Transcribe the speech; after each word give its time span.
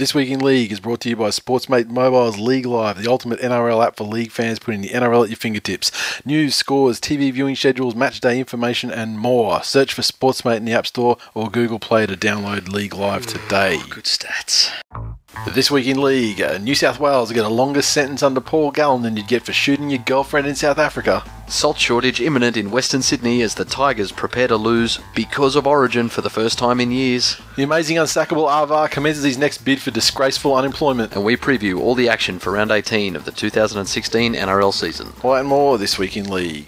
This 0.00 0.14
Week 0.14 0.30
in 0.30 0.40
League 0.40 0.72
is 0.72 0.80
brought 0.80 1.00
to 1.00 1.10
you 1.10 1.16
by 1.16 1.28
Sportsmate 1.28 1.88
Mobile's 1.90 2.38
League 2.38 2.64
Live, 2.64 3.02
the 3.02 3.10
ultimate 3.10 3.38
NRL 3.40 3.86
app 3.86 3.96
for 3.96 4.04
league 4.04 4.30
fans, 4.30 4.58
putting 4.58 4.80
the 4.80 4.88
NRL 4.88 5.24
at 5.24 5.28
your 5.28 5.36
fingertips. 5.36 5.92
News, 6.24 6.54
scores, 6.54 6.98
TV 6.98 7.30
viewing 7.30 7.54
schedules, 7.54 7.94
match 7.94 8.18
day 8.18 8.38
information, 8.38 8.90
and 8.90 9.18
more. 9.18 9.62
Search 9.62 9.92
for 9.92 10.00
Sportsmate 10.00 10.56
in 10.56 10.64
the 10.64 10.72
App 10.72 10.86
Store 10.86 11.18
or 11.34 11.50
Google 11.50 11.78
Play 11.78 12.06
to 12.06 12.16
download 12.16 12.68
League 12.68 12.94
Live 12.94 13.26
today. 13.26 13.76
Oh, 13.78 13.86
good 13.90 14.04
stats. 14.04 14.70
This 15.54 15.70
Week 15.70 15.86
in 15.86 16.02
League, 16.02 16.42
uh, 16.42 16.58
New 16.58 16.74
South 16.74 17.00
Wales 17.00 17.32
get 17.32 17.44
a 17.44 17.48
longer 17.48 17.82
sentence 17.82 18.22
under 18.22 18.40
Paul 18.40 18.72
Gallen 18.72 19.02
than 19.02 19.16
you'd 19.16 19.28
get 19.28 19.44
for 19.44 19.52
shooting 19.52 19.88
your 19.88 20.00
girlfriend 20.00 20.46
in 20.46 20.54
South 20.54 20.78
Africa. 20.78 21.24
Salt 21.48 21.78
shortage 21.78 22.20
imminent 22.20 22.56
in 22.56 22.70
Western 22.70 23.00
Sydney 23.00 23.40
as 23.42 23.54
the 23.54 23.64
Tigers 23.64 24.12
prepare 24.12 24.48
to 24.48 24.56
lose 24.56 24.98
because 25.14 25.56
of 25.56 25.66
Origin 25.66 26.08
for 26.08 26.20
the 26.20 26.30
first 26.30 26.58
time 26.58 26.80
in 26.80 26.90
years. 26.90 27.40
The 27.56 27.62
amazing 27.62 27.96
unsackable 27.96 28.50
Avar 28.50 28.88
commences 28.88 29.24
his 29.24 29.38
next 29.38 29.58
bid 29.64 29.80
for 29.80 29.90
disgraceful 29.90 30.54
unemployment. 30.54 31.14
And 31.14 31.24
we 31.24 31.36
preview 31.36 31.78
all 31.78 31.94
the 31.94 32.08
action 32.08 32.38
for 32.38 32.52
round 32.52 32.70
18 32.70 33.16
of 33.16 33.24
the 33.24 33.32
2016 33.32 34.34
NRL 34.34 34.74
season. 34.74 35.12
All 35.22 35.32
that 35.32 35.40
and 35.40 35.48
more 35.48 35.78
this 35.78 35.98
week 35.98 36.16
in 36.16 36.28
League. 36.28 36.66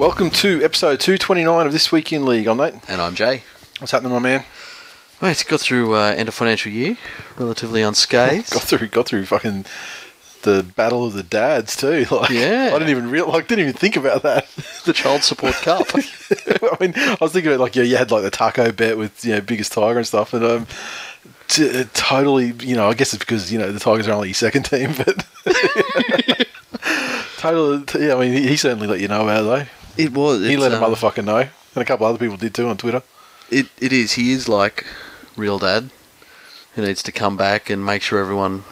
Welcome 0.00 0.30
to 0.30 0.64
episode 0.64 0.98
229 0.98 1.66
of 1.66 1.72
This 1.74 1.92
Week 1.92 2.10
in 2.10 2.24
League. 2.24 2.46
I'm 2.46 2.56
Nate. 2.56 2.72
And 2.88 3.02
I'm 3.02 3.14
Jay. 3.14 3.42
What's 3.80 3.92
happening, 3.92 4.12
my 4.12 4.18
man? 4.18 4.44
Right, 5.20 5.44
got 5.46 5.60
through 5.60 5.94
uh, 5.94 6.14
end 6.16 6.26
of 6.26 6.34
financial 6.34 6.72
year 6.72 6.96
relatively 7.36 7.82
unscathed. 7.82 8.50
Got 8.50 8.62
through, 8.62 8.88
got 8.88 9.04
through 9.06 9.26
fucking 9.26 9.66
the 10.40 10.62
battle 10.74 11.04
of 11.04 11.12
the 11.12 11.22
dads 11.22 11.76
too. 11.76 12.06
Like, 12.10 12.30
Yeah. 12.30 12.70
I 12.74 12.78
didn't 12.78 12.88
even 12.88 13.10
real, 13.10 13.28
like, 13.28 13.46
didn't 13.46 13.60
even 13.68 13.74
think 13.74 13.96
about 13.96 14.22
that. 14.22 14.48
the 14.86 14.94
Child 14.94 15.22
Support 15.22 15.56
Cup. 15.56 15.86
I 15.94 16.76
mean, 16.80 16.94
I 16.96 17.18
was 17.20 17.32
thinking 17.32 17.52
about 17.52 17.60
like 17.60 17.76
yeah, 17.76 17.82
you 17.82 17.98
had 17.98 18.10
like 18.10 18.22
the 18.22 18.30
taco 18.30 18.72
bet 18.72 18.96
with 18.96 19.22
you 19.22 19.34
know 19.34 19.42
biggest 19.42 19.72
tiger 19.72 19.98
and 19.98 20.06
stuff, 20.06 20.32
and 20.32 20.42
um, 20.42 20.66
t- 21.48 21.84
totally, 21.92 22.54
you 22.60 22.74
know, 22.74 22.88
I 22.88 22.94
guess 22.94 23.12
it's 23.12 23.22
because 23.22 23.52
you 23.52 23.58
know 23.58 23.70
the 23.70 23.78
Tigers 23.78 24.08
are 24.08 24.12
only 24.12 24.28
your 24.28 24.34
second 24.34 24.62
team, 24.62 24.94
but 24.96 25.26
totally, 27.36 28.06
yeah. 28.06 28.14
I 28.14 28.20
mean, 28.20 28.32
he, 28.32 28.48
he 28.48 28.56
certainly 28.56 28.86
let 28.86 29.00
you 29.00 29.08
know 29.08 29.24
about 29.24 29.40
it 29.42 29.44
though. 29.44 29.70
It 30.04 30.12
was. 30.12 30.40
He 30.46 30.56
let 30.56 30.72
a 30.72 30.76
um, 30.76 30.92
motherfucker 30.92 31.24
know, 31.24 31.38
and 31.38 31.50
a 31.76 31.84
couple 31.84 32.06
other 32.06 32.18
people 32.18 32.36
did 32.36 32.54
too 32.54 32.68
on 32.68 32.76
Twitter. 32.76 33.02
It, 33.50 33.66
it 33.80 33.92
is. 33.92 34.12
He 34.12 34.32
is 34.32 34.48
like 34.48 34.86
real 35.36 35.58
dad 35.58 35.90
who 36.74 36.82
needs 36.82 37.02
to 37.02 37.12
come 37.12 37.36
back 37.36 37.68
and 37.70 37.84
make 37.84 38.00
sure 38.02 38.20
everyone 38.20 38.62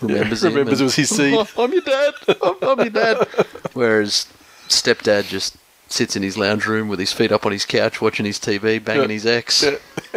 remembers 0.00 0.44
him. 0.44 0.52
remembers 0.54 0.80
it 0.80 0.84
was 0.84 0.94
his 0.96 1.08
seed. 1.08 1.34
I'm 1.58 1.72
your 1.72 1.82
dad. 1.82 2.14
I'm, 2.42 2.54
I'm 2.62 2.78
your 2.78 2.90
dad. 2.90 3.26
Whereas 3.72 4.26
stepdad 4.68 5.28
just 5.28 5.56
sits 5.88 6.14
in 6.14 6.22
his 6.22 6.38
lounge 6.38 6.66
room 6.66 6.88
with 6.88 7.00
his 7.00 7.12
feet 7.12 7.32
up 7.32 7.44
on 7.44 7.50
his 7.52 7.64
couch 7.66 8.00
watching 8.00 8.24
his 8.24 8.38
TV, 8.38 8.82
banging 8.82 9.02
Yeah. 9.02 9.14
his 9.14 9.26
ex. 9.26 9.62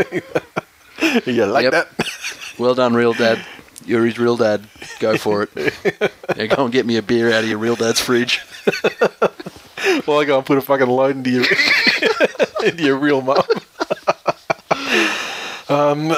yeah, 1.25 1.45
like 1.45 1.63
Yep. 1.63 1.71
that. 1.71 1.87
Well 2.59 2.75
done, 2.75 2.93
real 2.93 3.13
dad. 3.13 3.43
You're 3.85 4.05
his 4.05 4.19
real 4.19 4.37
dad. 4.37 4.67
Go 4.99 5.17
for 5.17 5.47
it. 5.55 5.73
Now 6.37 6.55
go 6.55 6.63
and 6.65 6.71
get 6.71 6.85
me 6.85 6.97
a 6.97 7.01
beer 7.01 7.33
out 7.33 7.43
of 7.43 7.49
your 7.49 7.57
real 7.57 7.75
dad's 7.75 7.99
fridge. 7.99 8.41
Well, 10.07 10.19
I 10.19 10.25
go 10.25 10.37
and 10.37 10.45
put 10.45 10.57
a 10.57 10.61
fucking 10.61 10.87
load 10.87 11.17
into 11.17 11.29
your 11.29 11.45
into 12.65 12.83
your 12.83 12.97
real 12.97 13.21
mum. 13.21 13.43
Um, 15.69 16.09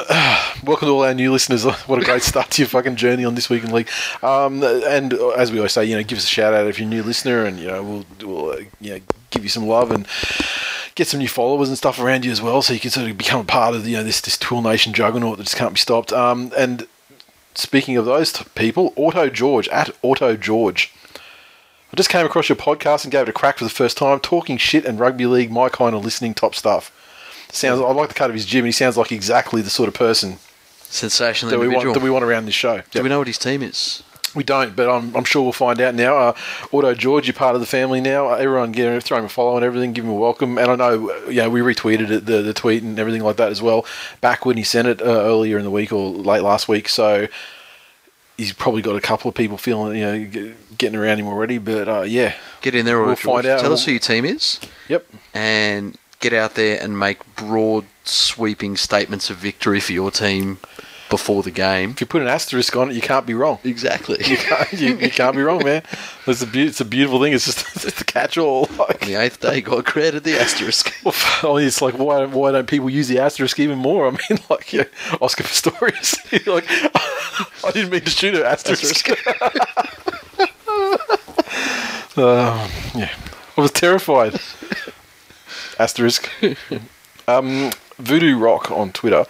welcome 0.64 0.88
to 0.88 0.90
all 0.90 1.04
our 1.04 1.14
new 1.14 1.32
listeners. 1.32 1.64
What 1.64 2.02
a 2.02 2.04
great 2.04 2.22
start 2.22 2.50
to 2.52 2.62
your 2.62 2.68
fucking 2.68 2.96
journey 2.96 3.24
on 3.24 3.34
this 3.34 3.48
week 3.48 3.64
in 3.64 3.72
league. 3.72 3.88
Um, 4.22 4.62
and 4.62 5.14
as 5.14 5.50
we 5.52 5.58
always 5.58 5.72
say, 5.72 5.84
you 5.84 5.96
know, 5.96 6.02
give 6.02 6.18
us 6.18 6.24
a 6.24 6.28
shout 6.28 6.52
out 6.52 6.66
if 6.66 6.78
you're 6.78 6.86
a 6.86 6.90
new 6.90 7.02
listener, 7.02 7.44
and 7.44 7.58
you 7.58 7.68
know, 7.68 7.82
we'll, 7.82 8.06
we'll 8.22 8.50
uh, 8.50 8.60
you 8.80 8.94
know, 8.94 9.00
give 9.30 9.42
you 9.42 9.48
some 9.48 9.66
love 9.66 9.90
and 9.90 10.06
get 10.94 11.06
some 11.06 11.20
new 11.20 11.28
followers 11.28 11.68
and 11.68 11.78
stuff 11.78 12.00
around 12.00 12.24
you 12.24 12.32
as 12.32 12.42
well, 12.42 12.60
so 12.60 12.72
you 12.72 12.80
can 12.80 12.90
sort 12.90 13.08
of 13.08 13.16
become 13.16 13.40
a 13.40 13.44
part 13.44 13.74
of 13.74 13.86
you 13.86 13.96
know 13.96 14.02
this 14.02 14.20
this 14.20 14.36
Twill 14.36 14.62
Nation 14.62 14.92
juggernaut 14.92 15.38
that 15.38 15.44
just 15.44 15.56
can't 15.56 15.74
be 15.74 15.80
stopped. 15.80 16.12
Um, 16.12 16.52
and 16.56 16.86
speaking 17.54 17.96
of 17.96 18.04
those 18.04 18.32
people, 18.54 18.92
Auto 18.96 19.28
George 19.30 19.68
at 19.68 19.90
Auto 20.02 20.36
George. 20.36 20.92
I 21.92 21.96
just 21.96 22.08
came 22.10 22.26
across 22.26 22.48
your 22.48 22.56
podcast 22.56 23.04
and 23.04 23.12
gave 23.12 23.22
it 23.22 23.28
a 23.28 23.32
crack 23.32 23.58
for 23.58 23.64
the 23.64 23.70
first 23.70 23.96
time. 23.96 24.18
Talking 24.20 24.56
shit 24.58 24.84
and 24.84 24.98
rugby 24.98 25.26
league, 25.26 25.50
my 25.50 25.68
kind 25.68 25.94
of 25.94 26.04
listening 26.04 26.34
top 26.34 26.54
stuff. 26.54 26.92
Sounds. 27.52 27.80
I 27.80 27.84
like 27.92 28.08
the 28.08 28.14
cut 28.14 28.28
of 28.30 28.34
his 28.34 28.44
gym, 28.44 28.60
and 28.60 28.66
he 28.66 28.72
sounds 28.72 28.96
like 28.96 29.12
exactly 29.12 29.62
the 29.62 29.70
sort 29.70 29.88
of 29.88 29.94
person 29.94 30.38
Sensational 30.80 31.50
that 31.50 31.58
we 31.58 31.66
individual. 31.66 31.92
want 31.92 32.00
that 32.00 32.04
we 32.04 32.10
want 32.10 32.24
around 32.24 32.46
this 32.46 32.54
show. 32.54 32.78
Do 32.78 32.82
Yep. 32.94 33.02
we 33.04 33.08
know 33.08 33.18
what 33.18 33.26
his 33.28 33.38
team 33.38 33.62
is? 33.62 34.02
We 34.34 34.44
don't, 34.44 34.76
but 34.76 34.90
I'm, 34.90 35.16
I'm 35.16 35.24
sure 35.24 35.42
we'll 35.42 35.52
find 35.52 35.80
out 35.80 35.94
now. 35.94 36.16
Uh, 36.18 36.34
Auto 36.70 36.92
George, 36.92 37.26
you're 37.26 37.32
part 37.32 37.54
of 37.54 37.60
the 37.62 37.66
family 37.66 38.02
now. 38.02 38.28
Uh, 38.30 38.34
everyone, 38.34 38.70
get 38.72 39.02
throw 39.02 39.16
him 39.18 39.24
a 39.24 39.28
follow 39.30 39.56
and 39.56 39.64
everything. 39.64 39.94
Give 39.94 40.04
him 40.04 40.10
a 40.10 40.14
welcome. 40.14 40.58
And 40.58 40.70
I 40.70 40.76
know, 40.76 41.10
yeah, 41.28 41.46
we 41.48 41.60
retweeted 41.60 42.10
it, 42.10 42.26
the 42.26 42.42
the 42.42 42.52
tweet 42.52 42.82
and 42.82 42.98
everything 42.98 43.22
like 43.22 43.36
that 43.36 43.50
as 43.50 43.62
well. 43.62 43.86
Back 44.20 44.44
when 44.44 44.58
he 44.58 44.62
sent 44.62 44.88
it 44.88 45.00
uh, 45.00 45.04
earlier 45.04 45.56
in 45.56 45.64
the 45.64 45.70
week 45.70 45.90
or 45.92 46.10
late 46.10 46.42
last 46.42 46.68
week, 46.68 46.88
so 46.90 47.28
he's 48.36 48.52
probably 48.52 48.82
got 48.82 48.96
a 48.96 49.00
couple 49.00 49.28
of 49.28 49.34
people 49.34 49.56
feeling, 49.58 49.96
you 49.98 50.04
know, 50.04 50.54
getting 50.78 50.98
around 50.98 51.18
him 51.18 51.26
already. 51.26 51.58
But 51.58 51.88
uh, 51.88 52.02
yeah, 52.02 52.34
Get 52.62 52.74
in 52.74 52.84
there, 52.86 52.98
or 52.98 53.06
We'll 53.06 53.14
George. 53.16 53.44
find 53.44 53.46
out. 53.46 53.60
Tell 53.60 53.72
us 53.72 53.84
who 53.84 53.92
your 53.92 54.00
team 54.00 54.24
is, 54.24 54.60
yep. 54.88 55.06
and 55.34 55.96
get 56.20 56.32
out 56.32 56.54
there 56.54 56.80
and 56.82 56.98
make 56.98 57.18
broad, 57.36 57.84
sweeping 58.04 58.76
statements 58.76 59.30
of 59.30 59.36
victory 59.36 59.80
for 59.80 59.92
your 59.92 60.10
team 60.10 60.58
before 61.08 61.44
the 61.44 61.52
game. 61.52 61.90
If 61.90 62.00
you 62.00 62.06
put 62.08 62.20
an 62.22 62.26
asterisk 62.26 62.74
on 62.74 62.90
it, 62.90 62.94
you 62.94 63.00
can't 63.00 63.24
be 63.26 63.34
wrong. 63.34 63.60
Exactly. 63.62 64.16
You 64.26 64.36
can't, 64.36 64.72
you, 64.72 64.96
you 64.96 65.10
can't 65.10 65.36
be 65.36 65.42
wrong, 65.42 65.62
man. 65.62 65.84
It's 66.26 66.42
a, 66.42 66.46
be- 66.48 66.66
it's 66.66 66.80
a 66.80 66.84
beautiful 66.84 67.22
thing. 67.22 67.32
It's 67.32 67.44
just 67.44 67.60
it's 67.86 68.00
a 68.00 68.04
catch-all. 68.04 68.68
Like, 68.76 69.02
On 69.02 69.08
the 69.08 69.14
eighth 69.14 69.38
day, 69.40 69.60
God 69.60 69.84
created 69.86 70.24
the 70.24 70.36
asterisk. 70.40 70.92
Well, 71.42 71.58
it's 71.58 71.80
like 71.80 71.94
why 71.98 72.24
why 72.26 72.50
don't 72.50 72.66
people 72.66 72.90
use 72.90 73.06
the 73.06 73.20
asterisk 73.20 73.60
even 73.60 73.78
more? 73.78 74.08
I 74.08 74.10
mean, 74.10 74.40
like 74.50 74.72
yeah, 74.72 74.84
Oscar 75.20 75.44
Pistorius, 75.44 76.16
like 76.46 76.68
I 77.66 77.70
didn't 77.72 77.90
mean 77.90 78.00
to 78.02 78.10
shoot 78.10 78.34
an 78.34 78.42
asterisk. 78.42 79.10
uh, 82.16 82.68
yeah, 82.94 83.14
I 83.56 83.60
was 83.60 83.72
terrified. 83.72 84.40
asterisk. 85.78 86.30
Um, 87.28 87.72
Voodoo 87.98 88.38
Rock 88.38 88.70
on 88.70 88.92
Twitter. 88.92 89.26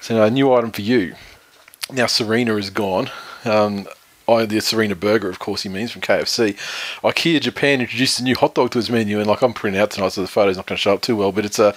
So 0.00 0.22
a 0.22 0.30
new 0.30 0.52
item 0.54 0.70
for 0.72 0.80
you. 0.80 1.14
Now 1.92 2.06
Serena 2.06 2.56
is 2.56 2.70
gone. 2.70 3.10
Um, 3.44 3.86
I, 4.28 4.44
the 4.44 4.60
Serena 4.60 4.94
Burger, 4.94 5.28
of 5.28 5.38
course, 5.38 5.62
he 5.62 5.68
means 5.68 5.90
from 5.90 6.02
KFC. 6.02 6.54
IKEA 7.02 7.40
Japan 7.40 7.80
introduced 7.80 8.20
a 8.20 8.22
new 8.22 8.36
hot 8.36 8.54
dog 8.54 8.70
to 8.72 8.78
its 8.78 8.90
menu, 8.90 9.18
and 9.18 9.26
like 9.26 9.42
I'm 9.42 9.54
printing 9.54 9.80
out 9.80 9.90
tonight, 9.90 10.12
so 10.12 10.20
the 10.20 10.28
photo's 10.28 10.56
not 10.56 10.66
going 10.66 10.76
to 10.76 10.80
show 10.82 10.94
up 10.94 11.00
too 11.00 11.16
well. 11.16 11.32
But 11.32 11.46
it's 11.46 11.58
a 11.58 11.74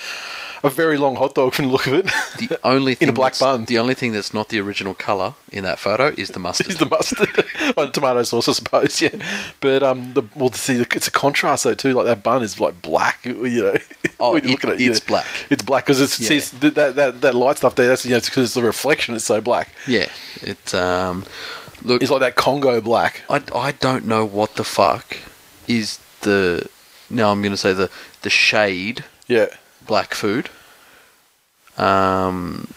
a 0.63 0.69
very 0.69 0.97
long 0.97 1.16
hot 1.16 1.35
dog 1.35 1.53
from 1.53 1.66
the 1.67 1.72
look 1.72 1.88
of 1.88 1.94
it. 1.94 2.05
The 2.38 2.59
only 2.63 2.96
thing 2.96 3.08
In 3.09 3.13
a 3.13 3.16
black 3.16 3.37
bun. 3.40 3.66
The 3.66 3.79
only 3.79 3.93
thing 3.93 4.11
that's 4.11 4.34
not 4.34 4.49
the 4.49 4.59
original 4.59 4.93
color 4.93 5.34
in 5.52 5.63
that 5.63 5.79
photo 5.79 6.08
is 6.17 6.29
the 6.29 6.40
mustard. 6.40 6.67
is 6.67 6.78
the 6.78 6.85
mustard 6.85 7.29
on 7.78 7.91
tomato 7.91 8.23
sauce, 8.23 8.47
I 8.47 8.52
suppose. 8.53 9.02
Yeah, 9.02 9.16
but 9.59 9.84
um, 9.84 10.13
the 10.13 10.23
well, 10.35 10.52
see, 10.52 10.81
it's 10.81 11.08
a 11.08 11.11
contrast 11.11 11.63
though 11.63 11.73
too. 11.73 11.93
Like 11.93 12.05
that 12.05 12.23
bun 12.23 12.43
is 12.43 12.59
like 12.59 12.81
black. 12.81 13.25
You 13.25 13.34
know, 13.63 13.78
Oh, 14.19 14.35
it- 14.35 14.46
look 14.46 14.63
at 14.63 14.72
it, 14.73 14.81
it's 14.81 14.99
yeah. 14.99 15.05
black. 15.08 15.25
It's 15.49 15.63
black 15.63 15.85
because 15.85 15.99
it's 16.02 16.19
Yeah. 16.19 16.40
see, 16.40 16.58
that 16.69 16.96
that 16.96 17.22
that 17.22 17.35
light 17.35 17.58
stuff 17.58 17.75
there. 17.75 17.87
That's 17.87 18.05
you 18.05 18.11
know, 18.11 18.17
it's 18.17 18.29
because 18.29 18.46
it's 18.46 18.53
the 18.53 18.61
reflection. 18.63 19.16
It's 19.16 19.25
so 19.25 19.41
black. 19.41 19.69
yeah, 19.87 20.08
it. 20.41 20.73
Um, 20.75 21.25
look, 21.84 22.02
It's 22.02 22.11
like 22.11 22.22
that 22.22 22.35
Congo 22.35 22.79
black. 22.81 23.23
I, 23.29 23.41
I 23.55 23.72
don't 23.72 24.05
know 24.05 24.25
what 24.25 24.55
the 24.55 24.63
fuck 24.63 25.17
is 25.67 25.99
the. 26.22 26.67
now 27.09 27.31
I'm 27.31 27.41
going 27.41 27.52
to 27.53 27.58
say 27.58 27.73
the 27.73 27.90
the 28.22 28.29
shade 28.29 29.03
Yeah. 29.28 29.47
Black 29.91 30.14
food. 30.14 30.46
Um, 31.78 32.67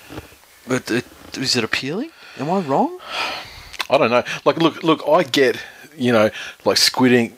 but 0.67 0.91
it, 0.91 1.05
is 1.37 1.57
it 1.57 1.65
appealing? 1.65 2.11
Am 2.39 2.51
I 2.51 2.61
wrong? 2.61 2.99
I 3.91 3.99
don't 3.99 4.11
know. 4.11 4.25
Like, 4.45 4.57
look, 4.57 4.83
look. 4.83 5.03
I 5.09 5.23
get 5.23 5.57
you 5.97 6.13
know 6.13 6.31
like 6.65 6.77
squid 6.77 7.13
ink 7.13 7.33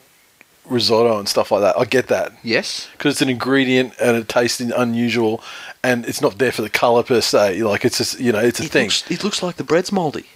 risotto 0.65 1.19
and 1.19 1.29
stuff 1.29 1.51
like 1.51 1.61
that. 1.61 1.79
I 1.79 1.85
get 1.85 2.07
that 2.09 2.33
Yes. 2.43 2.89
because 2.93 3.15
it's 3.15 3.23
an 3.23 3.29
ingredient 3.29 3.93
and 4.01 4.17
it 4.17 4.29
tastes 4.29 4.61
unusual, 4.61 5.43
and 5.83 6.07
it's 6.07 6.21
not 6.23 6.39
there 6.39 6.53
for 6.53 6.63
the 6.63 6.71
color 6.71 7.03
per 7.03 7.21
se. 7.21 7.63
Like 7.63 7.85
it's 7.85 7.99
just 7.99 8.21
you 8.21 8.33
know 8.33 8.41
it's 8.41 8.61
a 8.61 8.65
It 8.65 8.71
thing. 8.71 8.87
looks, 8.87 9.11
it 9.11 9.25
looks 9.25 9.43
like 9.43 9.57
the 9.57 9.65
bread's 9.65 9.93
mouldy. 9.93 10.27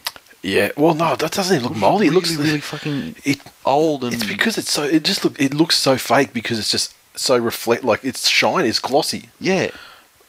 yeah. 0.42 0.70
Well, 0.76 0.94
no, 0.94 1.16
that 1.16 1.32
doesn't 1.32 1.56
even 1.56 1.68
look 1.68 1.76
moldy. 1.78 2.06
It 2.08 2.12
looks 2.12 2.30
really, 2.32 2.44
really 2.48 2.60
fucking 2.60 3.16
it. 3.24 3.40
old 3.64 4.04
and 4.04 4.12
It's 4.14 4.24
because 4.26 4.58
it's 4.58 4.70
so. 4.70 4.82
It 4.84 5.04
just 5.04 5.24
look. 5.24 5.40
It 5.40 5.54
looks 5.54 5.76
so 5.76 5.96
fake 5.96 6.32
because 6.32 6.58
it's 6.58 6.70
just 6.70 6.94
so 7.14 7.36
reflect. 7.38 7.84
Like 7.84 8.04
it's 8.04 8.28
shiny. 8.28 8.68
It's 8.68 8.78
glossy. 8.78 9.28
yeah. 9.40 9.70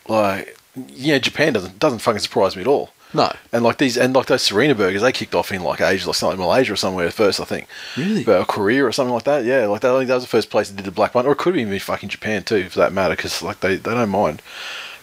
Like 0.08 0.58
yeah, 0.88 1.20
Japan 1.20 1.54
doesn't 1.54 1.80
doesn't 1.80 2.00
fucking 2.00 2.20
surprise 2.20 2.56
me 2.56 2.62
at 2.62 2.68
all. 2.68 2.92
No, 3.14 3.30
And 3.52 3.62
like 3.62 3.78
these, 3.78 3.98
and 3.98 4.16
like 4.16 4.28
those 4.28 4.42
Serena 4.42 4.74
burgers, 4.74 5.02
they 5.02 5.12
kicked 5.12 5.36
off 5.36 5.52
in 5.52 5.62
like 5.64 5.82
Asia, 5.82 6.08
like 6.08 6.16
something 6.16 6.40
like 6.40 6.48
Malaysia 6.48 6.72
or 6.72 6.78
somewhere 6.78 7.12
first, 7.12 7.42
I 7.42 7.44
think. 7.44 7.68
Really? 7.98 8.24
But 8.24 8.40
or 8.40 8.46
Korea 8.46 8.86
or 8.86 8.94
something 8.94 9.14
like 9.14 9.26
that. 9.26 9.44
Yeah, 9.44 9.66
like 9.66 9.82
that. 9.82 9.94
I 9.94 9.98
think 9.98 10.08
that 10.08 10.14
was 10.16 10.24
the 10.24 10.30
first 10.30 10.50
place 10.50 10.70
that 10.70 10.78
did 10.78 10.86
the 10.86 10.92
black 10.92 11.14
one, 11.14 11.26
or 11.26 11.34
it 11.34 11.38
could 11.38 11.58
have 11.58 11.70
been 11.70 11.78
fucking 11.80 12.08
Japan 12.08 12.44
too, 12.44 12.70
for 12.70 12.80
that 12.80 12.94
matter, 12.94 13.14
because 13.18 13.42
like 13.44 13.60
they, 13.60 13.76
they 13.76 13.94
don't 13.94 14.10
mind. 14.10 14.42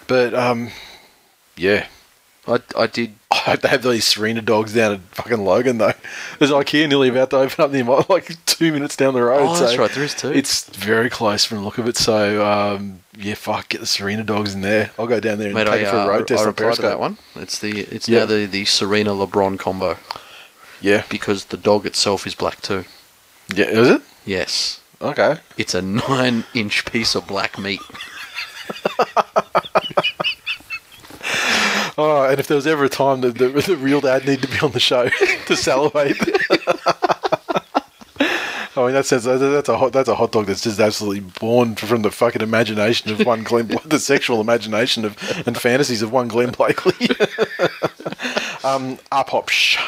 But 0.07 0.33
um, 0.33 0.71
yeah, 1.55 1.87
I, 2.49 2.61
I 2.77 2.87
did. 2.87 3.15
I 3.31 3.37
hope 3.53 3.61
they 3.61 3.69
have 3.69 3.83
these 3.83 4.05
Serena 4.07 4.41
dogs 4.43 4.73
down 4.75 4.95
at 4.95 5.01
fucking 5.13 5.45
Logan 5.45 5.79
though. 5.79 5.93
There's 6.39 6.51
IKEA 6.51 6.89
nearly 6.89 7.09
about 7.09 7.31
to 7.31 7.37
open 7.39 7.63
up 7.65 7.71
near 7.71 7.85
my, 7.85 8.05
like 8.09 8.45
two 8.47 8.73
minutes 8.73 8.97
down 8.97 9.15
the 9.15 9.23
road. 9.23 9.43
Oh, 9.49 9.59
that's 9.61 9.73
so 9.73 9.79
right, 9.79 9.91
there 9.91 10.05
is 10.05 10.15
too. 10.15 10.33
It's 10.33 10.65
very 10.71 11.11
close 11.11 11.45
from 11.45 11.59
the 11.59 11.65
look 11.65 11.77
of 11.79 11.87
it. 11.87 11.97
So 11.97 12.45
um, 12.47 13.01
yeah, 13.17 13.35
fuck, 13.35 13.69
get 13.69 13.81
the 13.81 13.87
Serena 13.87 14.25
dogs 14.25 14.55
in 14.55 14.63
there. 14.63 14.91
I'll 14.99 15.07
go 15.07 15.21
down 15.21 15.39
there 15.39 15.49
and 15.49 15.55
Mate, 15.55 15.65
take 15.67 15.75
I, 15.75 15.89
it 15.89 15.91
for 15.91 15.97
a 15.97 16.01
uh, 16.05 16.09
road 16.09 16.27
test 16.29 16.45
I 16.45 16.47
on 16.49 16.55
Periscope. 16.55 16.85
that 16.91 16.99
one. 17.01 17.19
It's 17.37 17.59
the 17.59 17.81
it's 17.81 18.09
Yeah. 18.09 18.21
now 18.21 18.27
the 18.27 18.47
the 18.47 18.65
Serena 18.65 19.11
LeBron 19.11 19.59
combo 19.59 19.99
Yeah, 20.81 21.05
because 21.11 21.47
the 21.47 21.57
dog 21.59 21.85
itself 21.87 22.27
is 22.27 22.35
black 22.35 22.63
too. 22.63 22.85
yeah, 23.55 23.67
is 23.67 23.89
it? 23.89 24.03
Yes, 24.25 24.81
Okay. 25.03 25.37
it's 25.57 25.75
a 25.75 25.83
nine 25.83 26.45
inch 26.55 26.85
piece 26.87 27.15
of 27.15 27.27
black 27.27 27.59
meat. 27.59 27.81
Oh, 32.01 32.23
and 32.23 32.39
if 32.39 32.47
there 32.47 32.55
was 32.55 32.67
ever 32.69 32.85
a 32.85 32.89
time 32.89 33.23
that 33.23 33.37
the, 33.39 33.49
the 33.67 33.77
real 33.77 34.01
dad 34.01 34.25
needed 34.25 34.43
to 34.43 34.49
be 34.49 34.61
on 34.61 34.71
the 34.71 34.81
show 34.81 35.09
to 35.47 35.57
salivate. 35.57 36.17
I 38.77 38.85
mean, 38.85 38.93
that 38.93 39.07
says 39.07 39.25
that's 39.25 39.69
a 39.69 39.77
hot 39.77 39.93
that's 39.93 40.09
a 40.09 40.15
hot 40.15 40.31
dog 40.31 40.47
that's 40.47 40.63
just 40.63 40.79
absolutely 40.79 41.19
born 41.41 41.75
from 41.75 42.03
the 42.03 42.13
fucking 42.13 42.43
imagination 42.43 43.11
of 43.11 43.27
one 43.27 43.43
Glenn, 43.43 43.77
the 43.85 43.99
sexual 43.99 44.41
imagination 44.41 45.05
of 45.05 45.17
and 45.47 45.59
fantasies 45.59 46.01
of 46.01 46.13
one 46.13 46.29
Glenn 46.29 46.53
Blakely. 46.53 47.09
um, 48.63 48.99
Upop, 49.11 49.49
sh- 49.51 49.79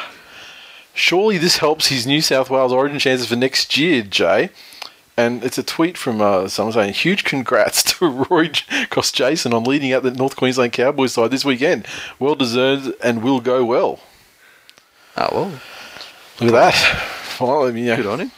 surely 0.93 1.37
this 1.37 1.57
helps 1.57 1.87
his 1.87 2.05
New 2.05 2.19
South 2.19 2.49
Wales 2.49 2.73
Origin 2.73 2.99
chances 2.99 3.27
for 3.27 3.37
next 3.37 3.77
year, 3.77 4.01
Jay. 4.01 4.49
And 5.21 5.43
it's 5.43 5.57
a 5.57 5.63
tweet 5.63 5.97
from 5.97 6.21
uh, 6.21 6.47
someone 6.47 6.73
saying, 6.73 6.93
"Huge 6.93 7.23
congrats 7.23 7.83
to 7.99 8.07
Roy 8.07 8.49
Cross 8.89 9.11
Jason 9.11 9.53
on 9.53 9.63
leading 9.65 9.93
out 9.93 10.03
the 10.03 10.11
North 10.11 10.35
Queensland 10.35 10.73
Cowboys 10.73 11.13
side 11.13 11.31
this 11.31 11.45
weekend. 11.45 11.85
Well 12.19 12.35
deserved 12.35 12.93
and 13.03 13.21
will 13.21 13.39
go 13.39 13.63
well." 13.65 13.99
Oh 15.17 15.27
well, 15.31 15.51
Look 16.39 16.53
at 16.53 16.73
that. 16.73 17.07
Well, 17.39 17.67
I 17.67 17.71
mean, 17.71 17.85
yeah, 17.85 17.97
good 17.97 18.05
on 18.07 18.19
him. 18.21 18.31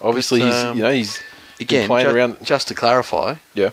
obviously 0.00 0.40
he's 0.42 0.54
Um, 0.54 0.76
you 0.76 0.82
know 0.84 0.92
he's 0.92 1.20
Again, 1.58 1.86
playing 1.88 2.08
ju- 2.08 2.14
around. 2.14 2.36
just 2.44 2.68
to 2.68 2.74
clarify, 2.74 3.34
Yeah, 3.54 3.70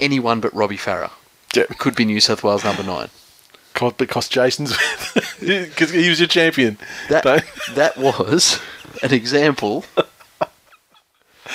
anyone 0.00 0.40
but 0.40 0.52
Robbie 0.54 0.76
Farah 0.76 1.10
yeah. 1.56 1.64
could 1.78 1.94
be 1.96 2.04
New 2.04 2.20
South 2.20 2.44
Wales 2.44 2.64
number 2.64 2.82
nine. 2.82 3.08
Because 3.96 4.28
Jason's 4.28 4.76
because 5.40 5.90
he 5.90 6.08
was 6.08 6.18
your 6.20 6.28
champion. 6.28 6.78
That 7.08 7.44
that 7.74 7.96
was 7.96 8.60
an 9.02 9.12
example 9.14 9.84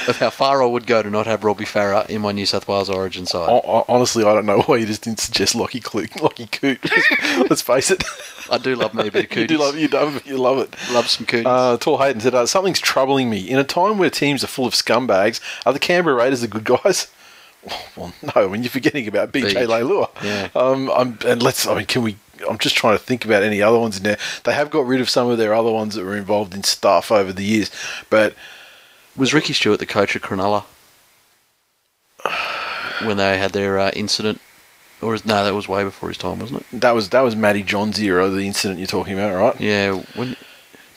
of 0.08 0.18
how 0.18 0.30
far 0.30 0.62
I 0.62 0.66
would 0.66 0.88
go 0.88 1.02
to 1.04 1.10
not 1.10 1.26
have 1.28 1.44
Robbie 1.44 1.66
Farah 1.66 2.10
in 2.10 2.22
my 2.22 2.32
New 2.32 2.46
South 2.46 2.68
Wales 2.68 2.90
Origin 2.90 3.26
side. 3.26 3.50
Hon- 3.50 3.62
hon- 3.66 3.86
Honestly, 3.88 4.24
I 4.24 4.34
don't 4.34 4.46
know 4.46 4.62
why 4.62 4.78
you 4.78 4.86
just 4.86 5.04
didn't 5.04 5.20
suggest 5.20 5.56
Lockie 5.56 5.80
Clue, 5.80 6.08
Lockie 6.22 6.48
Coote. 6.48 6.80
Let's 7.50 7.62
face 7.62 7.92
it, 7.92 8.04
I 8.50 8.58
do 8.58 8.76
love 8.76 8.94
me 8.94 9.08
a 9.08 9.12
bit 9.12 9.32
of 9.32 9.38
you 9.38 9.48
do 9.48 9.58
love 9.58 9.78
you 9.78 9.88
love. 9.88 10.26
You 10.26 10.38
love 10.38 10.60
it. 10.60 10.76
Love 10.92 11.08
some 11.08 11.26
cooties. 11.26 11.46
Uh, 11.46 11.78
Tall 11.78 11.98
Hayden 12.00 12.22
said, 12.22 12.34
uh, 12.36 12.46
Something's 12.46 12.80
troubling 12.80 13.30
me. 13.30 13.50
In 13.50 13.58
a 13.60 13.64
time 13.64 13.98
where 13.98 14.10
teams 14.10 14.44
are 14.44 14.48
full 14.48 14.66
of 14.66 14.74
scumbags, 14.74 15.40
are 15.66 15.74
the 15.74 15.80
Canberra 15.80 16.16
Raiders 16.16 16.42
the 16.42 16.48
good 16.48 16.64
guys? 16.66 17.08
Well, 17.96 18.12
no. 18.36 18.50
Mean, 18.50 18.64
you're 18.64 18.70
forgetting 18.70 19.08
about 19.08 19.32
BJ 19.32 19.44
Beach. 19.54 19.56
Leilua. 19.56 20.10
Yeah. 20.22 20.50
Um, 20.54 20.92
I'm, 20.92 21.18
and 21.26 21.42
let's. 21.42 21.66
I 21.66 21.76
mean, 21.78 21.86
can 21.86 22.02
we? 22.02 22.18
I'm 22.50 22.58
just 22.58 22.76
trying 22.76 22.98
to 22.98 23.02
think 23.02 23.24
about 23.24 23.42
any 23.42 23.62
other 23.62 23.80
ones 23.80 23.96
in 23.96 24.04
there. 24.04 24.18
They 24.44 24.54
have 24.54 24.70
got 24.70 24.86
rid 24.86 25.00
of 25.00 25.10
some 25.10 25.30
of 25.30 25.38
their 25.38 25.54
other 25.54 25.72
ones 25.72 25.96
that 25.96 26.04
were 26.04 26.18
involved 26.18 26.54
in 26.54 26.64
stuff 26.64 27.10
over 27.10 27.32
the 27.32 27.46
years, 27.46 27.72
but 28.10 28.36
was 29.16 29.34
Ricky 29.34 29.54
Stuart 29.54 29.78
the 29.78 29.86
coach 29.86 30.16
of 30.16 30.22
Cronulla 30.22 30.64
when 33.04 33.18
they 33.18 33.38
had 33.38 33.52
their 33.52 33.80
uh, 33.80 33.92
incident? 33.96 34.40
Or 35.02 35.14
is, 35.16 35.26
no, 35.26 35.44
that 35.44 35.54
was 35.54 35.68
way 35.68 35.84
before 35.84 36.10
his 36.10 36.18
time, 36.18 36.40
wasn't 36.40 36.62
it? 36.62 36.82
that 36.82 36.96
was 36.96 37.10
that 37.10 37.22
was 37.22 37.36
Matty 37.36 37.62
Johns' 37.64 38.00
era, 38.02 38.30
the 38.30 38.46
incident 38.48 38.80
you're 38.80 38.88
talking 38.88 39.14
about, 39.14 39.36
right? 39.36 39.60
Yeah. 39.60 40.02
When 40.16 40.38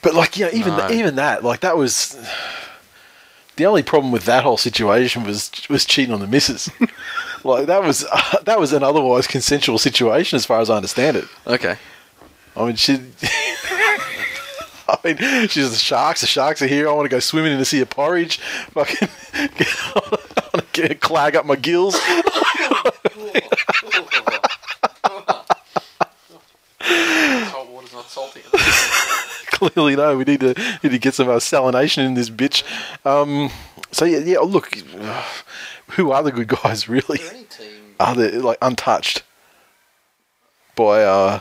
But 0.02 0.14
like, 0.14 0.36
yeah, 0.36 0.50
even 0.52 0.76
No. 0.76 0.88
even 0.90 1.16
that, 1.16 1.42
like 1.42 1.60
that 1.60 1.76
was 1.76 2.16
the 3.56 3.66
only 3.66 3.82
problem 3.82 4.12
with 4.12 4.24
that 4.26 4.44
whole 4.44 4.56
situation 4.58 5.24
was 5.24 5.50
was 5.68 5.84
cheating 5.84 6.14
on 6.14 6.20
the 6.20 6.28
missus. 6.28 6.70
like 7.44 7.66
that 7.66 7.82
was 7.82 8.06
that 8.44 8.60
was 8.60 8.72
an 8.72 8.84
otherwise 8.84 9.26
consensual 9.26 9.78
situation, 9.78 10.36
as 10.36 10.46
far 10.46 10.60
as 10.60 10.70
I 10.70 10.76
understand 10.76 11.16
it. 11.16 11.24
okay, 11.46 11.76
I 12.56 12.64
mean, 12.66 12.76
she. 12.76 13.00
I 14.88 14.98
mean, 15.04 15.48
she's 15.48 15.70
the 15.70 15.76
sharks. 15.76 16.20
The 16.20 16.26
sharks 16.26 16.62
are 16.62 16.66
here. 16.66 16.88
I 16.88 16.92
want 16.92 17.06
to 17.06 17.10
go 17.10 17.20
swimming 17.20 17.52
in 17.52 17.58
the 17.58 17.64
sea 17.64 17.80
of 17.80 17.90
porridge. 17.90 18.38
Fucking, 18.38 19.08
I 19.34 20.00
want 20.52 20.72
to 20.72 20.82
get, 20.88 21.00
clag 21.00 21.36
up 21.36 21.46
my 21.46 21.56
gills. 21.56 22.00
salt 27.50 27.70
water's 27.70 27.92
not 27.92 28.08
salty. 28.08 28.40
Clearly, 29.46 29.96
no. 29.96 30.16
We 30.16 30.24
need 30.24 30.40
to 30.40 30.54
need 30.82 30.90
to 30.90 30.98
get 30.98 31.14
some 31.14 31.28
uh, 31.28 31.36
salination 31.36 32.04
in 32.04 32.14
this 32.14 32.30
bitch. 32.30 32.62
Um, 33.06 33.50
so 33.90 34.04
yeah, 34.04 34.18
yeah. 34.18 34.38
Look, 34.40 34.74
who 35.92 36.10
are 36.12 36.22
the 36.22 36.32
good 36.32 36.48
guys 36.48 36.88
really? 36.88 37.20
Are 37.98 38.14
they 38.14 38.32
like 38.32 38.58
untouched 38.60 39.22
by 40.74 41.02
uh, 41.02 41.40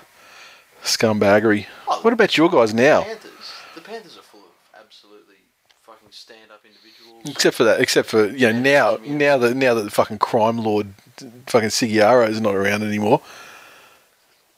scumbaggery? 0.84 1.66
What 2.02 2.14
about 2.14 2.38
your 2.38 2.50
guys 2.50 2.74
now? 2.74 3.04
Panthers. 3.04 3.32
The 3.76 3.82
Panthers 3.82 4.18
are 4.18 4.22
full 4.22 4.40
of 4.42 4.80
absolutely 4.80 5.36
fucking 5.82 6.10
stand-up 6.12 6.64
individuals. 6.66 7.15
Except 7.26 7.56
for 7.56 7.64
that, 7.64 7.80
except 7.82 8.10
for 8.10 8.28
you 8.28 8.52
know 8.52 8.60
now, 8.60 9.00
now 9.06 9.38
that 9.38 9.56
now 9.56 9.74
that 9.74 9.84
the 9.84 9.92
fucking 9.92 10.20
crime 10.20 10.58
lord, 10.58 10.94
fucking 11.48 11.70
Segeyaro 11.70 12.30
is 12.30 12.40
not 12.40 12.56
around 12.56 12.84
anymore, 12.84 13.22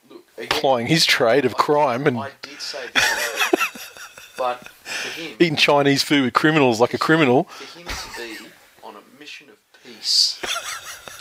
Look, 0.09 0.23
again, 0.37 0.49
plying 0.49 0.88
his 0.88 1.05
trade 1.05 1.45
of 1.45 1.55
crime 1.55 2.05
and 2.07 2.17
I 2.17 2.31
did 2.41 2.59
say 2.59 2.86
this, 2.93 4.33
but 4.38 4.67
him, 5.15 5.36
eating 5.39 5.55
Chinese 5.55 6.03
food 6.03 6.24
with 6.25 6.33
criminals 6.33 6.79
like 6.81 6.93
a 6.93 6.97
criminal. 6.97 7.45
for 7.45 7.79
him 7.79 7.88
to 7.88 8.17
be 8.17 8.47
on 8.83 8.95
a 8.95 9.19
mission 9.19 9.47
of 9.50 9.55
peace. 9.83 10.39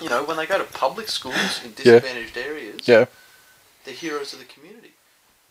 You 0.03 0.09
know, 0.11 0.25
when 0.25 0.37
they 0.37 0.47
go 0.47 0.59
to 0.59 0.65
public 0.65 1.09
schools 1.09 1.63
in 1.65 1.73
disadvantaged 1.73 2.37
areas, 2.37 2.81
Yeah, 2.87 3.07
they're 3.85 3.95
heroes 3.95 4.33
of 4.33 4.41
the 4.41 4.45
community. 4.47 4.91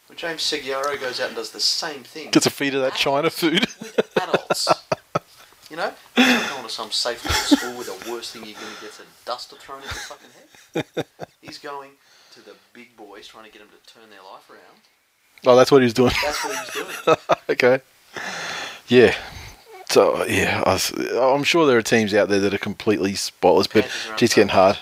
When 0.08 0.18
James 0.18 0.42
Segeyaro 0.44 1.00
goes 1.00 1.20
out 1.20 1.28
and 1.30 1.36
does 1.36 1.50
the 1.52 1.60
same 1.60 2.04
thing 2.04 2.30
gets 2.32 2.46
a 2.46 2.52
feed 2.52 2.76
of 2.76 2.82
that 2.82 2.94
China 2.96 3.30
food. 3.30 3.62
with 3.82 3.98
adults. 4.22 4.68
You 5.76 5.82
know, 5.82 5.92
he's 6.16 6.50
going 6.52 6.64
to 6.64 6.70
some 6.70 6.90
safe 6.90 7.22
little 7.26 7.58
school 7.58 7.74
where 7.74 7.84
the 7.84 8.10
worst 8.10 8.32
thing 8.32 8.46
you're 8.46 8.58
going 8.58 8.74
to 8.74 8.82
get 8.82 8.92
is 8.92 9.02
a 9.02 9.26
duster 9.26 9.58
thrown 9.58 9.80
in 9.80 9.84
your 9.84 9.92
fucking 9.92 10.30
head. 10.74 11.06
He's 11.42 11.58
going 11.58 11.92
to 12.32 12.40
the 12.40 12.54
big 12.72 12.96
boys 12.96 13.28
trying 13.28 13.44
to 13.44 13.52
get 13.52 13.60
them 13.60 13.68
to 13.68 13.94
turn 13.94 14.10
their 14.10 14.22
life 14.22 14.50
around. 14.50 14.80
Oh, 15.46 15.58
that's 15.58 15.72
what 15.74 15.82
he 15.82 15.84
was 15.84 15.94
doing. 15.94 16.14
That's 16.24 16.46
what 16.46 16.58
he's 16.58 17.04
doing. 17.04 17.18
okay. 17.50 17.82
Yeah. 18.88 19.16
So 19.90 20.24
yeah, 20.28 20.64
I 20.66 20.80
I'm 21.20 21.44
sure 21.44 21.68
there 21.68 21.78
are 21.78 21.82
teams 21.82 22.14
out 22.14 22.30
there 22.30 22.40
that 22.40 22.54
are 22.54 22.58
completely 22.58 23.14
spotless, 23.16 23.68
but 23.68 23.86
geez, 24.16 24.34
getting 24.34 24.48
hard. 24.48 24.78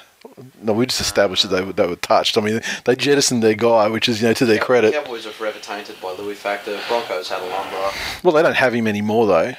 No, 0.61 0.73
we 0.73 0.85
just 0.85 1.01
established 1.01 1.41
that 1.49 1.55
they 1.55 1.63
were, 1.63 1.73
they 1.73 1.87
were 1.87 1.95
touched. 1.95 2.37
I 2.37 2.41
mean, 2.41 2.61
they 2.85 2.95
jettisoned 2.95 3.41
their 3.41 3.55
guy, 3.55 3.87
which 3.87 4.07
is 4.07 4.21
you 4.21 4.27
know 4.27 4.33
to 4.35 4.45
their 4.45 4.59
credit. 4.59 4.93
Cowboys 4.93 5.25
are 5.25 5.31
forever 5.31 5.57
tainted 5.57 5.99
by 5.99 6.11
Lui 6.11 6.35
Factor. 6.35 6.79
Broncos 6.87 7.29
had 7.29 7.41
a 7.41 7.47
lumber. 7.47 7.89
Well, 8.21 8.35
they 8.35 8.43
don't 8.43 8.55
have 8.55 8.75
him 8.75 8.85
anymore 8.85 9.25
though, 9.25 9.55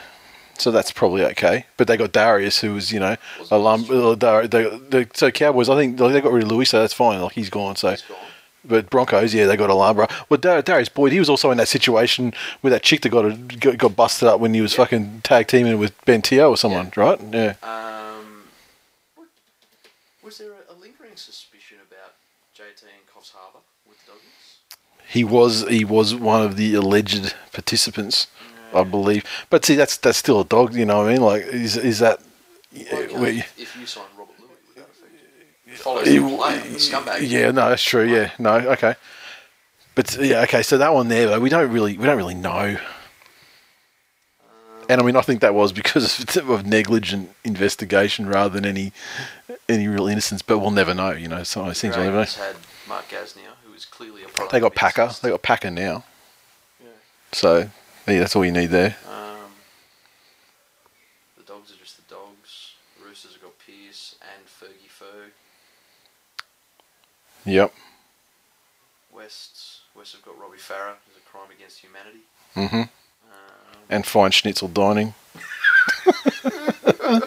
so 0.58 0.70
that's 0.70 0.92
probably 0.92 1.24
okay. 1.24 1.66
But 1.76 1.86
they 1.88 1.96
got 1.96 2.12
Darius, 2.12 2.60
who 2.60 2.74
was 2.74 2.92
you 2.92 3.00
know 3.00 3.16
a 3.50 3.58
lum. 3.58 3.86
uh, 3.90 4.14
they, 4.46 4.78
they, 4.90 5.06
so 5.14 5.30
Cowboys, 5.30 5.68
I 5.68 5.76
think 5.76 5.98
like, 6.00 6.12
they 6.12 6.20
got 6.20 6.32
rid 6.32 6.42
of 6.44 6.50
Lui, 6.50 6.64
so 6.64 6.80
that's 6.80 6.94
fine. 6.94 7.20
Like 7.20 7.32
he's 7.32 7.50
gone. 7.50 7.76
So, 7.76 7.90
He's 7.90 8.02
gone. 8.02 8.16
but 8.64 8.88
Broncos, 8.90 9.34
yeah, 9.34 9.46
they 9.46 9.56
got 9.56 9.70
Alhambra. 9.70 10.08
Well, 10.28 10.38
Dar- 10.38 10.62
Darius 10.62 10.88
Boyd, 10.88 11.12
he 11.12 11.18
was 11.18 11.28
also 11.28 11.50
in 11.50 11.58
that 11.58 11.68
situation 11.68 12.32
with 12.62 12.72
that 12.72 12.82
chick 12.82 13.02
that 13.02 13.10
got 13.10 13.24
a, 13.26 13.34
got, 13.36 13.78
got 13.78 13.96
busted 13.96 14.28
up 14.28 14.40
when 14.40 14.54
he 14.54 14.60
was 14.60 14.74
fucking 14.74 15.20
tag 15.22 15.46
teaming 15.48 15.78
with 15.78 15.92
Ben 16.04 16.22
Teo 16.22 16.50
or 16.50 16.56
someone, 16.56 16.92
right? 16.96 17.20
Yeah. 17.32 17.54
Um, 17.62 18.44
was 20.22 20.38
there 20.38 20.52
a, 20.52 20.72
a 20.72 20.76
lingering 20.80 21.16
suspicion 21.16 21.78
about 21.86 22.14
JT 22.56 22.82
and 22.82 23.06
Coffs 23.14 23.32
Harbour 23.32 23.58
with 23.88 23.98
the 24.06 24.12
doggies? 24.12 24.58
He 25.08 25.24
was 25.24 25.68
he 25.68 25.84
was 25.84 26.14
one 26.14 26.42
of 26.42 26.56
the 26.56 26.74
alleged 26.74 27.34
participants, 27.52 28.26
I 28.74 28.84
believe. 28.84 29.24
But 29.50 29.64
see, 29.64 29.74
that's 29.74 29.96
that's 29.96 30.18
still 30.18 30.40
a 30.40 30.44
dog. 30.44 30.74
You 30.74 30.84
know 30.84 30.98
what 30.98 31.08
I 31.08 31.12
mean? 31.12 31.22
Like, 31.22 31.42
is 31.44 31.76
is 31.76 31.98
that? 32.00 32.20
Well, 32.74 33.02
okay, 33.02 33.18
we- 33.20 33.38
if, 33.38 33.58
if 33.58 33.76
you 33.76 33.86
sign 33.86 34.04
Robert 34.18 34.34
Lui, 34.40 34.48
would 34.48 34.76
that 34.76 34.88
affect 34.90 35.80
follows 35.80 36.04
the 36.06 36.20
play, 36.20 36.58
the 36.58 36.76
scumbag. 36.76 37.28
Yeah, 37.28 37.50
no, 37.52 37.68
that's 37.68 37.82
true. 37.82 38.04
Yeah, 38.04 38.30
no, 38.38 38.54
okay. 38.72 38.94
But 39.94 40.16
yeah, 40.18 40.42
okay. 40.42 40.62
So 40.62 40.78
that 40.78 40.92
one 40.92 41.06
there, 41.08 41.28
though, 41.28 41.40
we 41.40 41.48
don't 41.50 41.70
really, 41.70 41.96
we 41.96 42.04
don't 42.04 42.16
really 42.16 42.34
know. 42.34 42.76
And 44.88 45.00
I 45.00 45.04
mean, 45.04 45.16
I 45.16 45.22
think 45.22 45.40
that 45.40 45.54
was 45.54 45.72
because 45.72 46.36
of, 46.36 46.50
of 46.50 46.66
negligent 46.66 47.30
investigation 47.44 48.26
rather 48.26 48.50
than 48.60 48.64
any 48.66 48.92
any 49.68 49.88
real 49.88 50.08
innocence. 50.08 50.42
But 50.42 50.58
we'll 50.58 50.70
never 50.72 50.94
know. 50.94 51.12
You 51.12 51.28
know, 51.28 51.42
some 51.42 51.62
of 51.62 51.68
those 51.68 51.80
things 51.80 51.96
we'll 51.96 52.04
never 52.06 52.18
know. 52.18 52.24
Dragons 52.24 52.36
had 52.36 52.88
Mark 52.88 53.08
Gasnier, 53.08 53.52
who 53.64 53.72
is 53.72 53.84
clearly 53.84 54.24
a 54.24 54.28
product. 54.28 54.52
They 54.52 54.60
got 54.60 54.74
Packer. 54.74 55.02
innocence. 55.02 55.20
They 55.20 55.30
got 55.30 55.42
Packer 55.42 55.70
now. 55.70 56.04
Yeah. 56.82 56.88
So 57.32 57.70
yeah, 58.06 58.20
that's 58.20 58.36
all 58.36 58.44
you 58.44 58.52
need 58.52 58.66
there. 58.70 58.96
Um, 59.08 59.50
the 61.36 61.42
dogs 61.44 61.72
are 61.72 61.76
just 61.76 61.96
the 61.96 62.14
dogs. 62.14 62.74
The 62.98 63.06
Roosters 63.06 63.32
have 63.32 63.42
got 63.42 63.52
Pearce 63.58 64.16
and 64.22 64.46
Fergie 64.46 64.90
Ferg. 64.90 65.30
Yep. 67.46 67.74
Wests 69.14 69.80
West 69.96 70.12
have 70.14 70.24
got 70.24 70.38
Robbie 70.38 70.58
Farah, 70.58 70.94
who's 71.06 71.16
a 71.16 71.30
crime 71.30 71.50
against 71.56 71.78
humanity. 71.78 72.22
Mm-hmm. 72.56 72.80
Um, 72.80 72.88
And 73.88 74.04
fine 74.06 74.32
schnitzel 74.32 74.68
dining. 74.68 75.14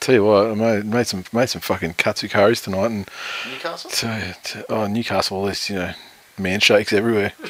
Tell 0.00 0.14
you 0.14 0.24
what, 0.24 0.46
I 0.46 0.54
made, 0.54 0.84
made 0.84 1.06
some 1.06 1.24
made 1.32 1.48
some 1.48 1.60
fucking 1.60 1.94
katsu 1.94 2.28
curries 2.28 2.60
tonight, 2.60 2.86
and 2.86 3.10
Newcastle. 3.50 3.90
to, 3.90 4.36
to, 4.44 4.72
oh 4.72 4.86
Newcastle, 4.86 5.38
all 5.38 5.46
this 5.46 5.68
you 5.68 5.76
know 5.76 5.92
man 6.38 6.60
shakes 6.60 6.92
everywhere. 6.92 7.32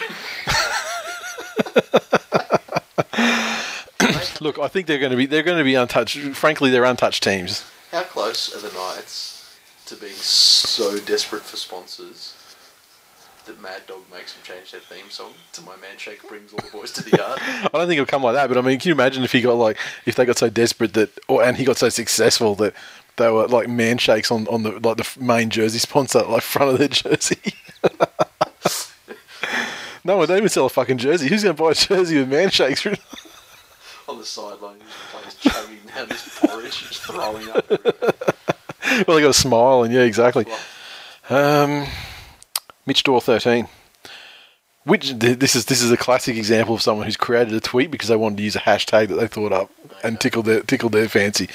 Look, 4.41 4.59
I 4.59 4.69
think 4.69 4.87
they're 4.87 4.99
going 4.99 5.11
to 5.11 5.17
be 5.17 5.27
they're 5.27 5.43
going 5.43 5.59
to 5.59 5.65
be 5.65 5.75
untouched. 5.75 6.19
Frankly, 6.37 6.71
they're 6.71 6.85
untouched 6.85 7.23
teams. 7.23 7.65
How 7.91 8.03
close 8.03 8.55
are 8.55 8.61
the 8.61 8.75
Knights 8.75 9.59
to 9.87 9.97
being 9.97 10.13
so 10.13 10.99
desperate 10.99 11.43
for 11.43 11.57
sponsors 11.57 12.35
that 13.47 13.61
Mad 13.63 13.87
Dog 13.87 14.03
makes 14.13 14.35
them 14.35 14.43
change 14.43 14.73
their 14.73 14.81
theme 14.81 15.09
song 15.09 15.33
to 15.53 15.63
My 15.63 15.77
Man 15.77 15.97
Shake 15.97 16.29
brings 16.29 16.53
all 16.53 16.59
the 16.59 16.71
boys 16.71 16.93
to 16.93 17.03
the 17.03 17.17
yard? 17.17 17.39
I 17.41 17.69
don't 17.73 17.87
think 17.87 18.01
it'll 18.01 18.07
come 18.07 18.23
like 18.23 18.35
that, 18.35 18.49
but 18.49 18.59
I 18.59 18.61
mean, 18.61 18.79
can 18.79 18.89
you 18.89 18.95
imagine 18.95 19.25
if 19.25 19.33
he 19.33 19.41
got 19.41 19.55
like 19.55 19.79
if 20.05 20.17
they 20.17 20.25
got 20.25 20.39
so 20.39 20.51
desperate 20.51 20.95
that, 20.95 21.11
or 21.29 21.43
and 21.43 21.57
he 21.57 21.65
got 21.65 21.77
so 21.77 21.89
successful 21.89 22.55
that 22.57 22.75
they 23.17 23.31
were 23.31 23.47
like 23.47 23.69
man 23.69 23.99
shakes 23.99 24.31
on, 24.31 24.47
on 24.49 24.63
the 24.63 24.73
like 24.81 24.99
the 24.99 25.09
main 25.19 25.51
jersey 25.51 25.79
sponsor, 25.79 26.23
like 26.23 26.43
front 26.43 26.73
of 26.73 26.79
their 26.79 26.89
jersey. 26.89 27.41
no 30.07 30.17
one 30.19 30.29
don't 30.29 30.39
even 30.39 30.49
sell 30.49 30.67
a 30.67 30.71
fucking 30.71 30.99
jersey. 30.99 31.29
Who's 31.29 31.43
going 31.43 31.57
to 31.57 31.63
buy 31.63 31.71
a 31.73 31.75
jersey 31.75 32.19
with 32.19 32.29
man 32.29 32.51
shakes? 32.51 32.85
written- 32.85 33.03
On 34.09 34.19
the 34.19 34.25
sideline, 34.25 34.77
he 34.77 34.85
just 34.87 35.43
plays 35.43 35.55
chugging 35.55 35.79
down 35.95 36.09
this 36.09 36.39
porridge, 36.39 36.79
just 36.89 37.03
throwing 37.03 37.49
up. 37.51 37.69
well, 37.69 39.17
they 39.17 39.23
got 39.23 39.31
a 39.31 39.33
smile, 39.35 39.83
and 39.83 39.93
yeah, 39.93 40.03
exactly. 40.03 40.47
Um, 41.29 41.87
Mitch 42.87 43.03
Door 43.03 43.21
thirteen. 43.23 43.67
Which 44.85 45.15
this 45.15 45.57
is 45.57 45.65
this 45.65 45.83
is 45.83 45.91
a 45.91 45.97
classic 45.97 46.37
example 46.37 46.77
of 46.77 46.83
someone 46.83 47.07
who's 47.07 47.17
created 47.17 47.53
a 47.55 47.59
tweet 47.61 47.91
because 47.91 48.09
they 48.09 48.15
wanted 48.15 48.37
to 48.37 48.45
use 48.45 48.55
a 48.55 48.61
hashtag 48.61 49.09
that 49.09 49.17
they 49.17 49.27
thought 49.27 49.51
up 49.51 49.69
and 50.05 50.21
tickled 50.21 50.47
their 50.47 50.61
tickled 50.61 50.93
their 50.93 51.09
fancy. 51.09 51.49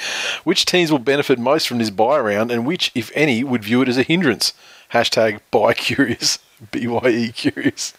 Which 0.44 0.66
teams 0.66 0.92
will 0.92 0.98
benefit 0.98 1.38
most 1.38 1.66
from 1.66 1.78
this 1.78 1.88
buy 1.88 2.18
round, 2.20 2.50
and 2.50 2.66
which, 2.66 2.92
if 2.94 3.10
any, 3.14 3.42
would 3.42 3.64
view 3.64 3.80
it 3.80 3.88
as 3.88 3.96
a 3.96 4.02
hindrance? 4.02 4.52
Hashtag 4.92 5.40
buy 5.50 5.72
curious, 5.72 6.38
b 6.70 6.86
y 6.86 7.08
e 7.08 7.32
curious. 7.32 7.94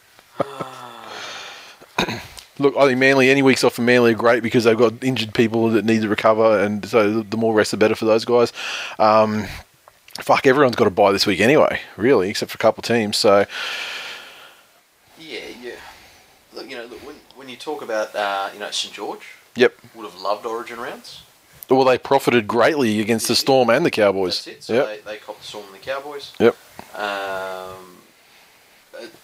Look, 2.60 2.78
I 2.78 2.86
think 2.86 3.00
Manly 3.00 3.32
any 3.32 3.42
weeks 3.42 3.64
off 3.64 3.74
for 3.74 3.82
Manly 3.82 4.12
are 4.12 4.16
great 4.16 4.44
because 4.44 4.64
they've 4.64 4.78
got 4.78 5.04
injured 5.04 5.34
people 5.34 5.70
that 5.70 5.86
need 5.86 6.04
to 6.04 6.08
recover, 6.10 6.60
and 6.60 6.86
so 6.86 7.22
the 7.22 7.36
more 7.38 7.54
rest 7.54 7.72
the 7.72 7.78
better 7.78 7.96
for 7.96 8.06
those 8.06 8.26
guys. 8.26 8.54
Um, 9.00 9.46
fuck, 10.22 10.46
everyone's 10.46 10.76
got 10.76 10.84
to 10.86 10.92
buy 10.92 11.12
this 11.12 11.26
week 11.26 11.40
anyway, 11.40 11.82
really, 11.98 12.30
except 12.30 12.52
for 12.52 12.58
a 12.58 12.60
couple 12.60 12.82
of 12.82 12.86
teams. 12.86 13.18
So 13.18 13.46
yeah, 15.20 15.40
yeah. 15.62 15.72
Look, 16.54 16.70
you 16.70 16.78
know, 16.78 16.86
look, 16.86 17.00
when, 17.06 17.16
when 17.36 17.50
you 17.50 17.56
talk 17.56 17.82
about, 17.82 18.16
uh, 18.16 18.52
you 18.54 18.60
know, 18.60 18.70
St 18.70 18.94
George 18.94 19.26
Yep. 19.56 19.74
would 19.96 20.04
have 20.04 20.20
loved 20.22 20.46
Origin 20.46 20.80
rounds. 20.80 21.24
Well, 21.70 21.86
they 21.86 21.98
profited 21.98 22.48
greatly 22.48 23.00
against 23.00 23.28
the 23.28 23.36
Storm 23.36 23.72
and 23.72 23.84
the 23.84 23.90
Cowboys. 23.92 24.46
That's 24.46 24.58
it. 24.58 24.64
So 24.64 24.74
Yep. 24.76 24.86
they, 24.86 25.12
they 25.12 25.18
copped 25.18 25.42
the 25.42 25.48
Storm 25.48 25.66
and 25.66 25.74
the 25.74 25.80
Cowboys. 25.80 26.34
Yep. 26.40 26.56
Um, 26.96 27.93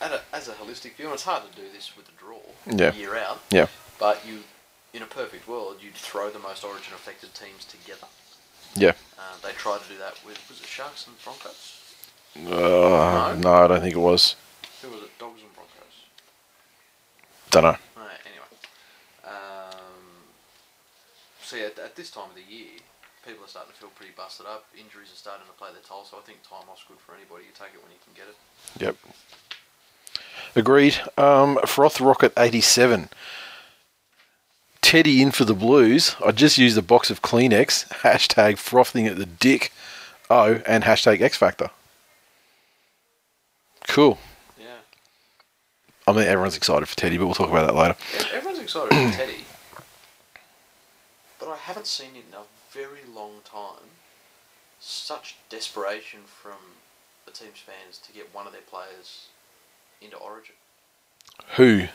a, 0.01 0.21
as 0.33 0.47
a 0.47 0.53
holistic 0.53 0.95
view, 0.95 1.05
and 1.05 1.13
it's 1.13 1.23
hard 1.23 1.43
to 1.49 1.55
do 1.61 1.67
this 1.73 1.95
with 1.95 2.07
a 2.09 2.11
draw 2.19 2.39
Yeah. 2.65 2.93
year 2.93 3.15
out, 3.17 3.39
Yeah. 3.51 3.67
but 3.99 4.25
you, 4.25 4.43
in 4.93 5.01
a 5.01 5.05
perfect 5.05 5.47
world, 5.47 5.77
you'd 5.81 5.93
throw 5.95 6.29
the 6.29 6.39
most 6.39 6.63
Origin 6.63 6.93
affected 6.93 7.33
teams 7.33 7.65
together. 7.65 8.07
Yeah. 8.75 8.93
Uh, 9.17 9.21
they 9.43 9.51
tried 9.53 9.81
to 9.81 9.88
do 9.89 9.97
that 9.97 10.23
with 10.25 10.38
was 10.49 10.59
it 10.61 10.67
Sharks 10.67 11.07
and 11.07 11.21
Broncos? 11.23 11.75
Uh, 12.35 12.39
No. 12.39 13.35
no, 13.35 13.53
I 13.53 13.67
don't 13.67 13.81
think 13.81 13.95
it 13.95 13.99
was. 13.99 14.35
Who 14.81 14.89
was 14.89 15.03
it? 15.03 15.17
Dogs 15.19 15.41
and 15.41 15.53
Broncos. 15.55 15.75
Don't 17.51 17.63
know. 17.63 17.77
Right, 17.95 18.19
anyway. 18.25 18.45
Um, 19.25 20.23
so 21.43 21.57
at, 21.57 21.79
at 21.79 21.95
this 21.95 22.11
time 22.11 22.29
of 22.29 22.35
the 22.35 22.43
year, 22.43 22.79
people 23.29 23.45
are 23.45 23.48
starting 23.48 23.71
to 23.71 23.77
feel 23.77 23.89
pretty 23.89 24.13
busted 24.17 24.48
up. 24.48 24.65
Injuries 24.74 25.13
are 25.13 25.15
starting 25.15 25.45
to 25.45 25.53
play 25.53 25.69
their 25.71 25.83
toll, 25.88 26.03
so 26.03 26.17
I 26.17 26.21
think 26.21 26.39
time 26.41 26.67
off's 26.69 26.83
good 26.88 26.98
for 27.00 27.13
anybody. 27.13 27.43
You 27.45 27.51
take 27.53 27.74
it 27.75 27.83
when 27.83 27.91
you 27.91 28.00
can 28.03 28.13
get 28.17 28.27
it. 28.27 28.38
Yep. 28.81 28.95
Agreed. 30.55 30.98
Um, 31.17 31.59
Froth 31.65 32.01
Rocket 32.01 32.33
87. 32.36 33.09
Teddy 34.81 35.21
in 35.21 35.29
for 35.29 35.45
the 35.45 35.53
Blues. 35.53 36.15
I 36.25 36.31
just 36.31 36.57
used 36.57 36.77
a 36.77 36.81
box 36.81 37.12
of 37.12 37.21
Kleenex. 37.21 37.88
Hashtag 38.01 38.57
frothing 38.57 39.05
at 39.05 39.17
the 39.17 39.27
dick. 39.27 39.71
Oh, 40.31 40.62
and 40.65 40.83
hashtag 40.83 41.21
X 41.21 41.38
Factor. 41.38 41.71
Cool. 43.88 44.19
Yeah. 44.59 44.65
I 46.07 46.12
mean, 46.12 46.25
everyone's 46.25 46.55
excited 46.55 46.88
for 46.88 46.95
Teddy, 46.95 47.17
but 47.17 47.25
we'll 47.25 47.36
talk 47.36 47.50
about 47.50 47.65
that 47.65 47.75
later. 47.75 47.95
Everyone's 48.36 48.59
excited 48.59 48.89
for 48.89 49.17
Teddy, 49.17 49.43
but 51.39 51.50
I 51.50 51.57
haven't 51.57 51.88
seen 51.88 52.15
it 52.15 52.25
in 52.29 52.36
a 52.36 52.43
very 52.71 52.99
long 53.19 53.41
time 53.43 53.89
such 54.79 55.35
desperation 55.49 56.21
from 56.25 56.57
the 57.25 57.31
team's 57.31 57.59
fans 57.59 57.97
to 57.97 58.13
get 58.13 58.33
one 58.33 58.47
of 58.47 58.53
their 58.53 58.61
players 58.61 59.27
into 60.01 60.17
Origin. 60.17 60.55
Who? 61.55 61.88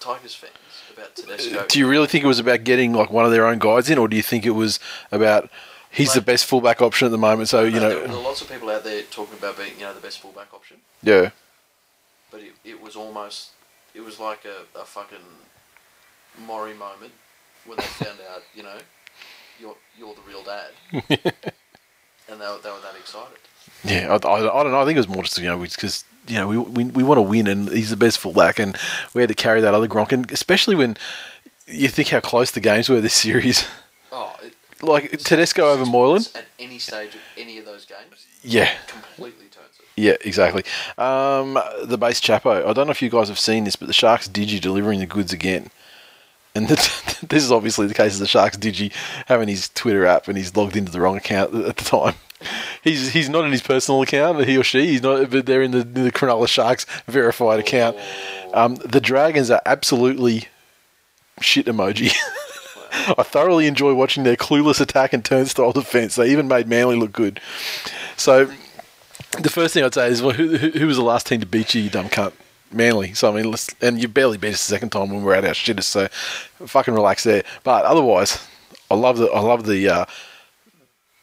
Tigers 0.00 0.34
fans 0.34 0.52
about 0.92 1.16
Tedesco. 1.16 1.66
Do 1.68 1.78
you 1.78 1.88
really 1.88 2.06
think 2.06 2.22
it 2.22 2.28
was 2.28 2.38
about 2.38 2.64
getting 2.64 2.92
like 2.92 3.10
one 3.10 3.24
of 3.24 3.32
their 3.32 3.46
own 3.46 3.58
guys 3.58 3.90
in, 3.90 3.98
or 3.98 4.06
do 4.06 4.16
you 4.16 4.22
think 4.22 4.46
it 4.46 4.50
was 4.50 4.78
about 5.10 5.50
he's 5.90 6.14
the 6.14 6.20
best 6.20 6.44
fullback 6.44 6.80
option 6.80 7.06
at 7.06 7.10
the 7.10 7.18
moment? 7.18 7.48
So 7.48 7.64
you 7.64 7.80
know, 7.80 7.88
there, 7.88 8.08
are 8.08 8.22
lots 8.22 8.40
of 8.40 8.48
people 8.48 8.70
out 8.70 8.84
there 8.84 9.02
talking 9.02 9.36
about 9.36 9.56
being, 9.56 9.72
you 9.76 9.80
know, 9.80 9.94
the 9.94 10.00
best 10.00 10.20
fullback 10.20 10.54
option. 10.54 10.76
yeah, 11.02 11.30
but 12.30 12.40
it, 12.40 12.52
it 12.64 12.80
was 12.80 12.94
almost 12.94 13.50
it 13.94 14.02
was 14.02 14.20
like 14.20 14.44
a, 14.44 14.78
a 14.78 14.84
fucking 14.84 15.18
Maury 16.46 16.74
moment 16.74 17.12
when 17.66 17.76
they 17.78 17.84
found 17.84 18.20
out 18.32 18.42
you 18.54 18.62
know 18.62 18.78
you're 19.60 19.76
you're 19.98 20.14
the 20.14 20.20
real 20.26 20.42
dad 20.42 20.70
and 20.92 22.40
they 22.40 22.46
were, 22.46 22.58
they 22.62 22.70
were 22.70 22.80
that 22.82 22.96
excited 22.98 23.38
yeah. 23.84 24.08
I, 24.24 24.26
I, 24.28 24.60
I 24.60 24.62
don't 24.62 24.72
know. 24.72 24.80
I 24.80 24.84
think 24.84 24.96
it 24.96 25.00
was 25.00 25.08
more 25.08 25.22
just 25.22 25.38
you 25.38 25.44
know 25.46 25.58
because 25.58 26.04
you 26.26 26.34
know 26.36 26.48
we 26.48 26.58
we, 26.58 26.84
we 26.84 27.02
want 27.02 27.18
to 27.18 27.22
win, 27.22 27.46
and 27.46 27.68
he's 27.68 27.90
the 27.90 27.96
best 27.96 28.18
fullback, 28.18 28.58
and 28.58 28.76
we 29.14 29.22
had 29.22 29.28
to 29.28 29.34
carry 29.34 29.60
that 29.60 29.74
other 29.74 29.86
Gronk, 29.86 30.10
and 30.12 30.30
especially 30.32 30.74
when 30.74 30.96
you 31.66 31.88
think 31.88 32.08
how 32.08 32.20
close 32.20 32.50
the 32.50 32.60
games 32.60 32.88
were 32.88 33.00
this 33.00 33.14
series. 33.14 33.66
oh 34.10 34.34
it, 34.42 34.54
Like 34.82 35.10
Tedesco 35.18 35.70
over 35.70 35.86
Moylan. 35.86 36.22
at 36.34 36.46
any 36.58 36.78
stage 36.78 37.14
of 37.14 37.20
any 37.36 37.58
of 37.58 37.66
those 37.66 37.84
games 37.84 38.26
Yeah, 38.42 38.72
completely 38.86 39.46
turns 39.46 39.78
it 39.78 39.84
yeah, 40.00 40.16
exactly. 40.24 40.64
Um, 40.96 41.58
the 41.84 41.98
base 41.98 42.20
Chapo. 42.20 42.66
I 42.66 42.72
don't 42.72 42.86
know 42.86 42.92
if 42.92 43.02
you 43.02 43.10
guys 43.10 43.28
have 43.28 43.38
seen 43.38 43.64
this, 43.64 43.76
but 43.76 43.86
the 43.86 43.94
Sharks 43.94 44.28
Digi 44.28 44.60
delivering 44.60 45.00
the 45.00 45.06
goods 45.06 45.32
again. 45.32 45.70
And 46.54 46.68
this, 46.68 47.44
is 47.44 47.52
obviously 47.52 47.86
the 47.86 47.94
case 47.94 48.14
of 48.14 48.20
the 48.20 48.26
Sharks 48.26 48.56
Digi 48.56 48.92
having 49.26 49.48
his 49.48 49.68
Twitter 49.70 50.06
app 50.06 50.28
and 50.28 50.36
he's 50.36 50.56
logged 50.56 50.76
into 50.76 50.92
the 50.92 51.00
wrong 51.00 51.16
account 51.16 51.54
at 51.54 51.76
the 51.76 51.84
time. 51.84 52.14
He's 52.84 53.12
he's 53.12 53.28
not 53.28 53.44
in 53.44 53.50
his 53.50 53.62
personal 53.62 54.00
account, 54.00 54.46
he 54.46 54.56
or 54.56 54.62
she. 54.62 54.86
He's 54.86 55.02
not, 55.02 55.28
but 55.28 55.44
they're 55.44 55.60
in 55.60 55.72
the, 55.72 55.82
the 55.82 56.12
Cronulla 56.12 56.46
Sharks 56.46 56.86
verified 57.08 57.58
account. 57.58 57.96
Um, 58.54 58.76
the 58.76 59.00
Dragons 59.00 59.50
are 59.50 59.60
absolutely 59.66 60.46
shit 61.40 61.66
emoji. 61.66 62.14
I 63.18 63.24
thoroughly 63.24 63.66
enjoy 63.66 63.92
watching 63.94 64.22
their 64.22 64.36
clueless 64.36 64.80
attack 64.80 65.12
and 65.12 65.24
turnstile 65.24 65.72
defense. 65.72 66.14
They 66.14 66.30
even 66.30 66.46
made 66.46 66.68
Manly 66.68 66.96
look 66.96 67.10
good. 67.10 67.40
So 68.16 68.52
the 69.40 69.50
first 69.50 69.74
thing 69.74 69.82
I'd 69.82 69.94
say 69.94 70.08
is, 70.08 70.22
well, 70.22 70.34
who, 70.34 70.56
who, 70.56 70.70
who 70.70 70.86
was 70.86 70.96
the 70.96 71.02
last 71.02 71.26
team 71.26 71.40
to 71.40 71.46
beat 71.46 71.74
you, 71.74 71.82
you 71.82 71.90
dumb 71.90 72.08
cunt? 72.08 72.34
Manly. 72.72 73.14
So 73.14 73.32
I 73.32 73.36
mean, 73.36 73.50
let's, 73.50 73.68
and 73.80 74.00
you 74.00 74.08
barely 74.08 74.38
beat 74.38 74.54
us 74.54 74.66
the 74.66 74.74
second 74.74 74.90
time 74.90 75.10
when 75.10 75.20
we 75.20 75.24
were 75.24 75.34
at 75.34 75.44
our 75.44 75.52
shittest. 75.52 75.84
So 75.84 76.08
fucking 76.66 76.94
relax 76.94 77.24
there. 77.24 77.42
But 77.64 77.84
otherwise, 77.84 78.46
I 78.90 78.94
love 78.94 79.18
the 79.18 79.30
I 79.30 79.40
love 79.40 79.66
the 79.66 79.88
uh, 79.88 80.04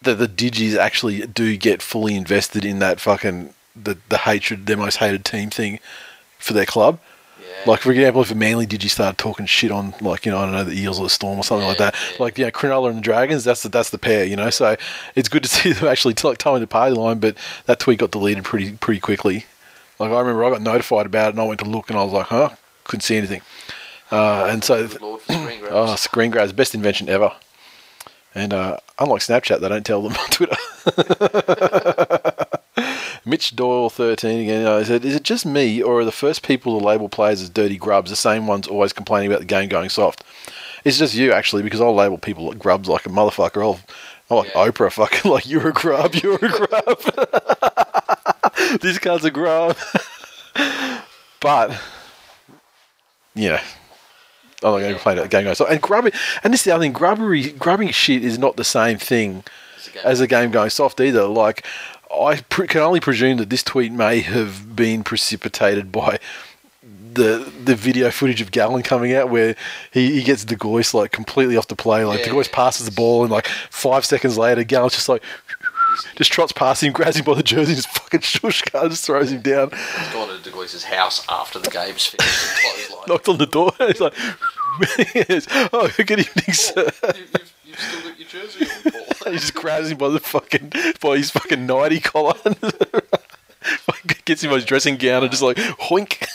the 0.02 0.16
the 0.16 0.28
digis 0.28 0.78
actually 0.78 1.26
do 1.28 1.56
get 1.58 1.82
fully 1.82 2.16
invested 2.16 2.66
in 2.66 2.80
that 2.80 3.00
fucking 3.00 3.54
the 3.76 3.98
the 4.10 4.20
hatred, 4.20 4.66
their 4.66 4.78
most 4.78 4.98
hated 4.98 5.26
team 5.26 5.50
thing 5.50 5.80
for 6.38 6.54
their 6.54 6.66
club. 6.66 7.00
yeah 7.40 7.70
Like 7.72 7.82
for 7.82 7.92
example, 7.92 8.22
if 8.22 8.32
a 8.32 8.36
Manly 8.36 8.66
did 8.66 8.84
you 8.84 8.90
start 8.90 9.18
talking 9.18 9.46
shit 9.46 9.72
on 9.72 9.94
like 10.02 10.26
you 10.26 10.32
know 10.32 10.40
I 10.40 10.46
don't 10.46 10.54
know 10.54 10.64
the 10.64 10.80
Eels 10.80 11.00
or 11.00 11.04
the 11.04 11.10
Storm 11.10 11.40
or 11.40 11.44
something 11.44 11.68
like 11.68 11.80
that, 11.80 11.96
yeah. 11.96 12.18
like 12.24 12.38
you 12.38 12.46
know 12.46 12.52
Cronulla 12.52 12.90
and 12.90 12.98
the 12.98 13.02
Dragons, 13.02 13.44
that's 13.44 13.64
the 13.64 13.70
that's 13.70 13.90
the 13.90 13.98
pair, 13.98 14.26
you 14.26 14.36
know. 14.36 14.50
So 14.50 14.76
it's 15.16 15.30
good 15.30 15.44
to 15.44 15.50
see 15.58 15.74
them 15.74 15.88
actually 15.88 16.14
t- 16.14 16.28
like 16.28 16.38
towing 16.38 16.62
the 16.62 16.68
party 16.68 16.96
line, 16.96 17.20
but 17.20 17.38
that 17.66 17.80
tweet 17.80 18.00
got 18.00 18.12
deleted 18.12 18.44
pretty 18.44 18.74
pretty 18.74 19.00
quickly. 19.00 19.46
Like 20.00 20.12
I 20.12 20.20
remember 20.20 20.44
I 20.46 20.50
got 20.50 20.62
notified 20.62 21.06
about 21.06 21.30
it 21.30 21.32
and 21.32 21.40
I 21.40 21.44
went 21.46 21.60
to 21.62 21.70
look 21.70 21.90
and 21.90 21.98
I 21.98 22.04
was 22.04 22.14
like, 22.14 22.28
huh, 22.28 22.50
couldn't 22.84 23.02
see 23.02 23.18
anything. 23.18 23.42
Uh, 24.12 24.48
and 24.50 24.64
so 24.64 24.88
screen 24.88 25.60
grabs. 25.60 25.72
Oh, 25.72 25.96
screen 25.96 26.32
grabs, 26.32 26.54
best 26.54 26.76
invention 26.76 27.10
ever. 27.10 27.32
And 28.34 28.54
uh, 28.54 28.78
unlike 29.00 29.22
Snapchat, 29.22 29.62
they 29.62 29.70
don't 29.70 29.86
tell 29.86 30.02
them 30.02 30.14
on 30.20 30.28
Twitter. 30.30 30.58
Mitch 33.26 33.56
Doyle, 33.56 33.90
13 33.90 34.42
again. 34.42 34.68
I 34.68 34.84
said, 34.84 35.04
Is 35.04 35.16
it 35.16 35.24
just 35.24 35.46
me, 35.46 35.82
or 35.82 36.02
are 36.02 36.06
the 36.06 36.12
first 36.12 36.44
people 36.44 36.78
to 36.78 36.86
label 36.86 37.10
players 37.10 37.42
as 37.42 37.50
dirty 37.50 37.78
grubs 37.78 38.12
the 38.12 38.16
same 38.16 38.46
ones 38.46 38.68
always 38.68 38.94
complaining 38.94 39.32
about 39.32 39.40
the 39.40 39.46
game 39.46 39.68
going 39.68 39.90
soft? 39.90 40.24
It's 40.84 41.00
just 41.00 41.16
you, 41.16 41.32
actually, 41.32 41.64
because 41.64 41.82
I'll 41.82 41.96
label 41.96 42.20
people 42.20 42.46
like 42.46 42.60
grubs 42.60 42.88
like 42.88 43.08
a 43.08 43.10
motherfucker. 43.10 43.64
I'll, 43.64 43.80
I'm 44.30 44.38
like 44.38 44.54
Yeah. 44.54 44.68
Oprah, 44.68 44.92
fucking 44.92 45.32
like, 45.32 45.48
you're 45.48 45.70
a 45.70 45.74
grub, 45.74 46.14
you're 46.16 46.36
a 46.36 46.38
grub. 46.38 48.15
This 48.82 49.00
guy's 49.00 49.26
are 49.26 49.30
grub. 49.30 49.78
but, 51.40 51.82
yeah. 53.34 53.62
Oh, 54.64 54.76
I'm 54.76 54.80
not 54.80 54.80
going 54.80 54.82
to 54.82 54.94
complain 54.94 55.18
about 55.18 55.30
game 55.30 55.44
going 55.44 55.56
soft. 55.56 55.72
And 55.72 55.82
grubbing, 55.82 56.14
and 56.44 56.54
this 56.54 56.62
is 56.62 56.66
the 56.66 56.72
other 56.72 56.84
thing, 56.84 56.94
grubbery, 56.94 57.52
grubbing 57.52 57.90
shit 57.92 58.24
is 58.24 58.40
not 58.40 58.56
the 58.56 58.64
same 58.64 58.98
thing 58.98 59.44
a 59.96 60.08
as 60.08 60.22
a 60.22 60.28
game 60.28 60.52
going 60.52 60.70
soft 60.70 61.00
either. 61.00 61.26
Like, 61.26 61.66
I 62.12 62.42
pre- 62.50 62.68
can 62.68 62.82
only 62.82 63.00
presume 63.00 63.38
that 63.38 63.50
this 63.50 63.64
tweet 63.64 63.92
may 63.92 64.22
have 64.22 64.76
been 64.76 65.04
precipitated 65.04 65.92
by 65.92 66.20
the 67.14 67.50
the 67.64 67.76
video 67.76 68.12
footage 68.12 68.42
of 68.42 68.52
Gallen 68.52 68.84
coming 68.84 69.14
out 69.14 69.30
where 69.30 69.56
he, 69.92 70.12
he 70.12 70.24
gets 70.24 70.44
De 70.46 70.56
Gois 70.56 70.94
like 70.94 71.12
completely 71.12 71.58
off 71.58 71.68
the 71.68 71.76
play. 71.76 72.04
Like 72.06 72.20
Yeah. 72.20 72.26
De 72.26 72.32
Gois 72.32 72.52
passes 72.52 72.86
the 72.86 72.92
ball 72.92 73.24
and 73.24 73.32
like 73.32 73.48
five 73.70 74.06
seconds 74.06 74.38
later, 74.38 74.64
Gallen's 74.64 74.94
just 74.94 75.10
like 75.10 75.24
just 76.16 76.32
trots 76.32 76.52
past 76.52 76.84
him, 76.84 76.92
grabs 76.94 77.18
him 77.18 77.26
by 77.26 77.34
the 77.34 77.44
jersey, 77.44 77.74
and 77.74 77.82
just 77.82 77.90
fucking 77.90 78.22
shush 78.22 78.62
car, 78.64 78.88
just 78.90 79.06
throws 79.06 79.32
him 79.32 79.42
down, 79.42 79.70
He's 79.72 80.14
gone 80.14 80.28
to 80.30 80.38
De 80.44 80.50
Gois' 80.56 80.84
house 80.84 81.26
after 81.30 81.60
the 81.60 81.70
game's 81.70 82.06
finished 82.06 82.92
knocked 83.08 83.28
on 83.30 83.38
the 83.38 83.46
door. 83.46 83.72
He's 83.80 84.02
like, 84.02 84.14
"Oh, 85.74 85.90
good 85.98 86.20
evening, 86.20 86.54
sir." 86.54 86.90
You, 87.16 87.22
you've, 87.22 87.54
you've 87.66 87.80
still 87.80 88.02
got 88.02 88.20
your 88.20 88.28
jersey 88.28 88.66
on, 88.66 88.92
Paul. 88.92 89.32
he 89.34 89.38
just 89.38 89.54
grabs 89.54 89.90
him 89.92 89.98
by 89.98 90.10
the 90.10 90.20
fucking 90.20 90.72
by 91.02 91.18
his 91.18 91.32
fucking 91.32 91.66
nighty 91.66 92.00
collar, 92.00 92.36
gets 94.26 94.44
him 94.44 94.50
by 94.50 94.56
his 94.56 94.66
dressing 94.66 94.98
gown, 94.98 95.24
and 95.24 95.32
just 95.32 95.44
like 95.44 95.58
hoink. 95.58 96.28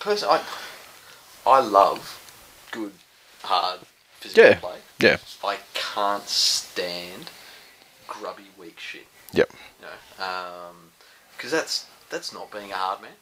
Person, 0.00 0.28
I, 0.30 0.40
I 1.46 1.60
love 1.60 2.66
good, 2.72 2.92
hard 3.44 3.80
physical 4.20 4.44
Yeah. 4.44 4.58
play. 4.58 4.76
Yeah. 4.98 5.16
I 5.44 5.58
can't 5.74 6.26
stand 6.28 7.30
grubby. 8.08 8.44
Yep. 9.32 9.50
You 9.80 9.86
know, 9.86 10.70
because 11.36 11.50
that's 11.50 11.86
that's 12.10 12.32
not 12.32 12.50
being 12.50 12.70
a 12.70 12.74
hard 12.74 13.02
man. 13.02 13.12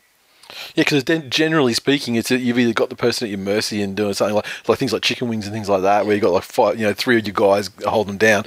Yeah, 0.75 0.83
because 0.83 1.05
then 1.05 1.31
generally 1.31 1.75
speaking, 1.75 2.17
it's 2.17 2.31
you've 2.31 2.59
either 2.59 2.73
got 2.73 2.91
the 2.91 2.97
person 2.97 3.27
at 3.27 3.31
your 3.31 3.39
mercy 3.39 3.83
and 3.83 3.97
doing 3.97 4.15
something 4.15 4.35
like 4.35 4.69
like 4.69 4.79
things 4.79 4.93
like 4.93 5.03
chicken 5.03 5.29
wings 5.29 5.47
and 5.47 5.55
things 5.55 5.69
like 5.69 5.83
that, 5.83 6.07
where 6.07 6.15
you 6.15 6.21
got 6.21 6.33
like 6.33 6.43
five, 6.43 6.79
you 6.79 6.87
know, 6.87 6.93
three 6.93 7.17
of 7.19 7.27
your 7.27 7.35
guys 7.35 7.71
hold 7.87 8.09
them 8.09 8.17
down, 8.17 8.45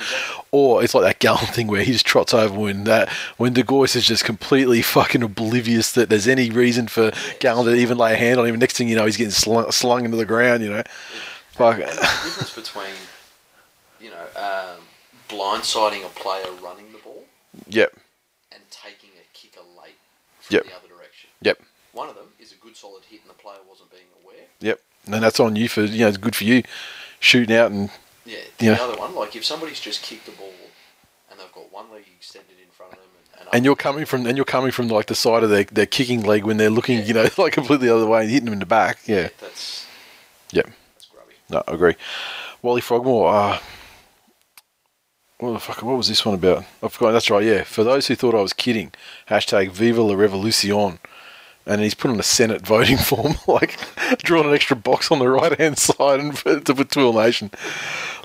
or 0.52 0.84
it's 0.84 0.94
like 0.94 1.06
that 1.06 1.20
Gallen 1.20 1.46
thing 1.48 1.68
where 1.68 1.82
he 1.84 1.94
just 1.94 2.06
trots 2.06 2.34
over 2.34 2.60
when 2.60 2.84
that 2.84 3.10
when 3.38 3.54
De 3.54 3.64
Gois 3.64 3.96
is 3.96 4.06
just 4.06 4.26
completely 4.26 4.82
fucking 4.82 5.24
oblivious 5.24 5.94
that 5.94 6.10
there's 6.10 6.28
any 6.28 6.50
reason 6.50 6.88
for 6.88 7.12
Gallen 7.40 7.66
to 7.66 7.76
even 7.76 7.98
lay 7.98 8.14
a 8.14 8.18
hand 8.18 8.40
on 8.40 8.46
him. 8.46 8.60
Next 8.60 8.78
thing 8.78 8.90
you 8.90 8.96
know, 8.96 9.06
he's 9.06 9.18
getting 9.18 9.32
slung, 9.32 9.72
slung 9.72 10.04
into 10.06 10.18
the 10.18 10.26
ground. 10.26 10.62
You 10.62 10.72
know, 10.72 10.84
fuck. 11.52 11.76
And 11.76 11.88
the 11.88 11.94
difference 11.94 12.54
between, 12.54 12.96
you 14.02 14.10
know, 14.10 14.26
um, 14.36 14.82
blindsiding 15.30 16.06
a 16.06 16.10
player 16.10 16.52
running 16.62 16.83
Yep. 17.74 17.94
and 18.52 18.62
taking 18.70 19.10
a 19.20 19.26
kicker 19.38 19.62
late 19.82 19.96
from 20.42 20.56
Yep. 20.56 20.64
the 20.66 20.76
other 20.76 20.88
direction. 20.88 21.30
Yep. 21.42 21.62
One 21.94 22.10
of 22.10 22.16
them 22.16 22.28
is 22.40 22.52
a 22.52 22.56
good 22.56 22.76
solid 22.78 23.04
hit 23.10 23.22
and 23.22 23.30
the 23.30 23.34
player 23.36 23.58
wasn't 23.70 23.92
being 23.92 24.04
aware. 24.24 24.46
Yep. 24.60 24.80
And 25.06 25.22
that's 25.24 25.40
on 25.40 25.56
you 25.56 25.68
for 25.68 25.84
you 25.84 26.00
know 26.00 26.08
it's 26.08 26.18
good 26.18 26.36
for 26.36 26.44
you 26.46 26.64
shooting 27.20 27.56
out 27.56 27.72
and 27.72 27.90
Yeah. 28.26 28.38
Yeah. 28.60 28.76
The 28.76 28.84
other 28.84 28.98
one, 28.98 29.16
like 29.16 29.36
if 29.36 29.44
somebody's 29.46 29.80
just 29.80 30.02
kicked 30.02 30.26
the 30.26 30.32
ball 30.32 30.54
and 31.30 31.40
they've 31.40 31.52
got 31.52 31.72
one 31.74 31.92
leg 31.92 32.06
extended 32.16 32.58
in 32.62 32.70
front 32.72 32.94
of 32.94 33.00
them 33.00 33.08
and, 33.34 33.42
and, 33.42 33.50
and 33.56 33.66
you're 33.66 33.76
coming 33.76 34.06
from 34.06 34.26
and 34.26 34.38
you're 34.38 34.46
coming 34.46 34.72
from 34.72 34.88
like 34.88 35.08
the 35.08 35.16
side 35.16 35.44
of 35.44 35.50
their, 35.50 35.66
their 35.66 35.86
kicking 35.86 36.22
leg 36.24 36.44
when 36.46 36.58
they're 36.58 36.70
looking 36.70 37.06
you 37.06 37.14
know 37.14 37.28
like 37.38 37.54
completely 37.54 37.88
the 37.88 37.96
other 37.96 38.08
way 38.08 38.22
and 38.22 38.30
hitting 38.30 38.46
them 38.46 38.54
in 38.54 38.60
the 38.60 38.66
back. 38.66 39.00
Yeah. 39.06 39.30
that's 39.42 39.86
Yep. 40.52 40.70
that's 40.94 41.06
grubby. 41.08 41.34
No, 41.50 41.64
I 41.68 41.74
agree. 41.74 41.96
Wally 42.62 42.82
Frogmore. 42.82 43.34
Uh, 43.34 43.60
what 45.44 45.54
the 45.54 45.60
fuck? 45.60 45.84
What 45.84 45.98
was 45.98 46.08
this 46.08 46.26
one 46.26 46.36
about? 46.36 46.64
I 46.82 46.88
forgot. 46.88 47.12
That's 47.12 47.30
right. 47.30 47.44
Yeah. 47.44 47.64
For 47.64 47.84
those 47.84 48.08
who 48.08 48.16
thought 48.16 48.34
I 48.34 48.42
was 48.42 48.54
kidding, 48.54 48.92
hashtag 49.30 49.72
Viva 49.72 50.02
la 50.02 50.16
Revolucion. 50.16 51.00
And 51.66 51.82
he's 51.82 51.94
put 51.94 52.12
on 52.12 52.20
a 52.20 52.24
Senate 52.24 52.66
voting 52.66 52.98
form, 53.10 53.36
like 53.48 53.78
drawn 54.20 54.46
an 54.46 54.54
extra 54.54 54.76
box 54.76 55.12
on 55.12 55.20
the 55.20 55.30
right 55.30 55.58
hand 55.58 55.78
side 55.78 56.20
and 56.20 56.36
put- 56.36 56.66
to 56.66 56.76
put 56.76 56.92
Twill 56.92 57.14
Nation. 57.14 57.52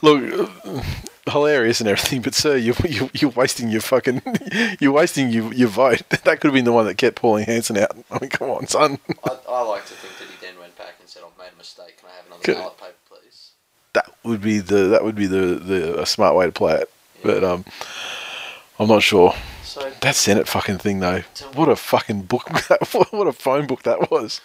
Look, 0.02 0.50
uh, 0.64 0.82
hilarious 1.30 1.80
and 1.80 1.88
everything, 1.88 2.22
but 2.22 2.34
sir, 2.34 2.56
you, 2.56 2.74
you, 2.88 3.10
you're 3.14 3.30
wasting 3.30 3.68
your 3.68 3.80
fucking, 3.80 4.22
you're 4.80 4.92
wasting 4.92 5.30
your, 5.30 5.52
your 5.52 5.68
vote. 5.68 6.02
That 6.24 6.40
could 6.40 6.48
have 6.48 6.54
been 6.54 6.64
the 6.64 6.72
one 6.72 6.86
that 6.86 6.98
kept 6.98 7.16
Pauline 7.16 7.46
Hanson 7.46 7.78
out. 7.78 7.96
I 8.10 8.18
mean, 8.18 8.30
come 8.30 8.50
on, 8.50 8.66
son. 8.66 8.98
I, 9.24 9.36
I 9.48 9.62
like 9.62 9.86
to 9.86 9.94
think 9.94 10.18
that 10.18 10.28
he 10.28 10.46
then 10.46 10.58
went 10.58 10.76
back 10.76 10.94
and 11.00 11.08
said, 11.08 11.22
"I've 11.24 11.38
made 11.38 11.52
a 11.54 11.58
mistake. 11.58 11.96
Can 11.98 12.08
I 12.10 12.16
have 12.16 12.26
another 12.26 12.60
ballot 12.60 12.78
paper, 12.78 12.94
please?" 13.08 13.50
that 13.94 14.12
would 14.24 14.40
be 14.40 14.58
the 14.58 14.88
that 14.88 15.04
would 15.04 15.14
be 15.14 15.26
the, 15.26 15.54
the 15.56 16.00
a 16.00 16.06
smart 16.06 16.36
way 16.36 16.46
to 16.46 16.52
play 16.52 16.74
it. 16.74 16.90
But 17.22 17.44
um, 17.44 17.64
I'm 18.78 18.88
not 18.88 19.02
sure. 19.02 19.34
So 19.64 19.90
That 20.00 20.14
Senate 20.14 20.48
fucking 20.48 20.78
thing 20.78 21.00
though. 21.00 21.22
What 21.54 21.68
a 21.68 21.76
fucking 21.76 22.22
book. 22.22 22.48
That, 22.68 22.82
what 23.10 23.26
a 23.26 23.32
phone 23.32 23.66
book 23.66 23.82
that 23.82 24.10
was. 24.10 24.40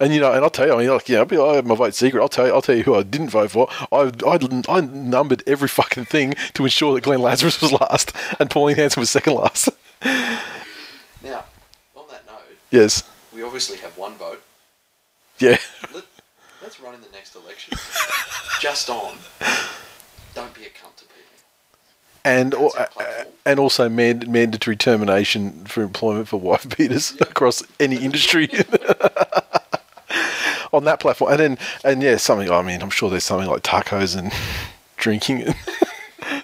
And 0.00 0.14
you 0.14 0.20
know, 0.20 0.32
and 0.32 0.42
I'll 0.42 0.50
tell 0.50 0.66
you, 0.66 0.72
I 0.74 0.78
mean, 0.78 0.88
like, 0.88 1.08
yeah, 1.10 1.24
I 1.30 1.54
have 1.56 1.66
my 1.66 1.74
vote 1.74 1.94
secret. 1.94 2.22
I'll 2.22 2.28
tell 2.28 2.46
you, 2.46 2.54
I'll 2.54 2.62
tell 2.62 2.74
you 2.74 2.84
who 2.84 2.94
I 2.94 3.02
didn't 3.02 3.28
vote 3.28 3.50
for. 3.50 3.68
I, 3.92 4.10
I, 4.26 4.38
I 4.66 4.80
numbered 4.80 5.42
every 5.46 5.68
fucking 5.68 6.06
thing 6.06 6.34
to 6.54 6.64
ensure 6.64 6.94
that 6.94 7.02
Glenn 7.02 7.20
Lazarus 7.20 7.60
was 7.60 7.72
last 7.72 8.12
and 8.38 8.48
Pauline 8.48 8.76
Hanson 8.76 9.00
was 9.00 9.10
second 9.10 9.34
last. 9.34 9.68
now, 10.02 11.44
on 11.94 12.04
that 12.10 12.24
note, 12.26 12.40
yes, 12.70 13.02
we 13.34 13.42
obviously 13.42 13.76
have 13.78 13.96
one 13.98 14.14
vote. 14.14 14.42
yeah, 15.38 15.58
Let, 15.94 16.04
let's 16.62 16.80
run 16.80 16.94
in 16.94 17.02
the 17.02 17.10
next 17.12 17.34
election. 17.36 17.76
Just 18.58 18.88
on. 18.88 19.16
Don't 20.34 20.54
be 20.54 20.62
a 20.62 20.68
cunt. 20.68 20.99
And 22.24 22.52
That's 22.52 22.76
uh, 22.76 23.24
and 23.46 23.58
also 23.58 23.88
mand- 23.88 24.28
mandatory 24.28 24.76
termination 24.76 25.64
for 25.64 25.82
employment 25.82 26.28
for 26.28 26.38
wife 26.38 26.66
beaters 26.76 27.14
across 27.20 27.62
any 27.78 27.96
industry. 27.96 28.48
on 30.72 30.84
that 30.84 31.00
platform, 31.00 31.32
and 31.32 31.40
then 31.40 31.58
and 31.84 32.02
yeah, 32.02 32.16
something. 32.16 32.50
I 32.50 32.62
mean, 32.62 32.82
I'm 32.82 32.90
sure 32.90 33.10
there's 33.10 33.24
something 33.24 33.48
like 33.48 33.62
tacos 33.62 34.16
and 34.16 34.32
drinking 34.96 35.42
and 35.42 35.56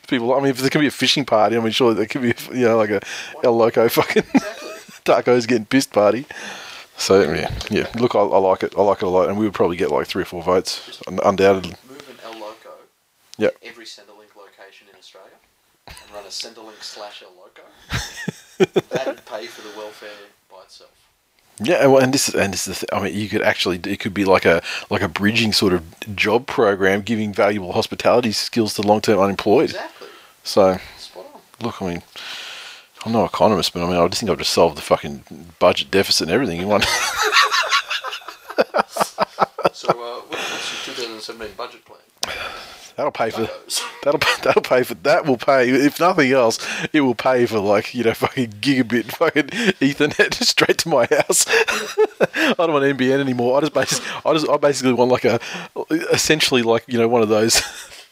people. 0.09 0.33
I 0.35 0.39
mean, 0.41 0.49
if 0.51 0.59
there 0.59 0.71
can 0.71 0.81
be 0.81 0.87
a 0.89 0.91
fishing 0.91 1.25
party, 1.25 1.57
I 1.57 1.61
mean, 1.61 1.71
sure 1.73 1.95
there 1.95 2.07
could 2.07 2.23
be 2.23 2.35
you 2.57 2.67
know 2.67 2.77
like 2.77 2.91
a 2.91 3.01
El 3.45 3.57
Loco 3.57 3.89
fucking 3.89 4.25
Exactly. 4.35 4.73
tacos 5.05 5.47
getting 5.47 5.67
pissed 5.67 5.93
party. 5.93 6.27
So 6.97 7.21
yeah, 7.33 7.53
yeah. 7.71 7.87
Look, 7.95 8.15
I, 8.15 8.21
I 8.21 8.39
like 8.39 8.63
it. 8.63 8.75
I 8.77 8.83
like 8.83 8.99
it 8.99 9.05
a 9.05 9.09
lot, 9.09 9.29
and 9.29 9.39
we 9.39 9.45
would 9.45 9.55
probably 9.55 9.77
get 9.77 9.91
like 9.91 10.07
three 10.07 10.23
or 10.23 10.27
four 10.27 10.43
votes, 10.43 11.01
undoubtedly. 11.07 11.75
Move 11.89 12.09
an 12.09 12.17
El 12.25 12.41
Loco 12.41 12.71
Yep. 13.39 13.57
every 13.63 13.85
Centrelink 13.85 14.35
location 14.35 14.89
in 14.91 14.97
Australia 14.99 15.31
and 15.87 15.97
run 16.15 16.16
a 16.27 16.31
Centrelink 16.31 16.83
slash 16.83 17.23
El 17.23 17.31
Loco. 17.37 17.63
That'd 18.91 19.25
pay 19.27 19.47
for 19.47 19.63
the 19.63 19.77
welfare 19.79 20.11
by 20.51 20.63
itself. 20.63 20.91
Yeah, 21.63 21.77
and, 21.77 21.93
well, 21.93 22.03
and 22.03 22.13
this 22.13 22.29
is 22.29 22.35
and 22.35 22.53
this 22.53 22.67
is 22.69 22.81
the 22.81 22.87
th- 22.87 23.01
I 23.01 23.05
mean, 23.05 23.19
you 23.19 23.29
could 23.29 23.43
actually 23.43 23.81
it 23.85 24.01
could 24.01 24.13
be 24.13 24.25
like 24.25 24.45
a 24.45 24.63
like 24.91 25.01
a 25.03 25.09
bridging 25.09 25.53
sort 25.53 25.73
of 25.73 25.83
job 26.15 26.47
program, 26.47 27.01
giving 27.01 27.33
valuable 27.33 27.73
hospitality 27.73 28.33
skills 28.33 28.75
to 28.75 28.83
long 28.83 29.01
term 29.01 29.21
unemployed. 29.21 29.71
Exactly. 29.71 30.09
So 30.45 30.79
Spot 30.99 31.27
on. 31.35 31.41
look, 31.65 31.81
I 31.81 31.89
mean, 31.89 32.03
I'm 33.05 33.13
no 33.13 33.25
economist, 33.25 33.73
but 33.73 33.83
I 33.83 33.87
mean, 33.89 33.97
I 33.97 34.07
just 34.09 34.21
think 34.21 34.31
I've 34.31 34.39
just 34.39 34.53
solved 34.53 34.77
the 34.77 34.83
fucking 34.83 35.25
budget 35.59 35.91
deficit 35.91 36.29
and 36.29 36.35
everything 36.35 36.61
in 36.61 36.69
one. 36.69 36.83
So, 39.73 39.89
uh, 39.91 40.21
what's 40.29 40.87
your 40.89 40.95
2017 40.97 41.55
budget 41.55 41.85
plan? 41.85 42.01
that'll 42.97 43.13
pay 43.13 43.31
for 43.31 43.43
that'll 44.03 44.21
that'll 44.43 44.63
pay 44.63 44.83
for 44.83 44.95
that 44.95 45.27
will 45.27 45.37
pay 45.37 45.69
if 45.69 46.01
nothing 46.01 46.33
else. 46.33 46.59
It 46.93 47.03
will 47.03 47.15
pay 47.15 47.47
for 47.47 47.59
like 47.59 47.95
you 47.95 48.05
know 48.05 48.15
fucking 48.15 48.49
gigabit 48.61 49.13
fucking 49.13 49.49
Ethernet 49.81 50.35
straight 50.45 50.79
to 50.79 50.89
my 50.89 51.07
house. 51.07 51.47
I 52.35 52.55
don't 52.59 52.73
want 52.73 52.99
NBN 52.99 53.21
anymore. 53.21 53.59
I 53.59 53.61
just 53.61 53.75
bas- 53.75 54.01
I 54.25 54.33
just 54.33 54.49
I 54.49 54.57
basically 54.57 54.93
want 54.93 55.11
like 55.11 55.25
a 55.25 55.41
essentially 56.13 56.63
like 56.63 56.85
you 56.87 56.99
know 56.99 57.09
one 57.09 57.23
of 57.23 57.29
those 57.29 57.63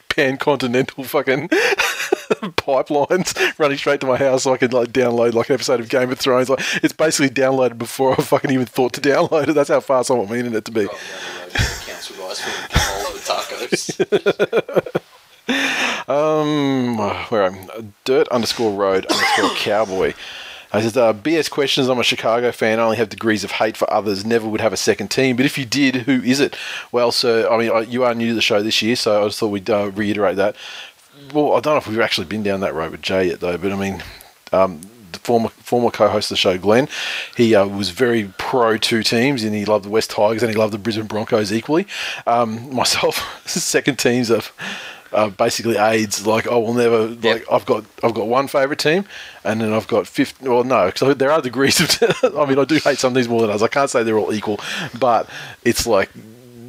pan 0.09 0.37
continental 0.37 1.05
fucking 1.05 1.49
pipelines 1.49 3.59
running 3.59 3.77
straight 3.77 4.01
to 4.01 4.07
my 4.07 4.17
house 4.17 4.45
so 4.45 4.55
I 4.55 4.57
can 4.57 4.71
like 4.71 4.91
download 4.91 5.35
like 5.35 5.49
an 5.49 5.55
episode 5.55 5.81
of 5.81 5.89
Game 5.89 6.11
of 6.11 6.19
Thrones. 6.19 6.49
Like 6.49 6.61
it's 6.83 6.93
basically 6.93 7.31
downloaded 7.31 7.79
before 7.79 8.13
I 8.13 8.23
fucking 8.23 8.51
even 8.51 8.67
thought 8.67 8.93
to 8.95 9.01
download 9.01 9.49
it. 9.49 9.55
That's 9.55 9.71
how 9.71 9.81
fast 9.81 10.11
I 10.11 10.15
want 10.15 10.31
my 10.31 10.37
internet 10.37 10.65
to 10.67 10.73
be. 10.73 10.87
Council 11.87 12.17
guys 13.75 13.87
for 13.97 14.05
the 14.05 14.21
tacos. 14.21 15.01
Um, 16.07 16.99
where 17.31 17.45
I'm 17.45 17.95
dirt 18.05 18.29
underscore 18.29 18.73
road 18.75 19.07
underscore 19.07 19.51
cowboy. 19.57 20.13
I 20.73 20.83
said, 20.83 20.97
uh, 21.01 21.13
BS 21.15 21.51
questions. 21.51 21.89
I'm 21.89 21.99
a 21.99 22.05
Chicago 22.05 22.51
fan. 22.53 22.79
I 22.79 22.83
only 22.83 22.97
have 22.99 23.09
degrees 23.09 23.43
of 23.45 23.53
hate 23.53 23.77
for 23.77 23.91
others. 23.93 24.25
Never 24.25 24.47
would 24.49 24.61
have 24.61 24.73
a 24.73 24.77
second 24.77 25.09
team. 25.09 25.37
But 25.37 25.47
if 25.47 25.57
you 25.57 25.65
did, 25.65 25.95
who 25.97 26.21
is 26.23 26.41
it? 26.41 26.57
Well, 26.93 27.11
sir, 27.13 27.49
I 27.51 27.57
mean, 27.57 27.71
I- 27.71 27.81
you 27.83 28.05
are 28.05 28.15
new 28.15 28.29
to 28.29 28.35
the 28.35 28.43
show 28.43 28.63
this 28.63 28.83
year, 28.83 28.97
so 28.97 29.23
I 29.23 29.27
just 29.29 29.39
thought 29.39 29.49
we'd 29.49 29.71
uh, 29.71 29.91
reiterate 29.95 30.37
that. 30.37 30.57
Well, 31.33 31.53
I 31.53 31.61
don't 31.61 31.75
know 31.75 31.79
if 31.79 31.87
we've 31.87 32.01
actually 32.01 32.27
been 32.27 32.43
down 32.43 32.61
that 32.61 32.75
road 32.75 32.91
with 32.93 33.03
Jay 33.03 33.29
yet, 33.29 33.41
though. 33.41 33.57
But 33.57 33.73
I 33.73 33.77
mean, 33.77 34.03
um, 34.53 34.81
former 35.25 35.49
former 35.49 35.91
co-host 35.91 36.31
of 36.31 36.37
the 36.37 36.39
show, 36.39 36.59
Glenn, 36.59 36.89
he 37.37 37.55
uh, 37.55 37.67
was 37.67 37.91
very 37.91 38.33
pro 38.39 38.77
two 38.77 39.03
teams, 39.03 39.43
and 39.43 39.55
he 39.55 39.65
loved 39.65 39.85
the 39.85 39.91
West 39.91 40.11
Tigers 40.11 40.43
and 40.43 40.51
he 40.51 40.57
loved 40.57 40.73
the 40.73 40.79
Brisbane 40.79 41.07
Broncos 41.07 41.53
equally. 41.53 41.87
Um, 42.27 42.75
myself, 42.75 43.47
second 43.47 43.99
teams 43.99 44.31
of 44.31 44.53
uh, 45.13 45.31
basically 45.31 45.77
AIDS. 45.77 46.27
Like 46.27 46.47
I 46.47 46.57
will 46.57 46.75
never 46.75 47.07
like 47.07 47.45
I've 47.51 47.65
got 47.65 47.85
I've 48.03 48.15
got 48.15 48.29
one 48.29 48.49
favorite 48.49 48.79
team, 48.79 49.05
and 49.45 49.61
then 49.61 49.73
I've 49.73 49.89
got 49.89 50.07
fifth. 50.07 50.43
Well, 50.43 50.65
no, 50.65 50.87
because 50.87 51.17
there 51.17 51.31
are 51.31 51.41
degrees 51.41 51.81
of. 51.81 52.35
I 52.37 52.45
mean, 52.47 52.59
I 52.59 52.65
do 52.65 52.77
hate 52.77 52.99
some 52.99 53.15
things 53.15 53.29
more 53.29 53.41
than 53.41 53.51
others. 53.51 53.63
I 53.63 53.69
can't 53.69 53.91
say 53.91 54.03
they're 54.03 54.19
all 54.19 54.33
equal, 54.33 54.61
but 54.99 55.29
it's 55.65 55.87
like 55.87 56.11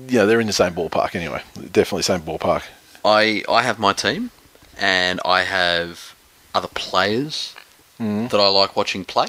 yeah, 0.07 0.25
they're 0.25 0.39
in 0.39 0.47
the 0.47 0.53
same 0.53 0.73
ballpark 0.73 1.15
anyway. 1.15 1.41
Definitely 1.55 2.03
same 2.03 2.21
ballpark. 2.21 2.63
I 3.03 3.43
I 3.49 3.63
have 3.63 3.79
my 3.79 3.93
team, 3.93 4.31
and 4.79 5.19
I 5.25 5.43
have 5.43 6.15
other 6.53 6.69
players 6.69 7.54
Mm. 7.99 8.29
that 8.29 8.39
I 8.39 8.47
like 8.49 8.75
watching 8.75 9.05
play, 9.05 9.27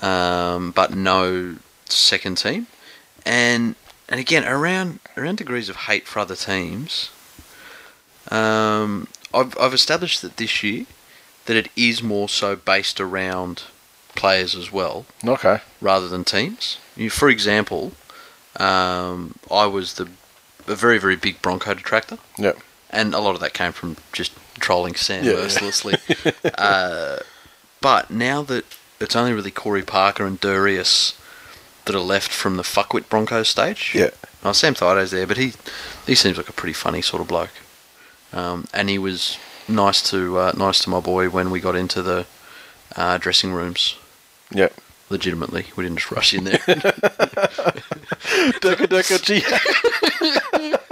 um, 0.00 0.70
but 0.70 0.94
no 0.94 1.56
second 1.88 2.36
team. 2.38 2.66
And 3.24 3.74
and 4.08 4.20
again 4.20 4.44
around 4.44 5.00
around 5.16 5.38
degrees 5.38 5.68
of 5.68 5.76
hate 5.76 6.06
for 6.06 6.20
other 6.20 6.36
teams. 6.36 7.10
Um, 8.30 9.08
I've 9.32 9.56
I've 9.58 9.74
established 9.74 10.22
that 10.22 10.36
this 10.36 10.62
year 10.62 10.86
that 11.46 11.56
it 11.56 11.68
is 11.76 12.02
more 12.02 12.28
so 12.28 12.56
based 12.56 13.00
around 13.00 13.64
players 14.14 14.54
as 14.54 14.72
well 14.72 15.06
Okay. 15.24 15.60
rather 15.80 16.08
than 16.08 16.24
teams. 16.24 16.78
You, 16.96 17.10
for 17.10 17.28
example, 17.28 17.92
um, 18.56 19.34
I 19.50 19.66
was 19.66 19.94
the 19.94 20.08
a 20.68 20.74
very 20.74 20.98
very 20.98 21.14
big 21.16 21.40
Bronco 21.42 21.74
detractor 21.74 22.18
Yep. 22.38 22.58
and 22.90 23.14
a 23.14 23.20
lot 23.20 23.34
of 23.36 23.40
that 23.40 23.54
came 23.54 23.70
from 23.72 23.96
just 24.12 24.32
trolling 24.58 24.94
Sam 24.96 25.24
Yeah. 25.24 25.34
mercilessly. 25.34 25.98
uh, 26.58 27.18
but 27.80 28.10
now 28.10 28.42
that 28.42 28.64
it's 29.00 29.16
only 29.16 29.32
really 29.32 29.50
Corey 29.50 29.82
Parker 29.82 30.24
and 30.24 30.40
Darius 30.40 31.18
that 31.84 31.94
are 31.94 32.00
left 32.00 32.30
from 32.30 32.56
the 32.56 32.62
fuckwit 32.62 33.08
Broncos 33.08 33.48
stage. 33.48 33.92
Yeah. 33.94 34.10
Oh, 34.44 34.52
Sam 34.52 34.74
Thaiday's 34.74 35.10
there, 35.10 35.26
but 35.26 35.36
he 35.36 35.52
he 36.06 36.14
seems 36.14 36.36
like 36.36 36.48
a 36.48 36.52
pretty 36.52 36.72
funny 36.72 37.02
sort 37.02 37.22
of 37.22 37.28
bloke. 37.28 37.50
Um, 38.32 38.66
and 38.74 38.88
he 38.88 38.98
was 38.98 39.38
nice 39.68 40.02
to 40.10 40.38
uh, 40.38 40.52
nice 40.56 40.80
to 40.80 40.90
my 40.90 41.00
boy 41.00 41.28
when 41.30 41.50
we 41.50 41.60
got 41.60 41.76
into 41.76 42.02
the 42.02 42.26
uh, 42.96 43.18
dressing 43.18 43.52
rooms. 43.52 43.96
Yeah. 44.50 44.68
Legitimately, 45.08 45.66
we 45.76 45.84
didn't 45.84 45.98
just 45.98 46.10
rush 46.10 46.34
in 46.34 46.42
there. 46.44 46.58
Durka 48.60 49.22
gee. 49.22 49.44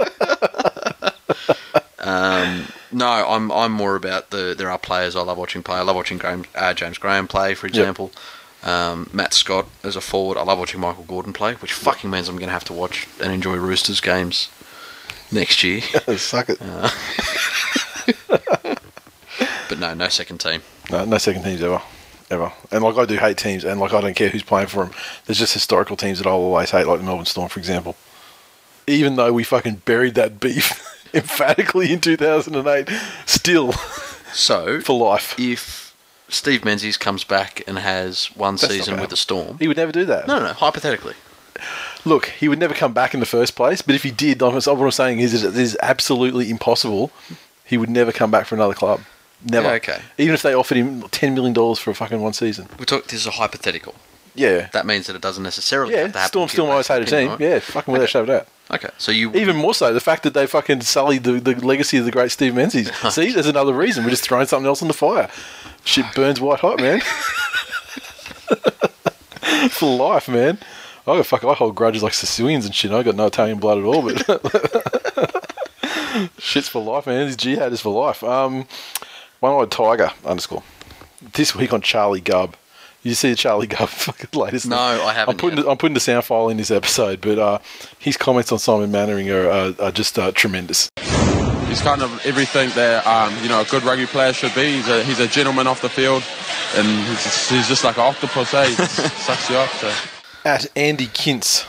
Um, 2.05 2.67
no, 2.95 3.07
I'm 3.07 3.51
I'm 3.51 3.73
more 3.73 3.95
about 3.97 4.29
the. 4.29 4.55
There 4.57 4.71
are 4.71 4.79
players 4.79 5.15
I 5.17 5.21
love 5.21 5.37
watching 5.37 5.61
play. 5.61 5.75
I 5.75 5.81
love 5.81 5.97
watching 5.97 6.17
Graham, 6.17 6.45
uh, 6.55 6.73
James 6.73 6.97
Graham 6.97 7.27
play, 7.27 7.53
for 7.53 7.67
example. 7.67 8.11
Um, 8.63 9.09
Matt 9.13 9.33
Scott 9.33 9.67
as 9.83 9.97
a 9.97 10.01
forward. 10.01 10.37
I 10.37 10.43
love 10.43 10.57
watching 10.57 10.79
Michael 10.79 11.03
Gordon 11.03 11.33
play, 11.33 11.55
which 11.55 11.73
fucking 11.73 12.09
means 12.09 12.29
I'm 12.29 12.37
going 12.37 12.47
to 12.47 12.53
have 12.53 12.63
to 12.65 12.73
watch 12.73 13.07
and 13.21 13.31
enjoy 13.31 13.57
Roosters 13.57 13.99
games 13.99 14.49
next 15.29 15.61
year. 15.61 15.81
Suck 16.17 16.49
it. 16.49 16.57
but 19.69 19.79
no, 19.79 19.93
no 19.93 20.07
second 20.07 20.39
team. 20.39 20.61
No, 20.89 21.03
no 21.03 21.17
second 21.17 21.43
teams 21.43 21.61
ever, 21.61 21.81
ever. 22.31 22.53
And 22.71 22.81
like 22.81 22.97
I 22.97 23.05
do 23.05 23.17
hate 23.17 23.37
teams, 23.37 23.65
and 23.65 23.79
like 23.79 23.93
I 23.93 23.99
don't 23.99 24.15
care 24.15 24.29
who's 24.29 24.41
playing 24.41 24.67
for 24.67 24.85
them. 24.85 24.93
There's 25.25 25.37
just 25.37 25.53
historical 25.53 25.97
teams 25.97 26.19
that 26.19 26.27
I'll 26.27 26.35
always 26.35 26.71
hate, 26.71 26.87
like 26.87 26.99
the 26.99 27.05
Melbourne 27.05 27.25
Storm, 27.25 27.49
for 27.49 27.59
example. 27.59 27.97
Even 28.87 29.15
though 29.17 29.33
we 29.33 29.43
fucking 29.43 29.81
buried 29.85 30.15
that 30.15 30.39
beef 30.39 30.81
emphatically 31.15 31.91
in 31.91 31.99
2008, 32.01 32.89
still 33.25 33.73
So, 34.33 34.79
for 34.81 34.97
life. 35.11 35.33
if 35.39 35.95
Steve 36.29 36.65
Menzies 36.65 36.97
comes 36.97 37.23
back 37.23 37.63
and 37.67 37.79
has 37.79 38.25
one 38.35 38.55
That's 38.55 38.73
season 38.73 38.99
with 38.99 39.09
the 39.11 39.17
Storm, 39.17 39.57
He 39.59 39.67
would 39.67 39.77
never 39.77 39.91
do 39.91 40.05
that. 40.05 40.27
no, 40.27 40.39
no, 40.39 40.53
hypothetically, 40.53 41.13
Look, 42.03 42.27
he 42.27 42.47
would 42.49 42.59
never 42.59 42.73
come 42.75 42.93
back 42.93 43.13
in 43.13 43.19
the 43.19 43.25
first 43.25 43.55
place. 43.55 43.81
But 43.81 43.95
if 43.95 44.03
he 44.03 44.11
did, 44.11 44.43
I'm- 44.43 44.53
what 44.53 44.67
I'm 44.67 44.91
saying 44.91 45.19
is, 45.21 45.43
it 45.43 45.55
is 45.57 45.75
absolutely 45.81 46.49
impossible. 46.51 47.11
He 47.63 47.77
would 47.77 47.89
never 47.89 48.11
come 48.11 48.29
back 48.29 48.45
for 48.45 48.53
another 48.55 48.73
club. 48.75 49.01
Never. 49.43 49.67
Yeah, 49.69 49.73
okay. 49.75 50.01
Even 50.17 50.33
if 50.35 50.41
they 50.43 50.53
offered 50.53 50.77
him 50.77 51.03
ten 51.09 51.33
million 51.33 51.53
dollars 51.53 51.79
for 51.79 51.89
a 51.91 51.95
fucking 51.95 52.21
one 52.21 52.33
season. 52.33 52.67
we 52.77 52.85
talk. 52.85 53.07
This 53.07 53.21
is 53.21 53.25
a 53.27 53.31
hypothetical. 53.31 53.95
Yeah. 54.35 54.67
That 54.73 54.85
means 54.85 55.07
that 55.07 55.15
it 55.15 55.21
doesn't 55.21 55.43
necessarily 55.43 55.93
Yeah. 55.93 56.01
have 56.03 56.11
to 56.13 56.17
happen. 56.19 56.29
Storm 56.29 56.47
to 56.47 56.51
still 56.53 56.67
my 56.67 56.75
most 56.75 56.87
hated 56.87 57.07
team. 57.07 57.31
opinion, 57.31 57.53
Yeah. 57.53 57.59
Fucking 57.59 57.91
without 57.91 58.09
shadow 58.09 58.23
of 58.23 58.29
a 58.29 58.33
doubt. 58.39 58.47
Okay, 58.71 58.89
so 58.97 59.11
you 59.11 59.31
Even 59.35 59.55
more 59.55 59.73
so, 59.75 59.93
the 59.93 59.99
fact 59.99 60.23
that 60.23 60.33
they 60.33 60.47
fucking 60.47 60.81
sullied 60.81 61.23
the, 61.23 61.33
the 61.33 61.53
legacy 61.65 61.97
of 61.97 62.05
the 62.05 62.11
great 62.11 62.31
Steve 62.31 62.55
Menzies. 62.55 62.91
See, 63.13 63.31
there's 63.31 63.45
another 63.47 63.73
reason. 63.73 64.03
We're 64.03 64.09
just 64.09 64.23
throwing 64.23 64.47
something 64.47 64.65
else 64.67 64.81
on 64.81 64.87
the 64.87 64.93
fire. 64.95 65.29
Shit 65.83 66.05
burns 66.15 66.41
white 66.41 66.61
hot, 66.61 66.79
man. 66.79 67.01
For 69.69 69.95
life, 69.95 70.27
man. 70.27 70.57
I 71.07 71.21
fuck. 71.21 71.43
I 71.43 71.53
hold 71.53 71.75
grudges 71.75 72.01
like 72.01 72.13
Sicilians 72.15 72.65
and 72.65 72.73
shit. 72.73 72.91
I 72.91 73.03
got 73.03 73.15
no 73.15 73.27
Italian 73.27 73.59
blood 73.59 73.77
at 73.77 73.83
all, 73.83 74.01
but 74.01 75.45
shit's 76.39 76.67
for 76.67 76.81
life, 76.83 77.05
man. 77.05 77.27
This 77.27 77.35
jihad 77.35 77.71
is 77.71 77.81
for 77.81 77.89
life. 77.93 78.23
Um, 78.23 78.65
one-eyed 79.39 79.69
tiger 79.69 80.11
underscore. 80.25 80.63
This 81.33 81.53
week 81.55 81.73
on 81.73 81.81
Charlie 81.81 82.21
Gubb. 82.21 82.55
You 83.05 83.13
see 83.13 83.29
the 83.29 83.35
Charlie 83.35 83.67
Gubb 83.67 83.87
fucking 83.89 84.31
latest? 84.33 84.65
No, 84.65 84.77
I 84.77 85.13
haven't 85.13 85.35
I'm 85.35 85.37
putting 85.37 85.57
yet. 85.57 85.65
the, 85.65 85.69
I'm 85.71 85.77
putting 85.77 85.93
the 85.93 85.99
sound 85.99 86.25
file 86.25 86.49
in 86.49 86.57
this 86.57 86.71
episode, 86.71 87.21
but 87.21 87.37
uh, 87.37 87.59
his 87.99 88.17
comments 88.17 88.51
on 88.51 88.57
Simon 88.57 88.89
Mannering 88.89 89.29
are, 89.29 89.47
uh, 89.47 89.73
are 89.79 89.91
just 89.91 90.17
uh, 90.17 90.31
tremendous. 90.31 90.89
He's 91.67 91.83
kind 91.83 92.01
of 92.01 92.25
everything 92.25 92.71
that 92.71 93.05
um, 93.05 93.31
you 93.43 93.49
know 93.49 93.61
a 93.61 93.65
good 93.65 93.83
rugby 93.83 94.07
player 94.07 94.33
should 94.33 94.55
be. 94.55 94.71
He's 94.71 94.87
a 94.87 95.03
he's 95.03 95.19
a 95.19 95.27
gentleman 95.27 95.67
off 95.67 95.81
the 95.81 95.89
field, 95.89 96.23
and 96.75 96.87
he's 97.07 97.23
just, 97.23 97.51
he's 97.51 97.67
just 97.67 97.83
like 97.83 97.97
an 97.97 98.05
octopus. 98.05 98.51
Eh? 98.55 98.69
He 98.69 98.73
sucks 98.75 99.51
you 99.51 99.57
up. 99.57 99.69
So. 99.69 99.93
At 100.43 100.65
Andy 100.75 101.05
Kintz, 101.05 101.63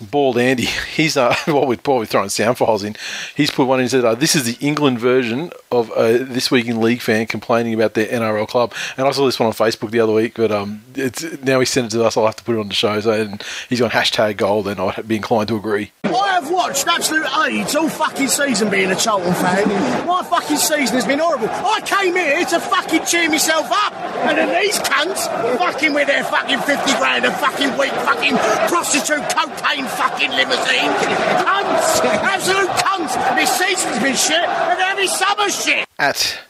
bald 0.00 0.38
Andy, 0.38 0.64
he's 0.94 1.16
uh, 1.16 1.34
while 1.46 1.66
we're 1.66 1.76
throwing 1.76 2.28
sound 2.28 2.58
files 2.58 2.84
in, 2.84 2.96
he's 3.34 3.50
put 3.50 3.66
one 3.66 3.78
in 3.78 3.82
and 3.82 3.90
said, 3.90 4.04
uh, 4.04 4.14
"This 4.14 4.34
is 4.34 4.44
the 4.44 4.64
England 4.64 4.98
version 4.98 5.50
of 5.70 5.90
uh, 5.92 6.12
this 6.12 6.50
week 6.50 6.66
in 6.66 6.80
league 6.80 7.00
fan 7.00 7.26
complaining 7.26 7.74
about 7.74 7.94
their 7.94 8.06
NRL 8.06 8.48
club." 8.48 8.74
And 8.96 9.06
I 9.06 9.10
saw 9.12 9.26
this 9.26 9.38
one 9.38 9.46
on 9.46 9.52
Facebook 9.52 9.90
the 9.90 10.00
other 10.00 10.12
week, 10.12 10.34
but 10.34 10.50
um, 10.50 10.82
it's 10.94 11.22
now 11.42 11.60
he 11.60 11.66
sent 11.66 11.86
it 11.86 11.90
to 11.96 12.04
us. 12.04 12.16
I'll 12.16 12.26
have 12.26 12.36
to 12.36 12.44
put 12.44 12.56
it 12.56 12.60
on 12.60 12.68
the 12.68 12.74
show. 12.74 13.00
So 13.00 13.12
and 13.12 13.42
he's 13.68 13.80
on 13.80 13.90
hashtag 13.90 14.36
gold, 14.36 14.68
and 14.68 14.80
I'd 14.80 15.06
be 15.06 15.16
inclined 15.16 15.48
to 15.48 15.56
agree. 15.56 15.92
I 16.04 16.34
have 16.34 16.50
watched 16.50 16.86
absolute 16.86 17.26
AIDS 17.46 17.74
all 17.76 17.88
fucking 17.88 18.28
season 18.28 18.70
being 18.70 18.90
a 18.90 18.96
Charlton 18.96 19.34
fan. 19.34 19.68
My 20.06 20.22
fucking 20.22 20.56
season 20.56 20.96
has 20.96 21.06
been 21.06 21.18
horrible. 21.18 21.48
I 21.48 21.80
came 21.84 22.14
here 22.14 22.44
to 22.44 22.60
fucking 22.60 23.04
cheer 23.04 23.28
myself 23.28 23.68
up. 23.70 23.92
And 24.26 24.38
then 24.38 24.48
these 24.60 24.78
cunts, 24.78 25.26
fucking 25.58 25.92
with 25.92 26.08
their 26.08 26.24
fucking 26.24 26.58
50 26.60 26.98
grand 26.98 27.24
a 27.24 27.32
fucking 27.32 27.76
week, 27.78 27.92
fucking 27.92 28.36
prostitute, 28.68 29.28
cocaine 29.30 29.86
fucking 29.90 30.30
limousines. 30.30 30.96
Cunts! 31.44 32.00
Absolute 32.04 32.70
cunts! 32.70 33.36
This 33.36 33.50
season's 33.58 33.98
been 34.02 34.14
shit, 34.16 34.48
and 34.48 34.80
every 34.80 35.06
summer's 35.06 35.64
shit. 35.64 35.86
at 35.98 36.40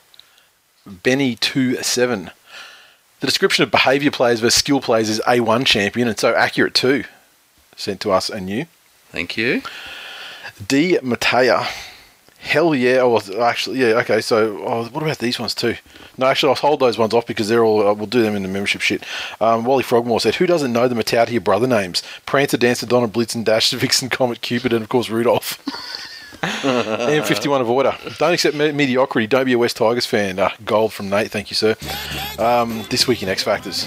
Benny27. 0.88 2.30
The 3.20 3.26
description 3.26 3.62
of 3.64 3.70
behaviour 3.70 4.10
players 4.10 4.40
versus 4.40 4.58
skill 4.58 4.80
players 4.80 5.08
is 5.10 5.20
A1 5.26 5.66
champion 5.66 6.08
and 6.08 6.18
so 6.18 6.34
accurate 6.34 6.74
too. 6.74 7.04
Sent 7.76 8.00
to 8.00 8.12
us 8.12 8.30
and 8.30 8.48
you. 8.48 8.66
Thank 9.10 9.36
you. 9.36 9.62
D. 10.66 10.98
Matea. 11.02 11.66
Hell 12.40 12.74
yeah. 12.74 13.00
Oh, 13.02 13.20
actually, 13.40 13.78
yeah, 13.80 13.88
okay. 13.98 14.20
So, 14.20 14.62
oh, 14.66 14.84
what 14.88 15.02
about 15.02 15.18
these 15.18 15.38
ones 15.38 15.54
too? 15.54 15.76
No, 16.16 16.26
actually, 16.26 16.48
I'll 16.50 16.54
hold 16.56 16.80
those 16.80 16.96
ones 16.98 17.12
off 17.12 17.26
because 17.26 17.48
they're 17.48 17.62
all, 17.64 17.86
uh, 17.86 17.92
we'll 17.94 18.06
do 18.06 18.22
them 18.22 18.34
in 18.34 18.42
the 18.42 18.48
membership 18.48 18.80
shit. 18.80 19.04
Um, 19.40 19.64
Wally 19.64 19.82
Frogmore 19.84 20.20
said, 20.20 20.36
Who 20.36 20.46
doesn't 20.46 20.72
know 20.72 20.88
the 20.88 20.94
Matautia 20.94 21.38
brother 21.40 21.66
names? 21.66 22.02
Prancer, 22.26 22.56
Dancer, 22.56 22.86
Donna, 22.86 23.08
Blitzen, 23.08 23.44
Dash, 23.44 23.70
Vixen, 23.74 24.08
Comet, 24.08 24.40
Cupid, 24.40 24.72
and 24.72 24.82
of 24.82 24.88
course 24.88 25.10
Rudolph. 25.10 25.62
M51 26.40 27.62
Avoider. 27.62 28.16
Don't 28.18 28.32
accept 28.32 28.56
me- 28.56 28.72
mediocrity. 28.72 29.26
Don't 29.26 29.44
be 29.44 29.52
a 29.52 29.58
West 29.58 29.76
Tigers 29.76 30.06
fan. 30.06 30.38
Uh, 30.38 30.50
gold 30.64 30.92
from 30.94 31.10
Nate. 31.10 31.30
Thank 31.30 31.50
you, 31.50 31.54
sir. 31.54 31.76
Um, 32.38 32.84
this 32.88 33.06
week 33.06 33.22
in 33.22 33.28
X 33.28 33.42
Factors. 33.42 33.86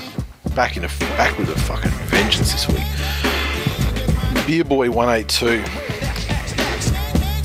Back 0.55 0.77
in 0.77 0.83
a 0.83 0.87
back 1.17 1.35
with 1.39 1.49
a 1.49 1.59
fucking 1.61 1.89
vengeance 2.09 2.51
this 2.51 2.67
week. 2.67 4.45
Beer 4.45 4.63
Boy 4.63 4.91
182. 4.91 5.92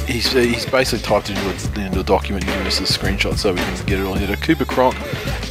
He's 0.09 0.35
uh, 0.35 0.39
he's 0.39 0.65
basically 0.65 1.05
typed 1.05 1.29
into 1.29 1.43
a, 1.43 1.85
into 1.85 2.01
a 2.01 2.03
document 2.03 2.45
and 2.45 2.53
given 2.55 2.67
us 2.67 2.81
a 2.81 2.85
screenshot 2.85 3.37
so 3.37 3.53
we 3.53 3.61
can 3.61 3.87
get 3.87 3.99
it 4.01 4.07
on 4.07 4.19
here. 4.19 4.35
Cooper 4.37 4.65
Cronk 4.65 4.97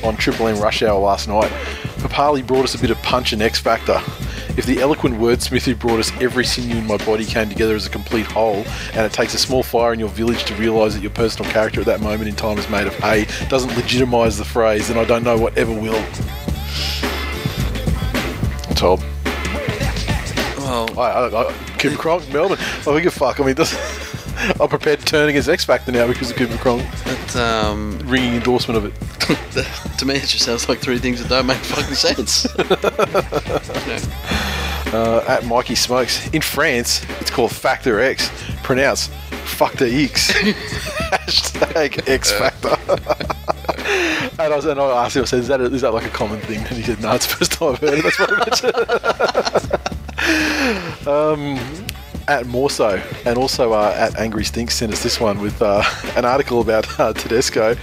on 0.04 0.18
Triple 0.18 0.48
M 0.48 0.60
Rush 0.60 0.82
Hour 0.82 1.00
last 1.00 1.28
night. 1.28 1.52
Papalii 2.00 2.46
brought 2.46 2.64
us 2.64 2.74
a 2.74 2.80
bit 2.80 2.90
of 2.90 2.98
punch 3.04 3.34
and 3.34 3.42
X 3.44 3.60
Factor. 3.60 4.02
If 4.58 4.66
the 4.66 4.82
eloquent 4.82 5.20
wordsmith 5.20 5.66
who 5.66 5.76
brought 5.76 6.00
us 6.00 6.12
every 6.20 6.44
sinew 6.44 6.78
in 6.78 6.88
my 6.88 6.98
body 6.98 7.24
came 7.24 7.48
together 7.48 7.76
as 7.76 7.86
a 7.86 7.92
complete 7.92 8.26
whole, 8.26 8.66
and 8.94 9.06
it 9.06 9.14
takes 9.14 9.36
a 9.36 9.38
small 9.38 9.62
fire 9.62 9.94
in 9.94 10.00
your 10.00 10.10
village 10.10 10.44
to 10.46 10.56
realise 10.56 10.96
that 10.96 11.04
your 11.04 11.12
personal 11.12 11.52
character 11.52 11.80
at 11.82 11.86
that 11.86 12.02
moment 12.02 12.28
in 12.28 12.36
time 12.36 12.58
is 12.58 12.68
made 12.68 12.88
of 12.88 12.96
hay, 12.96 13.28
doesn't 13.50 13.70
legitimise 13.70 14.40
the 14.40 14.46
phrase, 14.46 14.88
then 14.88 14.98
I 14.98 15.06
don't 15.06 15.24
know 15.24 15.38
what 15.38 15.56
ever 15.56 15.72
will. 15.72 16.04
Tom. 18.74 19.00
Well, 20.58 21.00
I, 21.00 21.12
I, 21.12 21.50
I, 21.50 21.54
Cooper 21.78 21.98
Cronk, 21.98 22.34
Melbourne. 22.34 22.58
I 22.60 23.00
give 23.00 23.06
a 23.06 23.12
fuck. 23.12 23.40
I 23.40 23.44
mean, 23.46 23.54
does, 23.54 23.74
I'm 24.60 24.68
prepared 24.70 25.00
to 25.00 25.06
turn 25.06 25.30
against 25.30 25.50
X 25.50 25.66
Factor 25.66 25.92
now 25.92 26.06
because 26.08 26.30
of 26.30 26.38
Cooper 26.38 26.58
Cronk 26.58 26.84
but, 27.04 27.36
um, 27.36 28.00
ringing 28.06 28.36
endorsement 28.36 28.78
of 28.78 28.86
it. 28.86 28.94
to 29.98 30.06
me, 30.06 30.16
it 30.16 30.28
just 30.28 30.46
sounds 30.46 30.70
like 30.70 30.80
three 30.80 31.00
things 31.00 31.20
that 31.22 31.28
don't 31.30 31.48
make 31.48 31.58
fucking 31.58 31.96
sense. 31.96 32.48
Uh, 34.94 35.22
at 35.28 35.44
Mikey 35.46 35.76
Smokes. 35.76 36.30
In 36.30 36.42
France, 36.42 37.04
it's 37.20 37.30
called 37.30 37.52
Factor 37.52 38.00
X. 38.00 38.32
Pronounce 38.64 39.08
Factor 39.44 39.84
X. 39.86 40.32
Hashtag 40.32 42.08
X 42.08 42.32
Factor. 42.32 42.70
and, 44.42 44.54
I 44.54 44.56
was, 44.56 44.64
and 44.64 44.80
I 44.80 45.04
asked 45.04 45.18
him, 45.18 45.24
I 45.24 45.26
said, 45.26 45.40
is 45.40 45.48
that, 45.50 45.60
a, 45.60 45.66
is 45.66 45.82
that 45.82 45.94
like 45.94 46.06
a 46.06 46.10
common 46.10 46.40
thing? 46.40 46.60
And 46.60 46.70
he 46.70 46.84
said, 46.84 47.02
no, 47.02 47.12
it's 47.12 47.28
the 47.28 47.36
first 47.36 47.52
time 47.52 47.74
I've 47.74 47.80
heard 47.80 48.00
it. 48.00 48.04
That's 48.04 48.18
what 48.18 48.30
I 50.30 50.96
mentioned. 50.96 51.08
um, 51.08 51.60
at 52.28 52.46
Morso 52.46 53.02
and 53.26 53.38
also 53.38 53.74
uh, 53.74 53.94
at 53.96 54.18
Angry 54.20 54.44
Stink 54.44 54.72
sent 54.72 54.92
us 54.94 55.02
this 55.04 55.20
one 55.20 55.40
with 55.40 55.62
uh, 55.62 55.84
an 56.16 56.26
article 56.26 56.62
about 56.62 57.00
uh, 57.00 57.14
Tedesco. 57.14 57.76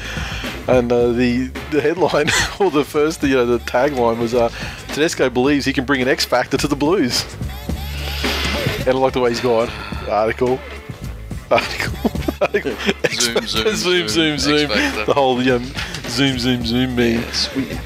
And 0.66 0.90
uh, 0.90 1.08
the 1.12 1.48
the 1.70 1.80
headline, 1.80 2.28
or 2.60 2.70
the 2.70 2.84
first, 2.84 3.22
you 3.22 3.34
know, 3.34 3.44
the 3.46 3.58
tagline 3.60 4.18
was 4.18 4.34
uh, 4.34 4.48
Tedesco 4.88 5.28
believes 5.28 5.64
he 5.66 5.72
can 5.72 5.84
bring 5.84 6.00
an 6.00 6.08
X 6.08 6.24
factor 6.24 6.56
to 6.56 6.66
the 6.66 6.76
Blues. 6.76 7.24
And 8.80 8.88
I 8.88 8.92
like 8.92 9.12
the 9.12 9.20
way 9.20 9.30
he's 9.30 9.40
gone. 9.40 9.68
Article. 10.08 10.58
Article. 11.50 11.92
article. 12.40 12.74
Zoom, 13.12 13.46
zoom, 13.46 13.76
zoom, 13.76 14.08
zoom, 14.08 14.38
zoom, 14.38 14.68
The 15.06 15.12
whole 15.14 15.38
um, 15.38 15.64
zoom, 16.08 16.38
zoom, 16.38 16.64
zoom 16.64 16.96
meme. 16.96 17.24
We- 17.56 17.78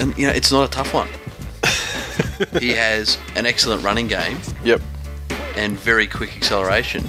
and 0.00 0.16
you 0.16 0.26
know, 0.26 0.32
it's 0.32 0.50
not 0.50 0.68
a 0.68 0.70
tough 0.70 0.94
one. 0.94 1.08
he 2.60 2.70
has 2.70 3.18
an 3.36 3.44
excellent 3.44 3.82
running 3.84 4.06
game 4.06 4.38
Yep. 4.64 4.80
And 5.60 5.78
very 5.78 6.06
quick 6.06 6.36
acceleration. 6.36 7.08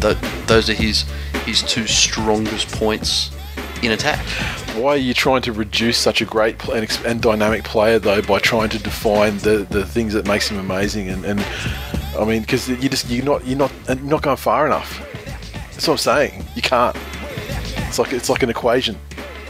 Th- 0.00 0.16
those 0.46 0.70
are 0.70 0.74
his 0.74 1.04
his 1.44 1.62
two 1.62 1.86
strongest 1.86 2.70
points 2.72 3.30
in 3.82 3.92
attack. 3.92 4.24
Why 4.76 4.90
are 4.90 4.96
you 4.96 5.14
trying 5.14 5.42
to 5.42 5.52
reduce 5.52 5.96
such 5.98 6.20
a 6.20 6.24
great 6.24 6.62
and, 6.68 6.82
ex- 6.84 7.04
and 7.04 7.20
dynamic 7.20 7.64
player 7.64 7.98
though 7.98 8.22
by 8.22 8.38
trying 8.38 8.68
to 8.70 8.78
define 8.78 9.38
the, 9.38 9.66
the 9.70 9.84
things 9.84 10.12
that 10.12 10.26
makes 10.26 10.48
him 10.48 10.58
amazing? 10.58 11.08
And, 11.08 11.24
and 11.24 11.40
I 12.18 12.24
mean, 12.24 12.42
because 12.42 12.68
you 12.68 12.88
just 12.88 13.08
you're 13.10 13.24
not 13.24 13.44
you're 13.46 13.58
not 13.58 13.72
you're 13.88 13.96
not 13.96 14.22
going 14.22 14.36
far 14.36 14.66
enough. 14.66 15.04
That's 15.72 15.86
what 15.88 15.94
I'm 15.94 15.98
saying. 15.98 16.44
You 16.54 16.62
can't. 16.62 16.96
It's 17.88 17.98
like 17.98 18.12
it's 18.12 18.30
like 18.30 18.42
an 18.44 18.50
equation. 18.50 18.96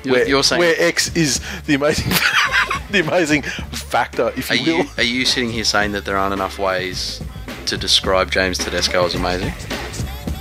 You're- 0.04 0.20
where, 0.20 0.28
you're 0.28 0.42
saying- 0.42 0.60
where 0.60 0.74
X 0.78 1.14
is 1.16 1.40
the 1.66 1.74
amazing 1.74 2.10
the 2.90 3.00
amazing 3.00 3.42
factor, 3.42 4.32
if 4.36 4.50
Are 4.50 4.54
you 4.54 4.76
will. 4.78 4.84
you 4.84 4.90
are 4.96 5.02
you 5.02 5.24
sitting 5.26 5.50
here 5.50 5.64
saying 5.64 5.92
that 5.92 6.04
there 6.06 6.16
aren't 6.16 6.32
enough 6.32 6.58
ways 6.58 7.20
to 7.68 7.76
describe 7.76 8.30
James 8.30 8.58
Tedesco 8.58 9.04
as 9.06 9.14
amazing? 9.14 9.52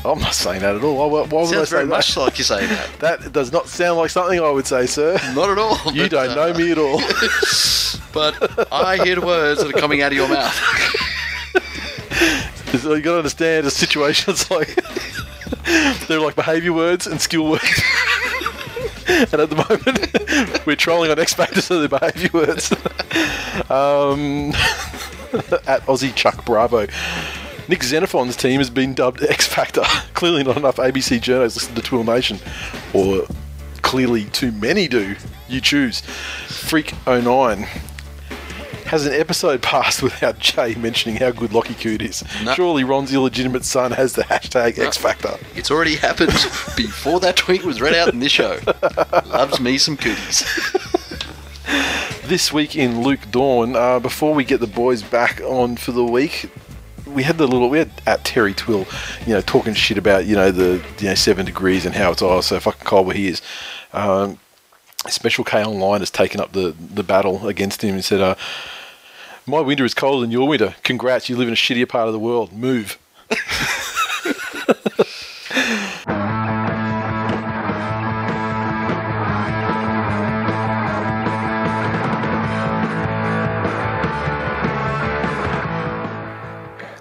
I'm 0.05 0.19
not 0.19 0.33
saying 0.33 0.61
that 0.61 0.75
at 0.75 0.83
all. 0.83 0.95
Why, 1.09 1.21
why 1.23 1.41
would 1.41 1.49
I 1.49 1.51
Sounds 1.51 1.69
say 1.69 1.75
very 1.75 1.85
that? 1.85 1.89
much 1.89 2.15
like 2.17 2.37
you're 2.37 2.45
saying 2.45 2.69
that. 2.69 2.89
That 2.99 3.33
does 3.33 3.51
not 3.51 3.67
sound 3.67 3.97
like 3.97 4.09
something 4.09 4.39
I 4.39 4.49
would 4.49 4.65
say, 4.67 4.85
sir. 4.85 5.17
Not 5.35 5.49
at 5.49 5.57
all. 5.57 5.77
You 5.93 6.07
don't 6.07 6.33
know 6.35 6.53
me 6.53 6.71
at 6.71 6.77
all. 6.77 7.01
But 8.13 8.73
I 8.73 8.97
hear 9.03 9.15
the 9.15 9.25
words 9.25 9.61
that 9.61 9.69
are 9.75 9.79
coming 9.79 10.01
out 10.01 10.11
of 10.11 10.17
your 10.17 10.27
mouth. 10.27 10.55
So 12.81 12.93
you 12.95 13.01
got 13.01 13.11
to 13.11 13.17
understand 13.17 13.67
a 13.67 13.69
situations 13.71 14.49
like 14.49 14.75
they're 16.07 16.19
like 16.19 16.35
behaviour 16.35 16.73
words 16.73 17.05
and 17.05 17.21
skill 17.21 17.49
words. 17.51 17.81
and 19.07 19.33
at 19.35 19.49
the 19.49 19.55
moment, 19.55 20.65
we're 20.65 20.75
trolling 20.75 21.11
on 21.11 21.19
X 21.19 21.33
Factor, 21.33 21.61
so 21.61 21.79
they're 21.79 21.99
behaviour 21.99 22.29
words. 22.33 22.71
um, 23.69 24.51
at 25.67 25.81
Aussie 25.85 26.13
Chuck 26.15 26.45
Bravo. 26.45 26.87
Nick 27.67 27.83
Xenophon's 27.83 28.37
team 28.37 28.59
has 28.59 28.69
been 28.69 28.93
dubbed 28.93 29.23
X 29.29 29.45
Factor. 29.47 29.83
Clearly, 30.13 30.43
not 30.43 30.57
enough 30.57 30.77
ABC 30.77 31.19
journos 31.19 31.55
listen 31.55 31.75
to 31.75 31.81
Twill 31.81 32.03
Nation, 32.03 32.39
or 32.93 33.25
clearly 33.81 34.25
too 34.25 34.51
many 34.53 34.87
do. 34.87 35.15
You 35.49 35.61
choose. 35.61 36.01
Freak 36.47 36.93
09 37.05 37.67
has 38.87 39.05
an 39.05 39.13
episode 39.13 39.61
passed 39.61 40.01
without 40.01 40.39
Jay 40.39 40.75
mentioning 40.75 41.17
how 41.17 41.31
good 41.31 41.53
Lockie 41.53 41.73
Coote 41.73 42.01
is. 42.01 42.23
No. 42.43 42.53
Surely 42.53 42.83
Ron's 42.83 43.13
illegitimate 43.13 43.65
son 43.65 43.91
has 43.91 44.13
the 44.13 44.23
hashtag 44.23 44.79
X 44.79 44.97
Factor. 44.97 45.37
It's 45.55 45.69
already 45.69 45.95
happened 45.95 46.31
before 46.75 47.19
that 47.19 47.35
tweet 47.35 47.63
was 47.63 47.81
read 47.81 47.93
out 47.93 48.13
in 48.13 48.19
this 48.19 48.31
show. 48.31 48.59
Loves 49.25 49.59
me 49.59 49.77
some 49.77 49.97
cooties. 49.97 50.43
This 52.23 52.51
week 52.51 52.75
in 52.75 53.03
Luke 53.03 53.21
Dorn, 53.31 53.75
uh, 53.75 53.99
before 53.99 54.33
we 54.33 54.43
get 54.43 54.59
the 54.59 54.67
boys 54.67 55.01
back 55.01 55.41
on 55.41 55.77
for 55.77 55.91
the 55.91 56.03
week, 56.03 56.49
we 57.05 57.23
had 57.23 57.37
the 57.37 57.47
little 57.47 57.69
we 57.69 57.77
had 57.79 57.91
at 58.05 58.23
Terry 58.23 58.53
Twill, 58.53 58.85
you 59.25 59.33
know, 59.33 59.41
talking 59.41 59.73
shit 59.73 59.97
about 59.97 60.25
you 60.25 60.35
know 60.35 60.51
the 60.51 60.83
you 60.99 61.07
know 61.07 61.15
seven 61.15 61.45
degrees 61.45 61.85
and 61.85 61.95
how 61.95 62.11
it's 62.11 62.21
oh 62.21 62.41
so 62.41 62.59
fucking 62.59 62.85
cold 62.85 63.07
where 63.07 63.15
he 63.15 63.27
is. 63.27 63.41
Um, 63.93 64.39
Special 65.07 65.43
K 65.43 65.63
Online 65.63 66.01
has 66.01 66.11
taken 66.11 66.41
up 66.41 66.51
the 66.51 66.75
the 66.77 67.03
battle 67.03 67.47
against 67.47 67.81
him 67.81 67.95
and 67.95 68.03
said, 68.03 68.19
uh, 68.19 68.35
"My 69.45 69.61
winter 69.61 69.85
is 69.85 69.93
colder 69.93 70.21
than 70.21 70.31
your 70.31 70.47
winter. 70.47 70.75
Congrats, 70.83 71.29
you 71.29 71.37
live 71.37 71.47
in 71.47 71.53
a 71.53 71.57
shittier 71.57 71.87
part 71.87 72.07
of 72.07 72.13
the 72.13 72.19
world. 72.19 72.51
Move." 72.51 72.97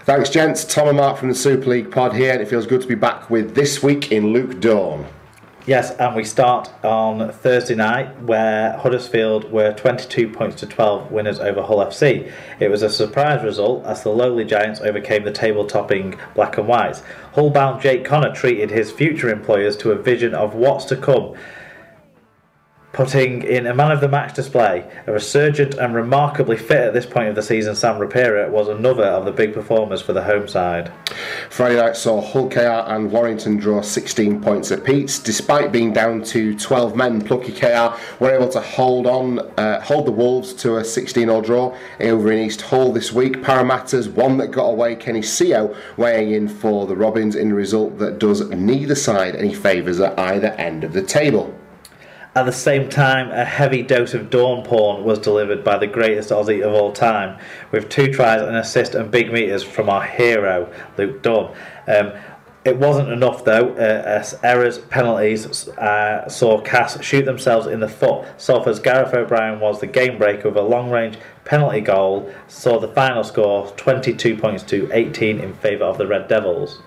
Thanks, 0.07 0.31
gents. 0.31 0.65
Tom 0.65 0.87
and 0.87 0.99
Mark 0.99 1.19
from 1.19 1.31
the 1.31 1.35
Super 1.35 1.69
League 1.69 1.91
pod 1.91 2.15
here, 2.15 2.33
and 2.33 2.41
it 2.41 2.47
feels 2.47 2.65
good 2.65 2.81
to 2.81 2.87
be 2.87 2.95
back 2.95 3.29
with 3.29 3.57
This 3.57 3.83
Week 3.83 4.13
in 4.13 4.33
Luke 4.33 4.61
Dorn. 4.61 5.05
Yes, 5.67 5.91
and 5.97 6.15
we 6.15 6.23
start 6.23 6.73
on 6.85 7.33
Thursday 7.33 7.75
night 7.75 8.23
where 8.23 8.77
Huddersfield 8.77 9.51
were 9.51 9.73
22 9.73 10.29
points 10.29 10.61
to 10.61 10.67
12 10.67 11.11
winners 11.11 11.41
over 11.41 11.61
Hull 11.61 11.79
FC. 11.79 12.31
It 12.61 12.69
was 12.69 12.83
a 12.83 12.89
surprise 12.89 13.43
result 13.43 13.85
as 13.85 14.05
the 14.05 14.11
lowly 14.11 14.45
Giants 14.45 14.81
overcame 14.81 15.25
the 15.25 15.33
table 15.33 15.67
topping 15.67 16.17
Black 16.37 16.57
and 16.57 16.69
Whites. 16.69 17.03
Hull 17.33 17.51
bound 17.51 17.83
Jake 17.83 18.05
Connor 18.05 18.33
treated 18.33 18.71
his 18.71 18.93
future 18.93 19.29
employers 19.29 19.77
to 19.79 19.91
a 19.91 19.97
vision 19.97 20.37
of 20.37 20.55
what's 20.55 20.85
to 20.85 20.97
come. 20.97 21.35
Putting 22.97 23.43
in 23.43 23.67
a 23.67 23.75
man 23.75 23.93
of 23.93 24.01
the 24.01 24.09
match 24.09 24.33
display, 24.33 24.91
a 25.07 25.13
resurgent 25.13 25.75
and 25.75 25.95
remarkably 25.95 26.57
fit 26.57 26.79
at 26.79 26.95
this 26.95 27.05
point 27.05 27.29
of 27.29 27.35
the 27.35 27.43
season, 27.43 27.77
Sam 27.77 27.97
Rapira 27.97 28.49
was 28.49 28.69
another 28.69 29.05
of 29.05 29.27
the 29.27 29.33
big 29.33 29.53
performers 29.53 30.01
for 30.01 30.15
the 30.15 30.23
home 30.23 30.49
side. 30.49 30.91
Friday 31.51 31.77
night 31.77 31.95
saw 31.95 32.23
Hull 32.23 32.49
KR 32.49 32.89
and 32.91 33.13
Warrington 33.13 33.59
draw 33.59 33.83
16 33.83 34.41
points 34.41 34.71
apiece. 34.71 35.19
Despite 35.19 35.73
being 35.73 35.93
down 35.93 36.23
to 36.23 36.59
12 36.59 36.97
men, 36.97 37.21
plucky 37.21 37.53
KR 37.53 37.95
were 38.19 38.35
able 38.35 38.49
to 38.49 38.63
hold 38.63 39.07
on, 39.07 39.41
uh, 39.59 39.79
hold 39.83 40.07
the 40.07 40.13
Wolves 40.13 40.55
to 40.55 40.77
a 40.77 40.81
16-0 40.81 41.45
draw 41.45 41.77
over 42.01 42.33
in 42.33 42.47
East 42.47 42.63
Hull 42.63 42.95
this 42.95 43.13
week. 43.13 43.43
Parramatta's 43.43 44.09
one 44.09 44.39
that 44.39 44.53
got 44.53 44.69
away, 44.69 44.97
Kenny 44.97 45.21
Sio 45.21 45.77
weighing 45.99 46.31
in 46.31 46.49
for 46.49 46.87
the 46.87 46.97
Robins 46.97 47.37
in 47.37 47.53
a 47.53 47.55
result 47.55 47.99
that 47.99 48.19
does 48.19 48.49
neither 48.49 48.95
side 48.95 49.37
any 49.37 49.53
favours 49.53 50.01
at 50.01 50.19
either 50.19 50.53
end 50.53 50.83
of 50.83 50.95
the 50.95 51.03
table. 51.03 51.55
At 52.37 52.45
the 52.45 52.53
same 52.53 52.91
time, 52.91 53.31
a 53.31 53.47
heavy 53.47 53.81
dose 53.81 54.13
of 54.13 54.29
Dorn 54.29 54.63
porn 54.63 55.05
was 55.05 55.19
delivered 55.19 55.65
by 55.65 55.79
the 55.79 55.87
greatest 55.87 56.29
Aussie 56.29 56.63
of 56.63 56.75
all 56.75 56.93
time, 56.93 57.39
with 57.73 57.89
two 57.89 58.13
tries, 58.13 58.43
an 58.43 58.55
assist, 58.55 58.95
and 58.95 59.11
big 59.11 59.33
meters 59.33 59.63
from 59.63 59.89
our 59.89 60.03
hero, 60.03 60.71
Luke 60.99 61.23
Dorn. 61.23 61.57
Um, 61.89 62.13
it 62.67 62.77
wasn't 62.77 63.09
enough 63.09 63.43
though, 63.43 63.71
uh, 63.71 64.03
as 64.05 64.39
errors, 64.43 64.77
penalties 64.77 65.67
uh, 65.79 66.29
saw 66.29 66.61
Cas 66.61 67.03
shoot 67.03 67.25
themselves 67.25 67.67
in 67.69 67.81
the 67.81 67.89
foot. 67.89 68.27
Salford's 68.37 68.81
Gareth 68.81 69.15
O'Brien 69.15 69.59
was 69.59 69.81
the 69.81 69.87
game 69.87 70.19
breaker 70.19 70.51
with 70.51 70.59
a 70.59 70.63
long 70.63 70.91
range 70.91 71.17
penalty 71.47 71.81
goal, 71.81 72.31
saw 72.49 72.79
the 72.79 72.89
final 72.89 73.25
score 73.25 73.71
22 73.79 74.37
points 74.37 74.63
to 74.65 74.91
18 74.93 75.41
in 75.41 75.55
favour 75.55 75.85
of 75.85 75.97
the 75.97 76.07
Red 76.07 76.29
Devils. 76.29 76.83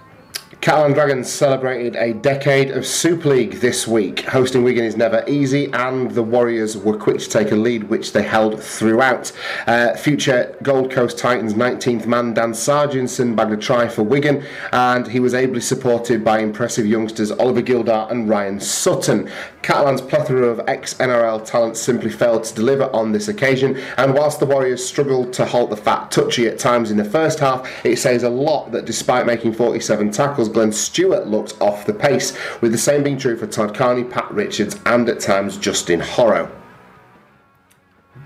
Catalan 0.62 0.94
Dragons 0.94 1.32
celebrated 1.32 1.96
a 1.96 2.12
decade 2.12 2.72
of 2.72 2.86
Super 2.86 3.30
League 3.30 3.62
this 3.62 3.88
week. 3.88 4.22
Hosting 4.22 4.64
Wigan 4.64 4.84
is 4.84 4.98
never 4.98 5.24
easy, 5.28 5.72
and 5.74 6.10
the 6.12 6.24
Warriors 6.24 6.76
were 6.76 6.98
quick 6.98 7.20
to 7.20 7.30
take 7.30 7.52
a 7.52 7.56
lead, 7.56 7.84
which 7.84 8.14
they 8.14 8.24
held 8.24 8.62
throughout. 8.62 9.32
Uh, 9.68 9.96
future 9.96 10.58
Gold 10.64 10.92
Coast 10.92 11.20
Titans 11.20 11.54
19th 11.54 12.08
man 12.08 12.34
Dan 12.34 12.54
Sarginson 12.54 13.36
bagged 13.36 13.52
a 13.52 13.58
try 13.58 13.88
for 13.88 14.02
Wigan, 14.02 14.44
and 14.74 15.08
he 15.08 15.20
was 15.20 15.36
ably 15.36 15.62
supported 15.62 16.26
by 16.26 16.40
impressive 16.40 16.86
youngsters 16.86 17.32
Oliver 17.32 17.62
Gildart 17.62 18.10
and 18.10 18.28
Ryan 18.28 18.60
Sutton. 18.60 19.30
Catalan's 19.62 20.02
plethora 20.02 20.48
of 20.48 20.62
ex 20.68 20.96
NRL 20.96 21.46
talent 21.46 21.78
simply 21.78 22.10
failed 22.10 22.44
to 22.46 22.56
deliver 22.56 22.86
on 22.94 23.12
this 23.12 23.28
occasion, 23.28 23.78
and 23.98 24.16
whilst 24.16 24.40
the 24.40 24.48
Warriors 24.48 24.86
struggled 24.86 25.32
to 25.34 25.46
halt 25.46 25.70
the 25.70 25.78
fat 25.78 26.10
touchy 26.10 26.48
at 26.48 26.58
times 26.58 26.90
in 26.90 26.98
the 26.98 27.06
first 27.06 27.40
half, 27.40 27.86
it 27.86 27.98
says 27.98 28.24
a 28.24 28.30
lot 28.30 28.72
that 28.72 28.86
despite 28.86 29.28
making 29.28 29.54
47 29.54 30.12
tackles, 30.12 30.39
Glenn 30.48 30.72
Stewart 30.72 31.28
looked 31.28 31.60
off 31.60 31.86
the 31.86 31.94
pace, 31.94 32.38
with 32.62 32.72
the 32.72 32.78
same 32.78 33.04
being 33.04 33.18
true 33.18 33.36
for 33.36 33.48
Todd 33.48 33.76
Carney, 33.76 34.06
Pat 34.06 34.32
Richards, 34.32 34.80
and 34.86 35.10
at 35.10 35.20
times 35.20 35.58
Justin 35.58 36.00
Horo. 36.00 36.50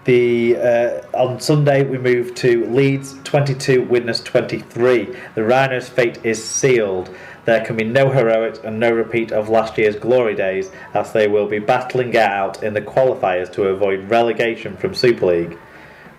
The 0.06 0.58
uh, 0.58 1.18
on 1.18 1.40
Sunday 1.40 1.84
we 1.84 1.98
move 1.98 2.36
to 2.36 2.66
Leeds 2.66 3.16
22, 3.24 3.84
Widnes 3.84 4.20
23. 4.20 5.16
The 5.36 5.44
Rhinos' 5.44 5.88
fate 5.88 6.20
is 6.26 6.44
sealed. 6.44 7.10
There 7.46 7.64
can 7.64 7.78
be 7.78 7.86
no 7.86 8.10
heroics 8.10 8.60
and 8.60 8.80
no 8.80 8.92
repeat 8.92 9.32
of 9.32 9.48
last 9.48 9.78
year's 9.78 9.96
glory 9.96 10.36
days, 10.36 10.72
as 10.94 11.14
they 11.14 11.28
will 11.30 11.48
be 11.48 11.60
battling 11.60 12.18
out 12.18 12.64
in 12.64 12.74
the 12.74 12.82
qualifiers 12.82 13.52
to 13.54 13.68
avoid 13.68 14.10
relegation 14.10 14.76
from 14.76 14.94
Super 14.94 15.28
League. 15.28 15.58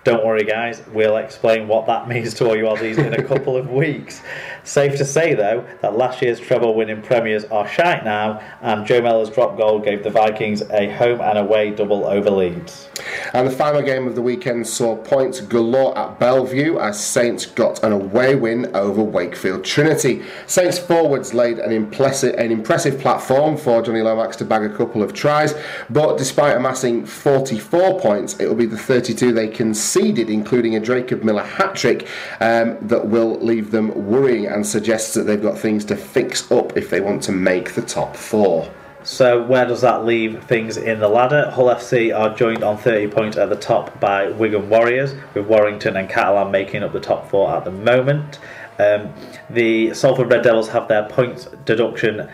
Don't 0.04 0.24
worry, 0.24 0.44
guys, 0.44 0.83
we'll 0.92 1.16
explain 1.16 1.66
what 1.66 1.87
that 1.87 2.09
means 2.14 2.35
to 2.35 2.46
all 2.46 2.57
you 2.57 2.64
Aussies 2.64 2.98
in 2.98 3.14
a 3.14 3.22
couple 3.22 3.57
of 3.57 3.70
weeks. 3.70 4.22
Safe 4.64 4.96
to 4.96 5.05
say, 5.05 5.35
though, 5.35 5.66
that 5.83 5.94
last 5.96 6.22
year's 6.22 6.40
treble 6.40 6.74
winning 6.74 7.03
premiers 7.03 7.44
are 7.44 7.68
shite 7.68 8.03
now, 8.03 8.40
and 8.62 8.87
Joe 8.87 9.03
Mellor's 9.03 9.29
drop 9.29 9.59
goal 9.59 9.79
gave 9.79 10.03
the 10.03 10.09
Vikings 10.09 10.62
a 10.70 10.88
home 10.88 11.20
and 11.20 11.37
away 11.37 11.70
double 11.70 12.07
over 12.07 12.31
Leeds. 12.31 12.88
And 13.35 13.46
the 13.46 13.50
final 13.50 13.83
game 13.83 14.07
of 14.07 14.14
the 14.14 14.22
weekend 14.22 14.66
saw 14.66 14.96
points 14.96 15.42
galore 15.42 15.96
at 15.98 16.18
Belle 16.18 16.46
Vue 16.46 16.79
as 16.79 17.03
Saints 17.03 17.44
got 17.44 17.83
an 17.85 17.92
away 17.92 18.37
win 18.37 18.74
over 18.74 19.03
Wakefield 19.03 19.64
Trinity. 19.64 20.22
Saints 20.46 20.79
forwards 20.79 21.35
laid 21.35 21.59
an 21.59 21.70
impressive, 21.70 22.35
an 22.37 22.50
impressive 22.50 22.98
platform 22.98 23.59
for 23.59 23.83
Jonny 23.83 24.00
Lomax 24.00 24.37
to 24.37 24.46
bag 24.46 24.62
a 24.62 24.74
couple 24.74 25.03
of 25.03 25.12
tries, 25.12 25.55
but 25.90 26.16
despite 26.16 26.57
amassing 26.57 27.05
44 27.05 28.00
points, 28.00 28.40
it 28.40 28.46
will 28.46 28.55
be 28.55 28.66
the 28.66 28.79
32 28.79 29.33
they 29.33 29.48
conceded, 29.48 30.31
including 30.31 30.74
a 30.77 30.81
Jacob 30.81 31.22
Miller 31.22 31.42
hat 31.42 31.74
trick, 31.74 32.09
um, 32.40 32.79
that 32.81 33.09
will 33.09 33.38
leave 33.40 33.70
them 33.70 34.09
worrying 34.09 34.54
and 34.55 34.67
suggests 34.67 35.14
that 35.14 35.23
they've 35.25 35.43
got 35.43 35.59
things 35.59 35.85
to 35.87 35.97
fix 35.97 36.51
up 36.51 36.77
if 36.77 36.90
they 36.90 37.01
want 37.01 37.23
to 37.25 37.33
make 37.33 37.75
the 37.75 37.83
top 37.83 38.17
four. 38.17 38.71
So 39.05 39.43
where 39.43 39.67
does 39.67 39.83
that 39.83 40.07
leave 40.07 40.43
things 40.45 40.79
in 40.79 40.99
the 40.99 41.09
ladder? 41.09 41.51
Hull 41.51 41.67
FC 41.67 42.17
are 42.17 42.35
joined 42.35 42.64
on 42.64 42.79
30 42.79 43.09
points 43.09 43.37
at 43.37 43.51
the 43.51 43.57
top 43.57 44.01
by 44.01 44.29
Wigan 44.31 44.71
Warriors, 44.71 45.14
with 45.35 45.47
Warrington 45.47 45.97
and 45.97 46.09
Catalan 46.09 46.51
making 46.51 46.83
up 46.83 46.95
the 46.95 47.01
top 47.01 47.29
four 47.29 47.55
at 47.55 47.64
the 47.64 47.71
moment. 47.71 48.38
Um, 48.79 49.12
the 49.51 49.93
Salford 49.93 50.33
Red 50.33 50.43
Devils 50.43 50.69
have 50.71 50.88
their 50.88 51.07
points 51.09 51.45
deduction 51.67 52.31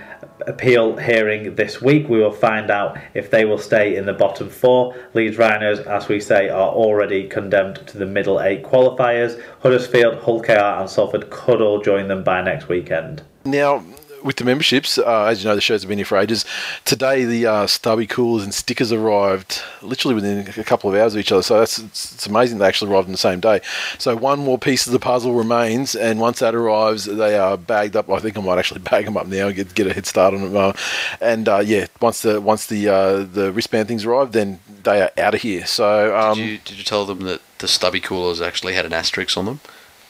appeal 0.46 0.96
hearing 0.96 1.54
this 1.54 1.80
week. 1.80 2.08
We 2.08 2.18
will 2.18 2.32
find 2.32 2.70
out 2.70 2.98
if 3.14 3.30
they 3.30 3.44
will 3.44 3.58
stay 3.58 3.96
in 3.96 4.06
the 4.06 4.12
bottom 4.12 4.48
four. 4.48 4.94
Leeds 5.14 5.38
Rhinos, 5.38 5.80
as 5.80 6.08
we 6.08 6.20
say, 6.20 6.48
are 6.48 6.70
already 6.70 7.28
condemned 7.28 7.86
to 7.88 7.98
the 7.98 8.06
middle 8.06 8.40
eight 8.40 8.62
qualifiers. 8.62 9.40
Huddersfield, 9.60 10.16
Hull 10.22 10.42
KR, 10.42 10.52
and 10.52 10.88
Salford 10.88 11.30
could 11.30 11.60
all 11.60 11.80
join 11.80 12.08
them 12.08 12.22
by 12.24 12.42
next 12.42 12.68
weekend. 12.68 13.22
Now, 13.44 13.84
with 14.22 14.36
the 14.36 14.44
memberships, 14.44 14.98
uh, 14.98 15.24
as 15.24 15.42
you 15.42 15.48
know, 15.48 15.54
the 15.54 15.60
shows 15.60 15.82
have 15.82 15.88
been 15.88 15.98
here 15.98 16.04
for 16.04 16.18
ages. 16.18 16.44
Today, 16.84 17.24
the 17.24 17.46
uh, 17.46 17.66
stubby 17.66 18.06
coolers 18.06 18.44
and 18.44 18.52
stickers 18.52 18.92
arrived 18.92 19.62
literally 19.82 20.14
within 20.14 20.46
a 20.48 20.64
couple 20.64 20.90
of 20.90 20.96
hours 20.96 21.14
of 21.14 21.20
each 21.20 21.32
other. 21.32 21.42
So 21.42 21.58
that's 21.58 21.78
it's, 21.78 22.12
it's, 22.14 22.26
amazing 22.26 22.58
they 22.58 22.66
actually 22.66 22.92
arrived 22.92 23.06
on 23.06 23.12
the 23.12 23.18
same 23.18 23.40
day. 23.40 23.60
So 23.98 24.16
one 24.16 24.38
more 24.38 24.58
piece 24.58 24.86
of 24.86 24.92
the 24.92 24.98
puzzle 24.98 25.34
remains, 25.34 25.94
and 25.94 26.20
once 26.20 26.40
that 26.40 26.54
arrives, 26.54 27.04
they 27.04 27.38
are 27.38 27.56
bagged 27.56 27.96
up. 27.96 28.10
I 28.10 28.18
think 28.18 28.36
I 28.36 28.40
might 28.40 28.58
actually 28.58 28.80
bag 28.90 29.04
them 29.04 29.16
up 29.16 29.26
now 29.26 29.48
and 29.48 29.56
get 29.56 29.74
get 29.74 29.86
a 29.86 29.94
head 29.94 30.06
start 30.06 30.34
on 30.34 30.42
them. 30.42 30.56
Uh, 30.56 30.72
and 31.20 31.48
uh, 31.48 31.62
yeah, 31.64 31.86
once 32.00 32.22
the 32.22 32.40
once 32.40 32.66
the 32.66 32.88
uh, 32.88 33.24
the 33.24 33.52
wristband 33.52 33.88
things 33.88 34.04
arrive, 34.04 34.32
then 34.32 34.60
they 34.82 35.02
are 35.02 35.10
out 35.18 35.34
of 35.34 35.42
here. 35.42 35.66
So 35.66 36.16
um, 36.18 36.38
did 36.38 36.46
you 36.46 36.58
did 36.58 36.78
you 36.78 36.84
tell 36.84 37.06
them 37.06 37.20
that 37.20 37.40
the 37.58 37.68
stubby 37.68 38.00
coolers 38.00 38.40
actually 38.40 38.74
had 38.74 38.86
an 38.86 38.92
asterisk 38.92 39.36
on 39.36 39.46
them? 39.46 39.60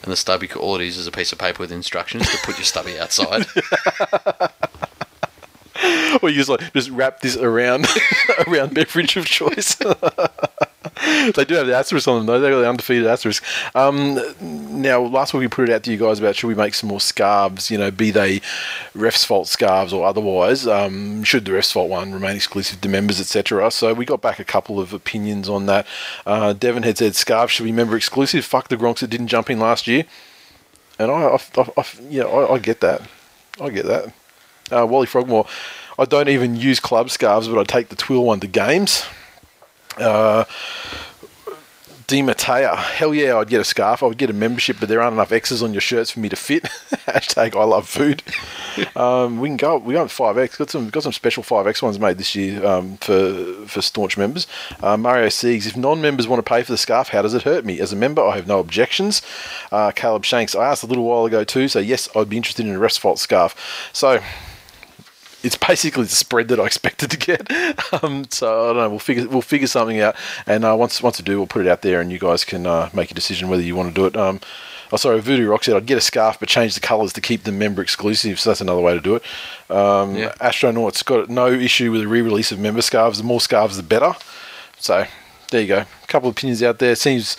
And 0.02 0.12
the 0.12 0.16
stubby, 0.16 0.50
all 0.52 0.76
it 0.76 0.82
is 0.82 0.96
is 0.96 1.06
a 1.06 1.12
piece 1.12 1.32
of 1.32 1.38
paper 1.38 1.62
with 1.62 1.72
instructions 1.72 2.28
to 2.30 2.38
put 2.38 2.56
your 2.56 2.64
stubby 2.64 2.98
outside. 2.98 3.44
or 6.22 6.28
you 6.28 6.36
just 6.36 6.48
like 6.48 6.72
just 6.72 6.90
wrap 6.90 7.20
this 7.20 7.36
around 7.36 7.86
around 8.46 8.74
beverage 8.74 9.16
of 9.16 9.26
choice. 9.26 9.76
they 11.34 11.44
do 11.44 11.54
have 11.54 11.66
the 11.66 11.76
asterisk 11.76 12.06
on 12.08 12.18
them 12.18 12.26
though. 12.26 12.40
They're 12.40 12.60
the 12.60 12.68
undefeated 12.68 13.06
asterisk. 13.06 13.44
Um, 13.74 14.18
now, 14.40 15.00
last 15.00 15.32
week 15.32 15.40
we 15.40 15.48
put 15.48 15.68
it 15.68 15.72
out 15.72 15.82
to 15.84 15.90
you 15.92 15.96
guys 15.96 16.18
about 16.18 16.36
should 16.36 16.48
we 16.48 16.54
make 16.54 16.74
some 16.74 16.88
more 16.88 17.00
scarves? 17.00 17.70
You 17.70 17.78
know, 17.78 17.90
be 17.90 18.10
they 18.10 18.40
refs 18.94 19.24
fault 19.24 19.48
scarves 19.48 19.92
or 19.92 20.06
otherwise. 20.06 20.66
Um, 20.66 21.24
should 21.24 21.44
the 21.44 21.52
refs 21.52 21.72
fault 21.72 21.88
one 21.88 22.12
remain 22.12 22.36
exclusive 22.36 22.80
to 22.80 22.88
members, 22.88 23.20
etc. 23.20 23.70
So 23.70 23.94
we 23.94 24.04
got 24.04 24.20
back 24.20 24.38
a 24.38 24.44
couple 24.44 24.78
of 24.78 24.92
opinions 24.92 25.48
on 25.48 25.66
that. 25.66 25.86
Uh, 26.26 26.52
Devon 26.52 26.82
had 26.82 26.98
said 26.98 27.14
scarves 27.14 27.52
should 27.52 27.64
be 27.64 27.72
member 27.72 27.96
exclusive. 27.96 28.44
Fuck 28.44 28.68
the 28.68 28.76
Gronks 28.76 28.98
that 28.98 29.08
didn't 29.08 29.28
jump 29.28 29.48
in 29.48 29.58
last 29.58 29.86
year. 29.86 30.04
And 30.98 31.10
I, 31.10 31.14
I, 31.14 31.38
I, 31.56 31.72
I 31.78 31.84
yeah, 32.10 32.24
I, 32.24 32.54
I, 32.54 32.58
get 32.58 32.80
that. 32.80 33.02
I 33.58 33.70
get 33.70 33.86
that. 33.86 34.12
Uh, 34.70 34.86
Wally 34.86 35.06
Frogmore, 35.06 35.46
I 35.98 36.04
don't 36.04 36.28
even 36.28 36.56
use 36.56 36.78
club 36.78 37.10
scarves, 37.10 37.48
but 37.48 37.58
I 37.58 37.64
take 37.64 37.88
the 37.88 37.96
twill 37.96 38.24
one 38.24 38.40
to 38.40 38.46
games. 38.46 39.04
Uh, 39.98 40.44
Di 42.10 42.22
Matteo, 42.22 42.74
hell 42.74 43.14
yeah, 43.14 43.36
I'd 43.36 43.48
get 43.48 43.60
a 43.60 43.64
scarf. 43.64 44.02
I 44.02 44.06
would 44.06 44.18
get 44.18 44.30
a 44.30 44.32
membership, 44.32 44.78
but 44.80 44.88
there 44.88 45.00
aren't 45.00 45.14
enough 45.14 45.30
X's 45.30 45.62
on 45.62 45.72
your 45.72 45.80
shirts 45.80 46.10
for 46.10 46.18
me 46.18 46.28
to 46.28 46.34
fit. 46.34 46.64
Hashtag 47.06 47.54
I 47.54 47.62
love 47.62 47.88
food. 47.88 48.24
um, 48.96 49.38
we 49.38 49.48
can 49.48 49.56
go. 49.56 49.78
We 49.78 49.94
got 49.94 50.10
five 50.10 50.36
X. 50.36 50.56
Got 50.56 50.70
some 50.70 50.90
got 50.90 51.04
some 51.04 51.12
special 51.12 51.44
five 51.44 51.68
X 51.68 51.80
ones 51.80 52.00
made 52.00 52.18
this 52.18 52.34
year 52.34 52.66
um, 52.66 52.96
for 52.96 53.64
for 53.64 53.80
staunch 53.80 54.18
members. 54.18 54.48
Uh, 54.82 54.96
Mario 54.96 55.28
Siegs, 55.28 55.68
if 55.68 55.76
non-members 55.76 56.26
want 56.26 56.44
to 56.44 56.48
pay 56.48 56.64
for 56.64 56.72
the 56.72 56.78
scarf, 56.78 57.10
how 57.10 57.22
does 57.22 57.32
it 57.32 57.42
hurt 57.42 57.64
me? 57.64 57.78
As 57.78 57.92
a 57.92 57.96
member, 57.96 58.22
I 58.22 58.34
have 58.34 58.48
no 58.48 58.58
objections. 58.58 59.22
Uh, 59.70 59.92
Caleb 59.92 60.24
Shanks, 60.24 60.56
I 60.56 60.68
asked 60.68 60.82
a 60.82 60.86
little 60.86 61.04
while 61.04 61.26
ago 61.26 61.44
too, 61.44 61.68
so 61.68 61.78
yes, 61.78 62.08
I'd 62.16 62.28
be 62.28 62.36
interested 62.36 62.66
in 62.66 62.74
a 62.74 62.78
rest 62.80 62.98
fault 62.98 63.20
scarf. 63.20 63.54
So 63.92 64.20
it's 65.42 65.56
basically 65.56 66.04
the 66.04 66.10
spread 66.10 66.48
that 66.48 66.60
I 66.60 66.66
expected 66.66 67.10
to 67.10 67.16
get. 67.16 67.50
Um, 68.02 68.26
so 68.30 68.64
I 68.64 68.66
don't 68.68 68.76
know. 68.76 68.90
We'll 68.90 68.98
figure 69.00 69.28
we'll 69.28 69.42
figure 69.42 69.66
something 69.66 70.00
out, 70.00 70.14
and 70.46 70.64
uh, 70.64 70.76
once 70.76 71.02
once 71.02 71.18
we 71.18 71.24
do, 71.24 71.38
we'll 71.38 71.48
put 71.48 71.66
it 71.66 71.68
out 71.68 71.82
there, 71.82 72.00
and 72.00 72.12
you 72.12 72.18
guys 72.18 72.44
can 72.44 72.66
uh, 72.66 72.88
make 72.92 73.10
a 73.10 73.14
decision 73.14 73.48
whether 73.48 73.62
you 73.62 73.74
want 73.74 73.88
to 73.88 73.94
do 73.94 74.06
it. 74.06 74.16
Um, 74.16 74.40
oh, 74.92 74.96
sorry, 74.96 75.20
Voodoo 75.20 75.48
Rock 75.48 75.64
said 75.64 75.76
I'd 75.76 75.86
get 75.86 75.98
a 75.98 76.02
scarf, 76.02 76.38
but 76.38 76.48
change 76.48 76.74
the 76.74 76.80
colours 76.80 77.12
to 77.14 77.20
keep 77.20 77.44
them 77.44 77.58
member 77.58 77.82
exclusive. 77.82 78.38
So 78.38 78.50
that's 78.50 78.60
another 78.60 78.80
way 78.80 78.94
to 78.94 79.00
do 79.00 79.16
it. 79.16 79.22
Um, 79.70 80.16
yeah. 80.16 80.32
Astronauts 80.40 81.04
got 81.04 81.28
no 81.28 81.48
issue 81.48 81.90
with 81.90 82.02
a 82.02 82.08
re-release 82.08 82.52
of 82.52 82.58
member 82.58 82.82
scarves. 82.82 83.18
The 83.18 83.24
more 83.24 83.40
scarves, 83.40 83.76
the 83.76 83.82
better. 83.82 84.14
So 84.78 85.06
there 85.50 85.60
you 85.60 85.68
go. 85.68 85.78
A 85.78 86.06
couple 86.06 86.28
of 86.28 86.36
opinions 86.36 86.62
out 86.62 86.78
there. 86.78 86.94
Seems 86.94 87.36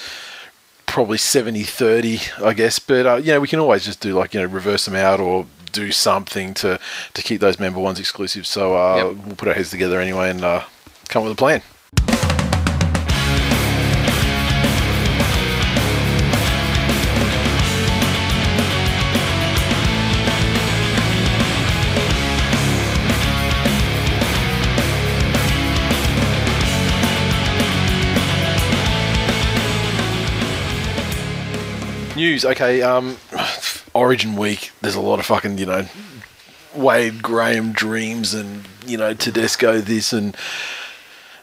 probably 0.85 1.17
70-30, 1.17 2.43
I 2.43 2.53
guess. 2.53 2.79
But 2.79 3.05
uh, 3.05 3.15
you 3.15 3.27
know, 3.27 3.39
we 3.39 3.47
can 3.47 3.59
always 3.59 3.85
just 3.85 4.01
do 4.01 4.13
like 4.13 4.33
you 4.33 4.41
know 4.41 4.47
reverse 4.47 4.85
them 4.85 4.95
out 4.95 5.19
or 5.19 5.45
do 5.71 5.91
something 5.91 6.53
to 6.55 6.79
to 7.13 7.21
keep 7.21 7.41
those 7.41 7.59
member 7.59 7.79
ones 7.79 7.99
exclusive. 7.99 8.45
So 8.45 8.75
uh, 8.75 8.95
yep. 8.95 9.25
we'll 9.25 9.35
put 9.35 9.47
our 9.47 9.53
heads 9.53 9.69
together 9.69 9.99
anyway 9.99 10.29
and 10.29 10.43
uh, 10.43 10.63
come 11.07 11.23
up 11.23 11.29
with 11.29 11.33
a 11.33 11.37
plan. 11.37 11.61
News. 32.15 32.45
Okay. 32.45 32.83
Um, 32.83 33.17
Origin 33.93 34.35
week, 34.35 34.71
there's 34.81 34.95
a 34.95 35.01
lot 35.01 35.19
of 35.19 35.25
fucking, 35.25 35.57
you 35.57 35.65
know, 35.65 35.85
Wade 36.75 37.21
Graham 37.21 37.71
dreams 37.71 38.33
and, 38.33 38.65
you 38.85 38.97
know, 38.97 39.13
Tedesco 39.13 39.79
this 39.81 40.13
and 40.13 40.35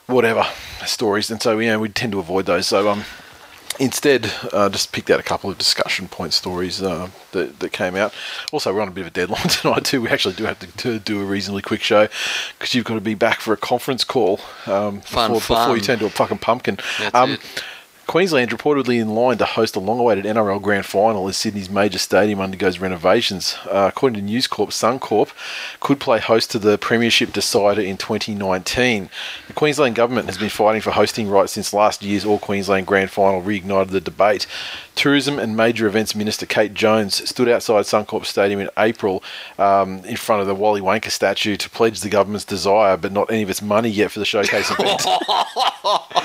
whatever 0.07 0.47
stories. 0.87 1.31
And 1.31 1.43
so, 1.43 1.59
yeah, 1.59 1.77
we 1.77 1.89
tend 1.89 2.13
to 2.13 2.19
avoid 2.19 2.47
those. 2.47 2.67
So, 2.67 2.89
um, 2.89 3.05
instead, 3.79 4.33
uh, 4.53 4.69
just 4.69 4.93
picked 4.93 5.11
out 5.11 5.21
a 5.21 5.23
couple 5.23 5.51
of 5.51 5.59
discussion 5.59 6.09
point 6.09 6.33
stories 6.33 6.83
uh, 6.83 7.09
that, 7.33 7.61
that 7.61 7.73
came 7.73 7.95
out. 7.95 8.13
Also, 8.53 8.75
we're 8.75 8.81
on 8.81 8.89
a 8.89 8.93
bit 8.93 9.03
of 9.03 9.09
a 9.09 9.11
deadline 9.11 9.43
tonight, 9.49 9.85
too. 9.85 10.01
We 10.01 10.09
actually 10.09 10.35
do 10.35 10.45
have 10.45 10.59
to, 10.61 10.67
to 10.79 10.99
do 10.99 11.21
a 11.21 11.25
reasonably 11.25 11.63
quick 11.63 11.83
show 11.83 12.09
because 12.59 12.75
you've 12.75 12.87
got 12.87 12.95
to 12.95 13.01
be 13.01 13.15
back 13.15 13.41
for 13.41 13.53
a 13.53 13.59
conference 13.59 14.05
call 14.05 14.41
um, 14.67 15.01
fun, 15.03 15.33
before, 15.33 15.41
fun. 15.41 15.67
before 15.67 15.77
you 15.77 15.83
turn 15.83 15.99
to 16.01 16.07
a 16.07 16.11
fucking 16.11 16.39
pumpkin. 16.39 16.79
Um, 17.13 17.39
Queensland 18.09 18.51
reportedly 18.51 19.03
in 19.03 19.15
line 19.15 19.37
to 19.37 19.45
host 19.45 19.77
a 19.77 19.81
long-awaited 19.81 20.25
NRL 20.25 20.63
Grand 20.63 20.87
Final 20.87 21.29
as 21.29 21.37
Sydney's 21.37 21.69
major 21.69 21.99
stadium 21.99 22.41
undergoes 22.41 22.79
renovations. 22.79 23.59
Uh, 23.67 23.91
according 23.93 24.19
to 24.19 24.25
News 24.25 24.47
Corp, 24.47 24.71
Suncorp 24.71 25.31
could 25.79 26.01
play 26.01 26.19
host 26.19 26.51
to 26.53 26.59
the 26.59 26.79
Premiership 26.79 27.35
decider 27.35 27.83
in 27.83 27.99
2019. 27.99 29.11
The 29.47 29.53
Queensland 29.53 29.95
government 29.95 30.27
has 30.27 30.39
been 30.39 30.49
fighting 30.49 30.81
for 30.81 30.93
hosting 30.93 31.29
rights 31.29 31.53
since 31.53 31.75
last 31.75 32.03
year's 32.03 32.25
All 32.25 32.39
Queensland 32.39 32.87
Grand 32.87 33.11
Final 33.11 33.43
reignited 33.43 33.91
the 33.91 34.01
debate. 34.01 34.47
Tourism 34.95 35.39
and 35.39 35.55
Major 35.55 35.87
Events 35.87 36.15
Minister 36.15 36.47
Kate 36.47 36.73
Jones 36.73 37.29
stood 37.29 37.47
outside 37.47 37.85
Suncorp 37.85 38.25
Stadium 38.25 38.59
in 38.59 38.71
April 38.79 39.23
um, 39.59 39.99
in 40.07 40.17
front 40.17 40.41
of 40.41 40.49
the 40.49 40.55
Wally 40.55 40.81
Wanker 40.81 41.11
statue 41.11 41.57
to 41.57 41.69
pledge 41.69 42.01
the 42.01 42.09
government's 42.09 42.47
desire, 42.47 42.97
but 42.97 43.13
not 43.13 43.31
any 43.31 43.43
of 43.43 43.51
its 43.51 43.61
money 43.61 43.91
yet 43.91 44.11
for 44.11 44.19
the 44.19 44.25
showcase 44.25 44.71
event. 44.71 45.07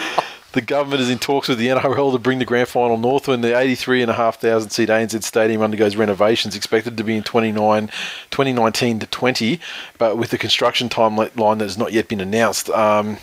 The 0.53 0.61
government 0.61 1.01
is 1.01 1.09
in 1.09 1.17
talks 1.17 1.47
with 1.47 1.57
the 1.57 1.67
NRL 1.67 2.13
to 2.13 2.19
bring 2.19 2.37
the 2.37 2.45
grand 2.45 2.67
final 2.67 2.95
north 2.97 3.27
when 3.27 3.41
the 3.41 3.57
83,500 3.57 4.71
seat 4.71 4.89
ANZ 4.89 5.23
Stadium 5.23 5.63
undergoes 5.63 5.95
renovations 5.95 6.55
expected 6.55 6.95
to 6.95 7.03
be 7.03 7.17
in 7.17 7.23
29, 7.23 7.87
2019 8.29 8.99
to 8.99 9.07
20, 9.07 9.59
but 9.97 10.15
with 10.15 10.29
the 10.29 10.37
construction 10.37 10.89
timeline 10.89 11.57
that 11.57 11.65
has 11.65 11.77
not 11.77 11.91
yet 11.91 12.07
been 12.07 12.21
announced. 12.21 12.69
Um, 12.69 13.17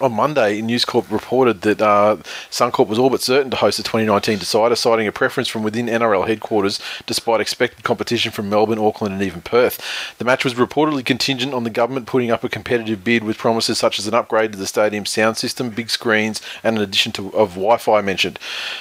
on 0.00 0.12
Monday, 0.12 0.60
News 0.60 0.84
Corp 0.84 1.10
reported 1.10 1.62
that 1.62 1.80
uh, 1.80 2.16
Suncorp 2.50 2.88
was 2.88 2.98
all 2.98 3.10
but 3.10 3.22
certain 3.22 3.50
to 3.50 3.56
host 3.56 3.76
the 3.78 3.82
2019 3.82 4.38
decider, 4.38 4.76
citing 4.76 5.06
a 5.06 5.12
preference 5.12 5.48
from 5.48 5.62
within 5.62 5.86
NRL 5.86 6.26
headquarters 6.26 6.80
despite 7.06 7.40
expected 7.40 7.84
competition 7.84 8.32
from 8.32 8.48
Melbourne, 8.48 8.78
Auckland, 8.78 9.14
and 9.14 9.22
even 9.22 9.40
Perth. 9.40 9.80
The 10.18 10.24
match 10.24 10.44
was 10.44 10.54
reportedly 10.54 11.04
contingent 11.04 11.54
on 11.54 11.64
the 11.64 11.70
government 11.70 12.06
putting 12.06 12.30
up 12.30 12.44
a 12.44 12.48
competitive 12.48 13.04
bid 13.04 13.24
with 13.24 13.38
promises 13.38 13.78
such 13.78 13.98
as 13.98 14.06
an 14.06 14.14
upgrade 14.14 14.52
to 14.52 14.58
the 14.58 14.66
stadium's 14.66 15.10
sound 15.10 15.36
system, 15.36 15.70
big 15.70 15.90
screens, 15.90 16.40
and 16.62 16.76
an 16.76 16.82
addition 16.82 17.12
to, 17.12 17.34
of 17.34 17.50
Wi 17.50 17.78
Fi 17.78 18.00
mentioned. 18.00 18.38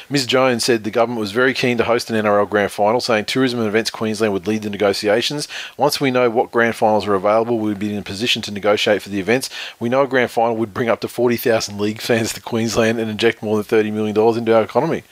Ms. 0.09 0.25
Jones 0.25 0.65
said 0.65 0.83
the 0.83 0.91
government 0.91 1.21
was 1.21 1.31
very 1.31 1.53
keen 1.53 1.77
to 1.77 1.85
host 1.85 2.09
an 2.09 2.23
NRL 2.23 2.49
grand 2.49 2.71
final, 2.71 2.99
saying 2.99 3.25
Tourism 3.25 3.59
and 3.59 3.67
Events 3.67 3.89
Queensland 3.89 4.33
would 4.33 4.47
lead 4.47 4.63
the 4.63 4.69
negotiations. 4.69 5.47
Once 5.77 6.01
we 6.01 6.11
know 6.11 6.29
what 6.29 6.51
grand 6.51 6.75
finals 6.75 7.07
are 7.07 7.15
available, 7.15 7.59
we 7.59 7.69
would 7.69 7.79
be 7.79 7.93
in 7.93 7.99
a 7.99 8.03
position 8.03 8.41
to 8.41 8.51
negotiate 8.51 9.01
for 9.01 9.09
the 9.09 9.19
events. 9.19 9.49
We 9.79 9.89
know 9.89 10.03
a 10.03 10.07
grand 10.07 10.31
final 10.31 10.57
would 10.57 10.73
bring 10.73 10.89
up 10.89 11.04
to 11.07 11.13
40,000 11.13 11.79
league 11.79 12.01
fans 12.01 12.33
to 12.33 12.41
Queensland 12.41 12.99
and 12.99 13.09
inject 13.09 13.41
more 13.43 13.61
than 13.61 13.65
$30 13.65 13.91
million 13.93 14.37
into 14.37 14.55
our 14.55 14.63
economy. 14.63 15.03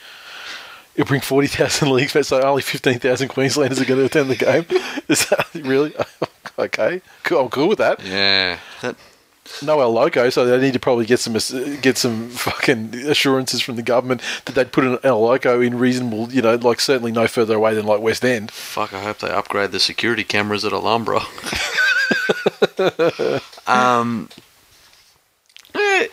It'll 0.96 1.08
bring 1.08 1.22
40,000 1.22 1.92
league 1.94 2.10
fans, 2.10 2.28
so 2.28 2.42
only 2.42 2.62
15,000 2.62 3.28
Queenslanders 3.30 3.82
are 3.82 3.86
going 3.86 4.00
to 4.00 4.06
attend 4.06 4.30
the 4.30 4.36
game. 4.36 4.66
Is 5.08 5.26
that 5.28 5.48
really? 5.56 5.94
okay, 6.60 7.02
cool. 7.24 7.42
I'm 7.42 7.50
cool 7.50 7.68
with 7.68 7.80
that. 7.80 8.04
Yeah. 8.04 8.60
That, 8.82 8.96
No 9.62 9.82
El 9.82 9.92
Loco, 9.92 10.30
so 10.30 10.46
they 10.46 10.60
need 10.60 10.74
to 10.74 10.80
probably 10.80 11.06
get 11.06 11.20
some 11.20 11.34
get 11.82 11.98
some 11.98 12.30
fucking 12.30 12.94
assurances 12.96 13.62
from 13.62 13.76
the 13.76 13.82
government 13.82 14.22
that 14.46 14.54
they'd 14.56 14.72
put 14.72 14.84
an 14.84 15.00
El 15.04 15.22
Loco 15.22 15.60
in 15.62 15.78
reasonable, 15.78 16.32
you 16.32 16.42
know, 16.42 16.56
like 16.56 16.80
certainly 16.80 17.12
no 17.12 17.28
further 17.28 17.56
away 17.56 17.74
than 17.74 17.86
like 17.86 18.00
West 18.00 18.24
End. 18.24 18.52
fuck, 18.52 18.94
I 18.94 19.02
hope 19.02 19.18
they 19.20 19.30
upgrade 19.30 19.72
the 19.72 19.80
security 19.80 20.24
cameras 20.24 20.64
at 20.64 20.74
Alhambra. 20.74 21.22
um, 23.68 24.30
eh, 25.76 26.08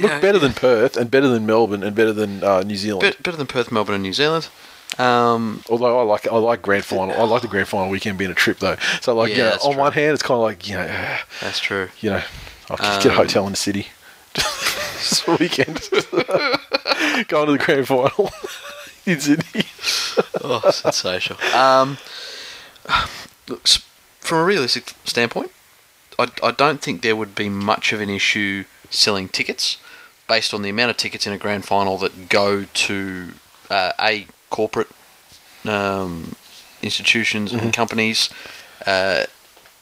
Look, 0.00 0.10
yeah, 0.10 0.20
better 0.20 0.38
than 0.38 0.52
Perth 0.52 0.96
and 0.96 1.10
better 1.10 1.28
than 1.28 1.46
Melbourne 1.46 1.82
and 1.82 1.96
better 1.96 2.12
than 2.12 2.44
uh, 2.44 2.60
New 2.62 2.76
Zealand. 2.76 3.00
bet- 3.02 3.22
better 3.22 3.36
than 3.38 3.46
Perth, 3.46 3.72
Melbourne, 3.72 3.94
and 3.94 4.02
New 4.02 4.12
Zealand. 4.12 4.48
Um, 4.98 5.62
Although 5.70 5.98
I 6.00 6.02
like 6.04 6.26
I 6.28 6.36
like 6.36 6.62
grand 6.62 6.84
final, 6.84 7.18
I 7.18 7.24
like 7.24 7.42
the 7.42 7.48
grand 7.48 7.68
final 7.68 7.88
weekend 7.90 8.16
being 8.18 8.30
a 8.30 8.34
trip 8.34 8.58
though. 8.58 8.76
So 9.00 9.14
like, 9.14 9.30
Yeah, 9.30 9.36
you 9.36 9.42
know, 9.44 9.50
on 9.64 9.72
true. 9.72 9.80
one 9.80 9.92
hand, 9.92 10.12
it's 10.14 10.22
kind 10.22 10.36
of 10.36 10.42
like 10.42 10.68
you 10.68 10.74
know, 10.76 10.82
uh, 10.82 11.18
that's 11.40 11.58
true. 11.60 11.88
you 12.00 12.10
know, 12.10 12.22
I'll 12.70 12.76
just 12.76 13.02
get 13.02 13.08
a 13.08 13.10
Um, 13.12 13.16
hotel 13.16 13.46
in 13.46 13.52
the 13.52 13.56
city 13.56 13.88
a 15.28 15.36
weekend, 15.38 15.80
going 17.28 17.46
to 17.46 17.52
the 17.52 17.62
grand 17.64 17.86
final 17.88 18.30
in 19.06 19.20
Sydney. 19.20 19.62
Oh, 20.42 20.70
sensational. 20.70 21.38
Um, 21.54 21.98
look, 23.48 23.66
from 24.20 24.38
a 24.38 24.44
realistic 24.44 24.94
standpoint, 25.04 25.50
I, 26.18 26.28
I 26.42 26.50
don't 26.52 26.80
think 26.80 27.02
there 27.02 27.16
would 27.16 27.34
be 27.34 27.48
much 27.48 27.92
of 27.92 28.00
an 28.00 28.10
issue 28.10 28.64
selling 28.90 29.28
tickets 29.28 29.78
based 30.28 30.52
on 30.54 30.62
the 30.62 30.70
amount 30.70 30.90
of 30.90 30.96
tickets 30.96 31.26
in 31.26 31.32
a 31.32 31.38
grand 31.38 31.64
final 31.64 31.96
that 31.98 32.28
go 32.28 32.64
to 32.64 33.28
uh, 33.70 33.92
a 34.00 34.26
corporate 34.50 34.88
um, 35.64 36.34
institutions 36.82 37.52
Mm-hmm. 37.52 37.64
and 37.66 37.72
companies, 37.74 38.30
uh, 38.86 39.24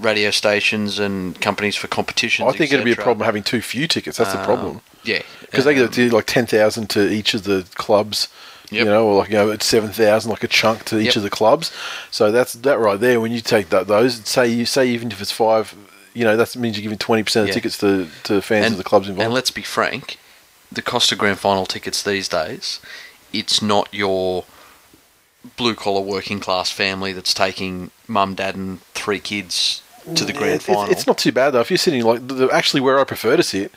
radio 0.01 0.31
stations 0.31 0.99
and 0.99 1.41
companies 1.41 1.77
for 1.77 1.87
competitions. 1.89 2.49
I 2.49 2.57
think 2.57 2.73
it'd 2.73 2.85
be 2.85 2.93
a 2.93 2.97
problem 2.97 3.25
having 3.25 3.43
too 3.43 3.61
few 3.63 3.87
tickets. 3.87 4.19
That's 4.19 4.33
the 4.33 4.39
Um, 4.41 4.45
problem. 4.45 4.81
Yeah, 5.05 5.23
Because 5.41 5.65
they 5.65 5.79
um, 5.79 5.91
get 5.91 6.13
like 6.13 6.27
ten 6.27 6.47
thousand 6.47 6.89
to 6.91 7.11
each 7.11 7.35
of 7.35 7.45
the 7.45 7.67
clubs, 7.75 8.29
you 8.71 8.85
know, 8.85 9.07
or 9.07 9.17
like 9.19 9.29
you 9.29 9.35
know, 9.37 9.51
it's 9.51 9.67
seven 9.67 9.93
thousand, 9.93 10.31
like 10.31 10.43
a 10.43 10.49
chunk 10.49 10.85
to 10.87 10.99
each 10.99 11.07
Yep. 11.09 11.17
of 11.17 11.23
the 11.23 11.31
clubs. 11.31 11.71
So 12.11 12.33
that's 12.33 12.55
that 12.55 12.79
right 12.79 12.99
there. 12.99 13.21
When 13.21 13.31
you 13.31 13.41
take 13.41 13.69
that, 13.69 13.87
those 13.87 14.17
say 14.27 14.49
you 14.49 14.65
say 14.67 14.87
even 14.89 15.13
if 15.13 15.21
it's 15.21 15.31
five, 15.31 15.75
you 16.15 16.25
know, 16.25 16.37
that 16.37 16.57
means 16.57 16.77
you're 16.77 16.83
giving 16.83 16.99
twenty 16.99 17.23
percent 17.23 17.43
of 17.45 17.49
Yeah. 17.49 17.55
tickets 17.55 17.79
to, 17.79 18.09
to 18.25 18.41
fans 18.41 18.73
of 18.73 18.79
the 18.79 18.85
clubs 18.85 19.09
involved. 19.09 19.25
And 19.27 19.35
let's 19.35 19.51
be 19.51 19.63
frank, 19.63 20.19
the 20.73 20.83
cost 20.83 21.13
of 21.13 21.19
grand 21.19 21.39
final 21.39 21.67
tickets 21.67 22.03
these 22.03 22.29
days, 22.29 22.81
it's 23.33 23.61
not 23.61 23.93
your 23.93 24.45
blue 25.57 25.75
collar 25.75 26.01
working 26.01 26.41
class 26.41 26.71
family 26.71 27.13
that's 27.13 27.35
taking 27.35 27.91
mum, 28.09 28.35
dad, 28.35 28.57
and 28.57 28.81
three 28.95 29.21
kids 29.21 29.83
to 30.15 30.25
the 30.25 30.33
grand 30.33 30.55
it's, 30.55 30.65
it's- 30.69 30.77
final. 30.77 30.91
It's 30.93 31.07
not 31.07 31.19
too 31.19 31.33
bad 31.33 31.51
though. 31.51 31.61
If 31.61 31.71
you're 31.71 31.79
sitting 31.79 32.03
like 32.05 32.27
the, 32.29 32.49
actually 32.53 32.81
where 32.81 32.99
I 32.99 33.05
prefer 33.05 33.37
to 33.37 33.43
sit, 33.43 33.73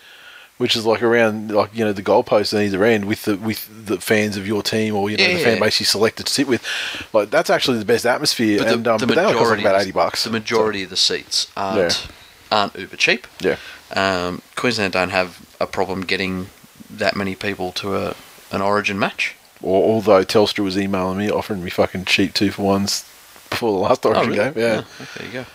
which 0.58 0.76
is 0.76 0.86
like 0.86 1.04
around 1.04 1.52
like 1.52 1.76
you 1.76 1.86
know 1.86 1.94
the 1.94 2.02
goalposts 2.02 2.54
on 2.56 2.62
either 2.64 2.84
end 2.84 3.06
with 3.06 3.24
the 3.24 3.38
with 3.38 3.70
the 3.88 4.00
fans 4.00 4.38
of 4.38 4.48
your 4.48 4.64
team 4.64 4.96
or 4.96 5.10
you 5.10 5.18
know 5.18 5.24
Yeah, 5.24 5.38
the 5.38 5.44
fan 5.44 5.60
base 5.60 5.80
you 5.80 5.86
selected 5.86 6.26
to 6.26 6.34
sit 6.34 6.48
with, 6.48 6.66
like 7.14 7.30
that's 7.30 7.50
actually 7.50 7.78
the 7.80 7.86
best 7.86 8.06
atmosphere. 8.06 8.60
But 8.60 8.68
and 8.74 8.88
um, 8.88 8.98
but 9.00 9.10
they 9.10 9.22
only 9.22 9.38
cost 9.38 9.52
like 9.52 9.60
about 9.60 9.82
eighty 9.82 9.92
bucks. 9.92 10.24
The 10.24 10.32
majority 10.32 10.84
of 10.84 10.90
the 10.90 10.98
seats 10.98 11.52
aren't 11.56 12.08
aren't 12.52 12.76
uber 12.78 12.96
cheap. 12.96 13.28
Yeah. 13.40 13.58
Um, 13.96 14.42
Queensland 14.56 14.94
don't 14.94 15.10
have 15.12 15.46
a 15.60 15.68
problem 15.68 16.02
getting 16.02 16.48
that 16.90 17.16
many 17.16 17.36
people 17.36 17.72
to 17.74 17.96
a 17.96 18.16
an 18.52 18.62
Origin 18.62 18.98
match. 18.98 19.36
Or, 19.62 19.84
although 19.96 20.24
Telstra 20.24 20.64
was 20.64 20.78
emailing 20.78 21.18
me 21.18 21.30
offering 21.30 21.64
me 21.64 21.70
fucking 21.70 22.06
cheap 22.06 22.34
two 22.34 22.52
for 22.52 22.62
ones 22.64 23.04
before 23.50 23.72
the 23.74 23.80
last 23.80 24.06
Origin 24.06 24.24
Oh, 24.24 24.28
really? 24.28 24.38
game. 24.38 24.54
Yeah. 24.56 24.84
Oh, 24.86 25.04
okay, 25.04 25.06
there 25.18 25.28
you 25.28 25.46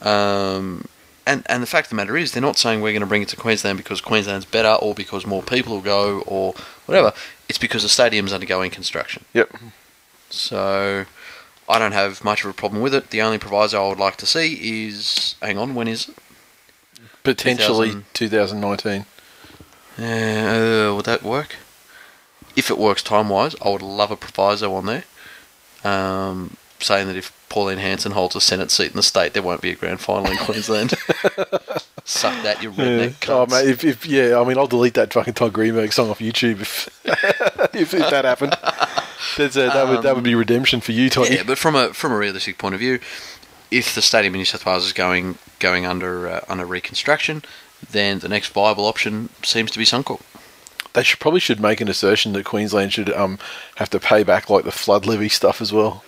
go. 0.00 0.08
Um, 0.10 0.86
and 1.26 1.42
and 1.46 1.62
the 1.62 1.66
fact 1.66 1.86
of 1.86 1.90
the 1.90 1.96
matter 1.96 2.16
is, 2.16 2.32
they're 2.32 2.42
not 2.42 2.58
saying 2.58 2.80
we're 2.80 2.92
going 2.92 3.00
to 3.00 3.06
bring 3.06 3.22
it 3.22 3.28
to 3.28 3.36
Queensland 3.36 3.78
because 3.78 4.00
Queensland's 4.00 4.44
better 4.44 4.74
or 4.82 4.94
because 4.94 5.26
more 5.26 5.42
people 5.42 5.74
will 5.74 5.80
go 5.82 6.20
or 6.26 6.54
whatever. 6.86 7.12
It's 7.48 7.58
because 7.58 7.82
the 7.82 7.88
stadium's 7.88 8.32
undergoing 8.32 8.70
construction. 8.70 9.24
Yep. 9.32 9.54
So 10.30 11.04
I 11.68 11.78
don't 11.78 11.92
have 11.92 12.24
much 12.24 12.44
of 12.44 12.50
a 12.50 12.54
problem 12.54 12.82
with 12.82 12.94
it. 12.94 13.10
The 13.10 13.22
only 13.22 13.38
proviso 13.38 13.84
I 13.84 13.88
would 13.88 13.98
like 13.98 14.16
to 14.16 14.26
see 14.26 14.86
is, 14.88 15.34
hang 15.40 15.56
on, 15.58 15.74
when 15.74 15.88
is 15.88 16.08
it? 16.08 16.16
Potentially 17.24 17.88
2000. 17.88 18.04
2019. 18.14 19.06
Uh, 19.98 20.94
would 20.94 21.04
that 21.06 21.22
work? 21.22 21.56
If 22.56 22.70
it 22.70 22.78
works 22.78 23.02
time 23.02 23.28
wise, 23.28 23.56
I 23.64 23.68
would 23.70 23.82
love 23.82 24.10
a 24.12 24.16
proviso 24.16 24.72
on 24.74 24.86
there, 24.86 25.04
um, 25.84 26.56
saying 26.80 27.08
that 27.08 27.16
if 27.16 27.32
Pauline 27.48 27.78
Hanson 27.78 28.12
holds 28.12 28.36
a 28.36 28.40
Senate 28.40 28.70
seat 28.70 28.90
in 28.90 28.96
the 28.96 29.02
state, 29.02 29.32
there 29.32 29.42
won't 29.42 29.60
be 29.60 29.70
a 29.70 29.74
grand 29.74 30.00
final 30.00 30.30
in 30.30 30.36
Queensland. 30.38 30.90
Suck 32.04 32.42
that, 32.42 32.62
you 32.62 32.70
Yeah. 32.72 32.84
redneck 33.08 33.28
Oh 33.28 33.46
cunts. 33.46 33.50
mate, 33.50 33.68
if, 33.70 33.84
if 33.84 34.06
yeah, 34.06 34.38
I 34.40 34.44
mean, 34.44 34.58
I'll 34.58 34.66
delete 34.66 34.94
that 34.94 35.12
fucking 35.12 35.34
Todd 35.34 35.52
Greenberg 35.52 35.92
song 35.92 36.10
off 36.10 36.18
YouTube 36.18 36.60
if 36.60 36.88
if, 37.74 37.94
if 37.94 38.10
that 38.10 38.24
happened. 38.24 38.52
A, 38.52 39.48
that 39.48 39.88
would 39.88 40.02
that 40.02 40.14
would 40.14 40.24
be 40.24 40.34
redemption 40.34 40.80
for 40.80 40.92
you, 40.92 41.08
Todd. 41.10 41.30
Yeah, 41.30 41.42
but 41.44 41.56
from 41.58 41.74
a 41.74 41.94
from 41.94 42.12
a 42.12 42.16
realistic 42.16 42.58
point 42.58 42.74
of 42.74 42.80
view, 42.80 43.00
if 43.78 43.94
the 43.94 44.02
stadium 44.02 44.34
in 44.34 44.38
New 44.38 44.44
South 44.44 44.64
Wales 44.66 44.84
is 44.86 44.92
going 44.92 45.38
going 45.58 45.86
under 45.86 46.28
uh, 46.28 46.40
under 46.48 46.64
reconstruction, 46.66 47.42
then 47.90 48.18
the 48.20 48.28
next 48.28 48.48
viable 48.52 48.86
option 48.86 49.28
seems 49.42 49.70
to 49.72 49.78
be 49.78 49.84
Suncorp. 49.84 50.20
They 50.92 51.02
should 51.02 51.18
probably 51.18 51.40
should 51.40 51.60
make 51.60 51.80
an 51.80 51.88
assertion 51.88 52.32
that 52.34 52.44
Queensland 52.44 52.92
should 52.92 53.10
um 53.12 53.38
have 53.76 53.90
to 53.90 53.98
pay 54.00 54.22
back 54.22 54.48
like 54.50 54.64
the 54.64 54.72
flood 54.72 55.06
levy 55.06 55.28
stuff 55.28 55.60
as 55.60 55.72
well. 55.72 56.04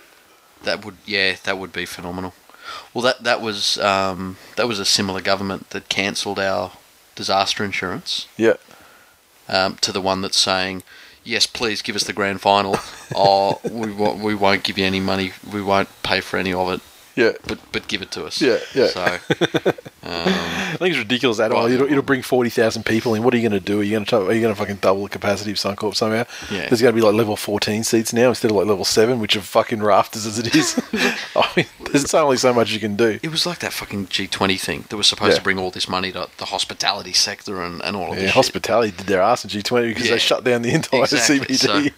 That 0.62 0.84
would 0.84 0.96
yeah, 1.04 1.36
that 1.44 1.58
would 1.58 1.72
be 1.72 1.86
phenomenal. 1.86 2.34
Well, 2.92 3.02
that 3.02 3.22
that 3.24 3.40
was 3.40 3.78
um, 3.78 4.36
that 4.56 4.68
was 4.68 4.78
a 4.78 4.84
similar 4.84 5.20
government 5.20 5.70
that 5.70 5.88
cancelled 5.88 6.38
our 6.38 6.72
disaster 7.14 7.64
insurance 7.64 8.26
Yeah. 8.36 8.54
um, 9.48 9.76
to 9.80 9.90
the 9.92 10.00
one 10.02 10.20
that's 10.20 10.38
saying, 10.38 10.82
yes, 11.24 11.46
please 11.46 11.80
give 11.82 11.96
us 11.96 12.04
the 12.04 12.12
grand 12.12 12.40
final. 12.40 12.76
or 13.14 13.58
we 13.70 13.90
won't, 13.92 14.20
we 14.20 14.34
won't 14.34 14.64
give 14.64 14.76
you 14.78 14.84
any 14.84 15.00
money. 15.00 15.32
We 15.50 15.62
won't 15.62 15.88
pay 16.02 16.20
for 16.20 16.38
any 16.38 16.52
of 16.52 16.68
it. 16.72 16.80
Yeah. 17.16 17.32
but 17.46 17.58
but 17.72 17.88
give 17.88 18.02
it 18.02 18.10
to 18.12 18.24
us. 18.26 18.40
Yeah, 18.40 18.58
yeah. 18.74 18.86
So 18.88 19.02
um, 19.04 19.12
I 20.02 20.76
think 20.78 20.90
it's 20.90 20.98
ridiculous 20.98 21.38
that 21.38 21.50
Right. 21.50 21.70
it'll, 21.70 21.86
it'll 21.90 22.02
bring 22.02 22.22
forty 22.22 22.50
thousand 22.50 22.84
people 22.84 23.14
in. 23.14 23.22
What 23.22 23.32
are 23.34 23.38
you 23.38 23.48
going 23.48 23.58
to 23.58 23.64
do? 23.66 23.80
Are 23.80 23.82
you 23.82 23.92
going 23.92 24.04
to 24.06 24.16
are 24.26 24.32
you 24.32 24.40
going 24.42 24.54
to 24.54 24.58
fucking 24.58 24.76
double 24.76 25.04
the 25.04 25.08
capacity 25.08 25.50
of 25.52 25.56
Suncorp 25.56 25.94
somehow? 25.96 26.24
Yeah. 26.50 26.68
There's 26.68 26.82
going 26.82 26.94
to 26.94 27.00
be 27.00 27.00
like 27.00 27.14
level 27.14 27.36
fourteen 27.36 27.82
seats 27.84 28.12
now 28.12 28.28
instead 28.28 28.50
of 28.50 28.56
like 28.58 28.66
level 28.66 28.84
seven, 28.84 29.18
which 29.18 29.34
are 29.36 29.40
fucking 29.40 29.82
rafters 29.82 30.26
as 30.26 30.38
it 30.38 30.54
is. 30.54 30.78
I 31.36 31.50
mean, 31.56 31.66
there's 31.90 32.12
only 32.14 32.36
so 32.36 32.52
much 32.52 32.70
you 32.72 32.80
can 32.80 32.96
do. 32.96 33.18
it 33.22 33.30
was 33.30 33.46
like 33.46 33.60
that 33.60 33.72
fucking 33.72 34.06
G20 34.08 34.60
thing 34.60 34.84
that 34.90 34.96
was 34.96 35.06
supposed 35.06 35.32
Yeah. 35.32 35.38
to 35.38 35.42
bring 35.44 35.58
all 35.58 35.70
this 35.70 35.88
money 35.88 36.12
to 36.12 36.28
the 36.36 36.44
hospitality 36.46 37.12
sector 37.14 37.62
and, 37.62 37.80
and 37.82 37.96
all 37.96 38.10
of 38.12 38.16
Yeah, 38.18 38.24
this. 38.24 38.30
shit. 38.30 38.34
hospitality 38.34 38.90
did 38.96 39.06
their 39.06 39.22
ass 39.22 39.44
in 39.44 39.50
G20 39.50 39.88
because 39.88 40.04
Yeah. 40.04 40.10
they 40.12 40.18
shut 40.18 40.44
down 40.44 40.62
the 40.62 40.70
entire 40.74 41.02
Exactly, 41.04 41.40
CBD. 41.40 41.92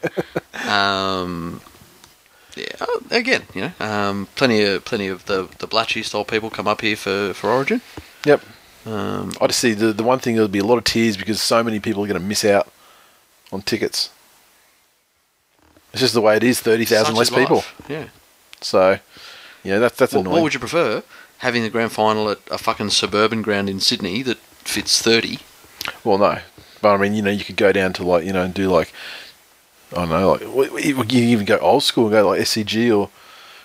Um, 0.70 1.60
yeah, 2.58 2.76
oh, 2.80 3.02
again, 3.10 3.42
you 3.54 3.60
know, 3.62 3.72
um, 3.86 4.28
plenty 4.34 4.62
of 4.62 4.84
plenty 4.84 5.06
of 5.06 5.24
the 5.26 5.48
the 5.58 5.66
Blatchy 5.66 6.02
style 6.04 6.24
people 6.24 6.50
come 6.50 6.68
up 6.68 6.80
here 6.80 6.96
for, 6.96 7.32
for 7.34 7.50
Origin. 7.50 7.80
yep. 8.24 8.42
Um, 8.86 9.32
I 9.40 9.46
just 9.48 9.58
see 9.60 9.74
the 9.74 9.92
the 9.92 10.02
one 10.02 10.18
thing 10.18 10.34
there'll 10.34 10.48
be 10.48 10.58
a 10.60 10.64
lot 10.64 10.78
of 10.78 10.84
tears 10.84 11.16
because 11.16 11.42
so 11.42 11.62
many 11.62 11.80
people 11.80 12.02
are 12.04 12.06
going 12.06 12.20
to 12.20 12.26
miss 12.26 12.44
out 12.44 12.70
on 13.52 13.62
tickets. 13.62 14.10
It's 15.92 16.00
just 16.00 16.14
the 16.14 16.20
way 16.20 16.36
it 16.36 16.44
is. 16.44 16.60
Thirty 16.60 16.84
thousand 16.84 17.14
less 17.16 17.30
people. 17.30 17.64
Yeah. 17.88 18.08
So, 18.60 18.98
yeah, 19.62 19.78
that's 19.78 19.96
that's 19.96 20.12
What, 20.12 20.20
annoying. 20.20 20.32
what 20.34 20.42
would 20.42 20.54
you 20.54 20.60
prefer? 20.60 21.02
Having 21.38 21.62
the 21.62 21.70
grand 21.70 21.92
final 21.92 22.30
at 22.30 22.38
a 22.50 22.58
fucking 22.58 22.90
suburban 22.90 23.42
ground 23.42 23.68
in 23.70 23.80
Sydney 23.80 24.22
that 24.22 24.38
fits 24.38 25.00
thirty. 25.00 25.38
Well, 26.04 26.18
no, 26.18 26.38
but 26.82 26.94
I 26.94 26.96
mean, 26.96 27.14
you 27.14 27.22
know, 27.22 27.30
you 27.30 27.44
could 27.44 27.56
go 27.56 27.72
down 27.72 27.92
to 27.94 28.04
like, 28.04 28.24
you 28.24 28.32
know, 28.32 28.42
and 28.42 28.52
do 28.52 28.68
like, 28.70 28.92
I 29.92 29.96
don't 29.96 30.08
know, 30.10 30.32
like, 30.32 31.12
you 31.12 31.22
even 31.22 31.46
go 31.46 31.58
old 31.58 31.82
school 31.82 32.04
and 32.06 32.12
go 32.12 32.28
like 32.28 32.40
SCG 32.40 32.96
or 32.96 33.08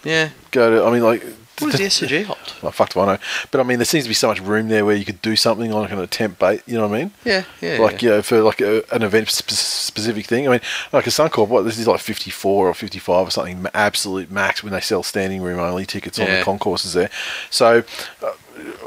Yeah. 0.03 0.30
go 0.51 0.69
to, 0.69 0.86
I 0.86 0.91
mean, 0.91 1.03
like, 1.03 1.24
What 1.59 1.74
is 1.80 1.99
the 1.99 2.05
SCG 2.07 2.24
hold? 2.26 2.38
oh, 2.63 2.71
fuck 2.71 2.93
do 2.93 3.01
I 3.01 3.05
know? 3.05 3.17
But 3.51 3.59
I 3.59 3.63
mean, 3.63 3.78
there 3.78 3.86
seems 3.86 4.05
to 4.05 4.09
be 4.09 4.13
so 4.13 4.30
much 4.30 4.39
room 4.39 4.69
there 4.69 4.86
where 4.86 4.95
you 4.95 5.05
could 5.05 5.21
do 5.21 5.36
something 5.36 5.71
on 5.74 5.82
like 5.82 5.91
an 5.91 5.99
attempt 5.99 6.39
bait. 6.39 6.61
You 6.65 6.76
know 6.78 6.88
what 6.88 6.95
I 6.95 6.99
mean? 6.99 7.11
Yeah, 7.26 7.43
yeah. 7.61 7.78
like 7.80 8.01
yeah. 8.01 8.09
you 8.09 8.15
know, 8.15 8.21
for 8.21 8.41
like 8.41 8.61
a, 8.61 8.84
an 8.91 9.03
event 9.03 9.30
spe- 9.30 9.51
specific 9.51 10.26
thing. 10.26 10.47
I 10.47 10.51
mean, 10.51 10.61
like 10.91 11.05
a 11.05 11.09
Suncorp, 11.11 11.49
what 11.49 11.63
this 11.63 11.78
is 11.78 11.88
like 11.88 11.99
fifty 11.99 12.32
four 12.32 12.67
or 12.69 12.74
fifty 12.74 12.99
five 12.99 13.28
or 13.28 13.32
something, 13.32 13.65
absolute 13.74 14.32
max 14.32 14.63
when 14.63 14.74
they 14.74 14.80
sell 14.82 15.03
standing 15.03 15.41
room 15.41 15.59
only 15.59 15.86
tickets 15.86 16.17
on 16.19 16.26
the 16.26 16.41
concourses 16.43 16.93
there. 16.93 17.09
So, 17.49 17.84
uh, 18.24 18.32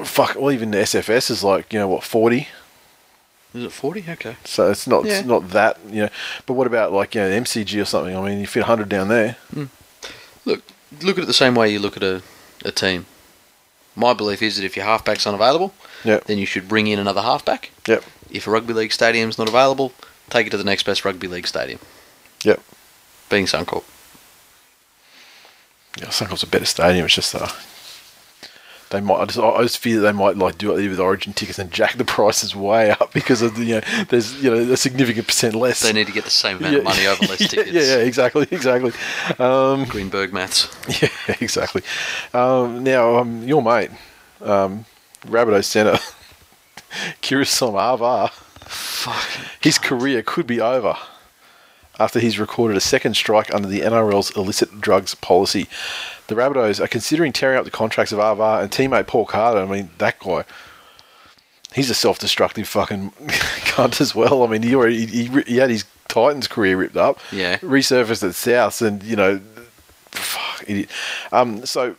fuck, 0.05 0.34
well, 0.37 0.51
even 0.53 0.70
the 0.72 0.78
SFS 0.78 1.30
is 1.30 1.45
like 1.45 1.72
you 1.72 1.78
know 1.78 1.89
what 1.89 2.03
forty. 2.03 2.49
Is 3.57 3.64
it 3.64 3.72
forty? 3.72 4.04
Okay. 4.09 4.36
So 4.44 4.70
it's 4.70 4.86
not 4.86 5.04
Yeah. 5.04 5.18
it's 5.18 5.26
not 5.26 5.50
that 5.50 5.78
you 5.88 6.02
know. 6.02 6.09
But 6.46 6.54
what 6.54 6.66
about 6.66 6.92
like 6.92 7.14
you 7.14 7.22
know 7.22 7.30
MCG 7.30 7.80
or 7.80 7.84
something? 7.84 8.16
I 8.16 8.20
mean, 8.20 8.38
you 8.40 8.46
fit 8.46 8.64
hundred 8.64 8.88
down 8.88 9.09
there. 9.09 9.36
Look, 10.44 10.62
look 11.02 11.16
at 11.18 11.24
it 11.24 11.26
the 11.26 11.32
same 11.32 11.54
way 11.54 11.72
you 11.72 11.78
look 11.78 11.96
at 11.96 12.02
a, 12.02 12.22
a 12.64 12.70
team. 12.70 13.07
My 13.96 14.12
belief 14.12 14.42
is 14.42 14.57
that 14.57 14.64
if 14.64 14.76
your 14.76 14.84
halfback's 14.84 15.26
unavailable, 15.26 15.72
Yep. 16.04 16.24
then 16.24 16.36
you 16.38 16.44
should 16.46 16.68
bring 16.68 16.86
in 16.86 16.98
another 16.98 17.22
halfback. 17.22 17.70
Yep. 17.88 18.04
If 18.30 18.46
a 18.46 18.50
rugby 18.50 18.74
league 18.74 18.92
stadium's 18.92 19.38
not 19.38 19.48
available, 19.48 19.92
take 20.28 20.46
it 20.46 20.50
to 20.50 20.59
the 20.59 20.64
next 20.64 20.84
best 20.84 21.04
rugby 21.04 21.26
league 21.28 21.46
stadium, 21.46 21.78
Yep. 22.44 22.61
being 23.30 23.46
Suncorp. 23.46 23.84
Yeah, 25.98 26.09
Suncorp's 26.09 26.42
a 26.42 26.46
better 26.46 26.66
stadium. 26.66 27.07
It's 27.07 27.14
just 27.14 27.34
uh, 27.34 27.48
they 28.91 29.01
might. 29.01 29.20
I 29.20 29.24
just, 29.24 29.39
I 29.39 29.62
just 29.62 29.78
fear 29.78 29.97
that 30.01 30.03
they 30.03 30.12
might 30.12 30.37
like 30.37 30.59
do 30.59 30.76
it 30.76 30.89
with 30.89 31.01
Origin 31.01 31.32
tickets 31.32 31.59
and 31.59 31.70
jack 31.72 31.97
the 31.97 32.05
prices 32.05 32.55
way 32.55 32.91
up 32.91 33.12
because 33.12 33.43
of 33.43 33.57
the 33.57 33.64
you 33.64 33.74
know 33.76 34.05
there's 34.09 34.43
you 34.43 34.51
know 34.51 34.72
a 34.72 34.76
significant 34.76 35.26
percent 35.26 35.55
less. 35.55 35.80
They 35.80 35.93
need 35.93 36.07
to 36.07 36.12
get 36.12 36.24
the 36.24 36.30
same 36.30 36.59
amount 36.59 36.76
of 36.76 36.84
money 36.84 37.07
over 37.07 37.26
less 37.26 37.41
yeah, 37.41 37.49
tickets. 37.49 37.72
Yeah, 37.72 37.82
yeah, 37.82 37.97
exactly, 37.99 38.47
exactly. 38.51 38.93
Um, 39.39 39.84
Greenberg 39.87 40.32
maths. 40.32 40.68
yeah, 41.03 41.37
exactly. 41.41 41.82
Um, 42.32 42.84
now, 42.84 43.16
um, 43.16 43.43
your 43.43 43.62
mate, 43.62 43.91
um, 44.41 44.84
Rabbitoh 45.26 45.64
centre, 45.64 45.99
Kirisome 47.22 47.74
Auva'a, 47.74 48.30
Fucking. 48.30 49.45
his 49.61 49.78
career 49.78 50.22
could 50.22 50.47
be 50.47 50.61
over 50.61 50.97
after 51.99 52.18
he's 52.20 52.38
recorded 52.38 52.76
a 52.76 52.80
second 52.80 53.14
strike 53.14 53.53
under 53.55 53.68
the 53.68 53.80
NRL's 53.80 54.30
illicit 54.36 54.80
drugs 54.80 55.14
policy. 55.14 55.66
The 56.28 56.34
Rabbitohs 56.34 56.82
are 56.82 56.88
considering 56.88 57.32
tearing 57.32 57.59
up 57.59 57.64
the 57.64 57.70
contracts 57.70 58.12
of 58.12 58.18
Auva'a 58.18 58.62
and 58.62 58.70
teammate 58.70 59.07
Paul 59.07 59.26
Carter. 59.26 59.61
I 59.61 59.66
mean, 59.66 59.90
that 59.99 60.18
guy. 60.18 60.44
He's 61.74 61.90
a 61.90 61.94
self-destructive 61.94 62.66
fucking 62.66 63.11
cunt 63.11 64.01
as 64.01 64.14
well. 64.14 64.42
I 64.42 64.47
mean, 64.47 64.62
he 64.62 64.74
already 64.74 65.07
he, 65.07 65.26
he, 65.42 65.57
had 65.59 65.70
his 65.70 65.84
Titans 66.09 66.49
career 66.49 66.76
ripped 66.76 66.97
up. 66.97 67.20
Yeah. 67.30 67.59
Resurfaced 67.59 68.24
at 68.24 68.32
Souths, 68.32 68.86
and 68.86 69.03
you 69.03 69.16
know, 69.16 69.40
fuck, 70.11 70.64
idiot. 70.66 70.88
Um, 71.32 71.66
so, 71.66 71.97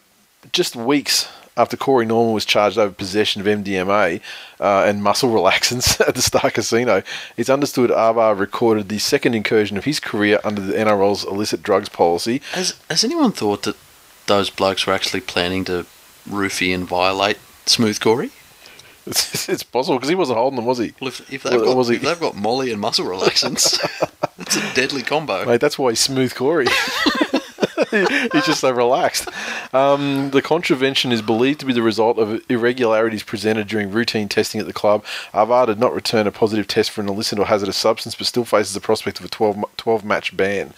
just 0.51 0.75
weeks 0.75 1.27
after 1.57 1.75
Corey 1.75 2.05
Norman 2.05 2.33
was 2.33 2.45
charged 2.45 2.77
over 2.77 2.93
possession 2.93 3.41
of 3.41 3.47
MDMA 3.47 4.21
uh, 4.59 4.83
and 4.85 5.03
muscle 5.03 5.29
relaxants 5.33 5.99
at 6.07 6.15
the 6.15 6.21
Star 6.21 6.51
Casino, 6.51 7.03
it's 7.35 7.49
understood 7.49 7.89
Auva'a 7.89 8.37
recorded 8.37 8.89
the 8.89 8.99
second 8.99 9.33
incursion 9.33 9.75
of 9.77 9.85
his 9.85 9.99
career 9.99 10.39
under 10.43 10.61
the 10.61 10.73
NRL's 10.73 11.25
illicit 11.25 11.63
drugs 11.63 11.89
policy. 11.89 12.41
Has 12.51 12.79
Has 12.89 13.03
anyone 13.03 13.31
thought 13.31 13.63
that 13.63 13.75
those 14.27 14.49
blokes 14.49 14.85
were 14.85 14.93
actually 14.93 15.21
planning 15.21 15.65
to 15.65 15.85
roofie 16.29 16.73
and 16.73 16.85
violate 16.85 17.37
Smooth 17.65 17.99
Corey? 17.99 18.29
It's, 19.07 19.49
it's 19.49 19.63
possible 19.63 19.97
because 19.97 20.09
he 20.09 20.15
wasn't 20.15 20.37
holding 20.37 20.57
them, 20.57 20.65
was 20.65 20.77
he? 20.77 20.93
Well, 20.99 21.07
if, 21.09 21.33
if, 21.33 21.43
they've 21.43 21.59
Well, 21.59 21.75
got, 21.75 21.89
if 21.89 22.01
they've 22.01 22.19
got 22.19 22.35
Molly 22.35 22.71
and 22.71 22.79
muscle 22.79 23.05
relaxants, 23.05 23.79
that's 24.37 24.57
a 24.57 24.73
deadly 24.75 25.01
combo. 25.01 25.45
Mate, 25.45 25.61
that's 25.61 25.79
why 25.79 25.91
he's 25.91 26.01
smooth 26.01 26.35
Corey. 26.35 26.67
he's 27.91 28.45
just 28.45 28.61
so 28.61 28.71
relaxed. 28.71 29.27
Um, 29.73 30.31
the 30.31 30.41
contravention 30.41 31.11
is 31.11 31.21
believed 31.21 31.59
to 31.59 31.65
be 31.65 31.73
the 31.73 31.81
result 31.81 32.17
of 32.17 32.41
irregularities 32.49 33.23
presented 33.23 33.67
during 33.67 33.91
routine 33.91 34.27
testing 34.27 34.59
at 34.59 34.67
the 34.67 34.73
club. 34.73 35.03
Auva'a 35.33 35.67
did 35.67 35.79
not 35.79 35.93
return 35.93 36.27
a 36.27 36.31
positive 36.31 36.67
test 36.67 36.91
for 36.91 37.01
an 37.01 37.09
illicit 37.09 37.37
or 37.37 37.45
hazardous 37.45 37.77
substance, 37.77 38.15
but 38.15 38.25
still 38.25 38.45
faces 38.45 38.73
the 38.73 38.81
prospect 38.81 39.19
of 39.19 39.25
a 39.25 39.29
12, 39.29 39.63
12 39.77 40.03
match 40.03 40.35
ban. 40.35 40.73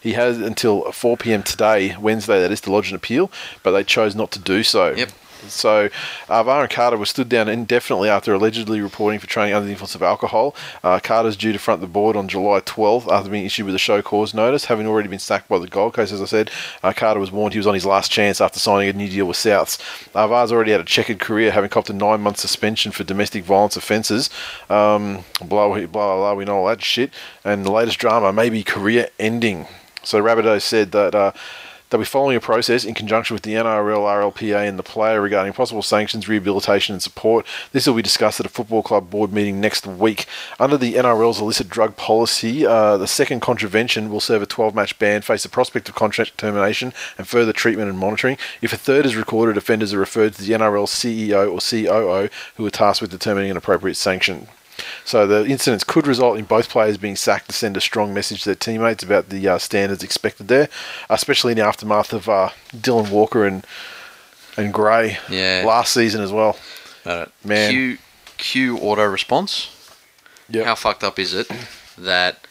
He 0.00 0.12
has 0.12 0.38
until 0.38 0.92
4 0.92 1.16
p.m. 1.16 1.42
today, 1.42 1.96
Wednesday, 1.96 2.40
that 2.40 2.52
is, 2.52 2.60
to 2.62 2.72
lodge 2.72 2.90
an 2.90 2.96
appeal, 2.96 3.30
but 3.62 3.72
they 3.72 3.84
chose 3.84 4.14
not 4.14 4.30
to 4.32 4.38
do 4.38 4.62
so. 4.62 4.94
Yep. 4.94 5.10
So, 5.48 5.88
Auva'a 6.28 6.62
and 6.62 6.70
Carter 6.70 6.96
were 6.96 7.06
stood 7.06 7.28
down 7.28 7.48
indefinitely 7.48 8.08
after 8.08 8.34
allegedly 8.34 8.80
reporting 8.80 9.20
for 9.20 9.26
training 9.26 9.54
under 9.54 9.66
the 9.66 9.72
influence 9.72 9.94
of 9.94 10.02
alcohol. 10.02 10.54
Uh, 10.82 11.00
Carter's 11.02 11.36
due 11.36 11.52
to 11.52 11.58
front 11.58 11.80
the 11.80 11.86
board 11.86 12.16
on 12.16 12.28
July 12.28 12.60
12th 12.60 13.10
after 13.10 13.30
being 13.30 13.44
issued 13.44 13.66
with 13.66 13.74
a 13.74 13.78
show 13.78 14.02
cause 14.02 14.34
notice, 14.34 14.66
having 14.66 14.86
already 14.86 15.08
been 15.08 15.18
sacked 15.18 15.48
by 15.48 15.58
the 15.58 15.68
Gold 15.68 15.94
Coast. 15.94 16.12
As 16.12 16.22
I 16.22 16.26
said, 16.26 16.50
uh, 16.82 16.92
Carter 16.92 17.20
was 17.20 17.32
warned 17.32 17.52
he 17.54 17.58
was 17.58 17.66
on 17.66 17.74
his 17.74 17.86
last 17.86 18.10
chance 18.10 18.40
after 18.40 18.58
signing 18.58 18.88
a 18.88 18.92
new 18.92 19.08
deal 19.08 19.26
with 19.26 19.36
Souths. 19.36 19.78
Auva'a's 20.12 20.52
already 20.52 20.72
had 20.72 20.80
a 20.80 20.84
checkered 20.84 21.18
career, 21.18 21.50
having 21.50 21.70
copped 21.70 21.90
a 21.90 21.94
nine-month 21.94 22.38
suspension 22.38 22.92
for 22.92 23.04
domestic 23.04 23.44
violence 23.44 23.76
offences. 23.76 24.30
Um, 24.70 25.24
blah, 25.40 25.68
blah, 25.68 25.86
blah, 25.86 26.16
blah, 26.16 26.34
we 26.34 26.44
know 26.44 26.58
all 26.58 26.66
that 26.66 26.82
shit. 26.82 27.12
And 27.44 27.64
the 27.64 27.72
latest 27.72 27.98
drama 27.98 28.32
may 28.32 28.50
be 28.50 28.62
career-ending. 28.62 29.66
So 30.02 30.22
Rabbitoh 30.22 30.60
said 30.60 30.92
that 30.92 31.14
uh, 31.14 31.32
they'll 31.94 32.00
be 32.00 32.04
following 32.04 32.36
a 32.36 32.40
process 32.40 32.84
in 32.84 32.92
conjunction 32.92 33.34
with 33.34 33.44
the 33.44 33.52
NRL, 33.52 34.32
RLPA, 34.32 34.68
and 34.68 34.76
the 34.76 34.82
player 34.82 35.20
regarding 35.20 35.52
possible 35.52 35.80
sanctions, 35.80 36.28
rehabilitation, 36.28 36.92
and 36.92 37.00
support. 37.00 37.46
This 37.70 37.86
will 37.86 37.94
be 37.94 38.02
discussed 38.02 38.40
at 38.40 38.46
a 38.46 38.48
football 38.48 38.82
club 38.82 39.10
board 39.10 39.32
meeting 39.32 39.60
next 39.60 39.86
week. 39.86 40.26
Under 40.58 40.76
the 40.76 40.94
NRL's 40.94 41.40
illicit 41.40 41.68
drug 41.68 41.96
policy, 41.96 42.66
uh, 42.66 42.96
the 42.96 43.06
second 43.06 43.42
contravention 43.42 44.10
will 44.10 44.18
serve 44.18 44.42
a 44.42 44.46
12-match 44.46 44.98
ban, 44.98 45.22
face 45.22 45.44
the 45.44 45.48
prospect 45.48 45.88
of 45.88 45.94
contract 45.94 46.36
termination, 46.36 46.92
and 47.16 47.28
further 47.28 47.52
treatment 47.52 47.88
and 47.88 47.96
monitoring. 47.96 48.38
If 48.60 48.72
a 48.72 48.76
third 48.76 49.06
is 49.06 49.14
recorded, 49.14 49.56
offenders 49.56 49.94
are 49.94 50.00
referred 50.00 50.34
to 50.34 50.42
the 50.42 50.52
NRL 50.52 50.88
CEO 50.88 51.48
or 51.48 51.60
COO, 51.60 52.28
who 52.56 52.66
are 52.66 52.70
tasked 52.70 53.02
with 53.02 53.12
determining 53.12 53.52
an 53.52 53.56
appropriate 53.56 53.94
sanction. 53.94 54.48
So 55.04 55.26
the 55.26 55.46
incidents 55.46 55.84
could 55.84 56.06
result 56.06 56.38
in 56.38 56.44
both 56.44 56.68
players 56.68 56.96
being 56.96 57.16
sacked 57.16 57.48
to 57.48 57.54
send 57.54 57.76
a 57.76 57.80
strong 57.80 58.12
message 58.14 58.40
to 58.42 58.50
their 58.50 58.54
teammates 58.54 59.02
about 59.02 59.28
the 59.28 59.46
uh, 59.48 59.58
standards 59.58 60.02
expected 60.02 60.48
there, 60.48 60.68
especially 61.10 61.52
in 61.52 61.58
the 61.58 61.64
aftermath 61.64 62.12
of 62.12 62.28
uh, 62.28 62.50
Dylan 62.74 63.10
Walker 63.10 63.46
and 63.46 63.66
and 64.56 64.72
Gray 64.72 65.18
Yeah. 65.28 65.64
last 65.66 65.92
season 65.92 66.20
as 66.22 66.30
well. 66.32 66.56
Uh, 67.04 67.26
Man. 67.44 67.70
Q, 67.70 67.98
Q 68.36 68.78
auto 68.78 69.04
response. 69.04 69.70
Yep. 70.48 70.64
How 70.66 70.74
fucked 70.74 71.02
up 71.02 71.18
is 71.18 71.34
it 71.34 71.50
that 71.98 72.46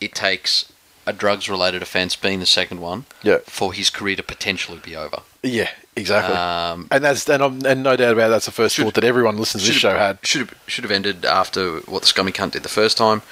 it 0.00 0.14
takes 0.14 0.70
a 1.06 1.12
drugs 1.12 1.48
related 1.48 1.80
offence 1.82 2.14
being 2.16 2.40
the 2.40 2.46
second 2.46 2.80
one 2.80 3.04
Yeah, 3.22 3.38
for 3.46 3.72
his 3.72 3.88
career 3.90 4.16
to 4.16 4.22
potentially 4.22 4.78
be 4.82 4.94
over? 4.96 5.22
yeah, 5.42 5.70
exactly. 5.96 6.34
Um, 6.36 6.88
and 6.90 7.02
that's 7.02 7.28
and, 7.28 7.42
I'm, 7.42 7.64
and 7.66 7.82
no 7.82 7.96
doubt 7.96 8.12
about 8.12 8.26
it, 8.28 8.30
that's 8.30 8.46
the 8.46 8.52
first 8.52 8.74
Should- 8.76 8.84
thought 8.84 8.94
that 8.94 9.04
everyone 9.04 9.36
listening 9.38 9.62
to 9.64 9.68
this 9.72 9.76
show 9.80 9.96
had. 9.96 10.18
Should 10.22 10.40
have 10.48 10.54
should 10.66 10.84
have 10.84 10.90
ended 10.90 11.24
after 11.24 11.78
what 11.80 12.02
the 12.02 12.08
scummy 12.08 12.32
cunt 12.32 12.52
did 12.52 12.62
the 12.62 12.68
first 12.68 12.96
time. 12.98 13.22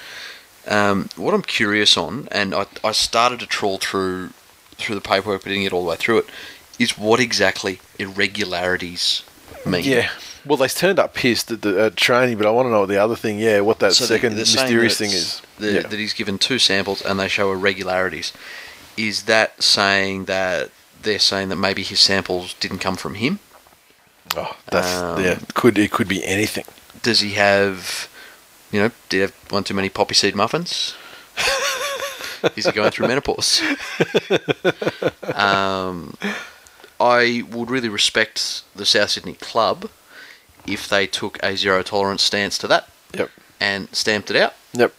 Um, 0.67 1.09
what 1.15 1.33
I'm 1.35 1.43
curious 1.43 1.95
on, 1.95 2.27
and 2.31 2.55
I, 2.55 2.65
I 2.83 2.91
started 2.91 3.39
to 3.41 3.45
trawl 3.45 3.77
through 3.77 4.31
through 4.77 4.95
the 4.95 5.01
paperwork, 5.01 5.43
but 5.43 5.49
didn't 5.49 5.63
get 5.63 5.73
all 5.73 5.83
the 5.83 5.89
way 5.91 5.95
through 5.95 6.17
it, 6.19 6.25
is 6.79 6.97
what 6.97 7.19
exactly 7.19 7.79
irregularities 7.99 9.23
mean. 9.65 9.83
Yeah. 9.83 10.09
Well, 10.45 10.57
they 10.57 10.67
turned 10.67 10.99
up 10.99 11.13
pissed 11.15 11.49
at 11.51 11.61
the 11.63 11.85
at 11.85 11.95
training, 11.95 12.37
but 12.37 12.45
I 12.45 12.51
want 12.51 12.67
to 12.67 12.71
know 12.71 12.81
what 12.81 12.89
the 12.89 12.97
other 13.01 13.15
thing. 13.15 13.39
Yeah, 13.39 13.61
what 13.61 13.79
that 13.79 13.93
So 13.93 14.05
second 14.05 14.35
mysterious 14.35 14.97
thing 14.97 15.11
is. 15.11 15.41
the- 15.57 15.71
yeah. 15.71 15.81
That 15.81 15.93
he's 15.99 16.13
given 16.13 16.37
two 16.37 16.59
samples 16.59 17.01
and 17.01 17.19
they 17.19 17.27
show 17.27 17.51
irregularities. 17.51 18.31
Is 18.97 19.23
that 19.23 19.61
saying 19.61 20.25
that 20.25 20.69
they're 21.05 21.19
saying 21.19 21.47
that 21.49 21.55
maybe 21.55 21.81
his 21.83 21.99
samples 22.01 22.53
didn't 22.55 22.79
come 22.79 22.97
from 22.97 23.15
him. 23.15 23.39
Oh, 24.35 24.57
that's 24.69 24.97
Um, 24.97 25.23
yeah. 25.23 25.39
Could 25.53 25.77
it 25.77 25.91
could 25.91 26.07
be 26.09 26.23
anything? 26.25 26.65
Does 27.01 27.21
he 27.21 27.31
have, 27.35 28.09
you 28.71 28.81
know, 28.81 28.91
did 29.09 29.15
he 29.17 29.21
have 29.21 29.33
one 29.49 29.63
too 29.63 29.73
many 29.73 29.87
poppy 29.89 30.15
seed 30.15 30.35
muffins? 30.35 30.95
Is 32.55 32.65
he 32.65 32.71
going 32.73 32.91
through 32.91 33.07
menopause? 33.07 33.61
um, 35.33 36.15
I 36.99 37.43
would 37.51 37.69
really 37.69 37.89
respect 37.89 38.63
the 38.75 38.85
South 38.85 39.11
Sydney 39.11 39.33
club 39.33 39.89
if 40.67 40.87
they 40.87 41.07
took 41.07 41.41
a 41.43 41.55
zero 41.55 41.81
tolerance 41.83 42.23
stance 42.23 42.57
to 42.59 42.67
that 42.67 42.89
Yep. 43.13 43.29
and 43.59 43.93
stamped 43.95 44.29
it 44.31 44.37
out. 44.37 44.53
Yep. 44.73 44.93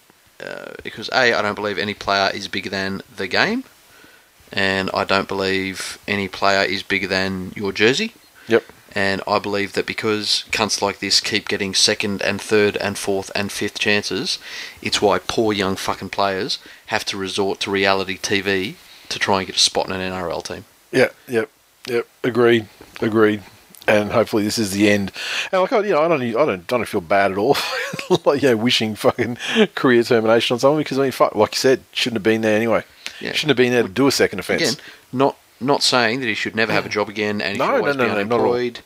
Uh, 0.44 0.72
because 0.82 1.08
A, 1.12 1.32
I 1.34 1.42
don't 1.42 1.54
believe 1.54 1.78
any 1.78 1.94
player 1.94 2.30
is 2.34 2.48
bigger 2.48 2.70
than 2.70 3.02
the 3.14 3.26
game, 3.26 3.64
and 4.52 4.90
I 4.94 5.04
don't 5.04 5.28
believe 5.28 5.98
any 6.06 6.28
player 6.28 6.62
is 6.62 6.82
bigger 6.82 7.06
than 7.06 7.52
your 7.56 7.72
jersey. 7.72 8.12
Yep. 8.48 8.64
And 8.94 9.20
I 9.28 9.38
believe 9.38 9.74
that 9.74 9.84
because 9.84 10.44
cunts 10.50 10.80
like 10.80 11.00
this 11.00 11.20
keep 11.20 11.48
getting 11.48 11.74
second 11.74 12.22
and 12.22 12.40
third 12.40 12.78
and 12.78 12.96
fourth 12.96 13.30
and 13.34 13.52
fifth 13.52 13.78
chances, 13.78 14.38
it's 14.80 15.02
why 15.02 15.18
poor 15.18 15.52
young 15.52 15.76
fucking 15.76 16.08
players 16.08 16.58
have 16.86 17.04
to 17.06 17.18
resort 17.18 17.60
to 17.60 17.70
reality 17.70 18.16
TV 18.16 18.76
to 19.10 19.18
try 19.18 19.38
and 19.38 19.46
get 19.46 19.56
a 19.56 19.58
spot 19.58 19.86
in 19.86 19.92
an 19.92 20.12
NRL 20.12 20.42
team. 20.42 20.64
Yeah, 20.92 21.08
Yep. 21.28 21.50
Yep. 21.88 22.08
Agreed. 22.24 22.68
Agreed. 23.00 23.42
And 23.86 24.10
hopefully 24.10 24.42
this 24.42 24.58
is 24.58 24.72
the 24.72 24.90
end. 24.90 25.12
And 25.52 25.60
like 25.60 25.72
I, 25.72 25.80
you 25.80 25.90
know, 25.90 26.02
I 26.02 26.08
don't, 26.08 26.22
I 26.22 26.46
don't, 26.46 26.66
don't 26.66 26.84
feel 26.88 27.00
bad 27.00 27.32
at 27.32 27.38
all. 27.38 27.56
like, 28.24 28.42
you 28.42 28.48
know, 28.48 28.56
wishing 28.56 28.96
fucking 28.96 29.36
career 29.74 30.02
termination 30.02 30.54
on 30.54 30.58
someone 30.58 30.80
because 30.80 30.98
I 30.98 31.02
mean, 31.02 31.12
fuck, 31.12 31.34
like 31.34 31.52
you 31.52 31.58
said, 31.58 31.82
shouldn't 31.92 32.16
have 32.16 32.22
been 32.24 32.40
there 32.40 32.56
anyway. 32.56 32.82
Yeah. 33.20 33.32
Shouldn't 33.32 33.50
have 33.50 33.56
been 33.56 33.72
there 33.72 33.82
to 33.82 33.88
do 33.88 34.06
a 34.06 34.12
second 34.12 34.38
offence. 34.40 34.62
Again, 34.62 34.74
not 35.12 35.36
not 35.58 35.82
saying 35.82 36.20
that 36.20 36.26
he 36.26 36.34
should 36.34 36.54
never 36.54 36.70
have 36.72 36.84
a 36.84 36.88
job 36.90 37.08
again 37.08 37.40
and 37.40 37.52
he 37.54 37.58
No, 37.58 37.64
should 37.64 37.70
no, 37.72 37.76
always 37.78 37.96
no, 37.96 38.04
be 38.04 38.10
no, 38.10 38.22
not 38.24 38.40
all. 38.40 38.52
unemployed. 38.54 38.80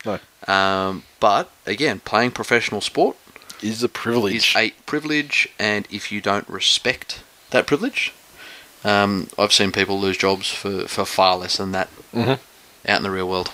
No. 0.46 0.52
Um, 0.54 1.02
but 1.18 1.50
again, 1.66 1.98
playing 2.00 2.30
professional 2.30 2.80
sport 2.80 3.16
is 3.62 3.82
a 3.82 3.88
privilege. 3.88 4.36
is 4.36 4.56
a 4.56 4.70
privilege, 4.86 5.48
and 5.58 5.86
if 5.90 6.12
you 6.12 6.20
don't 6.20 6.48
respect 6.48 7.22
that 7.50 7.66
privilege, 7.66 8.12
um, 8.84 9.28
I've 9.36 9.52
seen 9.52 9.72
people 9.72 9.98
lose 10.00 10.16
jobs 10.16 10.50
for, 10.50 10.86
for 10.86 11.04
far 11.04 11.36
less 11.36 11.56
than 11.56 11.72
that 11.72 11.88
Mhm. 12.14 12.38
out 12.88 12.96
in 12.96 13.02
the 13.02 13.10
real 13.10 13.28
world. 13.28 13.50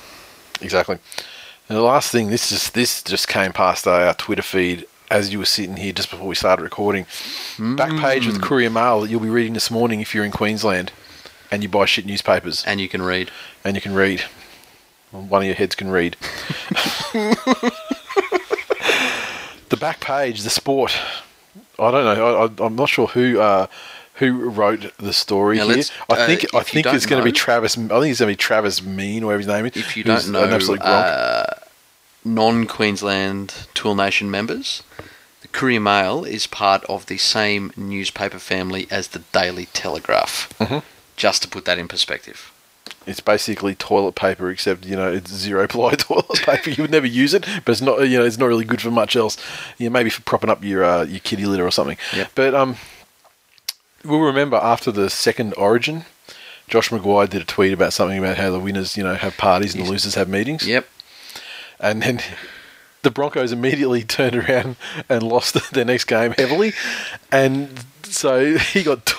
Exactly. 0.60 0.98
And 1.68 1.76
the 1.76 1.82
last 1.82 2.12
thing, 2.12 2.28
this 2.28 2.50
just 2.50 2.74
this 2.74 3.02
just 3.02 3.26
came 3.28 3.52
past 3.52 3.86
our 3.88 4.12
Twitter 4.14 4.42
feed 4.42 4.86
as 5.10 5.32
you 5.32 5.38
were 5.38 5.44
sitting 5.44 5.76
here 5.76 5.92
just 5.92 6.10
before 6.10 6.26
we 6.26 6.34
started 6.34 6.62
recording. 6.62 7.06
Back 7.58 8.00
page 8.00 8.26
of 8.26 8.34
the 8.34 8.40
Courier 8.40 8.70
Mail 8.70 9.00
that 9.00 9.10
you'll 9.10 9.20
be 9.20 9.28
reading 9.28 9.54
this 9.54 9.70
morning 9.70 10.00
if 10.00 10.14
you're 10.14 10.24
in 10.24 10.32
Queensland 10.32 10.92
and 11.50 11.62
you 11.62 11.68
buy 11.68 11.84
shit 11.84 12.06
newspapers 12.06 12.64
And 12.66 12.80
you 12.80 12.88
can 12.88 13.02
read. 13.02 13.30
and 13.64 13.76
you 13.76 13.82
can 13.82 13.94
read. 13.94 14.22
One 15.12 15.42
of 15.42 15.46
your 15.46 15.54
heads 15.54 15.74
can 15.74 15.90
read. 15.90 16.16
the 19.70 19.76
back 19.78 20.00
page, 20.00 20.42
the 20.42 20.50
sport. 20.50 20.96
I 21.78 21.90
don't 21.90 22.04
know. 22.04 22.36
I, 22.36 22.44
I, 22.46 22.66
I'm 22.66 22.76
not 22.76 22.88
sure 22.88 23.06
who 23.06 23.38
uh, 23.40 23.66
who 24.14 24.48
wrote 24.50 24.92
the 24.98 25.12
story 25.12 25.58
Now 25.58 25.68
here. 25.68 25.84
I 26.10 26.14
uh, 26.14 26.26
think 26.26 26.54
I 26.54 26.62
think 26.62 26.86
it's 26.86 27.06
going 27.06 27.20
to 27.20 27.24
be 27.24 27.32
Travis. 27.32 27.76
I 27.78 27.80
think 27.80 28.10
it's 28.10 28.20
going 28.20 28.28
to 28.28 28.32
be 28.32 28.36
Travis 28.36 28.80
Meyn, 28.80 29.22
or 29.22 29.26
whatever 29.26 29.38
his 29.38 29.46
name 29.46 29.66
is. 29.66 29.76
If 29.76 29.96
you 29.96 30.04
don't 30.04 30.28
know, 30.30 30.44
an 30.44 30.52
absolute 30.52 30.80
uh, 30.82 31.44
non 32.26 32.66
Queensland 32.66 33.54
Twill 33.74 33.94
Nation 33.94 34.30
members, 34.30 34.82
the 35.42 35.48
Courier 35.48 35.80
Mail 35.80 36.24
is 36.24 36.46
part 36.46 36.84
of 36.84 37.06
the 37.06 37.18
same 37.18 37.72
newspaper 37.76 38.38
family 38.38 38.86
as 38.90 39.08
the 39.08 39.20
Daily 39.32 39.66
Telegraph. 39.66 40.52
Mhm. 40.58 40.82
Just 41.16 41.42
to 41.42 41.48
put 41.48 41.64
that 41.64 41.78
in 41.78 41.88
perspective. 41.88 42.52
It's 43.06 43.20
basically 43.20 43.74
toilet 43.76 44.16
paper, 44.16 44.50
except 44.50 44.84
you 44.84 44.96
know 44.96 45.10
it's 45.10 45.30
zero 45.32 45.66
ply 45.68 45.94
toilet 45.98 46.42
paper. 46.42 46.70
You 46.70 46.82
would 46.82 46.90
never 46.90 47.06
use 47.06 47.32
it, 47.34 47.46
but 47.64 47.72
it's 47.72 47.80
not 47.80 48.00
you 48.08 48.18
know 48.18 48.24
it's 48.24 48.36
not 48.38 48.46
really 48.46 48.64
good 48.64 48.82
for 48.82 48.90
much 48.90 49.14
else. 49.16 49.36
You 49.78 49.88
know, 49.88 49.92
maybe 49.92 50.10
for 50.10 50.22
propping 50.22 50.50
up 50.50 50.64
your 50.64 50.84
uh, 50.84 51.04
your 51.04 51.20
kitty 51.20 51.46
litter 51.46 51.64
or 51.66 51.70
something. 51.70 51.96
Yep. 52.14 52.32
But 52.34 52.54
um, 52.54 52.76
we'll 54.04 54.20
remember 54.20 54.56
after 54.56 54.90
the 54.90 55.08
second 55.08 55.54
Origin, 55.56 56.04
Josh 56.68 56.90
McGuire 56.90 57.30
did 57.30 57.42
a 57.42 57.44
tweet 57.44 57.72
about 57.72 57.92
something 57.92 58.18
about 58.18 58.36
how 58.36 58.50
the 58.50 58.58
winners 58.60 58.96
you 58.96 59.04
know 59.04 59.14
have 59.14 59.36
parties 59.36 59.74
and 59.74 59.86
the 59.86 59.90
losers 59.90 60.16
have 60.16 60.28
meetings. 60.28 60.66
Yep. 60.66 60.86
And 61.80 62.02
then 62.02 62.20
the 63.02 63.10
Broncos 63.10 63.52
immediately 63.52 64.02
turned 64.16 64.36
around 64.36 64.76
and 65.08 65.22
lost 65.22 65.70
their 65.72 65.84
next 65.84 66.04
game 66.04 66.32
heavily, 66.32 66.72
and 67.32 67.84
so 68.04 68.56
he 68.56 68.82
got 68.84 69.04
t- 69.06 69.14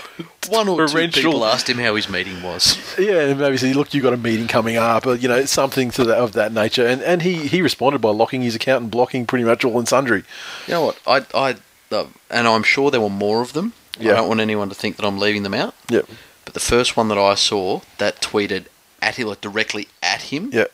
One 0.49 0.69
or 0.69 0.87
two 0.87 1.07
people 1.09 1.43
asked 1.45 1.69
him 1.69 1.77
how 1.77 1.95
his 1.95 2.09
meeting 2.09 2.41
was. 2.41 2.77
yeah, 2.97 3.19
and 3.27 3.39
maybe 3.39 3.57
say, 3.57 3.73
look, 3.73 3.93
you 3.93 4.01
got 4.01 4.13
a 4.13 4.17
meeting 4.17 4.47
coming 4.47 4.77
up, 4.77 5.05
or 5.05 5.15
you 5.15 5.27
know, 5.27 5.43
something 5.45 5.91
to 5.91 6.05
that 6.05 6.17
of 6.17 6.31
that 6.33 6.53
nature. 6.53 6.85
And 6.87 7.01
and 7.01 7.21
he 7.21 7.47
he 7.47 7.61
responded 7.61 7.99
by 7.99 8.09
locking 8.11 8.41
his 8.41 8.55
account 8.55 8.83
and 8.83 8.91
blocking 8.91 9.25
pretty 9.25 9.43
much 9.43 9.65
all 9.65 9.77
and 9.77 9.87
sundry. 9.87 10.23
You 10.67 10.73
know 10.73 10.85
what? 10.85 10.99
I, 11.05 11.25
I, 11.33 11.55
uh, 11.93 12.05
and 12.29 12.47
I'm 12.47 12.63
sure 12.63 12.89
there 12.89 13.01
were 13.01 13.09
more 13.09 13.41
of 13.41 13.51
them. 13.53 13.73
Yeah. 13.99 14.13
I 14.13 14.15
don't 14.17 14.27
want 14.29 14.39
anyone 14.39 14.69
to 14.69 14.75
think 14.75 14.95
that 14.97 15.05
I'm 15.05 15.17
leaving 15.19 15.43
them 15.43 15.53
out. 15.53 15.75
Yep. 15.89 16.07
But 16.45 16.53
the 16.53 16.59
first 16.61 16.95
one 16.95 17.07
that 17.09 17.17
I 17.17 17.35
saw 17.35 17.81
that 17.97 18.21
tweeted 18.21 18.67
at 19.01 19.15
him, 19.17 19.27
like 19.27 19.41
directly 19.41 19.87
at 20.01 20.21
him, 20.23 20.49
Yeah. 20.53 20.65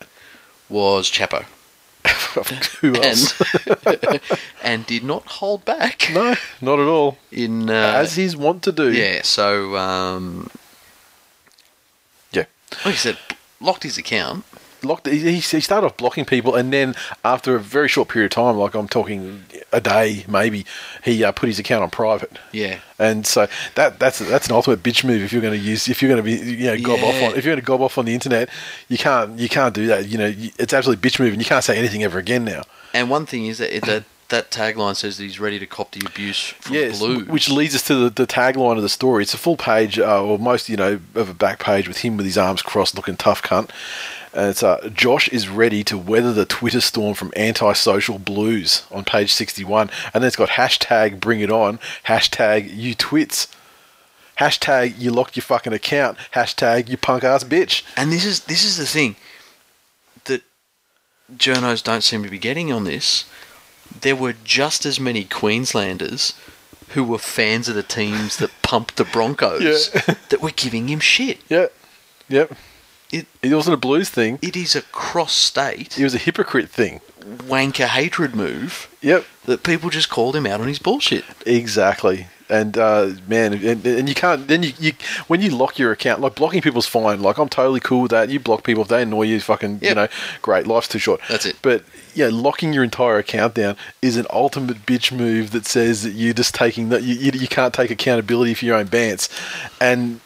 was 0.69 1.09
Chapo, 1.09 1.45
Who 2.81 2.95
else? 2.95 3.33
and 3.85 4.19
and 4.63 4.85
did 4.85 5.03
not 5.03 5.25
hold 5.25 5.63
back. 5.65 6.09
no, 6.13 6.35
not 6.61 6.79
at 6.79 6.87
all. 6.87 7.17
In 7.31 7.69
uh, 7.69 7.73
As 7.73 8.15
he's 8.15 8.35
wont 8.35 8.63
to 8.63 8.71
do. 8.71 8.91
yeah, 8.91 9.21
so 9.23 9.75
um, 9.77 10.49
Yeah. 12.31 12.45
like 12.85 12.95
I 12.95 12.97
said, 12.97 13.17
locked 13.61 13.83
his 13.83 13.97
account. 13.97 14.43
Locked. 14.83 15.07
He, 15.07 15.35
he 15.39 15.41
started 15.41 15.85
off 15.87 15.97
blocking 15.97 16.25
people, 16.25 16.55
and 16.55 16.71
then 16.73 16.95
after 17.23 17.55
a 17.55 17.59
very 17.59 17.87
short 17.87 18.09
period 18.09 18.31
of 18.31 18.35
time, 18.35 18.57
like 18.57 18.73
I'm 18.75 18.87
talking 18.87 19.43
a 19.71 19.79
day 19.81 20.25
maybe, 20.27 20.65
he 21.03 21.23
uh, 21.23 21.31
put 21.31 21.47
his 21.47 21.59
account 21.59 21.83
on 21.83 21.89
private. 21.89 22.37
Yeah, 22.51 22.79
And 22.99 23.25
so 23.25 23.47
that 23.75 23.99
that's 23.99 24.19
that's 24.19 24.47
an 24.47 24.53
ultimate 24.53 24.83
bitch 24.83 25.03
move 25.03 25.21
if 25.21 25.31
you're 25.31 25.41
going 25.41 25.59
to 25.59 25.65
use 25.65 25.87
if 25.87 26.01
you're 26.01 26.09
going 26.09 26.23
to 26.23 26.23
be 26.23 26.51
you 26.51 26.65
know 26.67 26.79
gob 26.81 26.99
off 27.03 27.15
on 27.15 27.37
if 27.37 27.45
you're 27.45 27.53
going 27.55 27.59
to 27.59 27.65
gob 27.65 27.81
off 27.81 27.97
on 27.97 28.05
the 28.05 28.13
internet, 28.13 28.49
you 28.89 28.97
can't 28.97 29.39
you 29.39 29.49
can't 29.49 29.73
do 29.73 29.87
that. 29.87 30.07
You 30.07 30.17
know 30.17 30.33
it's 30.59 30.73
absolutely 30.73 31.09
bitch 31.09 31.19
move, 31.19 31.33
and 31.33 31.41
you 31.41 31.45
can't 31.47 31.63
say 31.63 31.77
anything 31.77 32.03
ever 32.03 32.19
again 32.19 32.43
now. 32.45 32.63
and 32.93 33.09
one 33.09 33.25
thing 33.25 33.45
is 33.47 33.57
that 33.59 33.71
that 33.83 34.03
that 34.29 34.49
tagline 34.49 34.95
says 34.95 35.17
that 35.17 35.23
he's 35.23 35.39
ready 35.39 35.59
to 35.59 35.67
cop 35.67 35.91
the 35.91 36.01
abuse 36.07 36.47
from 36.59 36.73
Yes, 36.75 36.97
Blue. 36.97 37.19
which 37.25 37.49
leads 37.49 37.75
us 37.75 37.83
to 37.83 37.93
the, 37.95 38.09
the 38.09 38.25
tagline 38.25 38.77
of 38.77 38.81
the 38.81 38.89
story. 38.89 39.21
It's 39.21 39.33
a 39.33 39.37
full 39.37 39.57
page, 39.57 39.99
uh, 39.99 40.23
or 40.23 40.39
most 40.39 40.69
you 40.69 40.75
know 40.77 40.99
of 41.13 41.29
a 41.29 41.33
back 41.35 41.59
page 41.59 41.87
with 41.87 41.97
him 41.99 42.17
with 42.17 42.25
his 42.25 42.37
arms 42.37 42.61
crossed, 42.61 42.95
looking 42.95 43.15
tough 43.17 43.43
cunt. 43.43 43.69
And 44.33 44.49
it's 44.49 44.63
uh, 44.63 44.89
Josh 44.93 45.27
is 45.29 45.47
ready 45.47 45.83
to 45.85 45.97
weather 45.97 46.33
the 46.33 46.45
Twitter 46.45 46.81
storm 46.81 47.13
from 47.13 47.31
antisocial 47.35 48.17
blues 48.19 48.83
on 48.91 49.03
page 49.03 49.31
sixty 49.31 49.63
one, 49.63 49.89
and 50.13 50.23
then 50.23 50.27
it's 50.27 50.35
got 50.35 50.49
hashtag 50.49 51.19
Bring 51.19 51.39
It 51.41 51.51
On, 51.51 51.79
hashtag 52.07 52.75
You 52.75 52.95
Twits, 52.95 53.47
hashtag 54.39 54.97
You 54.97 55.11
Locked 55.11 55.35
Your 55.35 55.43
Fucking 55.43 55.73
Account, 55.73 56.17
hashtag 56.33 56.89
You 56.89 56.97
Punk 56.97 57.23
Ass 57.23 57.43
Bitch. 57.43 57.83
And 57.95 58.11
this 58.11 58.25
is 58.25 58.41
this 58.45 58.63
is 58.65 58.77
the 58.77 58.87
thing 58.87 59.15
that 60.25 60.41
journos 61.35 61.83
don't 61.83 62.01
seem 62.03 62.23
to 62.23 62.29
be 62.29 62.39
getting 62.39 62.71
on 62.71 62.85
this. 62.85 63.25
There 64.01 64.15
were 64.15 64.33
just 64.43 64.85
as 64.85 64.99
many 64.99 65.25
Queenslanders 65.25 66.33
who 66.89 67.03
were 67.03 67.19
fans 67.19 67.69
of 67.69 67.75
the 67.75 67.83
teams 67.83 68.37
that 68.37 68.51
pumped 68.63 68.95
the 68.95 69.03
Broncos 69.05 69.61
Yeah. 70.07 70.15
that 70.29 70.41
were 70.41 70.51
giving 70.51 70.87
him 70.89 70.99
shit. 70.99 71.39
Yep, 71.49 71.73
yep. 72.29 72.53
It 73.13 73.25
It 73.41 73.53
wasn't 73.53 73.75
a 73.75 73.77
blues 73.77 74.09
thing. 74.09 74.39
it 74.41 74.55
is 74.55 74.75
a 74.75 74.81
cross 74.81 75.33
state 75.33 75.97
It 75.99 76.03
was 76.03 76.15
a 76.15 76.23
hypocrite 76.27 76.69
thing. 76.69 76.99
wanker 77.47 77.87
hatred 77.87 78.35
move 78.35 78.89
Yep. 79.01 79.25
that 79.45 79.63
people 79.63 79.89
just 79.89 80.09
called 80.09 80.35
him 80.35 80.45
out 80.45 80.59
on 80.61 80.67
his 80.67 80.79
bullshit. 80.79 81.23
Exactly. 81.45 82.27
And 82.49 82.77
uh, 82.77 83.11
man, 83.27 83.53
and, 83.53 83.85
and 83.85 84.07
you 84.09 84.13
can't. 84.13 84.47
Then 84.47 84.61
you, 84.63 84.73
you 84.77 84.91
when 85.27 85.41
you 85.41 85.49
lock 85.49 85.79
your 85.79 85.91
account, 85.91 86.19
like 86.21 86.35
blocking 86.35 86.61
people's 86.61 86.85
fine. 86.85 87.21
Like 87.21 87.37
I'm 87.39 87.49
totally 87.49 87.79
cool 87.79 88.01
with 88.03 88.11
that. 88.11 88.29
You 88.29 88.39
block 88.39 88.63
people 88.63 88.83
if 88.83 88.89
they 88.89 89.01
annoy 89.01 89.23
you. 89.23 89.39
Fucking, 89.39 89.79
you 89.81 89.95
know, 89.95 90.07
great. 90.41 90.67
Life's 90.67 90.89
too 90.89 90.99
short. 90.99 91.21
That's 91.29 91.45
it. 91.45 91.55
But 91.61 91.83
yeah, 92.13 92.29
locking 92.31 92.73
your 92.73 92.83
entire 92.83 93.17
account 93.17 93.55
down 93.55 93.75
is 94.01 94.17
an 94.17 94.27
ultimate 94.29 94.85
bitch 94.85 95.11
move 95.11 95.51
that 95.51 95.65
says 95.65 96.03
that 96.03 96.11
you're 96.11 96.33
just 96.33 96.53
taking 96.53 96.89
that 96.89 97.01
you, 97.01 97.15
you, 97.15 97.31
you 97.33 97.47
can't 97.47 97.73
take 97.73 97.89
accountability 97.89 98.53
for 98.53 98.65
your 98.65 98.75
own 98.75 98.87
bants, 98.87 99.29
and 99.81 100.19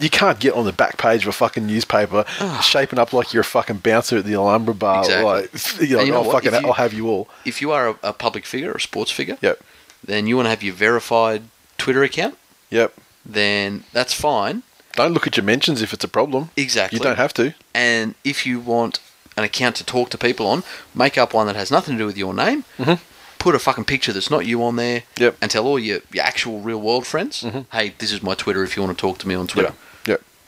you 0.00 0.10
can't 0.10 0.40
get 0.40 0.54
on 0.54 0.64
the 0.64 0.72
back 0.72 0.96
page 0.98 1.22
of 1.22 1.28
a 1.28 1.32
fucking 1.32 1.66
newspaper 1.66 2.24
shaping 2.62 2.98
up 2.98 3.12
like 3.12 3.32
you're 3.32 3.42
a 3.42 3.44
fucking 3.44 3.78
bouncer 3.78 4.18
at 4.18 4.24
the 4.24 4.34
Alhambra 4.34 4.74
bar. 4.74 5.00
Exactly. 5.04 5.24
Like, 5.24 5.80
you 5.90 5.96
know, 5.96 6.02
you 6.02 6.12
know 6.12 6.22
I'll 6.22 6.30
fucking, 6.30 6.52
you- 6.52 6.58
I'll 6.66 6.72
have 6.74 6.92
you 6.92 7.08
all. 7.08 7.28
If 7.44 7.60
you 7.60 7.70
are 7.72 7.90
a, 7.90 7.96
a 8.02 8.12
public 8.12 8.44
figure, 8.46 8.72
a 8.72 8.80
sports 8.80 9.10
figure, 9.10 9.38
Yep. 9.42 9.60
then 10.02 10.26
you 10.26 10.36
want 10.36 10.46
to 10.46 10.50
have 10.50 10.62
your 10.62 10.74
verified 10.74 11.42
Twitter 11.78 12.02
account, 12.02 12.36
Yep. 12.70 12.94
then 13.24 13.84
that's 13.92 14.12
fine. 14.14 14.62
Don't 14.94 15.12
look 15.12 15.26
at 15.26 15.36
your 15.36 15.44
mentions 15.44 15.82
if 15.82 15.92
it's 15.92 16.04
a 16.04 16.08
problem. 16.08 16.50
Exactly. 16.56 16.98
You 16.98 17.04
don't 17.04 17.16
have 17.16 17.32
to. 17.34 17.54
and 17.74 18.14
if 18.24 18.44
you 18.46 18.58
want 18.60 18.98
an 19.36 19.44
account 19.44 19.76
to 19.76 19.84
talk 19.84 20.10
to 20.10 20.18
people 20.18 20.46
on, 20.46 20.64
make 20.94 21.16
up 21.16 21.32
one 21.32 21.46
that 21.46 21.56
has 21.56 21.70
nothing 21.70 21.94
to 21.94 21.98
do 21.98 22.06
with 22.06 22.18
your 22.18 22.34
name. 22.34 22.64
Mhm. 22.78 22.98
Put 23.38 23.54
a 23.54 23.58
fucking 23.58 23.84
picture 23.84 24.12
that's 24.12 24.30
not 24.30 24.44
you 24.44 24.62
on 24.62 24.76
there, 24.76 25.04
Yep. 25.16 25.36
and 25.40 25.50
tell 25.50 25.66
all 25.66 25.78
your, 25.78 26.00
your 26.12 26.24
actual 26.24 26.60
real 26.60 26.80
world 26.80 27.06
friends, 27.06 27.42
hey, 27.72 27.94
this 27.98 28.12
is 28.12 28.22
my 28.22 28.34
Twitter 28.34 28.62
if 28.64 28.76
you 28.76 28.82
want 28.82 28.98
to 28.98 29.00
talk 29.00 29.16
to 29.18 29.28
me 29.28 29.34
on 29.34 29.46
Twitter. 29.46 29.68
Yep. 29.68 29.76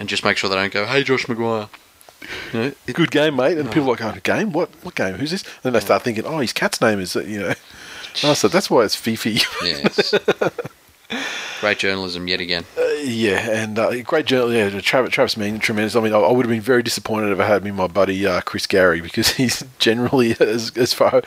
And 0.03 0.09
just 0.09 0.24
make 0.24 0.36
sure 0.36 0.50
they 0.50 0.57
don't 0.57 0.72
go, 0.72 0.84
hey, 0.84 1.05
Josh 1.05 1.26
McGuire. 1.26 1.68
You 2.53 2.59
know, 2.59 2.72
it- 2.88 2.94
good 2.96 3.12
game, 3.12 3.36
mate. 3.36 3.57
And 3.57 3.68
people 3.70 3.84
are 3.88 3.92
like, 3.92 4.03
oh, 4.03 4.18
game? 4.24 4.53
What 4.53 4.68
what 4.82 4.96
game? 4.96 5.14
Who's 5.14 5.30
this? 5.30 5.42
And 5.44 5.50
then 5.62 5.72
they 5.74 5.78
start 5.80 6.03
thinking, 6.03 6.24
oh, 6.24 6.38
his 6.40 6.53
cat's 6.53 6.80
name 6.80 6.98
is, 6.98 7.14
uh, 7.14 7.20
you 7.20 7.38
know. 7.40 7.55
Oh, 8.24 8.34
so 8.34 8.48
that's 8.48 8.68
why 8.68 8.82
it's 8.84 8.96
Fifi. 8.96 9.40
yes. 9.62 10.12
Great 11.61 11.78
journalism 11.78 12.26
yet 12.26 12.40
again. 12.40 12.64
yeah, 13.05 13.48
and 13.62 13.78
uh, 13.78 14.03
great 14.03 14.26
journal. 14.26 14.53
Yeah, 14.53 14.80
Travis, 14.80 15.12
Travis 15.12 15.34
Meyn, 15.36 15.61
tremendous. 15.61 15.94
I 15.94 16.00
mean, 16.00 16.12
I, 16.12 16.18
I 16.18 16.32
would 16.32 16.44
have 16.44 16.50
been 16.50 16.61
very 16.61 16.82
disappointed 16.82 17.30
if 17.30 17.38
I 17.38 17.46
had 17.46 17.62
me 17.62 17.70
my 17.70 17.86
buddy 17.86 18.26
uh, 18.26 18.40
Chris 18.40 18.66
Gary 18.66 19.00
because 19.00 19.30
he's 19.36 19.62
generally 19.78 20.34
as 20.40 20.76
as 20.76 20.92
far 20.92 21.22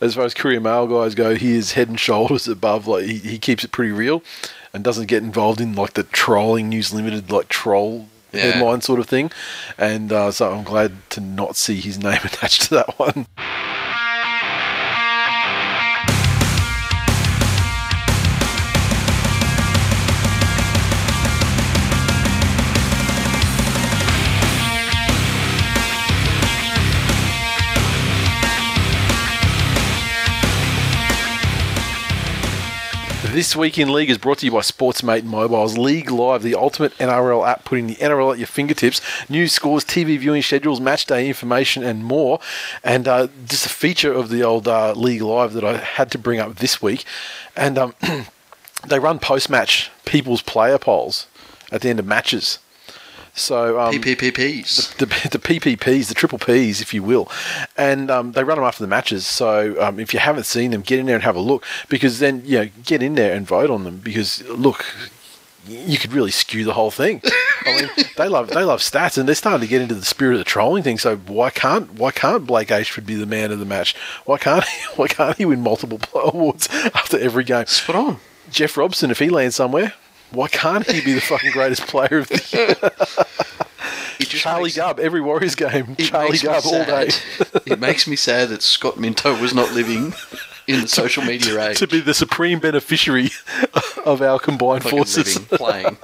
as 0.00 0.14
far 0.14 0.24
as 0.24 0.34
Courier 0.34 0.60
Mail 0.60 0.86
guys 0.86 1.14
go, 1.16 1.34
he 1.34 1.56
is 1.56 1.72
head 1.72 1.88
and 1.88 1.98
shoulders 1.98 2.46
above. 2.46 2.86
Like 2.86 3.04
he, 3.06 3.16
he 3.18 3.38
keeps 3.38 3.64
it 3.64 3.72
pretty 3.72 3.90
real, 3.92 4.22
and 4.72 4.84
doesn't 4.84 5.06
get 5.06 5.22
involved 5.24 5.60
in 5.60 5.74
like 5.74 5.94
the 5.94 6.04
trolling 6.04 6.68
News 6.68 6.92
Limited 6.94 7.30
like 7.32 7.48
troll. 7.48 8.06
Yeah. 8.32 8.52
Headline 8.52 8.80
sort 8.80 9.00
of 9.00 9.06
thing, 9.06 9.30
and 9.76 10.12
uh, 10.12 10.30
so 10.30 10.52
I'm 10.52 10.64
glad 10.64 10.92
to 11.10 11.20
not 11.20 11.56
see 11.56 11.80
his 11.80 11.98
name 11.98 12.20
attached 12.24 12.62
to 12.62 12.74
that 12.76 12.98
one. 12.98 13.26
This 33.32 33.54
week 33.54 33.78
in 33.78 33.92
League 33.92 34.10
is 34.10 34.18
brought 34.18 34.38
to 34.38 34.46
you 34.46 34.50
by 34.50 34.58
Sportsmate 34.58 35.22
Mobile's 35.22 35.78
League 35.78 36.10
Live, 36.10 36.42
the 36.42 36.56
ultimate 36.56 36.98
NRL 36.98 37.46
app, 37.46 37.64
putting 37.64 37.86
the 37.86 37.94
NRL 37.94 38.32
at 38.32 38.38
your 38.38 38.48
fingertips. 38.48 39.00
News, 39.30 39.52
scores, 39.52 39.84
TV 39.84 40.18
viewing 40.18 40.42
schedules, 40.42 40.80
match 40.80 41.06
day 41.06 41.28
information, 41.28 41.84
and 41.84 42.04
more. 42.04 42.40
And 42.82 43.06
uh, 43.06 43.28
just 43.46 43.66
a 43.66 43.68
feature 43.68 44.12
of 44.12 44.30
the 44.30 44.42
old 44.42 44.66
uh, 44.66 44.94
League 44.94 45.22
Live 45.22 45.52
that 45.52 45.62
I 45.62 45.76
had 45.76 46.10
to 46.10 46.18
bring 46.18 46.40
up 46.40 46.56
this 46.56 46.82
week. 46.82 47.04
And 47.54 47.78
um, 47.78 47.94
they 48.88 48.98
run 48.98 49.20
post-match 49.20 49.92
people's 50.04 50.42
player 50.42 50.76
polls 50.76 51.28
at 51.70 51.82
the 51.82 51.88
end 51.88 52.00
of 52.00 52.06
matches. 52.06 52.58
So 53.34 53.80
um, 53.80 53.94
PPPPs. 53.94 54.96
the, 54.96 55.06
the 55.06 55.38
PPPs, 55.38 56.08
the 56.08 56.14
triple 56.14 56.38
Ps, 56.38 56.80
if 56.80 56.92
you 56.92 57.02
will, 57.02 57.30
and 57.76 58.10
um, 58.10 58.32
they 58.32 58.44
run 58.44 58.56
them 58.56 58.64
after 58.64 58.82
the 58.82 58.88
matches. 58.88 59.26
So 59.26 59.80
um, 59.82 59.98
if 59.98 60.12
you 60.12 60.20
haven't 60.20 60.44
seen 60.44 60.72
them, 60.72 60.82
get 60.82 60.98
in 60.98 61.06
there 61.06 61.14
and 61.14 61.24
have 61.24 61.36
a 61.36 61.40
look 61.40 61.64
because 61.88 62.18
then 62.18 62.42
you 62.44 62.58
know 62.58 62.68
get 62.84 63.02
in 63.02 63.14
there 63.14 63.34
and 63.34 63.46
vote 63.46 63.70
on 63.70 63.84
them 63.84 63.98
because 63.98 64.46
look. 64.48 64.84
You 65.66 65.98
could 65.98 66.14
really 66.14 66.30
skew 66.30 66.64
the 66.64 66.72
whole 66.72 66.90
thing. 66.90 67.20
I 67.66 67.76
mean, 67.76 68.06
they 68.16 68.28
love 68.28 68.48
they 68.48 68.64
love 68.64 68.80
stats, 68.80 69.18
and 69.18 69.28
they're 69.28 69.34
starting 69.34 69.60
to 69.60 69.66
get 69.66 69.82
into 69.82 69.94
the 69.94 70.06
spirit 70.06 70.32
of 70.32 70.38
the 70.38 70.44
trolling 70.44 70.82
thing. 70.82 70.96
So 70.96 71.18
why 71.18 71.50
can't 71.50 71.92
why 71.94 72.12
can't 72.12 72.46
Blake 72.46 72.70
Ashford 72.70 73.04
be 73.04 73.14
the 73.14 73.26
man 73.26 73.52
of 73.52 73.58
the 73.58 73.66
match? 73.66 73.94
Why 74.24 74.38
can't 74.38 74.64
he, 74.64 74.86
why 74.96 75.06
can't 75.08 75.36
he 75.36 75.44
win 75.44 75.60
multiple 75.60 76.00
awards 76.18 76.66
after 76.94 77.18
every 77.18 77.44
game? 77.44 77.66
Spot 77.66 77.94
on. 77.94 78.16
Jeff 78.50 78.76
Robson, 78.78 79.10
if 79.10 79.18
he 79.18 79.28
lands 79.28 79.54
somewhere, 79.54 79.92
why 80.32 80.48
can't 80.48 80.88
he 80.90 81.00
be 81.00 81.12
the 81.12 81.20
fucking 81.20 81.52
greatest 81.52 81.86
player 81.86 82.18
of 82.18 82.28
the 82.28 82.42
year? 84.18 84.26
Charlie 84.28 84.64
makes- 84.64 84.76
Gubb, 84.76 85.00
every 85.00 85.20
Warriors 85.20 85.54
game, 85.54 85.96
Charlie 85.96 86.38
Gubb 86.38 86.64
all 86.66 86.84
day. 86.84 87.10
it 87.66 87.80
makes 87.80 88.06
me 88.06 88.16
sad 88.16 88.48
that 88.50 88.62
Scott 88.62 88.98
Minto 88.98 89.38
was 89.40 89.52
not 89.54 89.72
living 89.72 90.12
in 90.68 90.82
the 90.82 90.88
social 91.00 91.24
media 91.24 91.68
age. 91.70 91.78
to 91.78 91.86
be 91.88 92.00
the 92.00 92.14
supreme 92.14 92.60
beneficiary 92.60 93.30
of 94.04 94.22
our 94.22 94.38
combined 94.38 94.84
Fucking 94.84 94.98
forces. 94.98 95.36
living, 95.50 95.58
playing. 95.58 95.96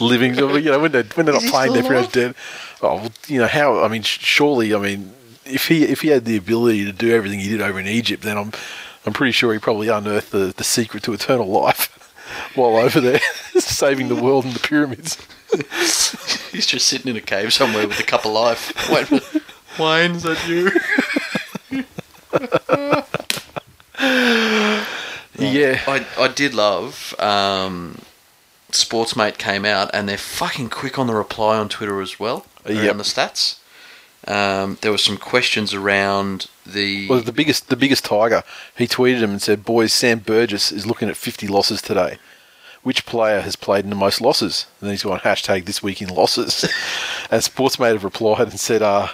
Living, 0.00 0.34
you 0.34 0.60
know, 0.70 0.78
when 0.78 0.92
they're, 0.92 1.02
when 1.04 1.26
they're 1.26 1.32
not 1.34 1.42
Is 1.42 1.44
he 1.44 1.50
playing, 1.50 1.72
they're 1.72 1.82
pretty 1.82 2.02
much 2.02 2.12
dead. 2.12 2.34
Oh, 2.82 2.96
well, 2.96 3.10
you 3.26 3.38
know, 3.40 3.46
how, 3.46 3.82
I 3.82 3.88
mean, 3.88 4.02
surely, 4.02 4.74
I 4.74 4.78
mean, 4.78 5.12
if 5.44 5.66
he 5.68 5.84
if 5.84 6.02
he 6.02 6.08
had 6.08 6.26
the 6.26 6.36
ability 6.36 6.84
to 6.84 6.92
do 6.92 7.10
everything 7.14 7.40
he 7.40 7.48
did 7.48 7.60
over 7.62 7.80
in 7.80 7.86
Egypt, 7.86 8.22
then 8.22 8.36
I'm 8.36 8.52
I'm 9.06 9.12
pretty 9.12 9.32
sure 9.32 9.52
he 9.52 9.58
probably 9.58 9.88
unearthed 9.88 10.30
the, 10.30 10.52
the 10.56 10.62
secret 10.64 11.02
to 11.04 11.12
eternal 11.14 11.46
life 11.48 11.97
while 12.54 12.76
over 12.76 13.00
there 13.00 13.20
saving 13.58 14.08
the 14.08 14.14
world 14.16 14.44
and 14.44 14.54
the 14.54 14.60
pyramids. 14.60 15.16
He's 16.52 16.66
just 16.66 16.86
sitting 16.86 17.10
in 17.10 17.16
a 17.16 17.20
cave 17.20 17.52
somewhere 17.52 17.86
with 17.88 17.98
a 18.00 18.02
cup 18.04 18.24
of 18.24 18.32
life. 18.32 18.72
Wait, 18.90 19.08
a 19.10 19.14
minute. 19.14 19.42
Wayne, 19.78 20.12
is 20.16 20.22
that 20.24 20.46
you? 20.48 20.70
Yeah. 25.38 25.80
I, 25.86 26.04
I 26.18 26.28
did 26.28 26.52
love 26.54 27.14
um, 27.20 27.98
Sportsmate 28.72 29.38
came 29.38 29.64
out 29.64 29.88
and 29.94 30.08
they're 30.08 30.18
fucking 30.18 30.68
quick 30.70 30.98
on 30.98 31.06
the 31.06 31.14
reply 31.14 31.56
on 31.58 31.68
Twitter 31.68 32.00
as 32.00 32.18
well 32.18 32.44
around 32.66 32.84
Yep. 32.84 32.96
the 32.96 33.02
stats. 33.04 33.57
Um, 34.28 34.76
there 34.82 34.92
were 34.92 34.98
some 34.98 35.16
questions 35.16 35.72
around 35.72 36.48
the 36.66 37.08
Well, 37.08 37.22
the 37.22 37.32
biggest 37.32 37.70
the 37.70 37.76
biggest 37.76 38.04
tiger. 38.04 38.42
He 38.76 38.86
tweeted 38.86 39.20
him 39.20 39.30
and 39.30 39.42
said, 39.42 39.64
"Boys, 39.64 39.92
Sam 39.92 40.18
Burgess 40.18 40.70
is 40.70 40.86
looking 40.86 41.08
at 41.08 41.16
50 41.16 41.48
losses 41.48 41.80
today. 41.80 42.18
Which 42.82 43.06
player 43.06 43.40
has 43.40 43.56
played 43.56 43.84
in 43.84 43.90
the 43.90 43.96
most 43.96 44.20
losses?" 44.20 44.66
And 44.80 44.88
then 44.88 44.94
he's 44.94 45.02
gone 45.02 45.20
hashtag 45.20 45.64
this 45.64 45.82
week 45.82 46.02
in 46.02 46.10
losses. 46.10 46.62
and 47.30 47.42
Sportsmate 47.42 47.92
have 47.92 48.04
replied 48.04 48.48
and 48.48 48.60
said, 48.60 48.82
"Uh, 48.82 49.08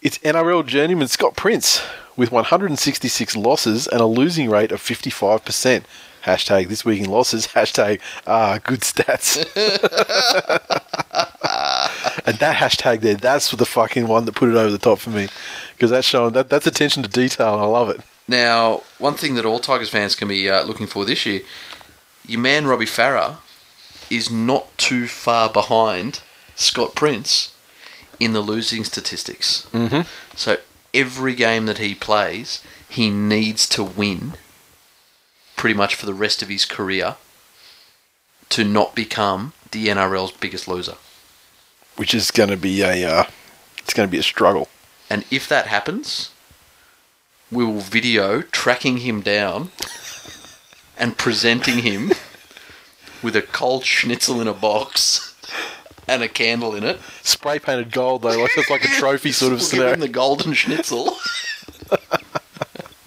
it's 0.00 0.18
NRL 0.18 0.64
journeyman 0.64 1.08
Scott 1.08 1.36
Prince 1.36 1.82
with 2.16 2.32
166 2.32 3.36
losses 3.36 3.86
and 3.86 4.00
a 4.00 4.06
losing 4.06 4.48
rate 4.48 4.72
of 4.72 4.80
55 4.80 5.44
percent." 5.44 5.84
Hashtag 6.24 6.68
this 6.68 6.84
week 6.84 7.00
in 7.00 7.10
losses. 7.10 7.46
Hashtag 7.48 8.00
ah 8.26 8.58
good 8.62 8.80
stats. 8.80 9.44
and 12.26 12.38
that 12.38 12.56
hashtag 12.56 13.00
there, 13.00 13.14
that's 13.14 13.50
the 13.50 13.66
fucking 13.66 14.08
one 14.08 14.24
that 14.24 14.34
put 14.34 14.48
it 14.48 14.56
over 14.56 14.70
the 14.70 14.78
top 14.78 14.98
for 14.98 15.10
me 15.10 15.28
because 15.74 15.90
that's 15.90 16.06
showing 16.06 16.32
that 16.32 16.48
that's 16.48 16.66
attention 16.66 17.02
to 17.02 17.08
detail. 17.08 17.54
I 17.54 17.66
love 17.66 17.90
it. 17.90 18.00
Now, 18.26 18.82
one 18.98 19.14
thing 19.14 19.34
that 19.34 19.44
all 19.44 19.58
Tigers 19.58 19.90
fans 19.90 20.14
can 20.14 20.28
be 20.28 20.48
uh, 20.48 20.64
looking 20.64 20.86
for 20.86 21.04
this 21.04 21.26
year, 21.26 21.42
your 22.26 22.40
man 22.40 22.66
Robbie 22.66 22.86
Farah 22.86 23.36
is 24.10 24.30
not 24.30 24.76
too 24.78 25.06
far 25.06 25.50
behind 25.50 26.20
Scott 26.54 26.94
Prince 26.94 27.54
in 28.18 28.32
the 28.32 28.40
losing 28.40 28.84
statistics. 28.84 29.66
Mm-hmm. 29.72 30.08
So 30.36 30.56
every 30.94 31.34
game 31.34 31.66
that 31.66 31.78
he 31.78 31.94
plays, 31.94 32.62
he 32.88 33.10
needs 33.10 33.68
to 33.70 33.84
win 33.84 34.34
pretty 35.56 35.74
much 35.74 35.94
for 35.94 36.06
the 36.06 36.14
rest 36.14 36.42
of 36.42 36.48
his 36.48 36.64
career 36.64 37.16
to 38.50 38.64
not 38.64 38.94
become 38.94 39.52
the 39.70 39.88
NRL's 39.88 40.32
biggest 40.32 40.68
loser. 40.68 40.94
which 41.96 42.14
is 42.14 42.30
going 42.30 42.50
to 42.50 42.56
be 42.56 42.82
a 42.82 43.04
uh, 43.08 43.24
it's 43.78 43.94
going 43.94 44.08
to 44.08 44.10
be 44.10 44.18
a 44.18 44.22
struggle. 44.22 44.68
And 45.10 45.24
if 45.30 45.48
that 45.48 45.66
happens, 45.66 46.30
we 47.50 47.64
will 47.64 47.80
video 47.80 48.42
tracking 48.42 48.98
him 48.98 49.20
down 49.20 49.70
and 50.98 51.16
presenting 51.18 51.78
him 51.78 52.12
with 53.22 53.36
a 53.36 53.42
cold 53.42 53.84
schnitzel 53.84 54.40
in 54.40 54.48
a 54.48 54.54
box 54.54 55.34
and 56.08 56.22
a 56.22 56.28
candle 56.28 56.74
in 56.74 56.84
it. 56.84 57.00
Spray 57.22 57.58
painted 57.58 57.92
gold 57.92 58.22
though, 58.22 58.38
like 58.40 58.50
it's 58.56 58.70
like 58.70 58.84
a 58.84 58.88
trophy 58.88 59.32
sort 59.32 59.52
of 59.52 59.60
We'll 59.60 59.70
give 59.70 59.92
him 59.94 60.00
the 60.00 60.08
golden 60.08 60.52
schnitzel 60.54 61.16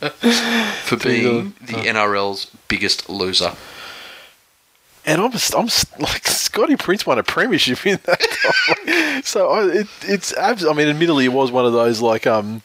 for 0.83 0.97
being 0.97 1.53
the 1.61 1.73
NRL's 1.73 2.51
biggest 2.67 3.09
loser. 3.09 3.53
And 5.05 5.21
I'm 5.21 5.31
I'm 5.55 5.69
like 5.99 6.27
Scotty 6.27 6.75
Prince 6.75 7.05
won 7.05 7.17
a 7.17 7.23
premiership 7.23 7.85
in 7.85 7.99
that. 8.03 9.21
so 9.25 9.49
I, 9.49 9.67
it, 9.67 9.87
it's 10.01 10.33
abs- 10.35 10.65
I 10.65 10.73
mean, 10.73 10.89
admittedly, 10.89 11.25
it 11.25 11.33
was 11.33 11.51
one 11.51 11.65
of 11.65 11.73
those 11.73 12.01
like 12.01 12.27
um. 12.27 12.61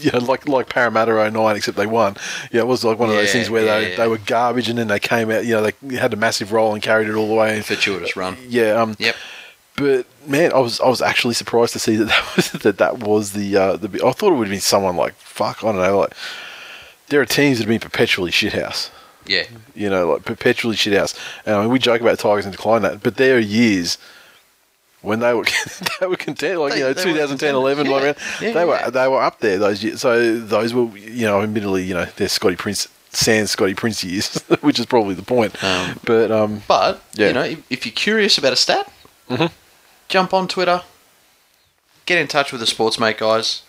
You 0.00 0.12
know, 0.12 0.20
like 0.20 0.46
like 0.46 0.68
Parramatta 0.68 1.28
09, 1.28 1.56
except 1.56 1.76
they 1.76 1.86
won. 1.86 2.16
Yeah, 2.52 2.60
it 2.60 2.68
was 2.68 2.84
like 2.84 3.00
one 3.00 3.08
of 3.08 3.16
those 3.16 3.32
things 3.32 3.50
where 3.50 3.64
yeah, 3.64 3.80
they, 3.80 3.90
yeah. 3.90 3.96
they 3.96 4.06
were 4.06 4.18
garbage 4.18 4.68
and 4.68 4.78
then 4.78 4.86
they 4.86 5.00
came 5.00 5.28
out. 5.28 5.44
You 5.44 5.54
know, 5.54 5.70
they 5.82 5.96
had 5.96 6.12
a 6.12 6.16
massive 6.16 6.52
role 6.52 6.72
and 6.72 6.80
carried 6.80 7.08
it 7.08 7.16
all 7.16 7.26
the 7.26 7.34
way. 7.34 7.60
Fortuitous 7.62 8.14
run. 8.14 8.36
yeah, 8.46 8.80
um, 8.80 8.94
Yep. 9.00 9.16
But 9.78 10.06
man, 10.26 10.52
I 10.52 10.58
was 10.58 10.80
I 10.80 10.88
was 10.88 11.00
actually 11.00 11.34
surprised 11.34 11.72
to 11.72 11.78
see 11.78 11.96
that 11.96 12.06
that 12.06 12.36
was 12.36 12.52
that 12.62 12.78
that 12.78 12.98
was 12.98 13.32
the 13.32 13.56
uh, 13.56 13.76
the. 13.76 13.88
I 14.04 14.12
thought 14.12 14.32
it 14.32 14.36
would 14.36 14.48
have 14.48 14.52
been 14.52 14.60
someone 14.60 14.96
like 14.96 15.14
fuck. 15.14 15.62
I 15.62 15.72
don't 15.72 15.80
know. 15.80 15.98
Like 15.98 16.14
there 17.08 17.20
are 17.20 17.26
teams 17.26 17.58
that 17.58 17.64
have 17.64 17.68
been 17.68 17.80
perpetually 17.80 18.30
shithouse. 18.30 18.90
Yeah. 19.26 19.44
You 19.74 19.90
know, 19.90 20.12
like 20.12 20.24
perpetually 20.24 20.76
shithouse. 20.76 21.14
And 21.44 21.54
I 21.54 21.60
mean, 21.62 21.70
we 21.70 21.78
joke 21.78 22.00
about 22.00 22.18
Tigers 22.18 22.44
and 22.46 22.54
decline 22.54 22.82
that, 22.82 23.02
but 23.02 23.16
there 23.16 23.36
are 23.36 23.40
years 23.40 23.98
when 25.02 25.20
they 25.20 25.32
were 25.34 25.44
they 26.00 26.06
were 26.06 26.16
content. 26.16 26.60
Like 26.60 26.72
They- 26.72 26.78
you 26.78 26.84
know, 26.84 26.92
they 26.94 27.04
were 27.04 27.12
2010, 27.18 27.54
contenders. 27.54 27.54
11, 27.54 27.86
like, 27.90 28.00
Yeah. 28.02 28.06
around, 28.06 28.16
Yeah, 28.40 28.52
they 28.52 28.64
were 28.64 28.74
yeah. 28.76 28.90
they 28.90 29.08
were 29.08 29.22
up 29.22 29.40
there 29.40 29.58
those 29.58 29.82
years. 29.84 30.00
So 30.00 30.38
those 30.38 30.72
were 30.74 30.84
you 30.96 31.26
know, 31.26 31.42
admittedly, 31.42 31.84
you 31.84 31.94
know, 31.94 32.06
they're 32.16 32.28
Scotty 32.28 32.56
Prince. 32.56 32.88
Sans 33.10 33.50
Scotty 33.50 33.72
Prince 33.72 34.04
years, 34.04 34.36
which 34.60 34.78
is 34.78 34.84
probably 34.84 35.14
the 35.14 35.22
point. 35.22 35.62
Um, 35.64 35.98
but 36.04 36.30
um, 36.30 36.62
But 36.68 37.02
Yeah. 37.14 37.28
you 37.28 37.32
know, 37.32 37.42
if, 37.42 37.58
if 37.70 37.86
you're 37.86 37.92
curious 37.94 38.36
about 38.36 38.52
a 38.52 38.56
stat, 38.56 38.86
jump 40.08 40.34
on 40.34 40.46
Twitter, 40.46 40.82
get 42.04 42.18
in 42.18 42.28
touch 42.28 42.52
with 42.52 42.60
the 42.60 42.66
Sportsmate 42.66 43.16
guys. 43.16 43.62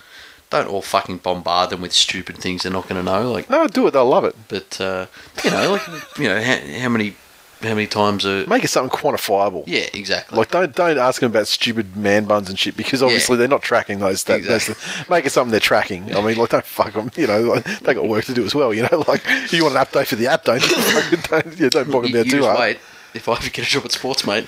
Don't 0.50 0.68
all 0.68 0.82
fucking 0.82 1.18
bombard 1.20 1.70
them 1.70 1.82
with 1.82 1.94
stupid 1.94 2.38
things 2.38 2.64
they're 2.64 2.72
not 2.72 2.88
going 2.90 3.04
to 3.04 3.04
know. 3.12 3.32
Like, 3.32 3.50
no, 3.52 3.68
do 3.68 3.86
it. 3.88 3.92
They'll 3.92 4.06
love 4.06 4.24
it. 4.26 4.36
but 4.48 4.82
uh, 4.82 5.06
you 5.44 5.52
know, 5.52 5.72
like 5.74 6.18
you 6.18 6.28
know, 6.28 6.42
how, 6.42 6.58
how 6.82 6.90
many 6.90 7.16
how 7.62 7.76
many 7.76 7.88
times 7.88 8.24
a 8.26 8.48
Make 8.48 8.64
it 8.64 8.70
something 8.70 8.98
quantifiable. 8.98 9.66
yeah 9.68 9.86
exactly. 9.94 10.38
Like 10.38 10.50
don't 10.50 10.74
don't 10.76 10.98
ask 10.98 11.20
them 11.20 11.30
about 11.30 11.46
stupid 11.48 11.96
man 11.98 12.24
buns 12.26 12.50
and 12.50 12.58
shit 12.58 12.78
because 12.78 13.04
obviously 13.04 13.36
they're 13.36 13.50
not 13.50 13.62
tracking 13.62 14.00
those. 14.00 14.24
That, 14.24 14.38
Exactly. 14.40 14.76
those 14.76 15.10
make 15.10 15.26
it 15.26 15.32
something 15.32 15.52
they're 15.52 15.60
tracking. 15.60 16.16
I 16.16 16.22
mean, 16.22 16.38
like 16.38 16.50
don't 16.50 16.66
fuck 16.66 16.94
them. 16.94 17.12
You 17.18 17.28
know, 17.28 17.42
like, 17.42 17.66
they 17.82 17.94
got 17.94 18.08
work 18.08 18.26
to 18.26 18.34
do 18.34 18.46
as 18.46 18.56
well. 18.56 18.74
You 18.74 18.84
know, 18.84 19.04
like 19.08 19.24
you 19.52 19.64
want 19.66 19.76
an 19.76 19.84
update 19.84 20.08
for 20.08 20.16
the 20.16 20.28
app, 20.28 20.46
don't 20.46 20.62
don't, 21.30 21.60
yeah, 21.60 21.70
don't 21.70 21.92
bog 21.92 22.04
them 22.04 22.14
down 22.14 22.26
you 22.26 22.32
too 22.32 22.44
hard. 22.44 22.60
wait. 22.60 22.80
If 23.14 23.28
I 23.28 23.34
ever 23.34 23.50
get 23.50 23.66
a 23.68 23.70
job 23.70 23.86
at 23.86 23.92
Sports, 23.92 24.26
mate, 24.26 24.48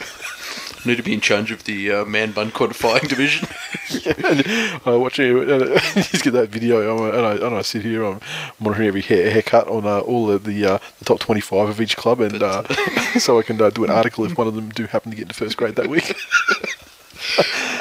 need 0.86 0.98
to 0.98 1.04
be 1.04 1.14
in 1.14 1.22
charge 1.22 1.52
of 1.52 1.64
the 1.66 1.92
uh, 1.92 2.06
man 2.06 2.32
bun 2.32 2.52
quantifying 2.52 3.08
division. 3.08 3.48
and 4.06 4.82
I 4.86 4.96
watch 4.96 5.20
and 5.20 5.48
just 5.96 6.24
get 6.24 6.32
that 6.32 6.50
video, 6.50 6.98
I'm, 6.98 7.16
and, 7.16 7.26
I, 7.26 7.46
and 7.48 7.56
I 7.56 7.62
sit 7.62 7.84
here, 7.84 8.04
I'm 8.06 8.22
monitoring 8.60 8.88
every 8.88 9.02
hair, 9.02 9.30
haircut 9.30 9.68
on 9.68 9.86
uh, 9.86 10.00
all 10.00 10.32
of 10.32 10.44
the 10.44 10.66
uh, 10.66 10.78
the 11.00 11.06
top 11.06 11.20
25 11.20 11.70
of 11.70 11.82
each 11.82 11.98
club, 11.98 12.22
and 12.22 12.42
uh, 12.42 12.64
so 13.20 13.40
I 13.40 13.44
can 13.44 13.62
uh, 13.62 13.70
do 13.70 13.84
an 13.84 13.90
article 13.90 14.26
if 14.26 14.38
one 14.38 14.48
of 14.48 14.56
them 14.56 14.70
do 14.70 14.86
happen 14.86 15.12
to 15.12 15.18
get 15.18 15.24
into 15.24 15.36
first 15.36 15.58
grade 15.58 15.76
that 15.76 15.88
week. 15.88 16.16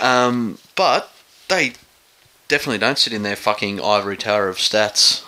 Um, 0.02 0.58
but 0.74 1.12
they 1.48 1.74
definitely 2.48 2.78
don't 2.78 2.98
sit 2.98 3.12
in 3.12 3.22
their 3.22 3.36
fucking 3.36 3.80
ivory 3.80 4.16
tower 4.16 4.48
of 4.48 4.56
stats. 4.56 5.24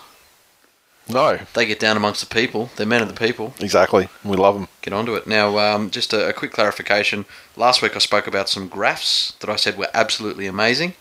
No, 1.13 1.39
They 1.55 1.67
get 1.67 1.79
down 1.81 1.97
amongst 1.97 2.21
the 2.27 2.35
people. 2.35 2.71
They're 2.77 2.87
men 2.87 3.03
of 3.03 3.09
the 3.09 3.15
people. 3.15 3.55
exactly. 3.61 4.09
We 4.25 4.37
love 4.37 4.55
them. 4.55 4.69
Get 4.81 4.93
onto 4.93 5.15
it. 5.15 5.27
Now, 5.27 5.59
um, 5.59 5.91
just 5.91 6.13
a, 6.13 6.29
a 6.29 6.33
quick 6.33 6.53
clarification. 6.53 7.25
Last 7.57 7.83
week 7.83 7.95
I 7.95 7.99
spoke 7.99 8.27
about 8.27 8.49
some 8.49 8.69
graphs 8.69 9.33
that 9.41 9.51
I 9.51 9.57
said 9.57 9.77
were 9.79 9.89
absolutely 9.95 10.47
amazing, 10.47 10.95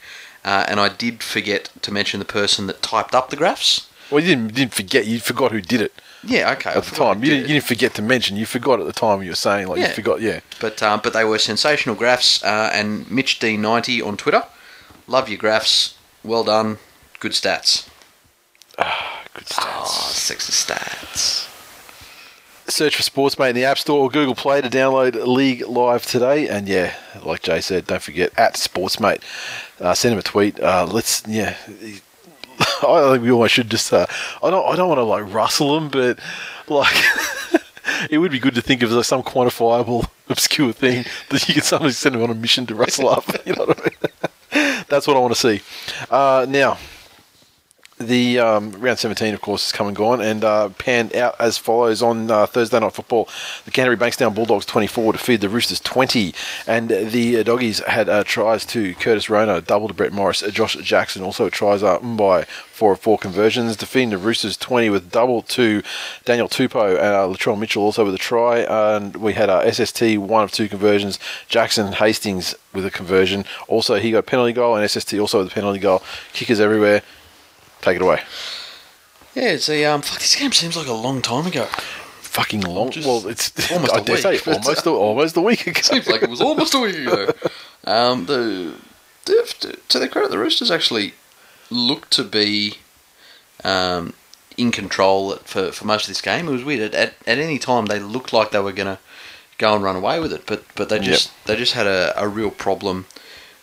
uh, 0.45 0.65
and 0.67 0.79
I 0.79 0.89
did 0.89 1.23
forget 1.23 1.69
to 1.81 1.91
mention 1.91 2.19
the 2.19 2.25
person 2.25 2.67
that 2.67 2.81
typed 2.81 3.15
up 3.15 3.29
the 3.29 3.37
graphs. 3.37 3.87
Well, 4.11 4.21
you 4.21 4.27
didn't, 4.35 4.53
didn't 4.53 4.73
forget, 4.73 5.05
you 5.07 5.19
forgot 5.21 5.51
who 5.53 5.61
did 5.61 5.79
it 5.79 5.93
Yeah, 6.23 6.51
okay. 6.51 6.71
At 6.71 6.83
the 6.83 6.95
time. 6.95 7.23
You 7.23 7.29
did 7.29 7.35
didn't, 7.37 7.47
you 7.49 7.53
didn't 7.55 7.65
forget 7.65 7.93
to 7.95 8.01
mention, 8.01 8.35
you 8.35 8.45
forgot 8.45 8.79
at 8.81 8.85
the 8.85 8.91
time 8.93 9.23
you 9.23 9.29
were 9.29 9.35
saying, 9.35 9.67
like, 9.67 9.79
Yeah. 9.79 9.87
you 9.87 9.93
forgot, 9.93 10.19
yeah. 10.21 10.41
But 10.59 10.83
um, 10.83 10.99
but 11.01 11.13
they 11.13 11.23
were 11.23 11.39
sensational 11.39 11.95
graphs. 11.95 12.43
Uh, 12.43 12.69
and 12.73 13.09
Mitch 13.09 13.39
D90 13.39 14.05
on 14.05 14.17
Twitter, 14.17 14.43
love 15.07 15.29
your 15.29 15.37
graphs. 15.37 15.95
Well 16.23 16.43
done. 16.43 16.77
Good 17.21 17.31
stats. 17.31 17.87
Good 19.33 19.45
stats. 19.45 19.61
Oh, 19.61 20.11
sexy 20.11 20.51
stats. 20.51 21.47
Search 22.69 22.95
for 22.95 23.03
Sportsmate 23.03 23.49
in 23.49 23.55
the 23.55 23.65
App 23.65 23.77
Store 23.77 23.99
or 23.99 24.09
Google 24.09 24.35
Play 24.35 24.61
to 24.61 24.69
download 24.69 25.25
League 25.27 25.65
Live 25.67 26.05
today. 26.05 26.47
And 26.47 26.67
yeah, 26.67 26.93
like 27.23 27.41
Jay 27.41 27.61
said, 27.61 27.87
don't 27.87 28.01
forget 28.01 28.31
at 28.37 28.55
Sportsmate. 28.55 29.21
Uh, 29.79 29.93
send 29.93 30.13
him 30.13 30.19
a 30.19 30.23
tweet. 30.23 30.59
Uh, 30.59 30.87
let's 30.89 31.23
yeah. 31.27 31.55
I 32.83 33.11
think 33.11 33.23
we 33.23 33.31
almost 33.31 33.53
should 33.53 33.69
just. 33.69 33.91
Uh, 33.91 34.05
I 34.43 34.49
don't. 34.49 34.65
I 34.71 34.75
don't 34.75 34.87
want 34.87 34.99
to 34.99 35.03
like 35.03 35.33
rustle 35.33 35.75
them, 35.75 35.89
but 35.89 36.19
like. 36.67 36.95
It 38.09 38.17
would 38.17 38.31
be 38.31 38.39
good 38.39 38.55
to 38.55 38.61
think 38.61 38.83
of 38.83 38.91
like, 38.91 39.05
some 39.05 39.23
quantifiable, 39.23 40.07
obscure 40.29 40.71
thing 40.71 41.05
that 41.29 41.47
you 41.47 41.55
can 41.55 41.63
suddenly 41.63 41.91
send 41.91 42.15
them 42.15 42.23
on 42.23 42.29
a 42.29 42.35
mission 42.35 42.65
to 42.67 42.75
rustle 42.75 43.09
up. 43.09 43.25
You 43.45 43.53
know 43.53 43.65
what 43.65 43.79
I 43.79 43.83
mean? 43.83 44.85
That's 44.87 45.07
what 45.07 45.17
I 45.17 45.19
want 45.19 45.33
to 45.33 45.39
see. 45.39 45.61
Uh, 46.09 46.45
now, 46.47 46.77
the 48.01 48.39
um, 48.39 48.71
round 48.73 48.99
17, 48.99 49.33
of 49.33 49.41
course, 49.41 49.65
has 49.65 49.71
come 49.71 49.87
and 49.87 49.95
gone 49.95 50.21
and 50.21 50.43
uh, 50.43 50.69
panned 50.69 51.15
out 51.15 51.35
as 51.39 51.57
follows 51.57 52.01
on 52.01 52.29
uh, 52.29 52.45
Thursday 52.45 52.79
Night 52.79 52.93
Football. 52.93 53.29
The 53.65 53.71
Canterbury 53.71 54.09
Bankstown 54.09 54.35
Bulldogs 54.35 54.65
24 54.65 55.13
to 55.13 55.19
feed 55.19 55.41
the 55.41 55.49
Roosters 55.49 55.79
20, 55.79 56.33
and 56.67 56.89
the 56.89 57.43
Doggies 57.43 57.79
had 57.79 58.09
uh, 58.09 58.23
tries 58.23 58.65
to 58.67 58.93
Curtis 58.95 59.29
Rona, 59.29 59.61
double 59.61 59.87
to 59.87 59.93
Brett 59.93 60.13
Morris, 60.13 60.43
uh, 60.43 60.49
Josh 60.49 60.75
Jackson, 60.75 61.23
also 61.23 61.49
tries 61.49 61.83
uh, 61.83 61.99
by 61.99 62.43
four 62.81 62.93
of 62.93 62.99
four 62.99 63.17
conversions, 63.17 63.77
defeating 63.77 64.09
the 64.09 64.17
Roosters 64.17 64.57
20 64.57 64.89
with 64.89 65.11
double 65.11 65.43
to 65.43 65.83
Daniel 66.25 66.49
Tupou 66.49 66.89
and 66.89 66.99
uh, 66.99 67.27
Latrell 67.27 67.59
Mitchell 67.59 67.83
also 67.83 68.03
with 68.03 68.15
a 68.15 68.17
try, 68.17 68.59
and 68.61 69.15
we 69.17 69.33
had 69.33 69.49
uh, 69.49 69.71
SST 69.71 70.17
one 70.17 70.43
of 70.43 70.51
two 70.51 70.67
conversions, 70.67 71.19
Jackson 71.47 71.93
Hastings 71.93 72.55
with 72.73 72.85
a 72.85 72.91
conversion, 72.91 73.45
also 73.67 73.95
he 73.95 74.11
got 74.11 74.19
a 74.19 74.23
penalty 74.23 74.53
goal, 74.53 74.75
and 74.75 74.89
SST 74.89 75.13
also 75.15 75.39
with 75.39 75.51
a 75.51 75.53
penalty 75.53 75.79
goal, 75.79 76.01
kickers 76.33 76.59
everywhere. 76.59 77.03
Take 77.81 77.97
it 77.97 78.01
away. 78.01 78.21
Yeah, 79.35 79.49
it's 79.51 79.69
a 79.69 79.85
um. 79.85 80.01
Fuck, 80.01 80.19
this 80.19 80.35
game 80.35 80.51
seems 80.51 80.75
like 80.75 80.87
a 80.87 80.93
long 80.93 81.21
time 81.21 81.47
ago. 81.47 81.65
Fucking 82.21 82.61
long. 82.61 82.91
Just 82.91 83.07
well, 83.07 83.27
it's 83.27 83.71
almost 83.71 83.93
I 83.93 83.99
a 83.99 84.03
dare 84.03 84.17
say 84.17 84.31
week, 84.31 84.43
but, 84.45 84.57
almost 84.57 84.85
a, 84.85 84.89
almost 84.89 85.37
a 85.37 85.41
week 85.41 85.67
ago. 85.67 85.81
Seems 85.81 86.07
like 86.07 86.23
it 86.23 86.29
was 86.29 86.41
almost 86.41 86.73
a 86.73 86.79
week 86.79 86.95
ago. 86.95 87.31
Um, 87.83 88.27
the, 88.27 88.75
the 89.25 89.75
to 89.89 89.97
their 89.97 90.07
credit, 90.07 90.29
the 90.29 90.37
Roosters 90.37 90.69
actually 90.69 91.15
looked 91.71 92.11
to 92.11 92.23
be 92.23 92.75
um, 93.63 94.13
in 94.55 94.71
control 94.71 95.35
for, 95.37 95.71
for 95.71 95.85
most 95.85 96.03
of 96.03 96.09
this 96.09 96.21
game. 96.21 96.47
It 96.47 96.51
was 96.51 96.63
weird. 96.63 96.93
At, 96.93 97.15
at 97.25 97.39
any 97.39 97.57
time, 97.57 97.87
they 97.87 97.97
looked 97.97 98.33
like 98.33 98.51
they 98.51 98.59
were 98.59 98.71
going 98.71 98.97
to 98.97 98.99
go 99.57 99.75
and 99.75 99.83
run 99.83 99.95
away 99.95 100.19
with 100.19 100.33
it, 100.33 100.45
but 100.45 100.63
but 100.75 100.89
they 100.89 100.99
just 100.99 101.31
they 101.45 101.55
just 101.55 101.73
had 101.73 101.87
a, 101.87 102.13
a 102.21 102.27
real 102.27 102.51
problem 102.51 103.05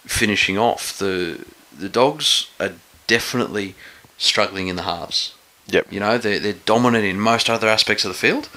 finishing 0.04 0.56
off. 0.56 0.98
The 0.98 1.44
the 1.76 1.88
Dogs 1.88 2.50
are 2.58 2.72
definitely 3.06 3.74
struggling 4.18 4.68
in 4.68 4.76
the 4.76 4.82
halves. 4.82 5.34
Yep. 5.68 5.86
You 5.92 6.00
know, 6.00 6.18
they're, 6.18 6.38
they're 6.38 6.52
dominant 6.64 7.04
in 7.04 7.18
most 7.20 7.48
other 7.48 7.68
aspects 7.68 8.04
of 8.04 8.10
the 8.10 8.16
field, 8.18 8.48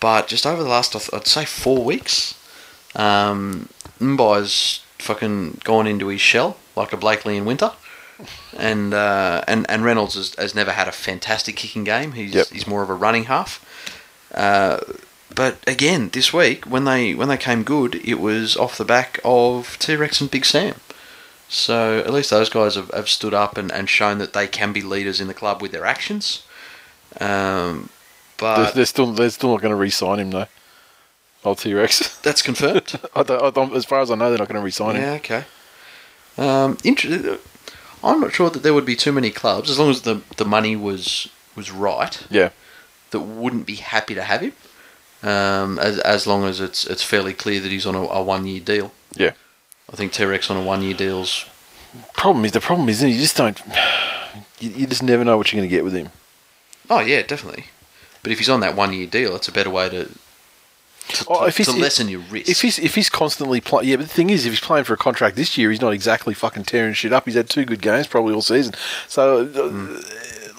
but 0.00 0.26
just 0.28 0.46
over 0.46 0.62
the 0.62 0.68
last, 0.68 0.94
I'd- 0.96 1.28
say, 1.28 1.44
four 1.44 1.84
weeks, 1.84 2.34
um, 2.94 3.68
Mbye's 4.00 4.82
fucking 4.98 5.60
gone 5.64 5.86
into 5.86 6.08
his 6.08 6.20
shell 6.20 6.56
like 6.76 6.92
a 6.92 6.96
Blakely 6.96 7.36
in 7.36 7.44
winter. 7.44 7.72
And 8.58 8.92
uh, 8.92 9.42
and 9.48 9.64
and 9.70 9.82
Reynolds 9.82 10.14
has, 10.14 10.34
has 10.34 10.54
never 10.54 10.72
had 10.72 10.86
a 10.88 10.92
fantastic 10.92 11.56
kicking 11.56 11.84
game. 11.84 12.12
He's 12.12 12.34
Yep. 12.34 12.48
he's 12.48 12.66
more 12.66 12.82
of 12.82 12.90
a 12.90 12.94
running 12.94 13.24
half. 13.24 13.64
Uh, 14.34 14.78
but 15.34 15.56
again, 15.66 16.10
this 16.10 16.30
week 16.30 16.66
when 16.66 16.84
they 16.84 17.14
when 17.14 17.28
they 17.28 17.38
came 17.38 17.62
good, 17.62 17.94
it 17.94 18.20
was 18.20 18.58
off 18.58 18.76
the 18.76 18.84
back 18.84 19.20
of 19.24 19.78
T 19.78 19.96
Rex 19.96 20.20
and 20.20 20.30
Big 20.30 20.44
Sam. 20.44 20.74
So 21.52 21.98
at 21.98 22.12
least 22.12 22.30
those 22.30 22.48
guys 22.48 22.76
have, 22.76 22.90
have 22.92 23.08
stood 23.08 23.34
up 23.34 23.58
and, 23.58 23.72
and 23.72 23.88
shown 23.90 24.18
that 24.18 24.32
they 24.34 24.46
can 24.46 24.72
be 24.72 24.82
leaders 24.82 25.20
in 25.20 25.26
the 25.26 25.34
club 25.34 25.60
with 25.60 25.72
their 25.72 25.84
actions. 25.84 26.44
Um, 27.20 27.90
They're, 28.38 28.56
but 28.56 28.74
they're 28.74 28.84
still 28.86 29.12
they're 29.12 29.30
still 29.30 29.50
not 29.50 29.60
going 29.60 29.72
to 29.72 29.76
re-sign 29.76 30.20
him 30.20 30.30
though. 30.30 30.46
Old 31.44 31.58
T 31.58 31.74
Rex. 31.74 32.16
that's 32.22 32.40
confirmed. 32.40 32.98
I 33.16 33.22
don't, 33.24 33.42
I 33.42 33.50
don't, 33.50 33.74
as 33.74 33.84
far 33.84 34.00
as 34.00 34.10
I 34.10 34.14
know, 34.14 34.28
they're 34.30 34.38
not 34.38 34.48
going 34.48 34.60
to 34.60 34.64
re-sign 34.64 34.94
him. 34.96 35.02
yeah, 35.02 35.12
okay. 35.14 35.44
Um, 36.38 36.78
inter- 36.84 37.38
I'm 38.04 38.20
not 38.20 38.32
sure 38.32 38.48
that 38.48 38.62
there 38.62 38.72
would 38.72 38.86
be 38.86 38.96
too 38.96 39.12
many 39.12 39.30
clubs, 39.30 39.70
as 39.70 39.78
long 39.78 39.90
as 39.90 40.02
the, 40.02 40.22
the 40.36 40.44
money 40.44 40.76
was 40.76 41.28
was 41.56 41.70
right, 41.72 42.24
Yeah. 42.30 42.50
that 43.10 43.20
wouldn't 43.20 43.66
be 43.66 43.74
happy 43.74 44.14
to 44.14 44.22
have 44.22 44.40
him. 44.40 44.52
Um, 45.22 45.78
as 45.80 45.98
as 45.98 46.26
long 46.26 46.44
as 46.44 46.60
it's 46.60 46.86
it's 46.86 47.02
fairly 47.02 47.34
clear 47.34 47.60
that 47.60 47.70
he's 47.72 47.84
on 47.86 47.94
a, 47.96 48.02
a 48.04 48.22
one 48.22 48.46
year 48.46 48.60
deal. 48.60 48.92
Yeah. 49.16 49.32
I 49.92 49.96
think 49.96 50.12
T 50.12 50.24
Rex 50.24 50.50
on 50.50 50.56
a 50.56 50.62
one 50.62 50.82
year 50.82 50.94
deal's 50.94 51.46
Problem 52.14 52.44
is 52.44 52.52
the 52.52 52.60
problem 52.60 52.88
is 52.88 53.02
you 53.02 53.18
just 53.18 53.36
don't. 53.36 53.60
You, 54.60 54.70
you 54.70 54.86
just 54.86 55.02
never 55.02 55.24
know 55.24 55.38
what 55.38 55.50
you're 55.50 55.58
going 55.58 55.68
to 55.68 55.74
get 55.74 55.84
with 55.84 55.94
him. 55.94 56.10
Oh 56.90 57.00
yeah, 57.00 57.22
definitely. 57.22 57.64
But 58.22 58.30
if 58.30 58.38
he's 58.38 58.50
on 58.50 58.60
that 58.60 58.76
one 58.76 58.92
year 58.92 59.06
deal, 59.06 59.34
it's 59.34 59.48
a 59.48 59.52
better 59.52 59.70
way 59.70 59.88
to 59.88 60.04
to, 61.08 61.24
Oh, 61.28 61.46
to- 61.46 61.50
he's- 61.50 61.66
to 61.66 61.80
lessen 61.80 62.08
your 62.10 62.20
risk. 62.30 62.48
If 62.50 62.60
he's 62.60 62.78
if 62.78 62.94
he's 62.94 63.08
constantly 63.08 63.60
playing, 63.62 63.88
yeah. 63.88 63.96
But 63.96 64.02
the 64.08 64.12
thing 64.14 64.28
is, 64.28 64.44
if 64.44 64.52
he's 64.52 64.60
playing 64.60 64.84
for 64.84 64.92
a 64.92 64.98
contract 64.98 65.34
this 65.36 65.56
year, 65.56 65.70
he's 65.70 65.80
not 65.80 65.94
exactly 65.94 66.34
fucking 66.34 66.64
tearing 66.64 66.92
shit 66.92 67.10
up. 67.12 67.24
He's 67.24 67.34
had 67.36 67.48
two 67.48 67.64
good 67.64 67.80
games 67.80 68.06
probably 68.06 68.34
all 68.34 68.42
season. 68.42 68.74
So, 69.08 69.46
uh, 69.46 70.02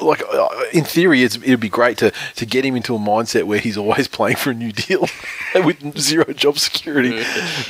like 0.02 0.24
uh, 0.32 0.48
in 0.74 0.84
theory, 0.84 1.24
it's, 1.24 1.36
it'd 1.38 1.60
be 1.60 1.70
great 1.70 1.98
to 2.00 2.12
to 2.36 2.46
get 2.46 2.66
him 2.66 2.76
into 2.76 2.96
a 2.96 3.00
mindset 3.00 3.44
where 3.44 3.60
he's 3.60 3.78
always 3.78 4.08
playing 4.18 4.38
for 4.38 4.52
a 4.52 4.54
new 4.54 4.72
deal 4.72 5.08
with 5.56 5.98
zero 5.98 6.26
job 6.34 6.58
security. 6.58 7.24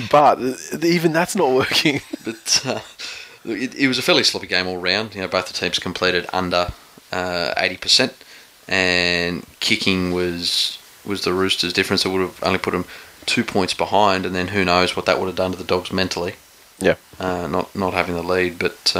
but 0.09 0.39
uh, 0.39 0.85
even 0.85 1.13
that's 1.13 1.35
not 1.35 1.51
working. 1.51 2.01
but 2.25 2.63
uh, 2.65 2.79
it, 3.45 3.75
it 3.75 3.87
was 3.87 3.97
a 3.97 4.01
fairly 4.01 4.23
sloppy 4.23 4.47
game 4.47 4.67
all 4.67 4.77
round. 4.77 5.15
You 5.15 5.21
know, 5.21 5.27
both 5.27 5.47
the 5.47 5.53
teams 5.53 5.79
completed 5.79 6.27
under 6.33 6.71
uh, 7.11 7.53
eighty 7.57 7.77
percent, 7.77 8.13
and 8.67 9.45
kicking 9.59 10.11
was 10.11 10.77
was 11.05 11.23
the 11.23 11.33
Roosters' 11.33 11.73
difference. 11.73 12.05
It 12.05 12.09
would 12.09 12.21
have 12.21 12.43
only 12.43 12.59
put 12.59 12.71
them 12.71 12.85
two 13.25 13.43
points 13.43 13.73
behind, 13.73 14.25
and 14.25 14.35
then 14.35 14.49
who 14.49 14.65
knows 14.65 14.95
what 14.95 15.05
that 15.05 15.19
would 15.19 15.27
have 15.27 15.35
done 15.35 15.51
to 15.51 15.57
the 15.57 15.63
Dogs 15.63 15.91
mentally. 15.91 16.35
Yeah. 16.79 16.95
uh, 17.19 17.47
not 17.47 17.75
not 17.75 17.93
having 17.93 18.15
the 18.15 18.23
lead, 18.23 18.57
but. 18.57 18.95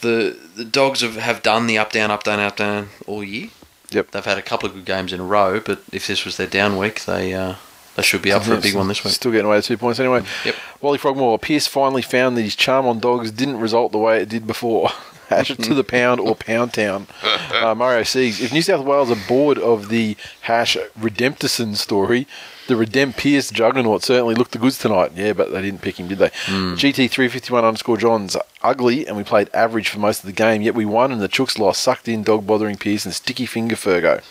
The, 0.00 0.36
the 0.54 0.64
dogs 0.64 1.00
have, 1.00 1.16
have 1.16 1.42
done 1.42 1.66
the 1.66 1.78
up 1.78 1.92
down 1.92 2.10
up 2.10 2.24
down 2.24 2.40
up 2.40 2.56
down 2.56 2.88
all 3.06 3.24
year. 3.24 3.48
Yep. 3.90 4.10
They've 4.10 4.24
had 4.24 4.38
a 4.38 4.42
couple 4.42 4.68
of 4.68 4.74
good 4.74 4.84
games 4.84 5.12
in 5.12 5.20
a 5.20 5.24
row, 5.24 5.60
but 5.60 5.82
if 5.92 6.06
this 6.06 6.24
was 6.24 6.36
their 6.36 6.46
down 6.46 6.76
week, 6.76 7.04
they 7.04 7.32
uh, 7.32 7.54
they 7.96 8.02
should 8.02 8.22
be 8.22 8.30
up 8.32 8.42
for 8.42 8.54
a 8.54 8.60
big 8.60 8.74
one 8.74 8.88
this 8.88 9.02
week. 9.02 9.14
Still 9.14 9.32
getting 9.32 9.46
away 9.46 9.56
with 9.56 9.64
two 9.64 9.78
points 9.78 9.98
anyway. 9.98 10.22
Yep. 10.44 10.54
Wally 10.82 10.98
Frogmore. 10.98 11.38
Pearce 11.38 11.66
finally 11.66 12.02
found 12.02 12.36
that 12.36 12.42
his 12.42 12.54
charm 12.54 12.86
on 12.86 13.00
dogs 13.00 13.30
didn't 13.30 13.58
result 13.58 13.92
the 13.92 13.98
way 13.98 14.20
it 14.20 14.28
did 14.28 14.46
before. 14.46 14.90
Hash 15.28 15.50
it 15.50 15.60
to 15.64 15.74
the 15.74 15.82
pound 15.82 16.20
or 16.20 16.36
pound 16.36 16.72
town. 16.72 17.06
Uh, 17.46 17.74
Mario 17.74 18.02
Siegs. 18.02 18.40
If 18.40 18.52
New 18.52 18.60
South 18.60 18.84
Wales 18.84 19.10
are 19.10 19.28
bored 19.28 19.56
of 19.56 19.88
the 19.88 20.16
hash 20.42 20.76
Redemptison 20.98 21.74
story, 21.76 22.26
the 22.66 22.74
Redemp 22.74 23.16
Pearce 23.16 23.50
juggernaut 23.50 24.02
certainly 24.02 24.34
looked 24.34 24.52
the 24.52 24.58
goods 24.58 24.78
tonight. 24.78 25.12
Yeah, 25.14 25.32
but 25.32 25.52
they 25.52 25.62
didn't 25.62 25.82
pick 25.82 25.98
him, 25.98 26.08
did 26.08 26.18
they? 26.18 26.30
Hmm. 26.46 26.74
GT351 26.74 27.64
underscore 27.64 27.96
John's 27.96 28.36
ugly, 28.62 29.06
and 29.06 29.16
we 29.16 29.24
played 29.24 29.50
average 29.54 29.88
for 29.88 29.98
most 29.98 30.20
of 30.20 30.26
the 30.26 30.32
game, 30.32 30.62
yet 30.62 30.74
we 30.74 30.84
won 30.84 31.12
and 31.12 31.20
the 31.20 31.28
Chooks 31.28 31.58
lost. 31.58 31.80
Sucked 31.80 32.08
in, 32.08 32.22
dog 32.22 32.46
bothering 32.46 32.76
Pearce 32.76 33.04
and 33.04 33.14
sticky 33.14 33.46
finger 33.46 33.76
Fergo. 33.76 34.22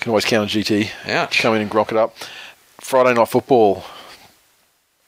Can 0.00 0.10
always 0.10 0.24
count 0.24 0.42
on 0.42 0.48
GT. 0.48 0.90
Ouch. 1.06 1.40
Come 1.40 1.54
in 1.56 1.62
and 1.62 1.70
grok 1.70 1.90
it 1.90 1.96
up. 1.96 2.16
Friday 2.80 3.14
night 3.14 3.28
football. 3.28 3.84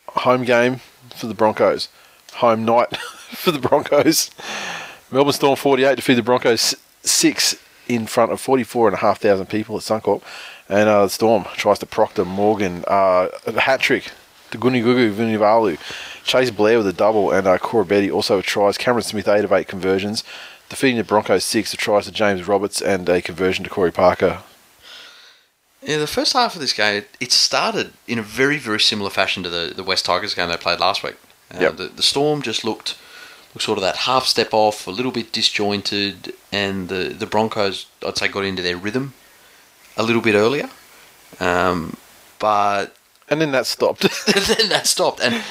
Home 0.08 0.44
game 0.44 0.80
for 1.14 1.26
the 1.26 1.34
Broncos. 1.34 1.88
Home 2.34 2.64
night 2.64 2.96
for 2.96 3.52
the 3.52 3.60
Broncos. 3.60 4.30
Melbourne 5.12 5.32
Storm 5.32 5.56
48 5.56 5.96
defeat 5.96 6.14
the 6.14 6.22
Broncos 6.22 6.74
6 7.02 7.56
in 7.88 8.06
front 8.06 8.30
of 8.32 8.40
44,500 8.40 9.48
people 9.48 9.76
at 9.76 9.82
Suncorp. 9.82 10.22
And 10.70 10.88
uh, 10.88 11.02
the 11.02 11.10
Storm 11.10 11.44
tries 11.56 11.80
to 11.80 11.86
proctor 11.86 12.24
Morgan. 12.24 12.84
Uh, 12.86 13.26
a 13.44 13.60
hat 13.60 13.80
trick 13.80 14.12
to 14.52 14.58
Guni 14.58 14.82
Gugu 14.84 15.12
Vunivalu. 15.12 15.76
Cheyse 16.24 16.54
Blair 16.54 16.78
with 16.78 16.86
a 16.86 16.92
double 16.92 17.32
and 17.32 17.46
uh, 17.48 17.58
Koroibete 17.58 18.12
also 18.12 18.40
tries. 18.40 18.78
Cameron 18.78 19.02
Smith 19.02 19.26
8 19.26 19.44
of 19.44 19.52
8 19.52 19.66
conversions. 19.66 20.22
Defeating 20.68 20.98
the 20.98 21.04
Broncos 21.04 21.44
6 21.44 21.72
of 21.72 21.80
tries 21.80 22.04
to 22.04 22.12
James 22.12 22.46
Roberts 22.46 22.80
and 22.80 23.08
a 23.08 23.20
conversion 23.20 23.64
to 23.64 23.70
Corey 23.70 23.90
Parker. 23.90 24.42
Yeah, 25.82 25.98
the 25.98 26.06
first 26.06 26.34
half 26.34 26.54
of 26.54 26.60
this 26.60 26.72
game, 26.72 26.98
it, 26.98 27.16
it 27.18 27.32
started 27.32 27.92
in 28.06 28.20
a 28.20 28.22
very, 28.22 28.58
very 28.58 28.78
similar 28.78 29.10
fashion 29.10 29.42
to 29.42 29.48
the, 29.48 29.72
the 29.74 29.82
West 29.82 30.04
Tigers 30.04 30.34
game 30.34 30.50
they 30.50 30.56
played 30.56 30.78
last 30.78 31.02
week. 31.02 31.16
Uh, 31.52 31.58
Yep. 31.58 31.76
the, 31.78 31.84
the 31.88 32.02
Storm 32.02 32.42
just 32.42 32.64
looked, 32.64 32.96
looked 33.54 33.64
sort 33.64 33.78
of 33.78 33.82
that 33.82 33.96
half 33.96 34.26
step 34.26 34.50
off, 34.52 34.86
a 34.86 34.90
little 34.92 35.10
bit 35.10 35.32
disjointed, 35.32 36.32
and 36.52 36.88
the, 36.88 37.08
the 37.18 37.26
Broncos, 37.26 37.86
I'd 38.06 38.18
say, 38.18 38.28
got 38.28 38.44
into 38.44 38.62
their 38.62 38.76
rhythm 38.76 39.14
a 40.00 40.02
little 40.02 40.22
bit 40.22 40.34
earlier. 40.34 40.68
Um, 41.38 41.96
but 42.38 42.96
And 43.28 43.40
then 43.40 43.52
that 43.52 43.66
stopped. 43.66 44.02
then 44.26 44.68
that 44.70 44.86
stopped, 44.86 45.20
and 45.20 45.42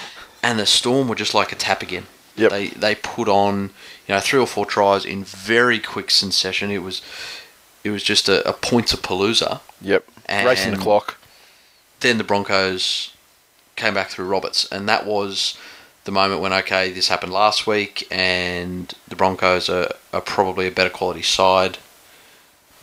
and 0.43 0.59
the 0.59 0.65
Storm 0.65 1.07
were 1.07 1.15
just 1.15 1.33
like 1.33 1.51
a 1.51 1.55
tap 1.55 1.81
again. 1.81 2.07
Yep. 2.35 2.51
They 2.51 2.67
they 2.69 2.95
put 2.95 3.29
on 3.29 3.71
you 4.07 4.15
know 4.15 4.19
three 4.19 4.39
or 4.39 4.47
four 4.47 4.65
tries 4.65 5.05
in 5.05 5.23
very 5.23 5.79
quick 5.79 6.11
succession. 6.11 6.71
It 6.71 6.83
was 6.83 7.01
it 7.83 7.91
was 7.91 8.03
just 8.03 8.27
a, 8.27 8.47
a 8.47 8.53
points 8.53 8.93
of 8.93 9.01
palooza. 9.01 9.61
yep. 9.81 10.05
Racing 10.29 10.71
the 10.71 10.77
clock. 10.77 11.17
Then 12.01 12.17
the 12.17 12.23
Broncos 12.23 13.13
came 13.75 13.93
back 13.93 14.09
through 14.09 14.25
Roberts, 14.25 14.67
and 14.71 14.87
that 14.87 15.05
was 15.05 15.57
the 16.03 16.11
moment 16.11 16.41
when 16.41 16.53
okay, 16.53 16.91
this 16.91 17.07
happened 17.07 17.33
last 17.33 17.67
week, 17.67 18.07
and 18.11 18.93
the 19.07 19.15
Broncos 19.15 19.69
are, 19.69 19.91
are 20.13 20.21
probably 20.21 20.67
a 20.67 20.71
better 20.71 20.89
quality 20.89 21.21
side. 21.21 21.77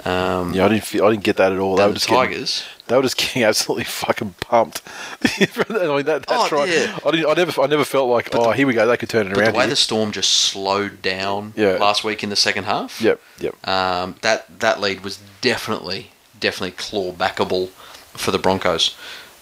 Um, 0.04 0.52
Yeah, 0.52 0.66
I 0.66 0.68
didn't. 0.68 0.84
Feel, 0.84 1.06
I 1.06 1.10
didn't 1.10 1.24
get 1.24 1.36
that 1.38 1.52
at 1.52 1.58
all. 1.58 1.76
They 1.76 1.82
were 1.84 1.88
the 1.88 1.94
just 1.94 2.08
getting, 2.08 2.30
Tigers. 2.32 2.64
they 2.86 2.96
were 2.96 3.02
just 3.02 3.16
getting 3.16 3.44
absolutely 3.50 3.84
fucking 3.84 4.34
pumped. 4.40 4.82
I 5.24 5.46
mean, 5.46 6.04
that, 6.04 6.04
that 6.04 6.24
Oh, 6.28 6.46
try, 6.48 6.66
yeah. 6.66 6.98
I, 7.04 7.10
didn't, 7.10 7.26
I 7.30 7.34
never, 7.34 7.62
I 7.62 7.66
never 7.66 7.84
felt 7.84 8.08
like, 8.10 8.28
oh, 8.34 8.50
here 8.52 8.66
we 8.66 8.74
go. 8.74 8.86
They 8.86 8.96
could 8.96 9.08
turn 9.08 9.26
it 9.26 9.30
But 9.30 9.38
around. 9.38 9.52
the 9.52 9.58
way 9.58 9.64
here. 9.64 9.70
the 9.70 9.76
Storm 9.76 10.12
just 10.12 10.30
slowed 10.30 11.00
down 11.02 11.54
Yeah. 11.56 11.78
last 11.78 12.04
week 12.04 12.22
in 12.22 12.28
the 12.30 12.36
second 12.36 12.64
half, 12.64 13.00
Yep, 13.00 13.20
yep. 13.40 13.68
um, 13.68 14.16
that 14.22 14.60
that 14.60 14.80
lead 14.80 15.00
was 15.02 15.18
definitely 15.40 16.10
definitely 16.38 16.72
claw 16.72 17.12
backable 17.12 17.68
for 18.12 18.30
the 18.30 18.38
Broncos. 18.38 18.94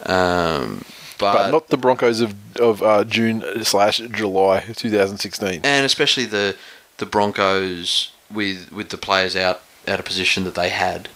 Um, 0.07 0.85
but, 1.19 1.33
but 1.35 1.51
not 1.51 1.69
the 1.69 1.77
Broncos 1.77 2.21
of 2.21 2.35
of 2.59 2.83
uh, 2.83 3.05
June 3.05 3.43
slash 3.65 3.99
July 3.99 4.61
2016. 4.77 5.61
and 5.65 5.85
especially 5.87 6.25
the 6.27 6.57
the 6.99 7.07
Broncos 7.07 8.13
with 8.33 8.71
with 8.73 8.91
the 8.91 8.97
players 8.99 9.35
out 9.37 9.63
out 9.89 9.99
of 9.99 10.05
position 10.05 10.45
that 10.45 10.55
they 10.55 10.69
had 10.71 11.09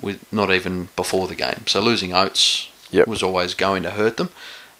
with 0.00 0.30
not 0.32 0.50
even 0.52 0.88
before 0.96 1.26
the 1.28 1.34
game. 1.34 1.66
So 1.66 1.80
losing 1.80 2.12
Oates 2.12 2.68
Yep. 2.90 3.06
was 3.08 3.22
always 3.22 3.54
going 3.54 3.82
to 3.84 3.90
hurt 3.90 4.18
them. 4.18 4.30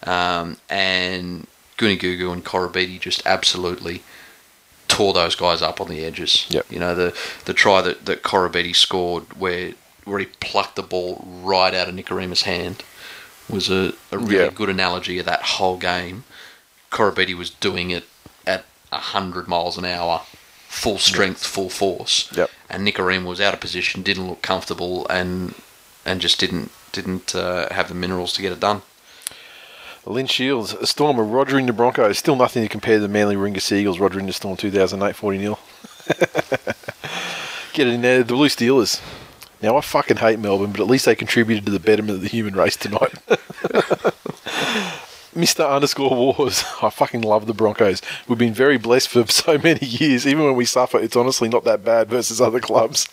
Um, 0.03 0.57
and 0.69 1.47
Goonie 1.77 1.99
Gugu 1.99 2.31
and 2.31 2.45
Koroibete 2.45 2.99
just 2.99 3.25
absolutely 3.25 4.03
tore 4.87 5.13
those 5.13 5.35
guys 5.35 5.61
up 5.61 5.81
on 5.81 5.87
the 5.87 6.03
edges. 6.05 6.45
Yep. 6.49 6.65
You 6.71 6.79
know, 6.79 6.93
the 6.93 7.17
the 7.45 7.53
try 7.53 7.81
that, 7.81 8.05
that 8.05 8.21
Koroibete 8.21 8.75
scored 8.75 9.33
where 9.39 9.73
where 10.05 10.19
he 10.19 10.25
plucked 10.41 10.75
the 10.75 10.83
ball 10.83 11.25
right 11.25 11.73
out 11.73 11.87
of 11.89 11.95
Nikorima's 11.95 12.43
hand 12.43 12.83
was 13.49 13.69
a, 13.69 13.93
a 14.11 14.17
really 14.17 14.49
good 14.53 14.69
analogy 14.69 15.17
of 15.19 15.25
that 15.25 15.41
whole 15.41 15.77
game. 15.77 16.23
Koroibete 16.91 17.35
was 17.35 17.49
doing 17.49 17.89
it 17.89 18.03
at 18.45 18.65
100 18.89 19.47
miles 19.47 19.77
an 19.77 19.85
hour, 19.85 20.21
full 20.67 20.97
strength, 20.99 21.43
full 21.45 21.69
force. 21.69 22.29
Yep. 22.35 22.51
And 22.73 22.87
Nikorima 22.87 23.25
was 23.25 23.39
out 23.39 23.53
of 23.53 23.59
position, 23.59 24.01
didn't 24.01 24.27
look 24.27 24.41
comfortable, 24.41 25.07
and 25.07 25.53
and 26.05 26.19
just 26.19 26.39
didn't 26.39 26.71
didn't 26.91 27.35
uh, 27.35 27.71
have 27.71 27.87
the 27.87 27.93
minerals 27.93 28.33
to 28.33 28.41
get 28.41 28.51
it 28.51 28.59
done. 28.59 28.81
Lynn 30.05 30.27
Shields, 30.27 30.73
a 30.73 30.85
Storm 30.85 31.17
of 31.17 31.27
Rogering 31.27 31.67
the 31.67 31.73
Broncos. 31.73 32.17
Still 32.17 32.35
nothing 32.35 32.63
to 32.63 32.69
compare 32.69 32.95
to 32.95 33.01
the 33.01 33.07
Manly 33.07 33.37
Ringer 33.37 33.61
Seagulls 33.61 33.99
Rogering 33.99 34.25
the 34.25 34.33
Storm 34.33 34.57
2008 34.57 35.15
40 35.15 35.39
0. 35.39 35.59
Get 37.73 37.87
it 37.87 37.93
in 37.93 38.01
there. 38.01 38.23
The 38.23 38.33
Blue 38.33 38.49
Steelers. 38.49 39.01
Now, 39.61 39.77
I 39.77 39.81
fucking 39.81 40.17
hate 40.17 40.39
Melbourne, 40.39 40.71
but 40.71 40.81
at 40.81 40.87
least 40.87 41.05
they 41.05 41.15
contributed 41.15 41.65
to 41.65 41.71
the 41.71 41.79
betterment 41.79 42.17
of 42.17 42.21
the 42.21 42.27
human 42.27 42.53
race 42.53 42.75
tonight. 42.75 43.13
Mr. 45.33 45.69
Underscore 45.69 46.09
Wars. 46.09 46.63
I 46.81 46.89
fucking 46.89 47.21
love 47.21 47.47
the 47.47 47.53
Broncos. 47.53 48.01
We've 48.27 48.37
been 48.37 48.53
very 48.53 48.77
blessed 48.77 49.09
for 49.09 49.27
so 49.27 49.57
many 49.57 49.85
years. 49.85 50.25
Even 50.27 50.45
when 50.45 50.55
we 50.55 50.65
suffer, 50.65 50.99
it's 50.99 51.15
honestly 51.15 51.49
not 51.49 51.63
that 51.65 51.83
bad 51.83 52.09
versus 52.09 52.39
other 52.41 52.59
clubs. 52.59 53.07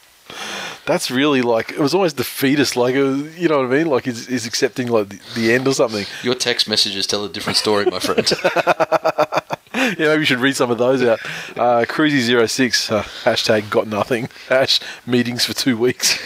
That's 0.86 1.10
really 1.10 1.42
like, 1.42 1.72
it 1.72 1.78
was 1.78 1.94
almost 1.94 2.16
defeatist. 2.16 2.76
Like, 2.76 2.94
it 2.94 3.02
was, 3.02 3.38
you 3.38 3.48
know 3.48 3.58
what 3.58 3.66
I 3.66 3.78
mean? 3.78 3.86
Like, 3.88 4.04
he's, 4.04 4.26
he's 4.26 4.46
accepting 4.46 4.88
like 4.88 5.08
the, 5.08 5.20
the 5.34 5.52
end 5.52 5.68
or 5.68 5.74
something. 5.74 6.06
Your 6.22 6.34
text 6.34 6.68
messages 6.68 7.06
tell 7.06 7.24
a 7.24 7.28
different 7.28 7.56
story, 7.58 7.84
my 7.86 7.98
friend. 7.98 8.30
Yeah, 9.72 10.08
maybe 10.08 10.20
you 10.20 10.24
should 10.26 10.40
read 10.40 10.56
some 10.56 10.70
of 10.70 10.78
those 10.78 11.02
out. 11.02 11.20
Uh, 11.56 11.84
Cruisy06, 11.86 12.92
uh, 12.92 13.02
hashtag 13.24 13.70
got 13.70 13.86
nothing. 13.86 14.28
Hash 14.48 14.78
meetings 15.06 15.44
for 15.44 15.54
two 15.54 15.76
weeks. 15.76 16.18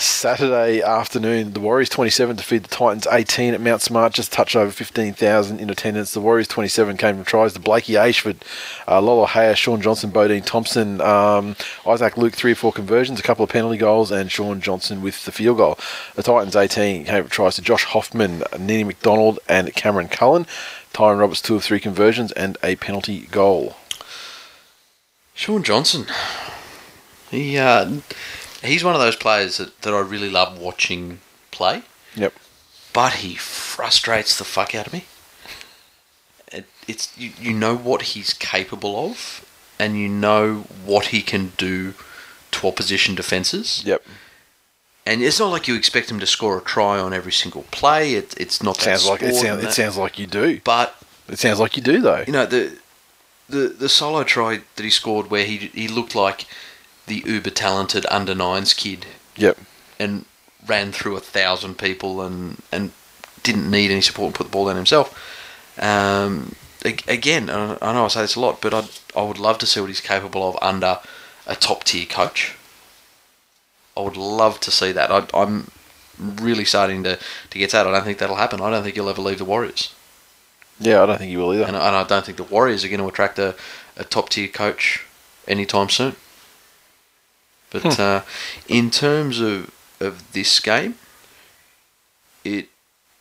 Saturday 0.00 0.80
afternoon, 0.80 1.52
the 1.52 1.60
Warriors 1.60 1.90
27 1.90 2.36
defeat 2.36 2.62
the 2.62 2.68
Titans 2.68 3.06
18 3.10 3.52
at 3.52 3.60
Mount 3.60 3.82
Smart, 3.82 4.14
just 4.14 4.32
touch 4.32 4.56
over 4.56 4.70
15,000 4.70 5.60
in 5.60 5.68
attendance. 5.68 6.12
The 6.12 6.20
Warriors 6.20 6.48
27 6.48 6.96
came 6.96 7.16
from 7.16 7.24
tries 7.26 7.52
to 7.52 7.60
Blakey 7.60 7.92
Ayshford, 7.92 8.36
uh, 8.88 8.98
Lolo 9.02 9.26
Haya, 9.26 9.54
Shaun 9.54 9.82
Johnson, 9.82 10.10
Bodene 10.10 10.42
Thompson, 10.42 11.02
um, 11.02 11.54
Issac 11.86 12.16
Luke, 12.16 12.32
three 12.32 12.52
or 12.52 12.54
four 12.54 12.72
conversions, 12.72 13.20
a 13.20 13.22
couple 13.22 13.44
of 13.44 13.50
penalty 13.50 13.76
goals, 13.76 14.10
and 14.10 14.32
Shaun 14.32 14.62
Johnson 14.62 15.02
with 15.02 15.26
the 15.26 15.32
field 15.32 15.58
goal. 15.58 15.78
The 16.14 16.22
Titans 16.22 16.56
18 16.56 17.04
came 17.04 17.22
from 17.24 17.30
tries 17.30 17.56
to 17.56 17.62
Josh 17.62 17.84
Hoffman, 17.84 18.42
Nene 18.58 18.86
Macdonald, 18.86 19.38
and 19.50 19.74
Cameron 19.74 20.08
Cullen. 20.08 20.46
Tyrone 20.94 21.18
Roberts, 21.18 21.42
two 21.42 21.56
of 21.56 21.62
three 21.62 21.78
conversions, 21.78 22.32
and 22.32 22.56
a 22.62 22.76
penalty 22.76 23.28
goal. 23.30 23.76
Shaun 25.34 25.62
Johnson. 25.62 26.06
He 27.30 27.58
uh, 27.58 28.00
he's 28.62 28.84
one 28.84 28.94
of 28.94 29.00
those 29.00 29.16
players 29.16 29.56
that, 29.58 29.80
that 29.82 29.92
I 29.94 30.00
really 30.00 30.30
love 30.30 30.58
watching 30.58 31.20
play, 31.50 31.82
Yep. 32.16 32.32
but 32.92 33.14
he 33.14 33.34
frustrates 33.34 34.36
the 34.38 34.44
fuck 34.44 34.74
out 34.74 34.86
of 34.86 34.92
me. 34.92 35.04
It, 36.52 36.66
it's 36.88 37.16
you, 37.16 37.32
you 37.40 37.52
know 37.52 37.76
what 37.76 38.02
he's 38.02 38.32
capable 38.32 38.96
of, 39.10 39.44
and 39.78 39.96
you 39.98 40.08
know 40.08 40.64
what 40.84 41.06
he 41.06 41.22
can 41.22 41.52
do 41.56 41.94
to 42.52 42.66
opposition 42.68 43.14
defenses. 43.14 43.82
Yep. 43.84 44.02
And 45.06 45.22
it's 45.22 45.38
not 45.40 45.48
like 45.50 45.66
you 45.66 45.74
expect 45.76 46.10
him 46.10 46.20
to 46.20 46.26
score 46.26 46.58
a 46.58 46.60
try 46.60 46.98
on 46.98 47.12
every 47.14 47.32
single 47.32 47.62
play. 47.70 48.14
It, 48.14 48.34
it's 48.38 48.62
not 48.62 48.76
that 48.78 49.00
Sounds 49.00 49.06
like 49.08 49.22
it 49.22 49.34
sounds. 49.34 49.64
It 49.64 49.72
sounds 49.72 49.96
like 49.96 50.18
you 50.18 50.26
do. 50.26 50.60
But 50.62 50.94
It 51.28 51.38
sounds 51.38 51.58
like 51.58 51.76
you 51.76 51.82
do 51.82 52.00
though. 52.00 52.24
you 52.26 52.32
know 52.32 52.46
the 52.46 52.76
the 53.48 53.68
the 53.68 53.88
solo 53.88 54.22
try 54.24 54.60
that 54.76 54.82
he 54.82 54.90
scored 54.90 55.30
where 55.30 55.44
he 55.44 55.56
he 55.74 55.88
looked 55.88 56.14
like 56.14 56.46
the 57.10 57.22
uber 57.26 57.50
talented 57.50 58.06
under 58.10 58.34
nines 58.34 58.72
kid 58.72 59.04
Yep. 59.36 59.58
and 59.98 60.24
ran 60.66 60.92
through 60.92 61.16
a 61.16 61.20
thousand 61.36 61.76
people 61.76 62.22
and 62.22 62.62
and 62.70 62.92
didn't 63.42 63.70
need 63.70 63.90
any 63.90 64.00
support 64.02 64.26
and 64.28 64.34
put 64.34 64.44
the 64.46 64.50
ball 64.52 64.66
down 64.66 64.76
himself. 64.76 65.08
Um, 65.78 66.54
again, 67.08 67.50
I 67.50 67.76
I 67.82 67.92
know 67.92 68.04
I 68.04 68.08
say 68.08 68.22
this 68.22 68.36
a 68.36 68.40
lot, 68.40 68.60
but 68.60 68.72
I 68.74 68.82
I 69.16 69.22
would 69.22 69.38
love 69.38 69.58
to 69.58 69.66
see 69.66 69.80
what 69.80 69.88
he's 69.92 70.00
capable 70.00 70.48
of 70.48 70.56
under 70.62 70.98
a 71.46 71.56
top 71.56 71.84
tier 71.84 72.06
coach. 72.06 72.54
I 73.96 74.00
would 74.02 74.16
love 74.16 74.60
to 74.60 74.70
see 74.70 74.92
that. 74.92 75.10
I, 75.10 75.26
I'm 75.34 75.70
really 76.18 76.64
starting 76.64 77.02
to, 77.04 77.18
to 77.50 77.58
get 77.58 77.70
that. 77.72 77.86
I 77.86 77.90
don't 77.90 78.04
think 78.04 78.18
that'll 78.18 78.36
happen. 78.36 78.60
I 78.60 78.70
don't 78.70 78.82
think 78.84 78.94
he'll 78.94 79.08
ever 79.08 79.22
leave 79.22 79.38
the 79.38 79.44
Warriors. 79.44 79.92
Yeah, 80.78 81.02
I 81.02 81.06
don't 81.06 81.18
think 81.18 81.32
you 81.32 81.38
will 81.40 81.52
either. 81.54 81.64
And, 81.64 81.76
and 81.76 81.96
I 81.96 82.04
don't 82.04 82.24
think 82.24 82.36
the 82.38 82.44
Warriors 82.44 82.84
are 82.84 82.88
going 82.88 83.00
to 83.00 83.08
attract 83.08 83.38
a, 83.38 83.54
a 83.96 84.04
top 84.04 84.28
tier 84.28 84.48
coach 84.48 85.04
anytime 85.48 85.88
soon. 85.88 86.14
But 87.70 87.98
uh, 88.00 88.22
in 88.68 88.90
terms 88.90 89.40
of, 89.40 89.70
of 90.00 90.32
this 90.32 90.58
game, 90.60 90.96
it 92.44 92.68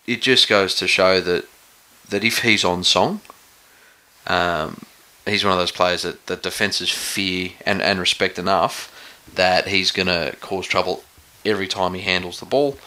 it 0.07 0.21
just 0.21 0.47
goes 0.47 0.73
to 0.75 0.87
show 0.87 1.21
that 1.21 1.45
that 2.09 2.23
if 2.23 2.39
he's 2.39 2.63
on 2.63 2.83
song, 2.83 3.21
um, 4.27 4.81
he's 5.25 5.43
one 5.43 5.53
of 5.53 5.59
those 5.59 5.71
players 5.71 6.01
that, 6.01 6.25
that 6.25 6.41
defenses 6.41 6.89
fear 6.89 7.51
and, 7.65 7.81
and 7.81 7.99
respect 7.99 8.39
enough 8.39 8.91
that 9.35 9.67
he's 9.67 9.91
going 9.91 10.07
to 10.07 10.35
cause 10.41 10.65
trouble 10.65 11.03
every 11.45 11.67
time 11.67 11.93
he 11.93 12.01
handles 12.01 12.39
the 12.39 12.45
ball. 12.45 12.77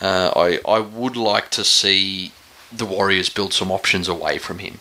Uh, 0.00 0.30
I 0.36 0.58
I 0.70 0.80
would 0.80 1.16
like 1.16 1.50
to 1.50 1.64
see 1.64 2.32
the 2.72 2.86
Warriors 2.86 3.28
build 3.28 3.52
some 3.52 3.70
options 3.70 4.08
away 4.08 4.38
from 4.38 4.58
him. 4.58 4.80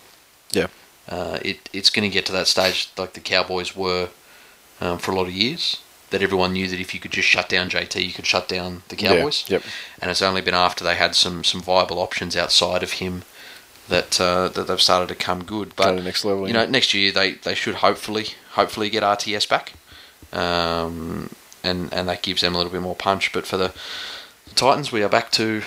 Yeah. 0.52 0.68
Uh, 1.08 1.40
it 1.42 1.70
it's 1.74 1.90
going 1.90 2.10
to 2.10 2.14
get 2.14 2.26
to 2.28 2.32
that 2.34 2.48
stage 2.48 2.90
like 2.98 3.14
the 3.14 3.20
Cowboys 3.20 3.76
were 3.76 4.10
um, 4.82 4.98
for 4.98 5.12
a 5.12 5.16
lot 5.16 5.28
of 5.28 5.34
years, 5.34 5.82
that 6.12 6.22
everyone 6.22 6.54
knew 6.54 6.68
that 6.68 6.80
if 6.80 6.94
you 6.94 7.00
could 7.00 7.12
just 7.12 7.28
shut 7.28 7.50
down 7.50 7.70
JT, 7.70 8.04
you 8.04 8.14
could 8.14 8.26
shut 8.26 8.48
down 8.48 8.84
the 8.90 8.96
Cowboys. 8.96 9.46
yep. 9.48 9.64
And 10.02 10.10
it's 10.10 10.22
only 10.22 10.42
been 10.42 10.54
after 10.54 10.84
they 10.84 10.96
had 10.96 11.16
some 11.16 11.44
some 11.44 11.62
viable 11.62 12.00
options 12.00 12.36
outside 12.36 12.84
of 12.84 12.94
him 12.94 13.24
that 13.90 14.20
uh, 14.20 14.50
that 14.50 14.68
they've 14.68 14.82
started 14.82 15.10
to 15.10 15.16
come 15.16 15.44
good. 15.44 15.76
But 15.76 15.96
the 15.96 16.04
next 16.04 16.26
level, 16.26 16.48
you 16.48 16.54
yeah. 16.54 16.66
know, 16.66 16.72
next 16.72 16.94
year 16.94 17.12
they, 17.12 17.34
they 17.34 17.56
should 17.56 17.76
hopefully 17.76 18.28
hopefully 18.52 18.90
get 18.90 19.04
RTS 19.04 19.48
back, 19.50 19.74
um, 20.32 21.30
and 21.64 21.94
and 21.94 22.08
that 22.08 22.22
gives 22.22 22.42
them 22.42 22.56
a 22.56 22.58
little 22.58 22.72
bit 22.72 22.82
more 22.82 22.96
punch. 22.96 23.34
But 23.34 23.46
for 23.46 23.58
the 23.58 23.74
Titans, 24.56 24.92
we 24.92 25.04
are 25.04 25.10
back 25.10 25.32
to 25.34 25.64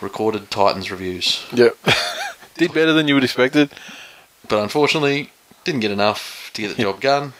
recorded 0.00 0.50
Titans 0.50 0.90
reviews. 0.90 1.44
Yep. 1.52 1.76
Did 2.56 2.72
better 2.72 2.92
than 2.92 3.08
you 3.08 3.14
would 3.14 3.24
expected. 3.24 3.70
But 4.48 4.62
unfortunately, 4.62 5.30
didn't 5.64 5.80
get 5.80 5.90
enough 5.90 6.50
to 6.54 6.62
get 6.62 6.76
the 6.76 6.82
job 6.82 7.00
done. 7.00 7.32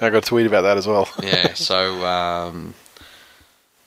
I 0.00 0.10
got 0.10 0.18
a 0.18 0.20
tweet 0.20 0.46
about 0.46 0.62
that 0.62 0.76
as 0.76 0.86
well. 0.86 1.08
Yeah, 1.22 1.54
so 1.54 2.04
um, 2.06 2.74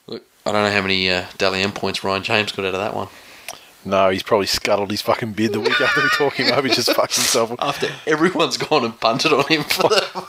look, 0.08 0.24
I 0.46 0.52
don't 0.52 0.64
know 0.64 0.72
how 0.72 0.82
many 0.82 1.10
uh, 1.10 1.26
Dally 1.38 1.62
M 1.62 1.72
points 1.72 2.04
Ryan 2.04 2.24
James 2.24 2.52
got 2.52 2.66
out 2.66 2.74
of 2.74 2.80
that 2.82 2.96
one. 2.96 3.08
No, 3.86 4.10
he's 4.10 4.24
probably 4.24 4.48
scuttled 4.48 4.92
his 4.92 5.02
fucking 5.02 5.34
bid 5.34 5.54
the 5.54 5.60
week 5.60 5.80
after 5.80 6.02
we 6.02 6.10
talked 6.10 6.36
him 6.38 6.52
up. 6.52 6.66
He 6.66 6.72
just 6.72 6.92
fucked 6.94 7.16
himself. 7.16 7.56
After 7.60 7.88
everyone's 8.06 8.58
gone 8.58 8.84
and 8.84 9.00
punted 9.00 9.32
on 9.32 9.46
him 9.48 9.64
for 9.64 9.88
the. 9.90 10.28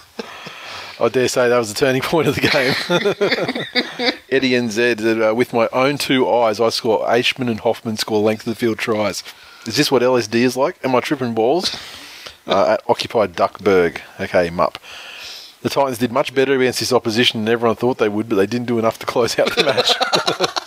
I 1.01 1.09
dare 1.09 1.29
say 1.29 1.49
that 1.49 1.59
was 1.59 1.73
the 1.73 1.79
turning 1.79 2.03
point 2.03 2.29
of 2.29 2.35
the 2.35 2.43
game. 2.43 4.13
Eddie 4.31 4.51
NZ 4.51 4.71
said, 5.01 5.23
uh, 5.23 5.35
with 5.35 5.53
my 5.55 5.67
own 5.73 5.97
two 5.97 6.29
eyes, 6.29 6.61
I 6.61 6.69
score 6.69 7.05
Aishman 7.07 7.51
and 7.51 7.61
Hoffman 7.61 7.97
score 7.97 8.21
length 8.21 8.47
of 8.47 8.53
the 8.53 8.55
field 8.55 8.79
tries. 8.79 9.25
Is 9.67 9.77
this 9.77 9.91
what 9.91 10.03
LSD 10.03 10.35
is 10.35 10.57
like? 10.59 10.79
Am 10.85 10.95
I 10.95 11.01
tripping 11.01 11.35
balls? 11.35 11.77
Uh, 12.47 12.73
at 12.73 12.83
occupied 12.89 13.37
Duckburg. 13.37 14.01
Okay, 14.19 14.51
mup. 14.51 14.79
The 15.63 15.69
Titans 15.69 15.99
did 15.99 16.11
much 16.11 16.35
better 16.35 16.55
against 16.55 16.81
this 16.81 16.93
opposition 16.93 17.45
than 17.45 17.53
everyone 17.53 17.77
thought 17.77 17.99
they 17.99 18.09
would, 18.09 18.29
but 18.29 18.37
they 18.37 18.47
didn't 18.47 18.67
do 18.67 18.79
enough 18.79 18.99
to 19.01 19.07
close 19.07 19.39
out 19.39 19.55
the 19.55 19.65
match. 19.65 20.67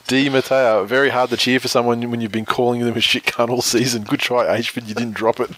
D. 0.06 0.28
Mateo, 0.28 0.84
very 0.84 1.10
hard 1.10 1.30
to 1.30 1.36
cheer 1.36 1.60
for 1.60 1.68
someone 1.68 2.10
when 2.10 2.20
you've 2.20 2.32
been 2.32 2.44
calling 2.44 2.80
them 2.80 2.96
a 2.96 3.00
shit 3.00 3.24
cunt 3.24 3.48
all 3.48 3.62
season. 3.62 4.02
Good 4.02 4.20
try, 4.20 4.44
Ayshford, 4.44 4.88
you 4.88 4.94
didn't 4.94 5.14
drop 5.14 5.38
it. 5.40 5.50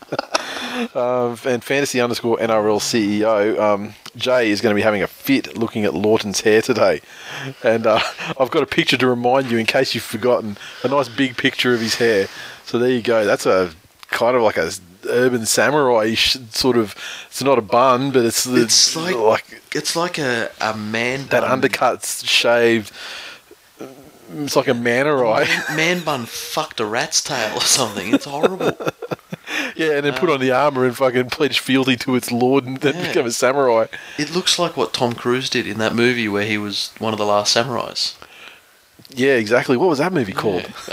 um, 0.97 1.39
and 1.45 1.65
fantasy 1.65 2.01
underscore 2.01 2.37
NRL 2.39 2.81
CEO, 2.81 3.59
um, 3.59 3.95
Jay 4.17 4.51
is 4.51 4.61
going 4.61 4.75
to 4.75 4.77
be 4.77 4.83
having 4.83 5.03
a 5.03 5.07
fit 5.07 5.57
looking 5.57 5.85
at 5.85 5.95
Lawton's 5.95 6.41
hair 6.43 6.63
today. 6.63 7.01
And 7.63 7.87
uh, 7.87 8.01
I've 8.41 8.51
got 8.51 8.63
a 8.63 8.67
picture 8.67 8.97
to 8.97 9.07
remind 9.07 9.51
you 9.51 9.59
in 9.59 9.67
case 9.67 9.95
you've 9.95 10.05
forgotten. 10.05 10.57
A 10.85 10.89
nice 10.89 11.09
big 11.09 11.37
picture 11.37 11.75
of 11.75 11.81
his 11.81 11.97
hair. 11.97 12.29
So 12.65 12.79
there 12.79 12.91
you 12.91 13.03
go. 13.03 13.25
That's 13.25 13.47
a 13.47 13.73
kind 14.11 14.37
of 14.37 14.43
like 14.43 14.57
a 14.57 14.71
urban 15.09 15.47
samurai 15.47 16.15
sort 16.15 16.77
of. 16.77 16.95
It's 17.29 17.43
not 17.43 17.59
a 17.59 17.63
bun, 17.63 18.11
but 18.11 18.25
it's, 18.25 18.45
the- 18.45 18.63
It's 18.63 18.95
like, 18.97 19.15
like 19.17 19.63
it's 19.73 19.97
like 19.97 20.19
a, 20.19 20.51
a 20.61 20.77
man 20.77 21.27
that 21.29 21.41
bun, 21.43 21.51
undercut's 21.51 22.25
shaved. 22.27 22.93
It's 24.33 24.55
like 24.55 24.69
a 24.69 24.73
manorite. 24.73 25.49
man, 25.71 25.77
man 25.77 26.05
bun 26.05 26.27
fucked 26.27 26.79
a 26.81 26.85
rat's 26.87 27.23
tail 27.23 27.57
or 27.57 27.61
something. 27.63 28.13
It's 28.15 28.25
horrible. 28.27 28.77
Yeah, 29.75 29.93
and 29.97 30.07
then 30.07 30.15
put 30.15 30.29
uh, 30.31 30.35
on 30.35 30.41
the 30.41 30.53
armor 30.53 30.85
and 30.85 30.97
fucking 30.97 31.31
pledge 31.31 31.59
fealty 31.59 31.97
to 31.97 32.15
its 32.15 32.31
lord 32.31 32.67
and 32.67 32.77
then 32.79 32.95
Yeah. 32.95 33.09
become 33.09 33.27
a 33.27 33.31
samurai. 33.33 33.87
It 34.17 34.33
looks 34.33 34.59
like 34.61 34.77
what 34.77 34.93
Tom 34.93 35.13
Cruise 35.15 35.51
did 35.51 35.67
in 35.67 35.79
that 35.79 35.95
movie 35.95 36.29
where 36.29 36.45
he 36.45 36.57
was 36.57 36.93
one 36.99 37.13
of 37.13 37.19
the 37.19 37.27
last 37.27 37.57
samurais. 37.57 38.15
Yeah, 39.13 39.33
exactly. 39.35 39.77
What 39.77 39.89
was 39.89 39.99
that 39.99 40.13
movie 40.13 40.33
called? 40.33 40.71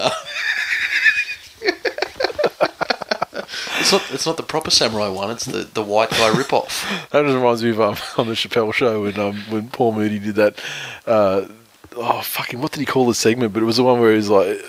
It's 3.88 3.94
not. 3.94 4.14
It's 4.14 4.26
not 4.26 4.36
the 4.36 4.44
proper 4.44 4.70
samurai 4.70 5.08
one. 5.08 5.32
It's 5.32 5.46
the, 5.46 5.60
the 5.60 5.82
white 5.82 6.10
guy 6.10 6.30
ripoff. 6.32 6.84
That 7.12 7.24
just 7.24 7.36
reminds 7.36 7.64
me 7.64 7.70
of 7.70 7.80
um, 7.80 7.96
on 8.18 8.28
the 8.28 8.34
Chappelle 8.34 8.74
show 8.74 9.04
when 9.04 9.18
um, 9.18 9.38
when 9.50 9.70
Paul 9.70 9.94
Mooney 9.94 10.20
did 10.20 10.36
that. 10.36 10.60
Uh, 11.06 11.48
oh 11.96 12.20
fucking! 12.20 12.60
What 12.60 12.74
did 12.74 12.82
he 12.82 12.86
call 12.86 13.06
the 13.06 13.14
segment? 13.14 13.54
But 13.54 13.64
it 13.64 13.66
was 13.66 13.78
the 13.78 13.86
one 13.86 14.02
where 14.02 14.12
he 14.12 14.18
was 14.18 14.30
like. 14.30 14.60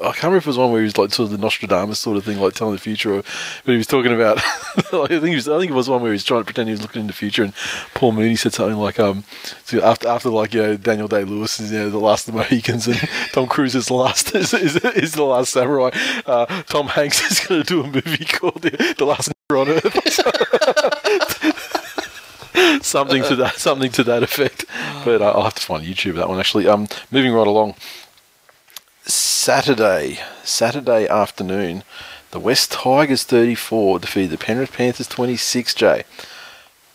I 0.00 0.06
can't 0.06 0.24
remember 0.24 0.38
if 0.38 0.46
it 0.46 0.48
was 0.48 0.58
one 0.58 0.72
where 0.72 0.80
he 0.80 0.84
was 0.84 0.98
like 0.98 1.12
sort 1.12 1.26
of 1.26 1.32
the 1.32 1.38
Nostradamus 1.38 2.00
sort 2.00 2.16
of 2.16 2.24
thing, 2.24 2.40
like 2.40 2.54
telling 2.54 2.74
the 2.74 2.80
future. 2.80 3.14
Or, 3.14 3.22
but 3.64 3.72
he 3.72 3.76
was 3.76 3.86
talking 3.86 4.12
about, 4.12 4.36
like, 4.92 5.12
I 5.12 5.20
think 5.20 5.36
was, 5.36 5.48
I 5.48 5.58
think 5.58 5.70
it 5.70 5.74
was 5.74 5.88
one 5.88 6.02
where 6.02 6.10
he 6.10 6.14
was 6.14 6.24
trying 6.24 6.40
to 6.40 6.44
pretend 6.44 6.68
he 6.68 6.72
was 6.72 6.82
looking 6.82 7.02
into 7.02 7.12
the 7.12 7.16
future, 7.16 7.44
and 7.44 7.54
Paul 7.94 8.12
Mooney 8.12 8.34
said 8.34 8.52
something 8.52 8.76
like, 8.76 8.98
um, 8.98 9.22
so 9.64 9.80
after 9.82 10.08
after 10.08 10.30
like 10.30 10.52
you 10.52 10.62
know 10.62 10.76
Daniel 10.76 11.06
Day 11.06 11.22
Lewis 11.22 11.60
is 11.60 11.70
you 11.70 11.78
know 11.78 11.90
the 11.90 11.98
last 11.98 12.26
of 12.26 12.34
the 12.34 12.40
Mohicans, 12.40 12.88
and 12.88 12.96
Tom 13.32 13.46
Cruise 13.46 13.76
is 13.76 13.86
the 13.86 13.94
last 13.94 14.34
is, 14.34 14.52
is, 14.52 14.76
is 14.76 15.12
the 15.12 15.22
last 15.22 15.52
samurai. 15.52 15.90
Uh, 16.26 16.46
Tom 16.64 16.88
Hanks 16.88 17.30
is 17.30 17.46
going 17.46 17.62
to 17.62 17.66
do 17.66 17.80
a 17.82 17.86
movie 17.86 18.24
called 18.24 18.62
The, 18.62 18.94
the 18.98 19.04
Last 19.04 19.32
on 19.50 19.68
Earth. 19.68 19.84
something 22.84 23.22
to 23.22 23.36
that 23.36 23.54
something 23.56 23.92
to 23.92 24.02
that 24.04 24.22
effect. 24.24 24.64
But 25.04 25.22
uh, 25.22 25.30
I'll 25.30 25.44
have 25.44 25.54
to 25.54 25.62
find 25.62 25.84
YouTube 25.84 26.16
that 26.16 26.28
one 26.28 26.40
actually. 26.40 26.66
Um, 26.66 26.88
moving 27.10 27.32
right 27.32 27.46
along. 27.46 27.74
Saturday, 29.06 30.18
Saturday 30.44 31.06
afternoon, 31.06 31.82
the 32.30 32.40
West 32.40 32.72
Tigers 32.72 33.24
34 33.24 33.98
defeated 33.98 34.30
the 34.30 34.38
Penrith 34.38 34.72
Panthers 34.72 35.06
26. 35.06 35.74
J. 35.74 36.04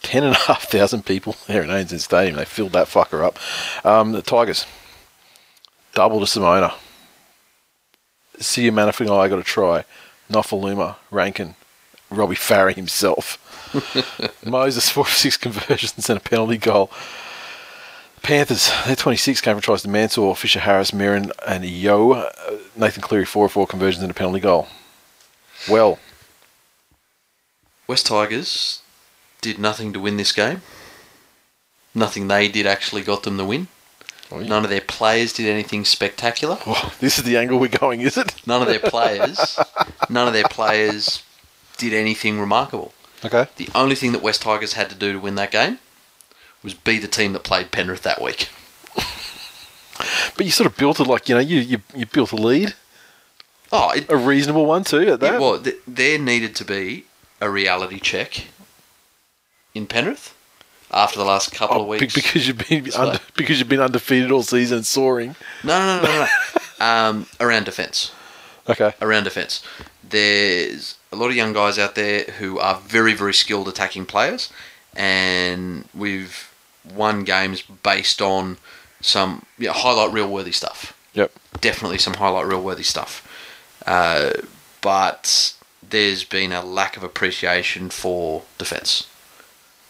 Ten 0.01 0.23
and 0.23 0.35
a 0.35 0.39
half 0.39 0.63
thousand 0.63 1.05
people 1.05 1.35
there 1.47 1.61
in 1.61 1.69
ANZ 1.69 1.99
Stadium. 1.99 2.37
They 2.37 2.45
filled 2.45 2.71
that 2.71 2.87
fucker 2.87 3.23
up. 3.23 3.37
Um, 3.85 4.13
the 4.13 4.21
Tigers 4.21 4.65
double 5.93 6.19
to 6.19 6.25
Simona. 6.25 6.73
Sia 8.39 8.71
Manafangai 8.71 9.29
got 9.29 9.39
a 9.39 9.43
try. 9.43 9.83
Nofoaluma, 10.31 10.95
Rankin, 11.11 11.55
Robbie 12.09 12.35
Farah 12.35 12.73
himself. 12.73 13.37
Moses, 14.45 14.89
four 14.89 15.05
six 15.07 15.37
conversions 15.37 16.09
and 16.09 16.17
a 16.17 16.21
penalty 16.21 16.57
goal. 16.57 16.89
Panthers, 18.19 18.71
their 18.85 18.95
26 18.95 19.41
came 19.41 19.55
from 19.55 19.61
tries 19.61 19.81
to 19.83 19.89
Mansour, 19.89 20.33
Fisher 20.35 20.59
Harris, 20.59 20.91
Merrin, 20.91 21.31
and 21.47 21.65
Yeo. 21.65 22.13
Uh, 22.13 22.31
Nathan 22.75 23.01
Cleary, 23.01 23.25
4 23.25 23.45
of 23.45 23.51
4 23.51 23.67
conversions 23.67 24.03
and 24.03 24.11
a 24.11 24.13
penalty 24.13 24.39
goal. 24.39 24.67
Well, 25.69 25.99
West 27.87 28.07
Tigers 28.07 28.81
did 29.41 29.59
nothing 29.59 29.93
to 29.93 29.99
win 29.99 30.17
this 30.17 30.31
game. 30.31 30.61
Nothing 31.95 32.27
they 32.27 32.47
did 32.47 32.67
actually 32.67 33.01
got 33.01 33.23
them 33.23 33.37
the 33.37 33.45
win. 33.45 33.67
Oh, 34.31 34.39
yeah. 34.39 34.47
None 34.47 34.63
of 34.63 34.69
their 34.69 34.81
players 34.81 35.33
did 35.33 35.47
anything 35.47 35.85
spectacular. 35.85 36.59
oh, 36.67 36.93
this 36.99 37.17
is 37.17 37.23
the 37.23 37.37
angle 37.37 37.57
we're 37.57 37.67
going, 37.67 38.01
is 38.01 38.15
it? 38.15 38.35
None 38.45 38.61
of 38.61 38.67
their 38.67 38.79
players, 38.79 39.59
none 40.09 40.27
of 40.27 40.33
their 40.33 40.47
players 40.47 41.23
did 41.77 41.93
anything 41.93 42.39
remarkable. 42.39 42.93
Okay. 43.25 43.47
The 43.57 43.69
only 43.73 43.95
thing 43.95 44.11
that 44.11 44.21
West 44.21 44.43
Tigers 44.43 44.73
had 44.73 44.89
to 44.91 44.95
do 44.95 45.13
to 45.13 45.19
win 45.19 45.35
that 45.35 45.51
game 45.51 45.79
was 46.63 46.73
be 46.73 46.97
the 46.99 47.07
team 47.07 47.33
that 47.33 47.43
played 47.43 47.71
Penrith 47.71 48.03
that 48.03 48.21
week. 48.21 48.49
But 50.37 50.45
you 50.45 50.51
sort 50.51 50.67
of 50.67 50.77
built 50.77 51.01
it 51.01 51.07
like, 51.07 51.27
you 51.27 51.35
know, 51.35 51.41
you, 51.41 51.59
you, 51.59 51.81
you 51.93 52.05
built 52.05 52.31
a 52.31 52.35
lead, 52.37 52.73
Oh, 53.71 53.91
it, 53.91 54.05
a 54.09 54.15
reasonable 54.15 54.65
one 54.65 54.83
too 54.85 55.11
at 55.13 55.19
that. 55.19 55.39
was, 55.41 55.63
th- 55.63 55.75
there 55.85 56.17
needed 56.17 56.55
to 56.55 56.65
be 56.65 57.03
a 57.41 57.49
reality 57.49 57.99
check 57.99 58.45
in 59.75 59.85
Penrith 59.87 60.33
after 60.91 61.19
the 61.19 61.25
last 61.25 61.51
couple 61.51 61.77
Oh, 61.77 61.81
of 61.81 61.87
weeks. 61.87 62.15
because 62.15 62.47
you've 62.47 62.65
been 62.69 62.89
So- 62.89 63.01
under, 63.01 63.19
because 63.35 63.59
you've 63.59 63.67
been 63.69 63.81
undefeated 63.81 64.31
all 64.31 64.41
season, 64.43 64.83
soaring. 64.83 65.35
No, 65.65 65.77
no, 65.77 66.01
no, 66.01 66.07
no, 66.07 66.27
no. 66.79 66.85
um, 66.85 67.25
around 67.41 67.65
defence. 67.65 68.11
Okay. 68.69 68.93
Around 69.01 69.25
defence. 69.25 69.61
There's 70.07 70.95
a 71.11 71.17
lot 71.17 71.27
of 71.29 71.35
young 71.35 71.51
guys 71.53 71.77
out 71.77 71.95
there 71.95 72.23
who 72.23 72.57
are 72.59 72.75
very, 72.79 73.13
very 73.13 73.33
skilled 73.33 73.67
attacking 73.67 74.05
players, 74.05 74.49
and 74.95 75.85
we've 75.93 76.48
won 76.93 77.23
games 77.23 77.61
based 77.61 78.21
on 78.21 78.57
some 79.01 79.45
yeah, 79.57 79.71
highlight 79.73 80.13
real 80.13 80.29
worthy 80.29 80.51
stuff. 80.51 80.97
Yep. 81.13 81.31
Definitely 81.61 81.97
some 81.97 82.15
highlight 82.15 82.47
real 82.47 82.61
worthy 82.61 82.83
stuff. 82.83 83.25
Uh, 83.85 84.31
but 84.81 85.53
there's 85.87 86.23
been 86.23 86.51
a 86.51 86.63
lack 86.63 86.97
of 86.97 87.03
appreciation 87.03 87.89
for 87.89 88.43
defence. 88.57 89.07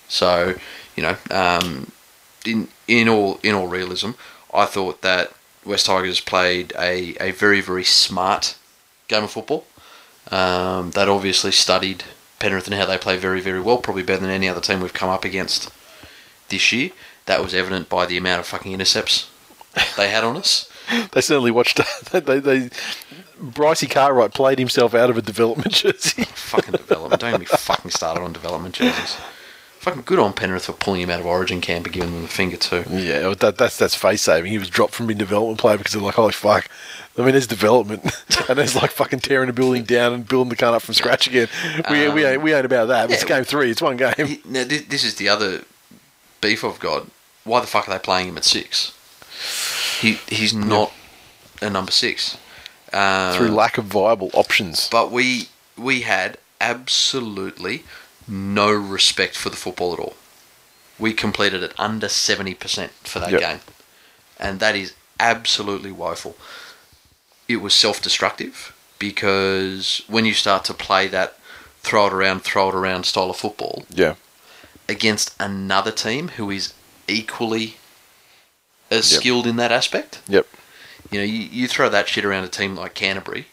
So, 0.07 0.55
you 0.95 1.03
know, 1.03 1.17
um, 1.29 1.91
in 2.45 2.69
in 2.87 3.07
all 3.09 3.39
in 3.43 3.53
all 3.53 3.67
realism, 3.67 4.11
I 4.53 4.65
thought 4.65 5.01
that 5.01 5.33
West 5.65 5.85
Tigers 5.85 6.19
played 6.19 6.73
a, 6.77 7.15
a 7.19 7.31
very 7.31 7.61
very 7.61 7.83
smart 7.83 8.57
game 9.07 9.23
of 9.23 9.31
football. 9.31 9.65
Um, 10.31 10.91
they'd 10.91 11.07
obviously 11.07 11.51
studied 11.51 12.03
Penrith 12.39 12.67
and 12.67 12.75
how 12.75 12.85
they 12.85 12.97
play 12.97 13.17
very 13.17 13.41
very 13.41 13.61
well, 13.61 13.77
probably 13.77 14.03
better 14.03 14.21
than 14.21 14.29
any 14.31 14.49
other 14.49 14.61
team 14.61 14.81
we've 14.81 14.93
come 14.93 15.09
up 15.09 15.25
against 15.25 15.71
this 16.49 16.71
year. 16.71 16.91
That 17.25 17.41
was 17.43 17.53
evident 17.53 17.89
by 17.89 18.05
the 18.05 18.17
amount 18.17 18.39
of 18.39 18.47
fucking 18.47 18.71
intercepts 18.71 19.29
they 19.97 20.09
had 20.09 20.23
on 20.23 20.37
us. 20.37 20.69
They 21.11 21.21
certainly 21.21 21.51
watched. 21.51 21.79
They, 22.11 22.19
they, 22.19 22.39
they 22.39 22.69
Brycey 23.39 23.89
Cartwright 23.89 24.34
played 24.34 24.57
himself 24.59 24.93
out 24.95 25.09
of 25.11 25.17
a 25.17 25.21
development 25.21 25.71
jersey. 25.73 26.23
Fucking 26.23 26.71
development. 26.71 27.21
Don't 27.21 27.39
me 27.39 27.45
fucking 27.45 27.91
started 27.91 28.21
on 28.21 28.34
development 28.34 28.76
jerseys. 28.76 29.15
Fucking 29.80 30.01
good 30.01 30.19
on 30.19 30.34
Penrith 30.34 30.65
for 30.65 30.73
pulling 30.73 31.01
him 31.01 31.09
out 31.09 31.21
of 31.21 31.26
Origin 31.26 31.61
camp 31.61 31.85
and 31.85 31.93
giving 31.93 32.11
them 32.11 32.23
the 32.23 32.27
finger 32.27 32.57
too. 32.57 32.84
Yeah, 32.89 33.34
that, 33.39 33.57
that's 33.57 33.77
that's 33.77 33.95
face 33.95 34.23
saving. 34.23 34.51
He 34.51 34.57
was 34.57 34.69
dropped 34.69 34.93
from 34.93 35.07
being 35.07 35.17
development 35.19 35.59
player 35.59 35.77
because 35.77 35.93
they're 35.93 36.01
like, 36.01 36.15
holy 36.15 36.34
fuck. 36.34 36.67
I 37.17 37.21
mean, 37.21 37.31
there's 37.31 37.47
development, 37.47 38.03
and 38.49 38.57
there's 38.57 38.76
like 38.76 38.91
fucking 38.91 39.19
tearing 39.19 39.49
a 39.49 39.53
building 39.53 39.84
down 39.84 40.13
and 40.13 40.27
building 40.27 40.49
the 40.49 40.55
cunt 40.57 40.73
up 40.73 40.81
from 40.81 40.95
scratch 40.95 41.27
again. 41.27 41.47
We, 41.89 42.09
we, 42.09 42.26
ain't, 42.26 42.41
we 42.41 42.53
ain't 42.53 42.65
about 42.65 42.88
that. 42.88 43.11
It's 43.11 43.21
Um, 43.23 43.27
game 43.30 43.43
three. 43.45 43.71
It's 43.71 43.81
one 43.81 43.95
game. 43.97 44.41
Now, 44.45 44.63
thi- 44.65 44.80
this 44.80 45.03
is 45.05 45.15
the 45.15 45.30
other 45.30 45.61
beef 46.41 46.64
I've 46.64 46.80
got. 46.80 47.07
why 47.44 47.60
the 47.61 47.68
fuck 47.68 47.88
are 47.88 47.91
they 47.91 47.99
playing 47.99 48.30
him 48.30 48.38
at 48.38 48.45
six? 48.45 48.94
He 50.02 50.14
he's 50.28 50.53
not 50.53 50.91
a 51.61 51.70
number 51.70 51.91
six. 51.91 52.38
Uh, 52.91 53.36
Through 53.38 53.49
lack 53.49 53.78
of 53.78 53.86
viable 53.86 54.32
options. 54.34 54.88
but 54.90 55.11
we 55.11 55.49
we 55.78 56.02
had 56.02 56.38
absolutely 56.60 57.84
no 58.28 58.72
respect 58.72 59.36
for 59.38 59.49
the 59.49 59.56
football 59.56 59.94
at 59.94 59.99
all. 59.99 60.16
We 60.98 61.14
completed 61.14 61.64
it 61.64 61.74
under 61.78 62.10
seventy 62.10 62.53
percent 62.53 62.91
for 63.03 63.20
that 63.20 63.32
Yep. 63.32 63.41
game, 63.41 63.60
and 64.40 64.60
that 64.60 64.76
is 64.76 64.94
absolutely 65.20 65.91
woeful. 65.91 66.36
It 67.48 67.57
was 67.57 67.74
self-destructive 67.74 68.74
because 68.99 70.02
when 70.07 70.26
you 70.26 70.34
start 70.34 70.66
to 70.66 70.74
play 70.74 71.07
that 71.07 71.36
throw 71.82 72.07
it 72.07 72.14
around, 72.14 72.41
throw 72.41 72.70
it 72.70 72.76
around 72.76 73.06
style 73.06 73.30
of 73.30 73.38
football 73.38 73.86
Yeah. 73.90 74.16
Against 74.90 75.36
another 75.40 75.91
team 75.91 76.30
who 76.30 76.49
is 76.49 76.74
equally 77.07 77.78
as 78.91 79.11
Yep. 79.11 79.20
skilled 79.22 79.48
in 79.48 79.56
that 79.57 79.72
aspect, 79.72 80.20
Yep. 80.28 80.48
you 81.11 81.20
know, 81.20 81.26
you, 81.26 81.40
you 81.52 81.68
throw 81.68 81.90
that 81.90 82.07
shit 82.10 82.26
around 82.26 82.44
a 82.44 82.48
team 82.48 82.76
like 82.76 82.94
Canterbury, 82.95 83.48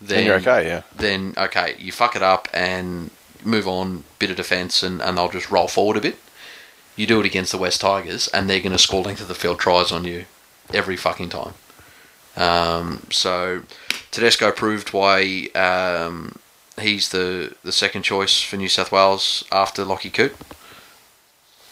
then 0.00 0.18
Then 0.18 0.26
you're 0.26 0.34
okay, 0.36 0.66
yeah. 0.66 0.82
then 0.94 1.34
okay, 1.38 1.76
you 1.78 1.92
fuck 1.92 2.16
it 2.16 2.22
up 2.22 2.48
and 2.52 3.10
move 3.44 3.66
on, 3.68 4.04
bit 4.18 4.30
of 4.30 4.36
defence, 4.36 4.82
and, 4.82 5.00
and 5.00 5.16
they'll 5.16 5.28
just 5.30 5.50
roll 5.50 5.68
forward 5.68 5.96
a 5.96 6.00
bit. 6.00 6.18
You 6.96 7.06
do 7.06 7.20
it 7.20 7.26
against 7.26 7.52
the 7.52 7.58
West 7.58 7.80
Tigers, 7.80 8.26
and 8.28 8.48
they're 8.50 8.60
going 8.60 8.72
to 8.72 8.78
score 8.78 9.02
length 9.02 9.20
of 9.20 9.28
the 9.28 9.34
field 9.34 9.60
tries 9.60 9.92
on 9.92 10.04
you 10.04 10.24
every 10.74 10.96
fucking 10.96 11.28
time. 11.28 11.54
Um, 12.36 13.06
so 13.10 13.62
Tedesco 14.10 14.50
proved 14.50 14.92
why 14.92 15.48
um, 15.54 16.36
he's 16.80 17.08
the, 17.10 17.54
the 17.62 17.72
second 17.72 18.02
choice 18.02 18.40
for 18.40 18.56
New 18.56 18.68
South 18.68 18.92
Wales 18.92 19.44
after 19.50 19.84
Lockie 19.84 20.10
Coote. 20.10 20.36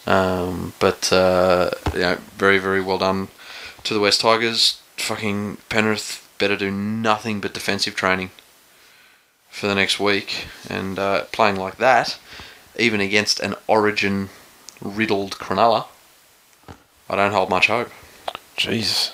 Um, 0.06 0.74
but 0.78 1.12
uh, 1.12 1.70
you 1.94 2.00
know, 2.00 2.18
very 2.36 2.58
very 2.58 2.82
well 2.82 2.98
done 2.98 3.28
to 3.84 3.94
the 3.94 4.00
West 4.00 4.20
Tigers. 4.20 4.80
Fucking 4.96 5.58
Penrith 5.68 6.28
better 6.38 6.56
do 6.56 6.70
nothing 6.70 7.40
but 7.40 7.54
defensive 7.54 7.94
training 7.94 8.30
for 9.48 9.66
the 9.66 9.74
next 9.74 9.98
week, 10.00 10.46
and 10.68 10.98
uh, 10.98 11.24
playing 11.32 11.56
like 11.56 11.76
that, 11.76 12.18
even 12.76 13.00
against 13.00 13.40
an 13.40 13.54
Origin 13.66 14.28
riddled 14.82 15.38
Cronulla, 15.38 15.86
I 17.08 17.16
don't 17.16 17.32
hold 17.32 17.50
much 17.50 17.68
hope. 17.68 17.90
Jesus. 18.56 19.12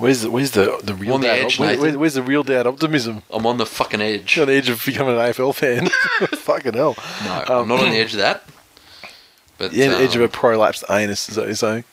Where's 0.00 0.22
the 0.22 0.30
where's 0.30 0.52
the 0.52 0.80
the 0.82 0.94
real 0.94 1.14
On 1.14 1.20
the 1.20 1.26
dad? 1.28 1.44
edge, 1.44 1.58
where- 1.58 1.78
where- 1.78 1.98
where's 1.98 2.14
the 2.14 2.22
real 2.22 2.42
dad 2.42 2.66
optimism? 2.66 3.22
I'm 3.30 3.46
on 3.46 3.58
the 3.58 3.66
fucking 3.66 4.00
edge. 4.00 4.38
On 4.38 4.46
the 4.46 4.54
edge 4.54 4.68
of 4.68 4.84
becoming 4.84 5.14
an 5.14 5.20
AFL 5.20 5.54
fan. 5.54 5.88
Fucking 6.38 6.72
hell. 6.74 6.96
No, 7.24 7.34
Um, 7.48 7.62
I'm 7.62 7.68
not 7.68 7.80
on 7.80 7.90
the 7.90 7.98
edge 7.98 8.12
of 8.14 8.18
that. 8.20 8.44
But 9.58 9.72
Yeah, 9.72 9.88
the 9.88 9.96
edge 9.98 10.16
of 10.16 10.22
um, 10.22 10.26
a 10.26 10.28
prolapsed 10.28 10.84
anus. 10.90 11.28
Is 11.28 11.34
that 11.34 11.42
what 11.42 11.46
you're 11.48 11.54
saying? 11.56 11.84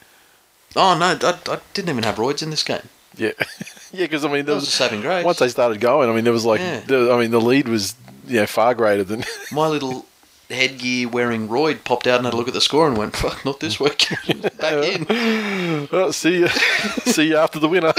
Oh 0.75 0.97
no, 0.97 1.17
I, 1.21 1.37
I 1.51 1.59
didn't 1.73 1.89
even 1.89 2.03
have 2.03 2.15
roids 2.15 2.41
in 2.41 2.49
this 2.49 2.63
game. 2.63 2.87
Yeah. 3.17 3.31
yeah, 3.91 4.05
because 4.05 4.23
I 4.23 4.27
mean, 4.27 4.45
there 4.45 4.53
That 4.53 4.53
was 4.55 4.63
was, 4.65 4.69
a 4.73 4.77
saving 4.77 5.01
grace. 5.01 5.25
once 5.25 5.39
they 5.39 5.49
started 5.49 5.81
going, 5.81 6.09
I 6.09 6.13
mean, 6.13 6.23
there 6.23 6.33
was 6.33 6.45
like, 6.45 6.59
Yeah. 6.61 6.81
there, 6.85 7.11
I 7.11 7.19
mean, 7.19 7.31
the 7.31 7.41
lead 7.41 7.67
was 7.67 7.95
you 8.27 8.39
know 8.39 8.45
far 8.47 8.73
greater 8.73 9.03
than. 9.03 9.23
My 9.51 9.67
little 9.67 10.05
headgear 10.49 11.09
wearing 11.09 11.47
roid 11.47 11.83
popped 11.83 12.07
out 12.07 12.17
and 12.17 12.25
had 12.25 12.33
a 12.33 12.37
look 12.37 12.47
at 12.47 12.53
the 12.53 12.61
score 12.61 12.87
and 12.87 12.97
went, 12.97 13.15
"Fuck, 13.15 13.43
not 13.45 13.59
this 13.59 13.79
week." 13.79 14.07
Back 14.59 14.83
in. 14.83 15.87
Oh, 15.91 16.11
see 16.11 16.39
you, 16.39 16.47
see 17.05 17.29
you 17.29 17.37
after 17.37 17.59
the 17.59 17.67
winner. 17.67 17.93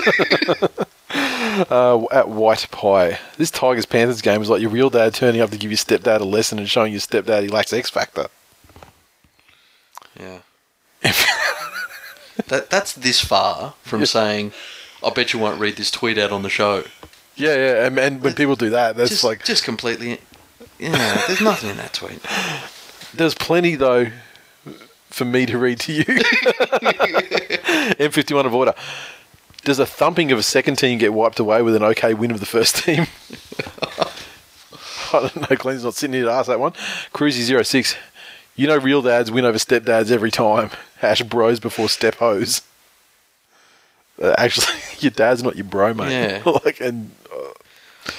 uh, 1.71 2.05
at 2.13 2.29
White 2.29 2.71
Pie, 2.71 3.19
this 3.37 3.51
Tigers 3.51 3.87
Panthers 3.87 4.23
game 4.23 4.43
is 4.43 4.49
like 4.49 4.61
your 4.61 4.71
real 4.71 4.91
dad 4.91 5.15
turning 5.15 5.41
up 5.41 5.51
to 5.51 5.59
give 5.59 5.71
your 5.71 5.79
stepdad 5.79 6.21
a 6.21 6.25
lesson 6.25 6.59
and 6.59 6.69
showing 6.69 6.93
your 6.93 7.01
stepdad 7.01 7.43
he 7.43 7.49
lacks 7.49 7.73
X 7.73 7.91
factor. 7.91 8.29
Yeah. 10.19 10.39
that 12.49 12.71
that's 12.71 12.93
this 12.95 13.21
far 13.21 13.75
from 13.83 14.05
saying, 14.07 14.53
"I 15.05 15.11
bet 15.11 15.33
you 15.33 15.39
won't 15.39 15.61
read 15.61 15.77
this 15.77 15.91
tweet 15.91 16.19
out 16.19 16.33
on 16.33 16.43
the 16.43 16.51
show." 16.51 16.85
Yeah, 17.37 17.55
yeah, 17.55 17.87
and, 17.87 17.97
and 17.99 18.21
when 18.21 18.35
people 18.35 18.57
do 18.57 18.71
that, 18.71 18.97
that's 18.97 19.11
just 19.11 19.23
like 19.25 19.45
just 19.45 19.63
completely. 19.65 20.21
Yeah, 20.79 21.23
there's 21.27 21.41
nothing 21.41 21.71
in 21.71 21.77
that 21.79 21.93
tweet. 21.93 22.21
there's 23.15 23.35
plenty 23.35 23.75
though 23.75 24.07
for 25.11 25.25
me 25.25 25.47
to 25.47 25.59
read 25.59 25.81
to 25.81 25.93
you. 25.93 26.05
M51 27.95 28.45
of 28.45 28.55
order. 28.55 28.75
Does 29.65 29.79
a 29.79 29.87
thumping 29.87 30.31
of 30.33 30.39
a 30.39 30.43
second 30.43 30.77
team 30.77 30.99
get 30.99 31.13
wiped 31.13 31.41
away 31.41 31.63
with 31.63 31.75
an 31.75 31.83
okay 31.83 32.15
win 32.15 32.31
of 32.31 32.41
the 32.41 32.47
first 32.47 32.77
team? 32.85 33.07
I 35.13 35.21
don't 35.21 35.51
know. 35.51 35.57
Glenn's 35.57 35.85
not 35.85 35.95
sitting 35.95 36.15
here 36.15 36.25
to 36.27 36.31
ask 36.31 36.49
that 36.49 36.61
one. 36.61 36.73
Cruisy 37.13 37.65
06. 37.65 37.97
You 38.57 38.67
know 38.67 38.77
real 38.77 39.03
dads 39.03 39.31
win 39.31 39.45
over 39.45 39.59
stepdads 39.59 40.11
every 40.11 40.31
time. 40.31 40.71
Hash 40.99 41.23
bros 41.23 41.61
before 41.61 41.89
step 41.89 42.17
hoes. 42.17 42.63
Uh, 44.21 44.35
actually, 44.37 44.79
your 44.99 45.11
dad's 45.11 45.43
not 45.43 45.57
your 45.57 45.65
bro, 45.65 45.95
mate. 45.95 46.11
Yeah. 46.11 46.43
like, 46.65 46.81
and 46.81 47.11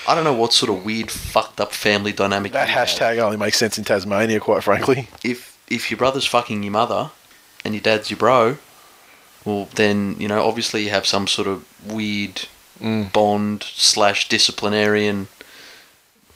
I 0.08 0.16
don't 0.16 0.24
know 0.24 0.34
what 0.34 0.54
sort 0.54 0.70
of 0.72 0.84
weird, 0.86 1.10
fucked 1.12 1.60
up 1.62 1.72
family 1.74 2.12
dynamic 2.14 2.52
that 2.54 2.68
you 2.68 2.74
have. 2.74 2.88
hashtag 2.88 3.18
only 3.20 3.38
makes 3.38 3.58
sense 3.58 3.78
in 3.78 3.84
Tasmania, 3.84 4.40
quite 4.40 4.64
frankly. 4.64 5.08
If 5.24 5.58
if 5.68 5.92
your 5.92 5.98
brother's 5.98 6.26
fucking 6.26 6.64
your 6.64 6.72
mother, 6.72 7.12
and 7.64 7.74
your 7.74 7.82
dad's 7.82 8.10
your 8.10 8.18
bro, 8.18 8.58
well 9.46 9.70
then 9.76 10.16
you 10.20 10.28
know 10.28 10.46
obviously 10.48 10.84
you 10.84 10.90
have 10.90 11.06
some 11.06 11.28
sort 11.28 11.48
of 11.48 11.66
weird 11.92 12.48
Mm. 12.82 13.12
bond 13.12 13.64
slash 13.64 14.30
disciplinarian, 14.30 15.28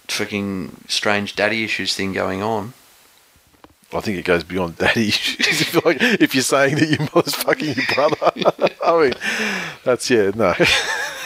fucking 0.09 0.75
strange 0.89 1.35
daddy 1.37 1.63
issues 1.63 1.95
thing 1.95 2.11
going 2.11 2.41
on. 2.43 2.73
I 3.93 4.01
think 4.01 4.17
it 4.17 4.25
goes 4.25 4.43
beyond 4.43 4.77
daddy 4.77 5.07
issues. 5.07 5.61
if, 5.61 5.85
like, 5.85 5.97
if 6.01 6.35
you're 6.35 6.41
saying 6.43 6.75
that 6.75 6.89
your 6.89 7.07
mother's 7.15 7.35
fucking 7.35 7.75
your 7.75 7.85
brother, 7.95 8.31
I 8.85 9.01
mean, 9.01 9.13
that's 9.85 10.09
yeah, 10.09 10.31
no. 10.35 10.53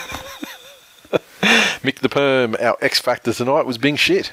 Mick 1.82 2.00
the 2.00 2.10
Perm, 2.10 2.56
our 2.60 2.78
X 2.82 3.00
Factor 3.00 3.34
tonight 3.34 3.66
was 3.66 3.78
being 3.78 3.96
shit. 3.96 4.32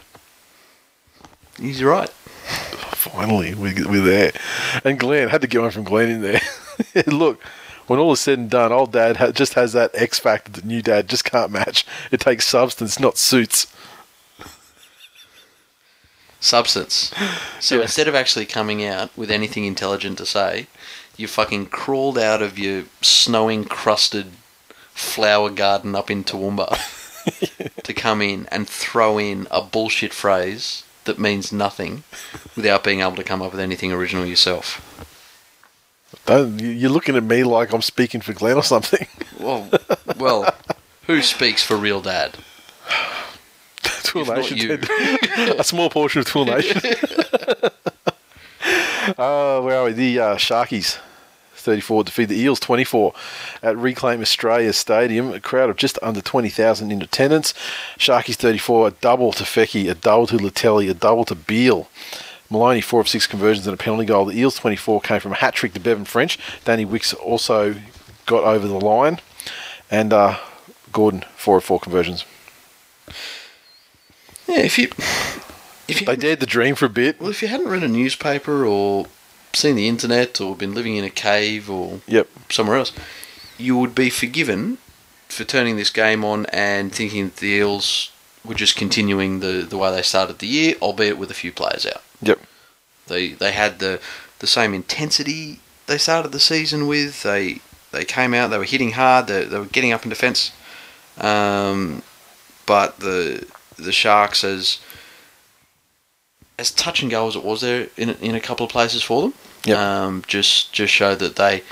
He's 1.58 1.82
right. 1.82 2.08
Finally, 2.08 3.54
we, 3.54 3.74
we're 3.84 4.02
there. 4.02 4.32
And 4.82 4.98
Glenn 4.98 5.28
had 5.28 5.42
to 5.42 5.46
get 5.46 5.60
one 5.60 5.70
from 5.70 5.84
Glenn 5.84 6.10
in 6.10 6.22
there. 6.22 6.40
Look, 7.06 7.42
when 7.86 7.98
all 7.98 8.12
is 8.12 8.20
said 8.20 8.38
and 8.38 8.50
done, 8.50 8.72
old 8.72 8.92
dad 8.92 9.18
ha- 9.18 9.30
just 9.30 9.54
has 9.54 9.72
that 9.74 9.90
X 9.94 10.18
Factor 10.18 10.52
that 10.52 10.64
new 10.64 10.82
dad 10.82 11.08
just 11.08 11.24
can't 11.24 11.52
match. 11.52 11.86
It 12.10 12.20
takes 12.20 12.46
substance, 12.46 12.98
not 12.98 13.18
suits. 13.18 13.72
Substance. 16.40 17.12
So 17.60 17.80
instead 17.80 18.08
of 18.08 18.14
actually 18.14 18.46
coming 18.46 18.84
out 18.84 19.16
with 19.16 19.30
anything 19.30 19.64
intelligent 19.64 20.18
to 20.18 20.26
say, 20.26 20.66
you 21.16 21.28
fucking 21.28 21.66
crawled 21.66 22.18
out 22.18 22.42
of 22.42 22.58
your 22.58 22.84
snow 23.00 23.48
encrusted 23.48 24.32
flower 24.94 25.50
garden 25.50 25.94
up 25.94 26.10
in 26.10 26.24
Toowoomba 26.24 26.78
to 27.82 27.92
come 27.92 28.22
in 28.22 28.46
and 28.50 28.68
throw 28.68 29.18
in 29.18 29.46
a 29.50 29.60
bullshit 29.60 30.12
phrase 30.14 30.84
that 31.04 31.18
means 31.18 31.52
nothing 31.52 32.02
without 32.56 32.82
being 32.84 33.00
able 33.00 33.16
to 33.16 33.24
come 33.24 33.42
up 33.42 33.50
with 33.52 33.60
anything 33.60 33.92
original 33.92 34.24
yourself. 34.24 34.80
Don't, 36.26 36.58
you- 36.60 36.68
you're 36.70 36.90
looking 36.90 37.16
at 37.16 37.24
me 37.24 37.44
like 37.44 37.72
I'm 37.72 37.82
speaking 37.82 38.20
for 38.22 38.32
Glenn 38.32 38.56
or 38.56 38.62
something. 38.62 39.06
Well, 39.38 39.68
well, 40.16 40.54
who 41.06 41.20
speaks 41.22 41.62
for 41.62 41.76
real 41.76 42.00
dad? 42.00 42.38
Twill 44.04 44.24
Nation 44.26 44.56
you. 44.56 44.78
a 45.58 45.64
small 45.64 45.90
portion 45.90 46.20
of 46.20 46.26
Twill 46.26 46.44
Nation. 46.46 46.80
uh, 49.18 49.60
where 49.60 49.76
are 49.78 49.84
we? 49.84 49.92
The 49.92 50.20
uh, 50.20 50.36
Sharkies, 50.36 50.98
34, 51.64 52.04
defeat 52.04 52.26
the 52.26 52.38
Eels, 52.38 52.60
24, 52.60 53.12
at 53.62 53.76
Reclaim 53.76 54.20
Australia 54.20 54.72
Stadium. 54.72 55.32
A 55.32 55.40
crowd 55.40 55.70
of 55.70 55.76
just 55.76 55.98
under 56.02 56.20
20,000 56.20 56.92
in 56.92 57.02
attendance. 57.02 57.52
Sharkies, 57.98 58.36
34, 58.36 58.88
a 58.88 58.90
double 58.92 59.32
to 59.32 59.44
Feki, 59.44 59.90
a 59.90 59.94
double 59.94 60.26
to 60.28 60.36
Leutele, 60.36 60.90
a 60.90 60.94
double 60.94 61.24
to 61.24 61.34
Beale. 61.34 61.88
Maloney, 62.50 62.80
four 62.80 63.00
of 63.00 63.08
six 63.08 63.26
conversions 63.26 63.66
and 63.66 63.74
a 63.74 63.76
penalty 63.82 64.04
goal. 64.04 64.26
The 64.26 64.38
Eels, 64.38 64.56
24, 64.56 65.00
came 65.00 65.20
from 65.20 65.32
a 65.32 65.36
hat 65.36 65.54
trick 65.54 65.72
to 65.72 65.80
Bevan 65.80 66.04
French. 66.04 66.38
Danny 66.64 66.84
Wicks 66.84 67.12
also 67.14 67.74
got 68.26 68.44
over 68.44 68.68
the 68.68 68.78
line. 68.78 69.20
And 69.90 70.12
uh, 70.12 70.38
Gordon, 70.92 71.24
four 71.36 71.58
of 71.58 71.64
four 71.64 71.80
conversions. 71.80 72.24
Yeah, 74.46 74.60
if 74.60 74.78
you 74.78 74.88
if 75.88 76.00
you 76.00 76.06
They 76.06 76.16
dared 76.16 76.40
the 76.40 76.46
dream 76.46 76.74
for 76.74 76.86
a 76.86 76.90
bit. 76.90 77.20
well, 77.20 77.30
if 77.30 77.42
you 77.42 77.48
hadn't 77.48 77.68
read 77.68 77.82
a 77.82 77.88
newspaper 77.88 78.64
or 78.64 79.06
seen 79.54 79.76
the 79.76 79.88
internet 79.88 80.40
or 80.40 80.54
been 80.56 80.74
living 80.74 80.96
in 80.96 81.04
a 81.04 81.10
cave 81.10 81.70
or 81.70 82.00
Yep. 82.06 82.28
somewhere 82.50 82.76
else, 82.78 82.92
you 83.58 83.76
would 83.76 83.94
be 83.94 84.10
forgiven 84.10 84.78
for 85.28 85.44
turning 85.44 85.76
this 85.76 85.90
game 85.90 86.24
on 86.24 86.46
and 86.46 86.92
thinking 86.94 87.24
that 87.26 87.36
the 87.36 87.48
Eels 87.48 88.10
were 88.44 88.54
just 88.54 88.76
continuing 88.76 89.40
the, 89.40 89.66
the 89.68 89.76
way 89.78 89.90
they 89.90 90.02
started 90.02 90.38
the 90.38 90.46
year, 90.46 90.74
albeit 90.82 91.18
with 91.18 91.30
a 91.30 91.34
few 91.34 91.50
players 91.52 91.86
out. 91.86 92.02
Yep. 92.22 92.40
They 93.06 93.28
they 93.32 93.52
had 93.52 93.78
the 93.80 94.00
the 94.38 94.46
same 94.46 94.72
intensity 94.74 95.60
they 95.86 95.98
started 95.98 96.32
the 96.32 96.40
season 96.40 96.86
with. 96.86 97.22
They 97.22 97.60
they 97.92 98.04
came 98.04 98.34
out, 98.34 98.48
they 98.48 98.58
were 98.58 98.64
hitting 98.64 98.92
hard, 98.92 99.26
they, 99.28 99.44
they 99.44 99.58
were 99.58 99.64
getting 99.66 99.92
up 99.92 100.02
in 100.04 100.10
defence. 100.10 100.52
Um, 101.18 102.02
but 102.66 103.00
the 103.00 103.46
the 103.76 103.92
Sharks, 103.92 104.44
as 104.44 104.78
as 106.64 106.70
touch 106.70 107.02
and 107.02 107.10
go 107.10 107.28
as 107.28 107.36
it 107.36 107.44
was 107.44 107.60
there 107.60 107.88
in 107.96 108.08
a- 108.10 108.18
in 108.28 108.34
a 108.34 108.40
couple 108.40 108.64
of 108.66 108.72
places 108.72 109.02
for 109.02 109.22
them, 109.22 109.34
Yep. 109.66 109.78
Um, 109.78 110.22
just 110.26 110.72
just 110.72 110.92
showed 110.92 111.18
that 111.20 111.36
they 111.36 111.62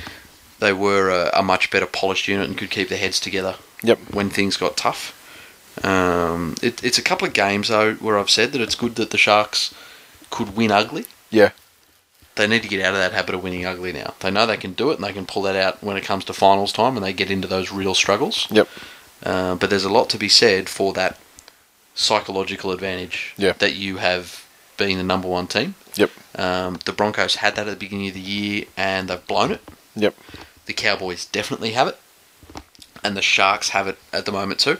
they 0.60 0.72
were 0.72 1.10
a, 1.10 1.30
a 1.40 1.42
much 1.42 1.70
better 1.70 1.86
polished 1.86 2.26
unit 2.28 2.48
and 2.48 2.56
could 2.58 2.70
keep 2.70 2.88
their 2.88 2.98
heads 2.98 3.18
together 3.20 3.54
Yep. 3.82 3.98
when 4.16 4.30
things 4.30 4.56
got 4.56 4.76
tough. 4.76 5.02
Um, 5.82 6.54
it, 6.62 6.82
it's 6.84 6.98
a 6.98 7.02
couple 7.02 7.26
of 7.26 7.34
games 7.34 7.68
though 7.68 7.94
where 7.94 8.18
I've 8.18 8.30
said 8.30 8.52
that 8.52 8.60
it's 8.60 8.74
good 8.74 8.94
that 8.96 9.10
the 9.10 9.18
Sharks 9.18 9.74
could 10.30 10.56
win 10.56 10.70
ugly. 10.70 11.04
Yeah. 11.30 11.50
They 12.36 12.46
need 12.46 12.62
to 12.62 12.68
get 12.68 12.82
out 12.84 12.94
of 12.94 13.00
that 13.00 13.12
habit 13.12 13.34
of 13.34 13.42
winning 13.42 13.66
ugly 13.66 13.92
now. 13.92 14.14
They 14.20 14.30
know 14.30 14.46
they 14.46 14.56
can 14.56 14.72
do 14.72 14.90
it 14.90 14.94
and 14.96 15.04
they 15.04 15.12
can 15.12 15.26
pull 15.26 15.42
that 15.42 15.56
out 15.56 15.82
when 15.82 15.96
it 15.98 16.04
comes 16.04 16.24
to 16.26 16.32
finals 16.32 16.72
time 16.72 16.96
and 16.96 17.04
they 17.04 17.12
get 17.12 17.30
into 17.30 17.48
those 17.48 17.70
real 17.72 17.94
struggles. 17.94 18.46
Yep. 18.50 18.68
Uh, 19.22 19.54
but 19.56 19.68
there's 19.70 19.84
a 19.84 19.92
lot 19.92 20.08
to 20.10 20.18
be 20.18 20.28
said 20.28 20.68
for 20.68 20.92
that 20.94 21.18
psychological 21.94 22.70
advantage 22.72 23.34
Yeah. 23.36 23.52
that 23.58 23.74
you 23.76 23.98
have 23.98 24.41
being 24.76 24.98
the 24.98 25.04
number 25.04 25.28
one 25.28 25.46
team. 25.46 25.74
Yep. 25.96 26.10
Um, 26.36 26.78
the 26.84 26.92
Broncos 26.92 27.36
had 27.36 27.56
that 27.56 27.66
at 27.68 27.78
the 27.78 27.84
beginning 27.84 28.08
of 28.08 28.14
the 28.14 28.20
year 28.20 28.64
and 28.76 29.08
they've 29.08 29.26
blown 29.26 29.52
it. 29.52 29.60
Yep. 29.94 30.14
The 30.66 30.72
Cowboys 30.72 31.26
definitely 31.26 31.72
have 31.72 31.88
it, 31.88 31.98
and 33.02 33.16
the 33.16 33.22
Sharks 33.22 33.70
have 33.70 33.88
it 33.88 33.98
at 34.12 34.26
the 34.26 34.32
moment 34.32 34.60
too. 34.60 34.78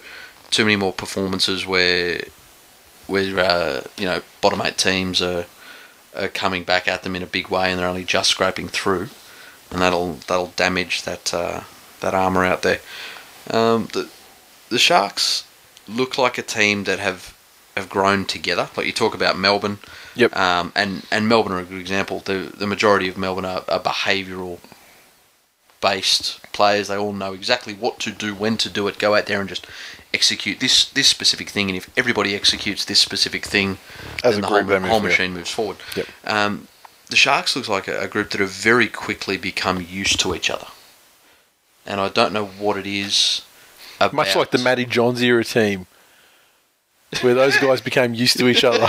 Too 0.51 0.65
many 0.65 0.77
more 0.77 0.93
performances 0.93 1.67
where, 1.67 2.23
where 3.07 3.39
uh, 3.39 3.83
you 3.99 4.07
know 4.07 4.23
bottom 4.41 4.63
eight 4.63 4.79
teams 4.79 5.21
are, 5.21 5.47
are 6.15 6.29
coming 6.29 6.63
back 6.63 6.87
at 6.87 7.03
them 7.03 7.17
in 7.17 7.23
a 7.23 7.27
big 7.27 7.49
way, 7.49 7.71
and 7.71 7.79
they're 7.79 7.89
only 7.89 8.05
just 8.05 8.31
scraping 8.31 8.69
through, 8.69 9.09
and 9.71 9.83
that'll 9.83 10.15
that'll 10.29 10.53
damage 10.57 11.03
that 11.03 11.35
uh, 11.35 11.63
that 12.01 12.15
armor 12.15 12.45
out 12.45 12.63
there. 12.63 12.81
Um, 13.51 13.89
the 13.93 14.09
the 14.69 14.79
Sharks 14.79 15.45
look 15.89 16.17
like 16.17 16.39
a 16.39 16.43
team 16.43 16.85
that 16.85 17.01
have 17.01 17.37
have 17.77 17.89
grown 17.89 18.25
together. 18.25 18.69
Like 18.77 18.87
you 18.87 18.93
talk 18.93 19.15
about 19.15 19.39
Melbourne, 19.39 19.79
Yep. 20.15 20.37
um, 20.37 20.73
and 20.75 21.07
and 21.11 21.29
Melbourne 21.29 21.53
are 21.53 21.59
a 21.61 21.65
good 21.65 21.81
example. 21.81 22.21
The 22.21 22.53
the 22.55 22.67
majority 22.67 23.09
of 23.09 23.17
Melbourne 23.17 23.45
are, 23.45 23.65
are 23.69 23.81
behavioural 23.81 24.59
based 25.81 26.41
players. 26.53 26.89
They 26.89 26.97
all 26.97 27.13
know 27.13 27.33
exactly 27.33 27.75
what 27.75 27.99
to 28.01 28.11
do, 28.13 28.35
when 28.35 28.57
to 28.59 28.71
do 28.71 28.87
it. 28.89 28.99
Go 28.99 29.15
out 29.15 29.27
there 29.27 29.41
and 29.41 29.49
just 29.49 29.67
execute 30.15 30.61
this 30.61 30.85
this 30.91 31.09
specific 31.09 31.49
thing. 31.51 31.69
And 31.69 31.77
if 31.77 31.91
everybody 31.97 32.35
executes 32.35 32.85
this 32.85 32.99
specific 33.01 33.45
thing, 33.45 33.79
As 34.23 34.35
then 34.37 34.45
a 34.45 34.49
the 34.49 34.49
group, 34.49 34.69
whole, 34.69 34.91
whole 34.91 35.01
machine 35.01 35.33
moves 35.33 35.51
forward. 35.51 35.79
Yep. 35.97 36.07
Um, 36.25 36.69
the 37.09 37.17
Sharks 37.17 37.55
looks 37.57 37.69
like 37.69 37.89
a, 37.89 38.01
a 38.03 38.09
group 38.09 38.31
that 38.31 38.41
have 38.41 38.51
very 38.51 38.89
quickly 38.89 39.37
become 39.37 39.85
used 39.87 40.19
to 40.21 40.35
each 40.35 40.49
other, 40.49 40.67
and 41.85 42.01
I 42.01 42.09
don't 42.09 42.33
know 42.33 42.47
what 42.47 42.77
it 42.77 42.87
is. 42.87 43.43
About, 43.97 44.15
Much 44.15 44.35
like 44.35 44.51
the 44.51 44.59
Matty 44.59 44.85
Johns 44.85 45.23
era 45.23 45.45
team, 45.45 45.87
where 47.21 47.35
those 47.35 47.57
guys 47.59 47.81
became 47.81 48.15
used 48.15 48.39
to 48.39 48.49
each 48.49 48.65
other. 48.65 48.87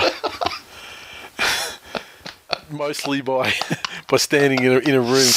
Mostly 2.70 3.20
by 3.20 3.52
by 4.08 4.16
standing 4.16 4.62
in 4.64 4.72
a, 4.72 4.78
in 4.78 4.94
a 4.94 5.00
room 5.00 5.30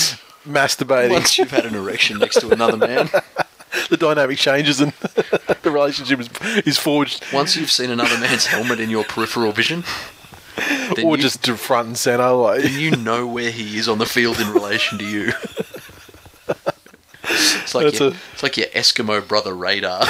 masturbating. 0.47 1.11
Once 1.11 1.37
you've 1.37 1.51
had 1.51 1.65
an 1.65 1.75
erection 1.75 2.19
next 2.19 2.39
to 2.39 2.49
another 2.49 2.77
man, 2.77 3.09
the 3.89 3.97
dynamic 3.97 4.37
changes 4.37 4.79
and 4.79 4.91
the 5.63 5.69
relationship 5.71 6.19
is, 6.21 6.29
is 6.65 6.77
forged, 6.77 7.23
once 7.33 7.55
you've 7.55 7.69
seen 7.71 7.89
another 7.91 8.17
man's 8.19 8.45
helmet 8.45 8.79
in 8.79 8.89
your 8.89 9.03
peripheral 9.03 9.51
vision, 9.51 9.83
or 11.03 11.17
you- 11.17 11.21
just 11.21 11.43
to 11.43 11.57
front 11.57 11.87
and 11.87 11.97
center. 11.97 12.31
Like 12.31 12.61
then 12.61 12.79
you 12.79 12.91
know 12.95 13.27
where 13.27 13.51
he 13.51 13.77
is 13.77 13.89
on 13.89 13.97
the 13.97 14.05
field 14.05 14.39
in 14.39 14.51
relation 14.53 14.97
to 14.99 15.05
you. 15.05 15.33
It's 17.29 17.75
like 17.75 17.99
your, 17.99 18.11
a- 18.11 18.15
it's 18.33 18.41
like 18.43 18.55
your 18.57 18.67
Eskimo 18.67 19.27
brother 19.27 19.53
radar. 19.53 20.05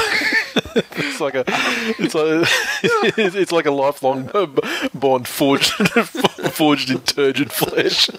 it's 0.92 1.20
like 1.20 1.36
a 1.36 1.44
it's 1.48 2.14
like 2.16 2.48
it's, 2.84 3.36
it's 3.36 3.52
like 3.52 3.66
a 3.66 3.72
lifelong 3.72 4.30
uh, 4.34 4.46
bond 4.94 5.28
forged 5.28 5.72
forged 6.54 6.90
in 6.90 7.00
turgid 7.02 7.52
flesh. 7.52 8.10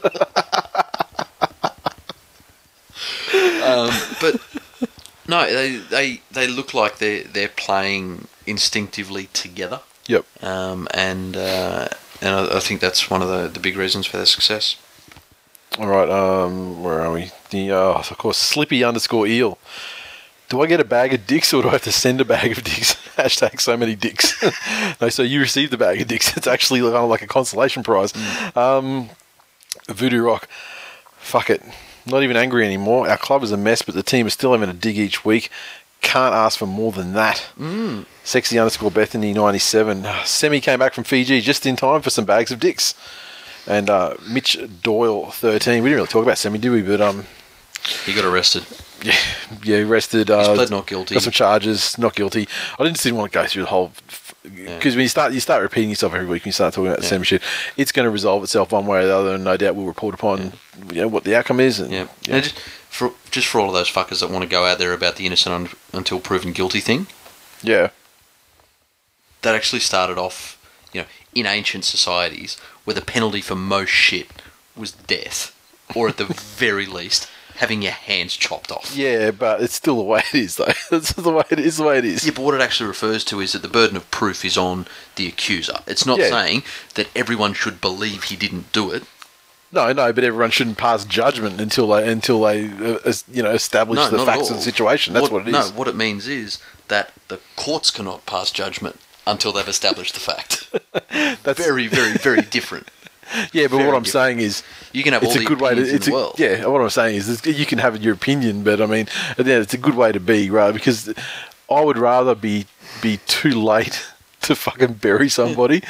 Um, 3.63 3.91
but 4.21 4.41
no, 5.29 5.45
they, 5.47 5.77
they 5.77 6.23
they 6.31 6.47
look 6.47 6.73
like 6.75 6.99
they're 6.99 7.25
they're 7.25 7.49
playing 7.49 8.27
instinctively 8.47 9.27
together, 9.35 9.81
Yep. 10.07 10.25
um, 10.43 10.89
and 10.95 11.37
uh, 11.37 11.89
and 12.23 12.35
I, 12.35 12.57
I 12.57 12.61
think 12.61 12.81
that's 12.81 13.11
one 13.11 13.21
of 13.23 13.29
the, 13.29 13.49
the 13.49 13.61
big 13.61 13.77
reasons 13.77 14.07
for 14.07 14.17
their 14.17 14.27
success. 14.27 14.77
All 15.79 15.87
right. 15.87 16.09
Um, 16.09 16.83
where 16.83 17.01
are 17.03 17.13
we? 17.13 17.31
The 17.51 17.71
uh, 17.73 17.93
of 17.99 18.17
course 18.19 18.39
Slippy 18.39 18.83
underscore 18.83 19.27
eel. 19.27 19.59
Do 20.49 20.63
I 20.63 20.67
get 20.67 20.81
a 20.81 20.85
bag 20.85 21.13
of 21.13 21.27
dicks 21.27 21.53
or 21.53 21.63
do 21.63 21.69
I 21.69 21.73
have 21.73 21.83
to 21.83 21.93
send 21.93 22.21
a 22.21 22.25
bag 22.25 22.53
of 22.53 22.65
dicks? 22.65 22.95
Hashtag 23.17 23.61
so 23.61 23.77
many 23.77 23.95
dicks. 23.95 24.43
no, 25.01 25.11
so 25.11 25.23
you 25.23 25.41
received 25.41 25.75
a 25.75 25.77
bag 25.77 26.01
of 26.01 26.09
dicks. 26.09 26.35
It's 26.37 26.47
actually 26.47 26.81
kind 26.81 26.95
of 26.95 27.11
like 27.11 27.23
a 27.23 27.27
consolation 27.27 27.83
prize. 27.83 28.15
Um, 28.57 29.11
Voodoo 29.89 30.23
Rock. 30.23 30.49
Fuck 31.19 31.51
it. 31.51 31.63
Not 32.07 32.23
even 32.23 32.37
angry 32.37 32.65
anymore. 32.65 33.09
Our 33.09 33.19
club 33.19 33.43
is 33.43 33.53
a 33.53 33.57
mess, 33.59 33.83
but 33.83 33.95
the 33.95 34.03
team 34.03 34.27
is 34.27 34.33
still 34.33 34.53
having 34.53 34.71
a 34.71 34.73
dig 34.73 34.99
each 34.99 35.25
week. 35.25 35.51
Can't 36.01 36.35
ask 36.35 36.59
for 36.59 36.67
more 36.67 36.93
than 36.93 37.13
that. 37.13 37.45
Mm. 37.59 38.07
Sexy 38.25 38.59
underscore 38.59 38.91
Bethany 38.91 39.35
97. 39.35 40.07
Semi 40.25 40.61
came 40.61 40.79
back 40.79 40.95
from 40.95 41.05
Fiji 41.05 41.41
just 41.43 41.67
in 41.67 41.77
time 41.77 42.01
for 42.01 42.11
some 42.11 42.25
bags 42.25 42.51
of 42.51 42.61
dicks. 42.61 42.95
And 43.67 43.91
uh, 43.91 44.15
Mitch 44.27 44.59
Doyle 44.83 45.31
13. 45.31 45.83
We 45.83 45.91
didn't 45.91 45.97
really 45.97 46.07
talk 46.07 46.23
about 46.23 46.39
Semi, 46.39 46.57
did 46.59 46.71
we? 46.71 46.81
But 46.81 47.03
um, 47.03 47.27
He 48.07 48.15
got 48.15 48.25
arrested. 48.25 48.65
yeah, 49.03 49.17
yeah, 49.63 49.79
arrested. 49.79 50.31
Uh, 50.31 50.55
pled 50.55 50.71
not 50.71 50.87
guilty. 50.87 51.15
Got 51.15 51.23
some 51.25 51.33
charges, 51.33 51.97
not 51.99 52.15
guilty. 52.15 52.49
I 52.79 52.83
didn't 52.85 52.97
just 52.97 53.05
didn't 53.05 53.19
want 53.19 53.33
to 53.33 53.39
go 53.39 53.47
through 53.47 53.63
the 53.63 53.69
whole 53.69 53.93
because 54.43 54.95
when 54.97 55.03
you 55.03 55.09
start 55.09 55.33
you 55.33 55.41
start 55.41 55.63
repeating 55.63 55.91
yourself 55.91 56.15
every 56.15 56.27
week, 56.27 56.43
and 56.43 56.47
you 56.47 56.53
start 56.53 56.75
talking 56.75 56.89
about 56.89 57.01
the 57.01 57.07
same 57.07 57.23
shit. 57.23 57.43
It's 57.77 57.93
going 57.93 58.05
to 58.05 58.11
resolve 58.11 58.43
itself 58.43 58.73
one 58.73 58.87
way 58.87 59.01
or 59.03 59.07
the 59.07 59.15
other, 59.17 59.35
and 59.35 59.45
no 59.45 59.57
doubt 59.57 59.75
we'll 59.77 59.87
report 59.87 60.15
upon 60.15 60.53
you 60.93 61.03
know 61.03 61.09
what 61.09 61.25
the 61.25 61.37
outcome 61.37 61.61
is. 61.61 61.79
And, 61.81 61.93
Yeah, 61.93 62.07
and 62.29 62.43
just 62.45 62.59
for 62.89 63.13
just 63.31 63.47
for 63.47 63.61
all 63.61 63.69
of 63.69 63.75
those 63.75 63.91
fuckers 63.91 64.21
that 64.21 64.31
want 64.31 64.43
to 64.43 64.49
go 64.49 64.65
out 64.65 64.79
there 64.79 64.93
about 64.93 65.17
the 65.17 65.27
innocent 65.27 65.55
un- 65.55 65.69
until 65.93 66.19
proven 66.19 66.53
guilty 66.53 66.81
thing, 66.81 67.07
yeah, 67.63 67.91
that 69.43 69.55
actually 69.55 69.81
started 69.81 70.19
off, 70.19 70.59
you 70.93 71.03
know, 71.03 71.07
in 71.35 71.47
ancient 71.47 71.85
societies 71.85 72.57
where 72.85 72.95
the 72.95 73.03
penalty 73.03 73.41
for 73.41 73.55
most 73.55 73.91
shit 73.91 74.29
was 74.77 74.93
death, 74.93 75.55
or 75.95 76.09
at 76.09 76.17
the 76.17 76.25
very 76.57 76.87
least, 76.87 77.29
having 77.59 77.83
your 77.83 77.93
hands 77.93 78.37
chopped 78.37 78.73
off. 78.73 78.95
yeah, 78.97 79.31
but 79.31 79.61
it's 79.61 79.75
still 79.75 79.97
the 79.97 80.03
way 80.03 80.23
it 80.33 80.35
is, 80.39 80.57
though. 80.57 80.73
It's 80.91 81.13
the 81.13 81.31
way 81.31 81.45
it 81.51 81.59
is. 81.59 81.77
The 81.77 81.85
way 81.85 81.99
it 81.99 82.05
is. 82.05 82.25
Yeah, 82.25 82.33
but 82.35 82.43
what 82.45 82.55
it 82.55 82.61
actually 82.61 82.89
refers 82.89 83.25
to 83.27 83.41
is 83.41 83.53
that 83.53 83.63
the 83.63 83.69
burden 83.69 83.97
of 83.97 84.11
proof 84.11 84.45
is 84.45 84.57
on 84.57 84.87
the 85.17 85.27
accuser. 85.29 85.81
It's 85.87 86.07
not 86.07 86.19
Yeah. 86.19 86.31
saying 86.31 86.63
that 86.95 87.09
everyone 87.15 87.55
should 87.55 87.81
believe 87.81 88.25
he 88.25 88.37
didn't 88.37 88.73
do 88.73 88.91
it. 88.91 89.03
No, 89.71 89.93
no, 89.93 90.13
but 90.15 90.25
everyone 90.25 90.51
shouldn't 90.51 90.79
pass 90.79 91.05
judgment 91.05 91.61
until 91.61 91.89
they 91.89 92.09
until 92.11 92.41
they 92.41 92.69
uh, 92.71 93.13
you 93.31 93.43
know 93.43 93.51
establish 93.51 93.99
No, 93.99 94.09
the 94.09 94.25
facts 94.25 94.49
of 94.49 94.57
the 94.57 94.63
situation. 94.63 95.13
That's 95.13 95.29
what, 95.29 95.43
it 95.43 95.49
is. 95.49 95.53
No, 95.53 95.77
what 95.77 95.89
it 95.89 95.95
means 95.97 96.27
is 96.27 96.59
that 96.89 97.13
the 97.29 97.39
courts 97.57 97.91
cannot 97.91 98.25
pass 98.25 98.51
judgment 98.51 98.99
until 99.27 99.53
they've 99.53 99.69
established 99.69 100.15
the 100.15 100.21
fact. 100.21 100.71
That's 101.43 101.61
very, 101.63 101.87
very, 101.87 102.15
very 102.17 102.41
different. 102.41 102.89
Yeah, 103.53 103.67
but 103.69 103.79
what 103.85 103.95
I'm 103.95 104.05
saying 104.05 104.41
is 104.41 104.63
You 104.93 105.03
can 105.03 105.13
have 105.13 105.23
it's 105.23 105.37
a 105.37 105.45
good 105.45 105.61
way 105.61 105.75
to. 105.75 105.81
It's 105.83 106.07
the 106.07 106.13
a, 106.13 106.15
world. 106.15 106.35
yeah. 106.39 106.67
What 106.67 106.81
I'm 106.81 106.91
saying 106.91 107.17
is, 107.17 107.45
you 107.47 107.67
can 107.67 107.79
have 107.79 108.03
your 108.03 108.15
opinion, 108.15 108.63
but 108.65 108.81
I 108.81 108.87
mean, 108.87 109.07
end, 109.39 109.49
it's 109.49 109.75
a 109.75 109.79
good 109.79 109.95
way 109.95 110.13
to 110.13 110.21
be, 110.21 110.51
right? 110.51 110.73
Because 110.73 111.13
I 111.71 111.81
would 111.81 111.99
rather 111.99 112.35
be 112.35 112.67
be 113.03 113.19
too 113.27 113.51
late 113.63 114.05
to 114.43 114.55
fucking 114.55 114.95
bury 114.95 115.29
somebody 115.29 115.83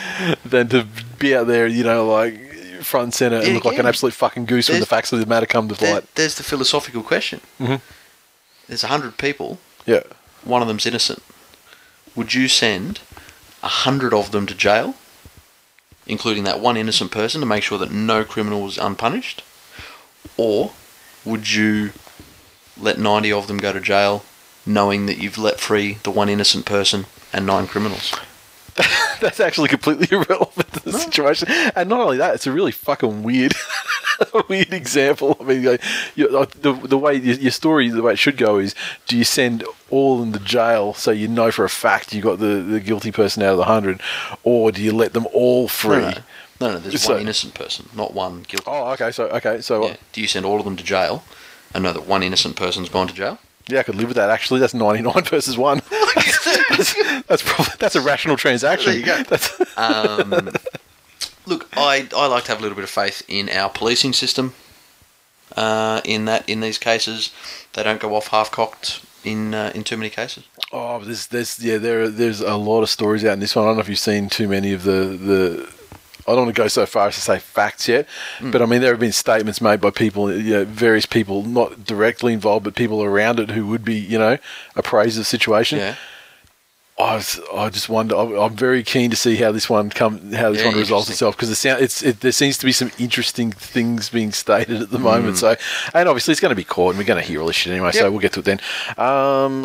than 0.45 0.69
to 0.69 0.87
be 1.19 1.35
out 1.37 1.47
there, 1.47 1.67
you 1.67 1.85
know, 1.85 2.07
like 2.07 2.35
front 2.83 3.05
and 3.05 3.15
center 3.15 3.37
and 3.37 3.47
Yeah, 3.49 3.55
look 3.55 3.65
like 3.65 3.79
an 3.79 3.87
absolute 3.87 4.15
fucking 4.15 4.47
goose 4.47 4.69
when 4.69 4.81
the 4.81 4.87
facts 4.87 5.13
of 5.13 5.19
the 5.21 5.27
matter 5.27 5.47
come 5.47 5.69
to 5.69 5.75
There, 5.75 5.95
light. 5.95 6.15
there's 6.15 6.37
the 6.37 6.43
philosophical 6.45 7.03
question. 7.03 7.41
Mhm. 7.61 7.81
There's 8.69 8.85
a 8.85 8.89
hundred 8.89 9.17
people. 9.19 9.59
Yeah. 9.87 10.03
One 10.45 10.63
of 10.63 10.69
them's 10.69 10.87
innocent. 10.87 11.23
Would 12.15 12.35
you 12.35 12.47
send 12.49 13.01
a 13.63 13.69
hundred 13.69 14.13
of 14.15 14.31
them 14.31 14.47
to 14.47 14.55
jail, 14.55 14.95
including 16.09 16.45
that 16.45 16.61
one 16.61 16.77
innocent 16.77 17.11
person, 17.11 17.41
to 17.41 17.47
make 17.47 17.63
sure 17.63 17.79
that 17.79 17.93
no 17.93 18.25
criminal 18.25 18.63
was 18.63 18.79
unpunished, 18.79 19.43
or 20.37 20.73
would 21.25 21.53
you 21.53 21.93
let 22.81 22.99
ninety 22.99 23.31
of 23.31 23.47
them 23.47 23.59
go 23.59 23.73
to 23.73 23.81
jail, 23.81 24.25
knowing 24.67 25.07
that 25.07 25.19
you've 25.19 25.39
let 25.39 25.61
free 25.61 25.99
the 26.03 26.11
one 26.11 26.29
innocent 26.29 26.65
person 26.65 27.07
and 27.33 27.47
nine 27.47 27.67
criminals? 27.67 28.15
That's 29.21 29.41
actually 29.41 29.69
completely 29.69 30.09
irrelevant 30.17 30.73
to 30.73 30.81
the 30.81 30.93
situation. 30.93 31.49
And 31.75 31.89
not 31.89 32.01
only 32.01 32.17
that, 32.19 32.35
it's 32.35 32.47
a 32.47 32.53
really 32.53 32.73
fucking 32.73 33.23
weird, 33.23 33.55
weird 34.49 34.73
example. 34.73 35.37
I 35.41 35.45
mean, 35.45 35.65
like, 35.65 35.83
you, 36.15 36.29
like, 36.29 36.51
the 36.63 36.73
the 36.73 36.99
way 36.99 37.15
your, 37.17 37.37
your 37.37 37.51
story, 37.51 37.89
the 37.89 38.03
way 38.03 38.13
it 38.15 38.19
should 38.19 38.37
go 38.37 38.59
is: 38.59 38.75
do 39.07 39.17
you 39.17 39.25
send 39.25 39.65
all 39.91 40.23
in 40.23 40.33
the 40.33 40.39
jail 40.39 40.95
so 40.95 41.11
you 41.11 41.29
know 41.29 41.51
for 41.51 41.65
a 41.65 41.69
fact 41.71 42.13
you 42.13 42.21
got 42.23 42.39
the, 42.39 42.57
the 42.63 42.81
guilty 42.81 43.11
person 43.13 43.43
out 43.43 43.53
of 43.53 43.59
the 43.59 43.65
hundred, 43.65 44.01
or 44.43 44.71
do 44.73 44.83
you 44.83 44.93
let 44.93 45.13
them 45.13 45.27
all 45.33 45.69
free? 45.69 45.99
No, 45.99 46.11
no, 46.11 46.15
no. 46.61 46.73
no 46.75 46.79
there's 46.79 47.03
So- 47.03 47.13
one 47.15 47.23
innocent 47.23 47.55
person, 47.55 47.89
not 47.95 48.15
one 48.15 48.43
guilty. 48.49 48.65
Oh, 48.67 48.91
okay. 48.93 49.11
So 49.13 49.29
okay, 49.29 49.61
so 49.61 49.87
Yeah. 49.87 49.97
Do 50.13 50.21
you 50.21 50.27
send 50.27 50.45
all 50.47 50.59
of 50.59 50.65
them 50.65 50.77
to 50.77 50.85
jail 50.85 51.23
and 51.75 51.85
know 51.85 51.93
that 51.93 52.07
one 52.07 52.23
innocent 52.23 52.57
person's 52.57 52.89
gone 52.89 53.09
to 53.09 53.15
jail? 53.15 53.39
yeah, 53.71 53.81
I 53.81 53.83
could 53.83 53.97
live 53.97 54.09
with 54.09 54.17
that. 54.17 54.31
Actually, 54.31 54.61
that's 54.61 54.73
ninety 54.75 55.03
nine 55.03 55.23
versus 55.25 55.57
one. 55.59 55.83
that's 55.91 56.95
that's, 57.27 57.43
probably, 57.43 57.75
that's 57.79 57.97
a 57.97 58.01
rational 58.01 58.37
transaction. 58.37 58.91
There 58.93 58.99
you 59.01 59.05
go. 59.07 59.23
That's, 59.25 59.61
Um, 59.77 60.51
look, 61.49 61.69
I, 61.77 62.09
I 62.17 62.27
like 62.27 62.45
to 62.45 62.51
have 62.51 62.59
a 62.59 62.63
little 62.63 62.77
bit 62.77 62.85
of 62.85 62.91
faith 62.91 63.23
in 63.29 63.49
our 63.49 63.69
policing 63.71 64.13
system. 64.13 64.55
Uh, 65.57 66.01
in 66.05 66.27
that, 66.27 66.49
in 66.49 66.61
these 66.61 66.79
cases, 66.79 67.33
they 67.73 67.83
don't 67.83 68.01
go 68.01 68.15
off 68.15 68.29
half 68.29 68.51
cocked 68.51 69.01
in 69.25 69.55
uh, 69.55 69.73
in 69.75 69.83
too 69.83 69.97
many 69.97 70.11
cases. 70.11 70.45
Oh, 70.73 70.99
there's, 71.01 71.29
there's, 71.29 71.59
yeah, 71.59 71.79
there, 71.79 72.09
there's 72.09 72.41
a 72.41 72.57
lot 72.57 72.83
of 72.83 72.91
stories 72.91 73.25
out 73.25 73.33
in 73.33 73.41
this 73.41 73.57
one. 73.57 73.65
I 73.65 73.69
don't 73.69 73.77
know 73.77 73.81
if 73.81 73.89
you've 73.89 73.99
seen 73.99 74.29
too 74.29 74.47
many 74.47 74.73
of 74.73 74.83
the, 74.85 74.93
the. 74.93 75.73
I 76.27 76.33
don't 76.33 76.45
want 76.45 76.55
to 76.55 76.63
go 76.63 76.69
so 76.69 76.85
far 76.85 77.09
as 77.09 77.15
to 77.15 77.23
say 77.23 77.39
facts 77.39 77.89
yet, 77.89 78.07
but 78.43 78.61
I 78.61 78.67
mean 78.67 78.83
there 78.83 78.91
have 78.91 79.01
been 79.01 79.13
statements 79.13 79.63
made 79.63 79.81
by 79.81 79.89
people, 79.89 80.31
you 80.31 80.53
know, 80.53 80.65
various 80.67 81.07
people 81.07 81.43
not 81.43 81.85
directly 81.85 82.35
involved, 82.35 82.65
but 82.65 82.75
people 82.75 83.03
around 83.03 83.41
it 83.41 83.53
who 83.53 83.67
would 83.69 83.83
be, 83.83 83.95
you 83.95 84.19
know, 84.19 84.37
appraised 84.77 85.17
of 85.17 85.23
the 85.23 85.25
situation. 85.25 85.79
Yeah, 85.79 85.95
I, 86.99 87.15
was, 87.15 87.41
I 87.55 87.71
just 87.71 87.89
wonder. 87.89 88.17
I'm, 88.17 88.57
very 88.57 88.83
keen 88.83 89.11
to 89.11 89.17
see 89.17 89.37
how 89.37 89.53
this 89.53 89.71
one 89.71 89.91
come, 89.91 90.33
how 90.33 90.51
this 90.51 90.63
Yeah, 90.63 90.69
one 90.69 90.77
resolves 90.77 91.09
itself 91.09 91.37
because 91.37 91.57
sound, 91.57 91.81
it's 91.81 92.03
it, 92.03 92.21
there 92.21 92.33
seems 92.33 92.59
to 92.59 92.67
be 92.67 92.73
some 92.73 92.91
interesting 92.99 93.53
things 93.53 94.09
being 94.09 94.33
stated 94.33 94.83
at 94.83 94.91
the 94.91 94.99
moment. 94.99 95.37
Mm. 95.37 95.39
So, 95.39 95.57
and 95.95 96.09
obviously 96.09 96.33
it's 96.33 96.41
going 96.41 96.51
to 96.51 96.57
be 96.57 96.65
caught, 96.65 96.91
and 96.91 96.99
we're 96.99 97.05
going 97.05 97.23
to 97.23 97.27
hear 97.27 97.41
all 97.41 97.47
this 97.47 97.57
shit 97.57 97.73
anyway. 97.73 97.93
So 97.93 98.11
we'll 98.11 98.21
get 98.21 98.33
to 98.33 98.41
it 98.41 98.47
then. 98.47 98.61
Um, 98.99 99.63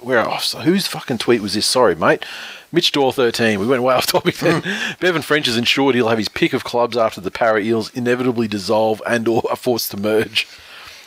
where 0.00 0.18
else? 0.18 0.52
Whose 0.52 0.86
fucking 0.86 1.18
tweet 1.18 1.40
was 1.40 1.54
this? 1.54 1.66
Sorry, 1.66 1.94
mate. 1.94 2.24
Mitch 2.70 2.92
Door 2.92 3.14
13. 3.14 3.58
We 3.58 3.66
went 3.66 3.82
way 3.82 3.94
off 3.94 4.06
topic 4.06 4.36
then. 4.36 4.62
Bevan 5.00 5.22
French 5.22 5.46
has 5.46 5.56
ensured 5.56 5.94
he'll 5.94 6.08
have 6.08 6.18
his 6.18 6.28
pick 6.28 6.52
of 6.52 6.64
clubs 6.64 6.96
after 6.96 7.20
the 7.20 7.30
Parra 7.30 7.62
Eels 7.62 7.90
inevitably 7.94 8.46
dissolve 8.46 9.02
and 9.06 9.26
or 9.26 9.42
are 9.48 9.56
forced 9.56 9.90
to 9.92 9.96
merge. 9.96 10.46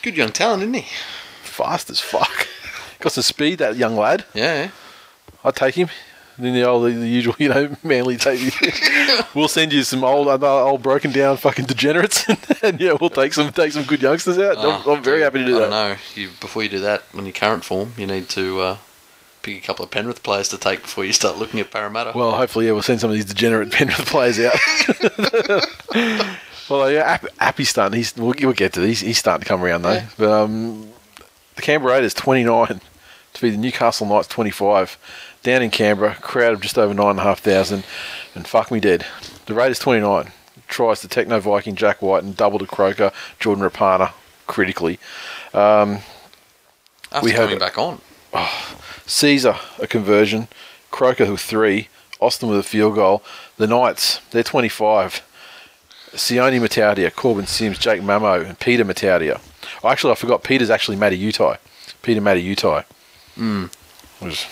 good 0.01 0.17
young 0.17 0.31
talent, 0.31 0.63
isn't 0.63 0.73
he? 0.73 0.87
Fast 1.43 1.89
as 1.89 1.99
fuck. 1.99 2.47
Got 2.99 3.11
some 3.11 3.21
speed, 3.21 3.59
that 3.59 3.75
young 3.75 3.95
lad. 3.95 4.25
Yeah, 4.33 4.71
I'd 5.43 5.55
take 5.55 5.75
him. 5.75 5.89
Then 6.37 6.53
the 6.53 6.63
old, 6.63 6.85
the, 6.85 6.91
usual, 7.07 7.35
you 7.37 7.49
know, 7.49 7.75
manly 7.83 8.17
take. 8.17 8.39
we'll 9.35 9.47
send 9.49 9.73
you 9.73 9.83
some 9.83 10.03
old, 10.03 10.27
uh, 10.27 10.65
old 10.65 10.81
broken 10.81 11.11
down 11.11 11.37
fucking 11.37 11.65
degenerates, 11.65 12.25
and 12.63 12.79
yeah, 12.79 12.93
we'll 12.99 13.09
take 13.09 13.33
some, 13.33 13.51
take 13.51 13.73
some 13.73 13.83
good 13.83 14.01
youngsters 14.01 14.39
out. 14.39 14.57
I'm, 14.57 14.81
Oh, 14.85 14.95
I'm 14.95 15.03
very 15.03 15.21
happy 15.21 15.39
to 15.39 15.45
do 15.45 15.57
I 15.57 15.59
that. 15.59 15.69
don't 15.69 15.89
know. 15.89 15.95
You, 16.15 16.29
before 16.39 16.63
you 16.63 16.69
do 16.69 16.79
that, 16.79 17.03
on 17.13 17.25
your 17.25 17.33
current 17.33 17.63
form, 17.65 17.93
you 17.97 18.07
need 18.07 18.29
to 18.29 18.59
uh, 18.61 18.77
pick 19.43 19.57
a 19.61 19.67
couple 19.67 19.83
of 19.85 19.91
Penrith 19.91 20.23
players 20.23 20.47
to 20.49 20.57
take 20.57 20.81
before 20.83 21.03
you 21.05 21.13
start 21.13 21.37
looking 21.37 21.59
at 21.59 21.69
Parramatta. 21.69 22.13
Well, 22.15 22.31
hopefully, 22.31 22.65
yeah, 22.67 22.71
we'll 22.71 22.81
send 22.81 23.01
some 23.01 23.09
of 23.11 23.15
these 23.15 23.25
degenerate 23.25 23.71
Penrith 23.71 24.05
players 24.07 24.39
out. 24.39 24.55
well, 26.69 26.89
yeah, 26.91 27.01
App, 27.01 27.25
Appy's 27.39 27.69
starting. 27.69 27.97
He's 27.97 28.15
we'll, 28.15 28.33
we'll 28.41 28.53
get 28.53 28.73
to 28.73 28.79
this. 28.79 29.01
He's 29.01 29.17
starting 29.17 29.43
to 29.43 29.47
come 29.47 29.63
around 29.63 29.81
though. 29.83 29.93
Yeah. 29.93 30.07
But 30.17 30.31
um, 30.31 30.89
the 31.55 31.61
Canberra 31.61 31.93
Raiders 31.95 32.13
twenty 32.13 32.43
nine 32.43 32.81
to 33.33 33.41
be 33.41 33.49
the 33.49 33.57
Newcastle 33.57 34.07
Knights 34.07 34.27
twenty 34.27 34.51
five. 34.51 34.97
Down 35.43 35.63
in 35.63 35.71
Canberra, 35.71 36.15
crowd 36.21 36.53
of 36.53 36.61
just 36.61 36.77
over 36.77 36.93
nine 36.93 37.11
and 37.11 37.19
a 37.19 37.23
half 37.23 37.39
thousand, 37.39 37.83
and 38.35 38.47
fuck 38.47 38.69
me 38.71 38.79
dead. 38.79 39.05
The 39.47 39.53
Raiders 39.55 39.79
twenty 39.79 40.01
nine 40.01 40.31
tries 40.67 41.01
to 41.01 41.07
Techno 41.07 41.39
Viking 41.39 41.75
Jack 41.75 42.01
Wighton 42.01 42.29
and 42.29 42.37
double 42.37 42.59
to 42.59 42.67
Croker 42.67 43.11
Jordan 43.39 43.63
Rapana 43.67 44.11
critically. 44.47 44.99
After 45.53 45.99
we 47.23 47.31
coming 47.31 47.49
had- 47.51 47.59
back 47.59 47.77
on. 47.77 48.01
Sezer 49.05 49.57
a 49.79 49.87
conversion, 49.87 50.47
Croker 50.89 51.29
with 51.29 51.41
three, 51.41 51.89
Austin 52.21 52.47
with 52.47 52.59
a 52.59 52.63
field 52.63 52.95
goal. 52.95 53.21
The 53.57 53.67
Knights 53.67 54.21
they're 54.31 54.43
twenty 54.43 54.69
five. 54.69 55.21
Sione 56.13 56.59
Mata'utia, 56.59 57.09
Korbin 57.11 57.47
Sims, 57.47 57.77
Jake 57.79 58.01
Mamo, 58.01 58.45
and 58.45 58.59
Peter 58.59 58.83
Mata'utia. 58.85 59.39
Oh, 59.83 59.89
actually, 59.89 60.11
I 60.11 60.15
forgot. 60.15 60.43
Peter's 60.43 60.69
actually 60.69 60.97
Matty 60.97 61.17
Utai. 61.17 61.57
Peter 62.01 62.19
Matty 62.19 62.43
Utai. 62.55 62.83
Hmm. 63.35 63.65
Was 64.21 64.45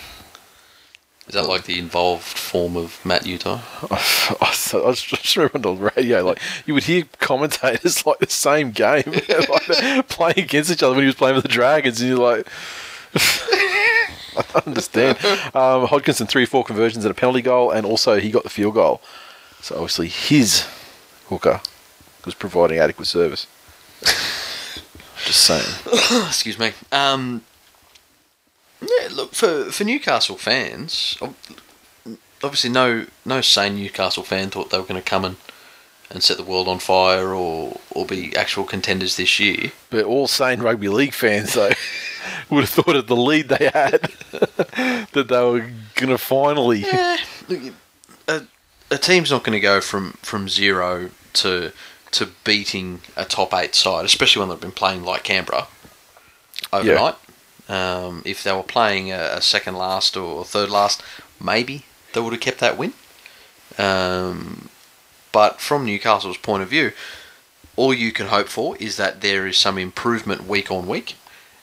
Is 1.30 1.34
that 1.34 1.46
like 1.46 1.62
the 1.62 1.78
involved 1.78 2.24
form 2.24 2.76
of 2.76 2.98
Matt 3.06 3.24
Utah? 3.24 3.60
I 3.88 4.34
was 4.40 4.74
I 4.74 4.92
just 4.94 5.36
remember 5.36 5.68
on 5.68 5.76
the 5.76 5.92
radio, 5.96 6.24
like 6.24 6.40
you 6.66 6.74
would 6.74 6.82
hear 6.82 7.04
commentators 7.20 8.04
like 8.06 8.18
the 8.18 8.28
same 8.28 8.72
game, 8.72 9.04
like, 9.48 10.08
playing 10.08 10.40
against 10.40 10.72
each 10.72 10.82
other 10.82 10.96
when 10.96 11.04
he 11.04 11.06
was 11.06 11.14
playing 11.14 11.36
with 11.36 11.44
the 11.44 11.48
Dragons, 11.48 12.00
and 12.00 12.10
you're 12.10 12.18
like, 12.18 12.48
I 13.14 14.42
don't 14.52 14.66
understand. 14.66 15.18
Um, 15.54 15.86
Hodkinson 15.86 16.28
three 16.28 16.46
four 16.46 16.64
conversions 16.64 17.04
and 17.04 17.12
a 17.12 17.14
penalty 17.14 17.42
goal, 17.42 17.70
and 17.70 17.86
also 17.86 18.18
he 18.18 18.32
got 18.32 18.42
the 18.42 18.50
field 18.50 18.74
goal. 18.74 19.00
So 19.60 19.76
obviously 19.76 20.08
his 20.08 20.66
hooker 21.28 21.60
was 22.24 22.34
providing 22.34 22.78
adequate 22.78 23.06
service. 23.06 23.46
Just 24.00 25.44
saying. 25.44 25.62
Excuse 26.26 26.58
me. 26.58 26.72
Um, 26.90 27.44
yeah, 28.82 29.08
look 29.12 29.34
for 29.34 29.64
for 29.66 29.84
Newcastle 29.84 30.36
fans. 30.36 31.18
Obviously, 32.42 32.70
no 32.70 33.06
no 33.24 33.40
sane 33.40 33.76
Newcastle 33.76 34.24
fan 34.24 34.50
thought 34.50 34.70
they 34.70 34.78
were 34.78 34.84
going 34.84 35.00
to 35.00 35.08
come 35.08 35.24
and, 35.24 35.36
and 36.10 36.22
set 36.22 36.36
the 36.36 36.42
world 36.42 36.68
on 36.68 36.78
fire 36.78 37.34
or 37.34 37.78
or 37.90 38.06
be 38.06 38.34
actual 38.36 38.64
contenders 38.64 39.16
this 39.16 39.38
year. 39.38 39.72
But 39.90 40.04
all 40.04 40.26
sane 40.26 40.60
rugby 40.60 40.88
league 40.88 41.14
fans 41.14 41.54
though 41.54 41.72
would 42.50 42.60
have 42.64 42.70
thought 42.70 42.96
of 42.96 43.06
the 43.06 43.16
lead 43.16 43.48
they 43.48 43.70
had 43.72 44.10
that 45.12 45.26
they 45.28 45.42
were 45.42 45.70
gonna 45.94 46.18
finally. 46.18 46.80
Yeah, 46.80 47.18
look, 47.48 47.74
a, 48.28 48.42
a 48.90 48.98
team's 48.98 49.30
not 49.30 49.44
going 49.44 49.56
to 49.56 49.60
go 49.60 49.80
from, 49.80 50.12
from 50.22 50.48
zero 50.48 51.10
to 51.34 51.72
to 52.12 52.28
beating 52.42 53.00
a 53.16 53.24
top 53.24 53.54
eight 53.54 53.74
side, 53.74 54.04
especially 54.04 54.40
when 54.40 54.48
they've 54.48 54.60
been 54.60 54.72
playing 54.72 55.04
like 55.04 55.22
Canberra 55.22 55.68
overnight. 56.72 57.14
Um, 57.70 58.22
if 58.24 58.42
they 58.42 58.52
were 58.52 58.64
playing 58.64 59.12
a, 59.12 59.36
a 59.36 59.40
second 59.40 59.76
last 59.76 60.16
or 60.16 60.44
third 60.44 60.70
last, 60.70 61.02
maybe 61.40 61.84
they 62.12 62.20
would 62.20 62.32
have 62.32 62.42
kept 62.42 62.58
that 62.58 62.76
win. 62.76 62.94
Um, 63.78 64.68
but 65.30 65.60
from 65.60 65.86
Newcastle's 65.86 66.36
point 66.36 66.64
of 66.64 66.68
view, 66.68 66.90
all 67.76 67.94
you 67.94 68.10
can 68.10 68.26
hope 68.26 68.48
for 68.48 68.76
is 68.78 68.96
that 68.96 69.20
there 69.20 69.46
is 69.46 69.56
some 69.56 69.78
improvement 69.78 70.48
week 70.48 70.70
on 70.72 70.88
week, 70.88 71.14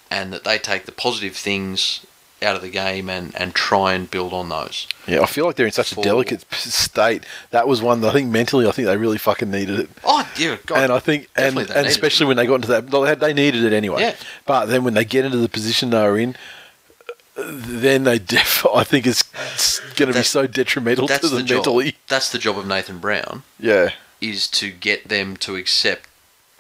and 0.10 0.32
that 0.32 0.46
they 0.46 0.58
take 0.58 0.86
the 0.86 0.94
positive 0.94 1.36
things 1.36 2.06
out 2.42 2.56
of 2.56 2.62
the 2.62 2.70
game 2.70 3.10
and, 3.10 3.36
and 3.36 3.54
try 3.54 3.94
and 3.94 4.10
build 4.10 4.34
on 4.34 4.50
those. 4.50 4.88
Yeah, 5.08 5.22
I 5.22 5.26
feel 5.26 5.46
like 5.46 5.56
they're 5.56 5.66
in 5.66 5.72
such 5.72 5.92
a 5.92 5.96
delicate 5.96 6.46
state. 6.54 7.24
That 7.50 7.68
was 7.68 7.82
one 7.82 8.02
that 8.02 8.10
I 8.10 8.14
think 8.14 8.30
mentally, 8.30 8.68
I 8.68 8.72
think 8.72 8.88
they 8.88 8.98
really 8.98 9.18
fucking 9.18 9.50
needed 9.50 9.80
it. 9.80 9.90
Oh, 10.04 10.30
yeah, 10.38 10.58
God. 10.66 10.84
and 10.84 10.94
I 10.94 11.00
think, 11.00 11.30
and, 11.36 11.58
and 11.58 11.88
especially 11.88 12.28
when 12.28 12.38
they 12.38 12.46
got 12.46 12.56
into 12.56 12.68
that, 12.68 13.20
they, 13.20 13.34
needed 13.34 13.64
it 13.64 13.74
anyway. 13.74 14.02
Yeah. 14.02 14.16
But 14.46 14.66
then 14.68 14.84
when 14.84 14.94
they 14.94 15.06
get 15.06 15.26
into 15.26 15.38
the 15.38 15.50
position 15.50 15.90
they 15.90 16.02
were 16.02 16.18
in, 16.18 16.36
then 17.36 18.04
they 18.04 18.20
def. 18.20 18.66
I 18.74 18.84
think 18.84 19.08
it's, 19.08 19.24
going 19.96 20.12
to 20.12 20.18
be 20.18 20.24
so 20.24 20.46
detrimental 20.46 21.08
to 21.08 21.28
the 21.28 21.38
them 21.38 21.46
job. 21.46 21.94
That's 22.08 22.32
the 22.32 22.38
job 22.38 22.58
of 22.58 22.68
Nathan 22.68 23.00
Brown 23.00 23.44
Yeah, 23.60 23.92
is 24.22 24.48
to 24.50 24.72
get 24.72 25.10
them 25.10 25.38
to 25.38 25.56
accept 25.56 26.08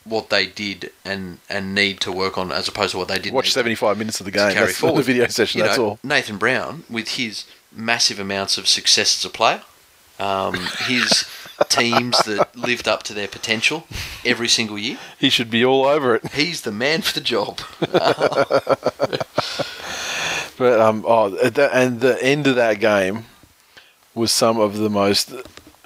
what 0.08 0.30
they 0.30 0.46
did 0.46 0.92
and 1.06 1.40
and 1.50 1.74
need 1.76 2.00
to 2.02 2.12
work 2.12 2.38
on, 2.38 2.52
as 2.52 2.68
opposed 2.68 2.92
to 2.92 2.98
what 2.98 3.08
they 3.08 3.20
did. 3.20 3.34
watch 3.34 3.52
seventy 3.52 3.76
five 3.76 3.98
minutes 3.98 4.20
of 4.20 4.26
the 4.26 4.32
game. 4.32 4.54
carry 4.54 4.68
That's 4.68 4.78
forward. 4.78 5.00
the 5.00 5.04
video 5.04 5.28
session. 5.28 5.60
You 5.60 5.66
That's 5.66 5.78
know, 5.78 5.86
all. 5.86 6.00
Nathan 6.04 6.38
Brown, 6.38 6.84
with 6.90 7.10
his 7.10 7.46
massive 7.72 8.20
amounts 8.20 8.58
of 8.58 8.68
success 8.68 9.20
as 9.20 9.26
a 9.26 9.30
player, 9.34 9.62
um, 10.20 10.56
his 10.86 11.26
teams 11.70 12.18
that 12.26 12.56
lived 12.56 12.88
up 12.88 13.04
to 13.04 13.14
their 13.14 13.28
potential 13.28 13.86
every 14.26 14.48
single 14.48 14.78
year, 14.78 14.98
He 15.20 15.30
should 15.30 15.50
be 15.50 15.64
all 15.66 15.86
over 15.86 16.16
it. 16.16 16.32
he's 16.34 16.62
the 16.62 16.72
man 16.72 17.02
for 17.02 17.14
the 17.14 17.22
job. 17.22 17.60
But 20.58 20.80
um, 20.80 21.06
oh, 21.08 21.36
and 21.38 22.02
the 22.02 22.18
end 22.20 22.48
of 22.48 22.56
that 22.56 22.80
game 22.80 23.26
was 24.16 24.32
some 24.32 24.60
of 24.60 24.78
the 24.78 24.90
most 24.90 25.32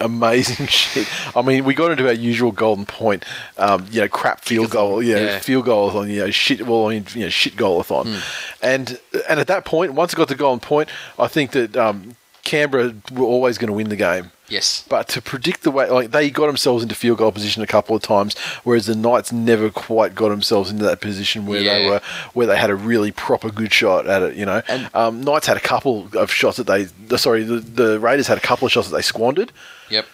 amazing 0.01 0.65
shit. 0.67 1.07
I 1.35 1.41
mean, 1.41 1.63
we 1.65 1.73
got 1.73 1.91
into 1.91 2.07
our 2.07 2.13
usual 2.13 2.51
golden 2.51 2.85
point, 2.85 3.25
um, 3.57 3.87
you 3.91 4.01
know, 4.01 4.07
crap 4.07 4.41
field 4.41 4.71
goal, 4.71 5.01
yeah, 5.01 5.17
yeah. 5.17 5.39
field 5.39 5.65
goal 5.65 5.97
on, 5.97 6.09
you 6.09 6.19
know, 6.19 6.31
shit. 6.31 6.65
Well, 6.65 6.87
I 6.87 6.93
mean, 6.95 7.05
you 7.13 7.21
know, 7.21 7.29
shit 7.29 7.55
goalathon, 7.55 8.21
and 8.61 8.99
and 9.29 9.39
at 9.39 9.47
that 9.47 9.65
point, 9.65 9.93
once 9.93 10.13
it 10.13 10.15
got 10.15 10.27
to 10.29 10.35
golden 10.35 10.59
point, 10.59 10.89
I 11.17 11.27
think 11.27 11.51
that 11.51 11.77
um, 11.77 12.15
Canberra 12.43 12.93
were 13.13 13.25
always 13.25 13.57
going 13.57 13.67
to 13.67 13.73
win 13.73 13.89
the 13.89 13.95
game. 13.95 14.31
Yes. 14.51 14.83
But 14.87 15.07
to 15.09 15.21
predict 15.21 15.63
the 15.63 15.71
way, 15.71 15.89
like 15.89 16.11
they 16.11 16.29
got 16.29 16.45
themselves 16.47 16.83
into 16.83 16.93
field 16.93 17.17
goal 17.17 17.31
position 17.31 17.63
a 17.63 17.67
couple 17.67 17.95
of 17.95 18.01
times, 18.03 18.37
whereas 18.63 18.85
the 18.85 18.95
Knights 18.95 19.31
never 19.31 19.69
quite 19.71 20.13
got 20.13 20.29
themselves 20.29 20.69
into 20.69 20.83
that 20.83 21.01
position 21.01 21.45
where 21.47 21.61
they 21.63 21.89
were, 21.89 22.01
where 22.33 22.45
they 22.47 22.57
had 22.57 22.69
a 22.69 22.75
really 22.75 23.11
proper 23.11 23.49
good 23.49 23.73
shot 23.73 24.05
at 24.07 24.21
it. 24.21 24.35
You 24.35 24.45
know, 24.45 24.61
And- 24.67 24.89
um, 24.93 25.21
Knights 25.21 25.47
had 25.47 25.57
a 25.57 25.61
couple 25.61 26.07
of 26.15 26.31
shots 26.31 26.57
that 26.57 26.67
they, 26.67 26.83
the- 26.83 27.17
sorry, 27.17 27.43
the, 27.43 27.55
the 27.59 27.99
Raiders 27.99 28.27
had 28.27 28.37
a 28.37 28.41
couple 28.41 28.65
of 28.65 28.71
shots 28.71 28.89
that 28.89 28.95
they 28.95 29.01
squandered. 29.01 29.51
Yep. 29.89 30.05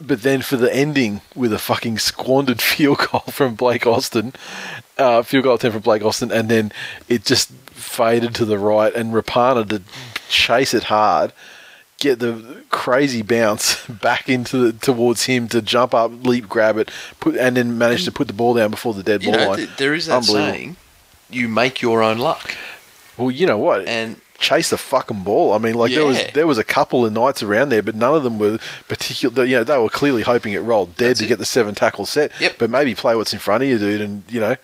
But 0.00 0.22
then 0.22 0.42
for 0.42 0.56
the 0.56 0.74
ending 0.74 1.20
with 1.36 1.52
a 1.52 1.58
fucking 1.58 1.98
squandered 1.98 2.60
field 2.70 2.98
goal 3.10 3.20
from 3.30 3.54
Blake 3.54 3.86
Austin, 3.86 4.32
uh, 4.98 5.22
field 5.22 5.44
goal 5.44 5.54
attempt 5.54 5.74
from 5.74 5.82
Blake 5.82 6.02
Austin, 6.02 6.32
and 6.32 6.48
then 6.48 6.72
it 7.08 7.24
just 7.24 7.50
faded 7.70 8.34
to 8.34 8.44
the 8.44 8.58
right, 8.58 8.92
and 8.94 9.12
Rapana 9.12 9.68
to 9.68 9.82
chase 10.28 10.74
it 10.74 10.84
hard, 10.84 11.32
get 12.04 12.18
the 12.20 12.62
crazy 12.70 13.22
bounce 13.22 13.84
back 13.88 14.28
into 14.28 14.70
the, 14.70 14.72
towards 14.72 15.24
him 15.24 15.48
to 15.48 15.60
jump 15.60 15.92
up, 15.94 16.10
leap, 16.24 16.48
grab 16.48 16.76
it, 16.78 16.90
put, 17.20 17.36
and 17.36 17.56
then 17.56 17.76
manage 17.78 18.04
to 18.04 18.12
put 18.12 18.26
the 18.28 18.32
ball 18.34 18.54
down 18.54 18.70
before 18.70 18.94
the 18.94 19.02
dead 19.02 19.22
ball 19.22 19.32
know, 19.32 19.48
line. 19.48 19.56
th- 19.58 19.76
there 19.78 19.94
is 19.94 20.06
that 20.06 20.24
saying, 20.24 20.76
you 21.30 21.48
make 21.48 21.82
your 21.82 22.02
own 22.02 22.18
luck. 22.18 22.54
Well, 23.16 23.30
you 23.30 23.46
know 23.46 23.58
what? 23.58 23.86
And 23.88 24.16
chase 24.38 24.70
the 24.70 24.76
fucking 24.76 25.22
ball. 25.22 25.52
I 25.52 25.58
mean, 25.58 25.74
like 25.74 25.92
there 25.92 26.04
was 26.04 26.20
there 26.34 26.46
was 26.46 26.58
a 26.58 26.64
couple 26.64 27.06
of 27.06 27.12
nights 27.12 27.42
around 27.42 27.68
there, 27.70 27.82
but 27.82 27.94
none 27.94 28.14
of 28.14 28.24
them 28.24 28.38
were 28.38 28.58
particular. 28.88 29.44
You 29.44 29.56
know, 29.58 29.64
they 29.64 29.78
were 29.78 29.88
clearly 29.88 30.22
hoping 30.22 30.52
it 30.52 30.58
rolled 30.60 30.96
dead 30.96 31.10
That's 31.10 31.20
to 31.20 31.24
it. 31.26 31.28
get 31.28 31.38
the 31.38 31.44
seven 31.46 31.74
tackle 31.74 32.06
set. 32.06 32.32
Yep. 32.40 32.56
But 32.58 32.70
maybe 32.70 32.94
play 32.94 33.14
what's 33.16 33.32
in 33.32 33.38
front 33.38 33.62
of 33.62 33.68
you, 33.68 33.78
dude, 33.78 34.00
and 34.00 34.24
you 34.28 34.40
know, 34.40 34.56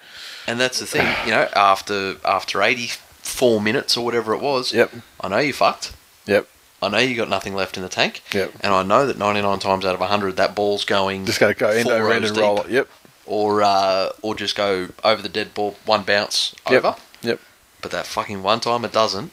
And 0.48 0.58
that's 0.60 0.80
the 0.80 0.86
thing, 0.86 1.06
you 1.24 1.30
know, 1.30 1.48
after 1.54 2.16
after 2.24 2.60
84 2.62 3.60
minutes 3.60 3.96
or 3.96 4.04
whatever 4.04 4.34
it 4.34 4.40
was, 4.40 4.72
Yep. 4.74 4.92
I 5.20 5.28
know 5.28 5.38
you 5.38 5.52
fucked. 5.52 5.92
yep, 6.26 6.46
I 6.82 6.88
know 6.88 6.98
you 6.98 7.14
got 7.16 7.28
nothing 7.28 7.54
left 7.54 7.76
in 7.76 7.82
the 7.82 7.88
tank. 7.88 8.22
Yep. 8.32 8.52
And 8.60 8.72
I 8.72 8.82
know 8.82 9.06
that 9.06 9.18
99 9.18 9.58
times 9.58 9.84
out 9.84 9.94
of 9.94 10.00
100 10.00 10.36
that 10.36 10.54
ball's 10.54 10.84
going 10.84 11.26
just 11.26 11.38
gotta 11.40 11.54
go 11.54 11.68
end 11.68 11.88
over 11.88 12.10
end 12.12 12.24
and 12.24 12.36
roll 12.36 12.62
it. 12.62 12.70
Yep, 12.70 12.88
or 13.26 13.62
uh, 13.62 14.10
or 14.22 14.34
just 14.34 14.56
go 14.56 14.88
over 15.04 15.20
the 15.22 15.28
dead 15.28 15.52
ball, 15.54 15.76
one 15.84 16.02
bounce 16.02 16.54
Yep. 16.70 16.84
over. 16.84 16.96
yep, 17.22 17.40
But 17.82 17.90
that 17.90 18.06
fucking 18.06 18.42
one 18.42 18.60
time 18.60 18.84
it 18.84 18.92
doesn't. 18.92 19.30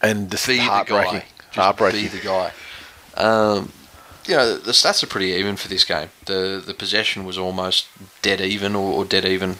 and 0.00 0.30
just 0.30 0.46
Be 0.46 0.56
the 0.56 0.62
heartbreaking, 0.62 1.12
guy. 1.20 1.24
Just 1.46 1.56
heartbreaking. 1.56 2.02
Be 2.02 2.08
the 2.08 2.20
guy. 2.24 2.52
Um, 3.16 3.72
you 4.26 4.36
know, 4.36 4.56
the 4.58 4.72
stats 4.72 5.02
are 5.02 5.06
pretty 5.08 5.28
even 5.32 5.56
for 5.56 5.68
this 5.68 5.84
game. 5.84 6.10
The 6.26 6.62
the 6.64 6.74
possession 6.74 7.24
was 7.24 7.36
almost 7.38 7.88
dead 8.22 8.40
even 8.40 8.76
or, 8.76 8.92
or 8.92 9.04
dead 9.04 9.24
even, 9.24 9.56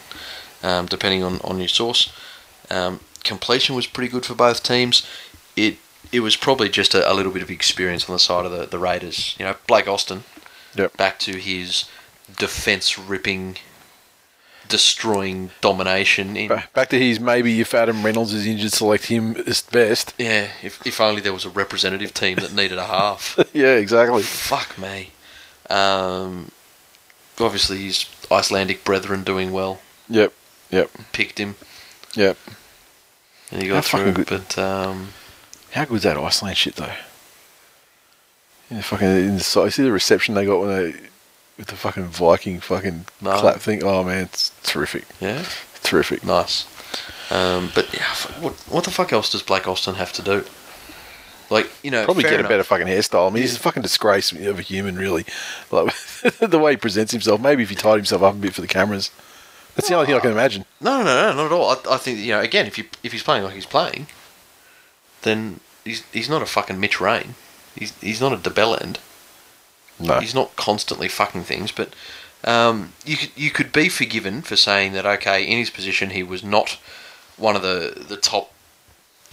um, 0.63 0.85
depending 0.85 1.23
on, 1.23 1.39
on 1.43 1.59
your 1.59 1.67
source. 1.67 2.11
Um, 2.69 2.99
completion 3.23 3.75
was 3.75 3.87
pretty 3.87 4.09
good 4.11 4.25
for 4.25 4.35
both 4.35 4.63
teams. 4.63 5.05
It 5.55 5.77
it 6.11 6.21
was 6.21 6.35
probably 6.35 6.69
just 6.69 6.93
a, 6.95 7.09
a 7.11 7.13
little 7.13 7.31
bit 7.31 7.41
of 7.41 7.49
experience 7.51 8.09
on 8.09 8.13
the 8.15 8.19
side 8.19 8.45
of 8.45 8.51
the, 8.51 8.65
the 8.65 8.79
Raiders. 8.79 9.35
You 9.39 9.45
know, 9.45 9.55
Blake 9.67 9.87
Austin, 9.87 10.23
Yep. 10.75 10.97
back 10.97 11.19
to 11.19 11.33
his 11.39 11.85
defense 12.37 12.97
ripping, 12.99 13.57
destroying 14.67 15.49
domination 15.61 16.37
in 16.37 16.47
Back 16.73 16.89
to 16.89 16.99
his 16.99 17.19
maybe 17.19 17.59
if 17.59 17.73
Adam 17.73 18.03
Reynolds 18.05 18.33
is 18.33 18.45
injured, 18.45 18.71
select 18.71 19.05
him 19.05 19.35
as 19.47 19.61
best. 19.61 20.13
Yeah, 20.17 20.49
if, 20.61 20.85
if 20.85 21.01
only 21.01 21.21
there 21.21 21.33
was 21.33 21.45
a 21.45 21.49
representative 21.49 22.13
team 22.13 22.37
that 22.37 22.53
needed 22.53 22.77
a 22.77 22.85
half. 22.85 23.39
yeah, 23.53 23.73
exactly. 23.75 24.21
Fuck 24.23 24.77
me. 24.77 25.11
Um, 25.69 26.51
obviously, 27.39 27.79
his 27.83 28.05
Icelandic 28.31 28.83
brethren 28.83 29.23
doing 29.23 29.51
well. 29.51 29.79
Yep, 30.07 30.33
yep, 30.71 30.89
Picked 31.13 31.39
him, 31.39 31.55
yep. 32.15 32.37
and 33.51 33.61
he 33.61 33.67
got 33.69 33.85
through. 33.85 34.13
good. 34.13 34.27
But 34.27 34.57
um, 34.57 35.09
How 35.73 35.85
good's 35.85 36.03
that 36.03 36.17
Iceland 36.17 36.57
shit 36.57 36.75
though? 36.75 36.93
Yeah, 38.71 38.81
fucking 38.81 39.07
in 39.07 39.35
the, 39.35 39.39
si- 39.43 39.69
see 39.71 39.83
the 39.83 39.91
reception 39.91 40.35
they 40.35 40.45
got 40.45 40.59
when 40.59 40.69
they 40.69 40.91
with 41.57 41.67
the 41.67 41.75
fucking 41.75 42.05
Viking 42.05 42.59
fucking 42.59 43.05
No. 43.21 43.37
clap 43.39 43.57
thing. 43.57 43.83
Oh 43.83 44.03
man, 44.03 44.23
it's 44.23 44.51
terrific, 44.63 45.05
yeah, 45.19 45.45
terrific. 45.83 46.23
nice. 46.23 46.65
Um, 47.31 47.71
but 47.75 47.93
yeah, 47.93 48.05
what 48.41 48.53
what 48.69 48.83
the 48.83 48.91
fuck 48.91 49.11
else 49.13 49.31
does 49.31 49.43
Blake 49.43 49.67
Austin 49.67 49.95
have 49.95 50.13
to 50.13 50.21
do? 50.21 50.45
Like 51.51 51.69
you 51.83 51.89
know, 51.91 52.05
Probably 52.05 52.23
get 52.23 52.33
enough. 52.33 52.45
a 52.45 52.49
better 52.49 52.63
fucking 52.63 52.87
hairstyle. 52.87 53.29
I 53.29 53.33
mean, 53.33 53.41
he's 53.41 53.55
a 53.55 53.59
fucking 53.59 53.81
disgrace 53.83 54.31
of 54.31 54.59
a 54.59 54.61
human, 54.61 54.95
really. 54.95 55.25
Like 55.71 55.93
the 56.39 56.59
way 56.59 56.71
he 56.73 56.77
presents 56.77 57.11
himself. 57.11 57.41
Maybe 57.41 57.63
if 57.63 57.69
he 57.69 57.75
tied 57.75 57.95
himself 57.95 58.21
up 58.21 58.35
a 58.35 58.37
bit 58.37 58.53
for 58.53 58.61
the 58.61 58.67
cameras. 58.67 59.09
That's 59.75 59.87
the 59.87 59.95
only 59.95 60.07
thing 60.07 60.15
I 60.15 60.19
can 60.19 60.31
imagine. 60.31 60.65
No, 60.81 60.97
no, 61.03 61.05
no, 61.05 61.33
not 61.35 61.45
at 61.47 61.51
all. 61.51 61.69
I, 61.71 61.95
I 61.95 61.97
think 61.97 62.19
you 62.19 62.33
know. 62.33 62.41
Again, 62.41 62.65
if 62.67 62.77
you 62.77 62.85
if 63.03 63.11
he's 63.13 63.23
playing 63.23 63.43
like 63.43 63.53
he's 63.53 63.65
playing, 63.65 64.07
then 65.23 65.59
he's 65.83 66.03
he's 66.11 66.29
not 66.29 66.41
a 66.41 66.45
fucking 66.45 66.79
Mitch 66.79 66.99
Rein. 66.99 67.35
He's 67.75 67.93
he's 68.01 68.21
not 68.21 68.33
a 68.33 68.37
DeBelland. 68.49 68.97
No. 69.99 70.19
He's 70.19 70.35
not 70.35 70.55
constantly 70.55 71.09
fucking 71.09 71.43
things, 71.43 71.71
but 71.71 71.93
um, 72.45 72.93
you 73.05 73.17
could 73.17 73.31
you 73.35 73.51
could 73.51 73.71
be 73.71 73.89
forgiven 73.89 74.41
for 74.41 74.55
saying 74.55 74.93
that 74.93 75.05
okay, 75.05 75.43
in 75.43 75.57
his 75.57 75.69
position 75.69 76.11
he 76.11 76.23
was 76.23 76.43
not 76.43 76.77
one 77.37 77.55
of 77.55 77.61
the 77.61 78.05
the 78.07 78.17
top 78.17 78.53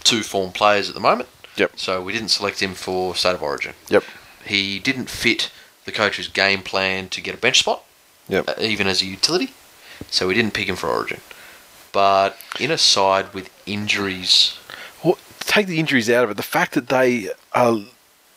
two 0.03 0.23
form 0.23 0.51
players 0.51 0.89
at 0.89 0.95
the 0.95 1.01
moment. 1.01 1.29
Yep. 1.55 1.71
So 1.75 2.01
we 2.01 2.13
didn't 2.13 2.29
select 2.29 2.61
him 2.61 2.73
for 2.73 3.15
state 3.15 3.33
of 3.33 3.41
origin. 3.41 3.73
Yep. 3.89 4.03
He 4.45 4.79
didn't 4.79 5.09
fit 5.09 5.51
the 5.85 5.91
coach's 5.91 6.27
game 6.27 6.61
plan 6.61 7.09
to 7.09 7.21
get 7.21 7.33
a 7.33 7.37
bench 7.37 7.59
spot, 7.59 7.83
Yep. 8.29 8.47
uh, 8.49 8.53
even 8.59 8.87
as 8.87 9.01
a 9.01 9.05
utility. 9.05 9.53
So 10.11 10.27
we 10.27 10.33
didn't 10.35 10.53
pick 10.53 10.67
him 10.69 10.75
for 10.75 10.89
origin. 10.89 11.21
But 11.91 12.37
in 12.59 12.69
a 12.71 12.77
side 12.77 13.33
with 13.33 13.49
injuries, 13.65 14.59
take 15.47 15.65
the 15.67 15.79
injuries 15.79 16.09
out 16.09 16.23
of 16.23 16.29
it. 16.29 16.37
The 16.37 16.43
fact 16.43 16.73
that 16.73 16.89
they 16.89 17.29
are 17.53 17.77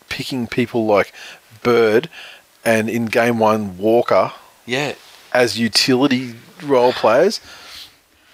picking 0.09 0.47
people 0.47 0.87
like 0.87 1.13
Bird 1.63 2.09
and 2.65 2.89
in 2.89 3.07
game 3.07 3.39
one 3.39 3.77
Walker 3.77 4.33
yeah, 4.67 4.95
as 5.33 5.59
utility 5.59 6.35
role 6.63 6.93
players. 6.93 7.41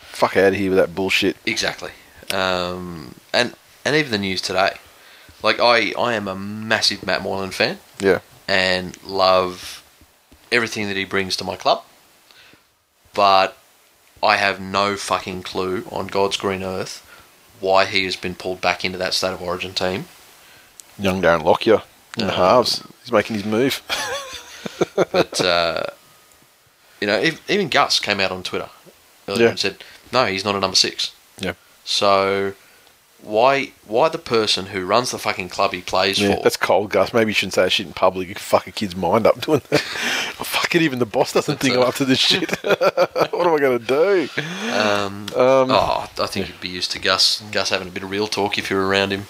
Fuck 0.01 0.37
out 0.37 0.49
of 0.53 0.55
here 0.55 0.71
with 0.71 0.79
that 0.79 0.95
bullshit. 0.95 1.37
Exactly. 1.45 1.91
Um, 2.33 3.15
and 3.33 3.55
and 3.85 3.97
even 3.97 4.11
the 4.13 4.19
news 4.19 4.41
today. 4.41 4.77
Like 5.43 5.61
I, 5.61 5.93
I 5.99 6.15
am 6.15 6.29
a 6.29 6.35
massive 6.35 7.05
Matt 7.07 7.23
Moylan 7.23 7.51
fan 7.51 7.79
Yeah. 8.01 8.21
and 8.49 9.01
love 9.05 9.83
everything 10.51 10.89
that 10.89 10.97
he 10.97 11.05
brings 11.05 11.37
to 11.37 11.45
my 11.45 11.57
club. 11.57 11.85
But 13.15 13.57
I 14.23 14.37
have 14.37 14.61
no 14.61 14.97
fucking 14.97 15.43
clue 15.43 15.85
on 15.91 16.07
God's 16.07 16.37
green 16.37 16.63
earth 16.63 17.06
why 17.61 17.85
he 17.87 18.05
has 18.05 18.17
been 18.17 18.35
pulled 18.35 18.61
back 18.61 18.85
into 18.85 18.99
that 18.99 19.15
state 19.15 19.33
of 19.33 19.43
origin 19.43 19.73
team. 19.75 20.07
Young 20.99 21.21
Darren 21.23 21.43
Lockyer 21.45 21.83
in 22.19 22.27
the 22.27 22.33
Um, 22.33 22.39
halves. 22.39 22.83
He's 23.03 23.13
making 23.13 23.37
his 23.37 23.45
move. 23.45 23.83
But 25.13 25.41
uh, 25.41 25.85
you 27.01 27.07
know, 27.07 27.23
even 27.49 27.69
Gus 27.69 27.99
came 28.01 28.21
out 28.21 28.31
on 28.33 28.43
Twitter 28.43 28.69
earlier 29.29 29.45
Yeah. 29.45 29.51
and 29.51 29.59
said, 29.59 29.85
"No, 30.13 30.27
he's 30.27 30.45
not 30.45 30.55
a 30.55 30.61
number 30.61 30.77
six. 30.77 31.13
Yeah. 31.39 31.53
So 31.85 32.55
why 33.23 33.73
why 33.87 34.09
the 34.09 34.19
person 34.19 34.67
who 34.67 34.85
runs 34.87 35.11
the 35.11 35.19
fucking 35.19 35.49
club 35.49 35.73
he 35.73 35.81
plays 35.81 36.21
Yeah, 36.21 36.37
for? 36.37 36.43
that's 36.43 36.57
cold, 36.57 36.91
Gus. 36.91 37.13
Maybe 37.13 37.31
you 37.31 37.35
shouldn't 37.35 37.55
say 37.55 37.63
that 37.65 37.71
shit 37.71 37.87
in 37.87 37.93
public. 37.93 38.29
You 38.29 38.35
can 38.35 38.41
fuck 38.43 38.67
a 38.67 38.73
kid's 38.73 38.95
mind 38.97 39.27
up 39.27 39.41
doing 39.41 39.63
that. 39.71 39.81
fuck 39.81 40.75
it, 40.75 40.83
even 40.83 40.99
the 40.99 41.07
boss 41.07 41.33
doesn't 41.33 41.59
think 41.61 41.75
I'm 41.75 41.83
up 41.83 41.95
to 41.97 42.05
this 42.05 42.19
shit. 42.19 42.51
what 42.63 43.47
am 43.47 43.55
I 43.55 43.59
going 43.59 43.79
to 43.79 43.85
do? 43.85 44.29
Um, 44.73 45.27
Um, 45.35 45.71
oh, 45.71 46.09
I 46.19 46.27
think 46.27 46.49
you'd 46.49 46.61
be 46.61 46.69
used 46.69 46.93
to 46.93 46.99
Gus 46.99 47.43
Gus 47.53 47.71
having 47.71 47.89
a 47.89 47.91
bit 47.91 48.03
of 48.03 48.11
real 48.11 48.27
talk 48.29 48.59
if 48.59 48.71
you're 48.71 48.87
around 48.87 49.13
him. 49.13 49.27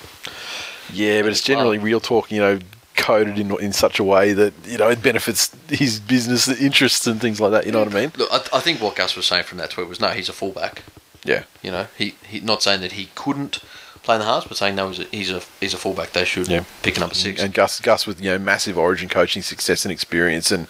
Yeah, 0.92 1.22
but 1.22 1.30
it's 1.30 1.42
generally 1.42 1.78
real 1.78 2.00
talk, 2.00 2.30
you 2.30 2.38
know, 2.40 2.58
coded 2.96 3.38
in 3.38 3.50
in 3.60 3.72
such 3.72 3.98
a 3.98 4.04
way 4.04 4.32
that, 4.32 4.52
you 4.64 4.78
know, 4.78 4.88
it 4.88 5.02
benefits 5.02 5.54
his 5.68 6.00
business 6.00 6.48
interests 6.48 7.06
and 7.06 7.20
things 7.20 7.40
like 7.40 7.52
that. 7.52 7.66
You 7.66 7.72
know 7.72 7.80
what 7.80 7.94
I 7.94 8.00
mean? 8.00 8.12
Look, 8.16 8.28
I, 8.32 8.58
I 8.58 8.60
think 8.60 8.80
what 8.80 8.96
Gus 8.96 9.16
was 9.16 9.26
saying 9.26 9.44
from 9.44 9.58
that 9.58 9.70
tweet 9.70 9.88
was 9.88 10.00
no, 10.00 10.08
he's 10.08 10.28
a 10.28 10.32
fullback. 10.32 10.82
Yeah. 11.24 11.42
You 11.62 11.70
know, 11.72 11.86
he, 11.98 12.14
he 12.26 12.40
not 12.40 12.62
saying 12.62 12.80
that 12.82 12.92
he 12.92 13.08
couldn't 13.16 13.58
play 14.06 14.14
in 14.14 14.20
the 14.20 14.26
halves, 14.26 14.46
but 14.46 14.56
saying 14.56 14.74
no, 14.74 14.88
he's 14.88 15.00
a 15.00 15.04
he's 15.10 15.30
a, 15.30 15.42
he's 15.60 15.74
a 15.74 15.76
fullback. 15.76 16.12
They 16.12 16.24
should 16.24 16.48
Yeah. 16.48 16.64
pick 16.82 16.96
a 16.96 17.00
number 17.00 17.14
six. 17.14 17.42
And 17.42 17.52
Gus, 17.52 17.80
Gus 17.80 18.06
with 18.06 18.20
you 18.20 18.30
know 18.30 18.38
massive 18.38 18.78
Origin 18.78 19.08
coaching 19.10 19.42
success 19.42 19.84
and 19.84 19.92
experience, 19.92 20.50
and 20.50 20.66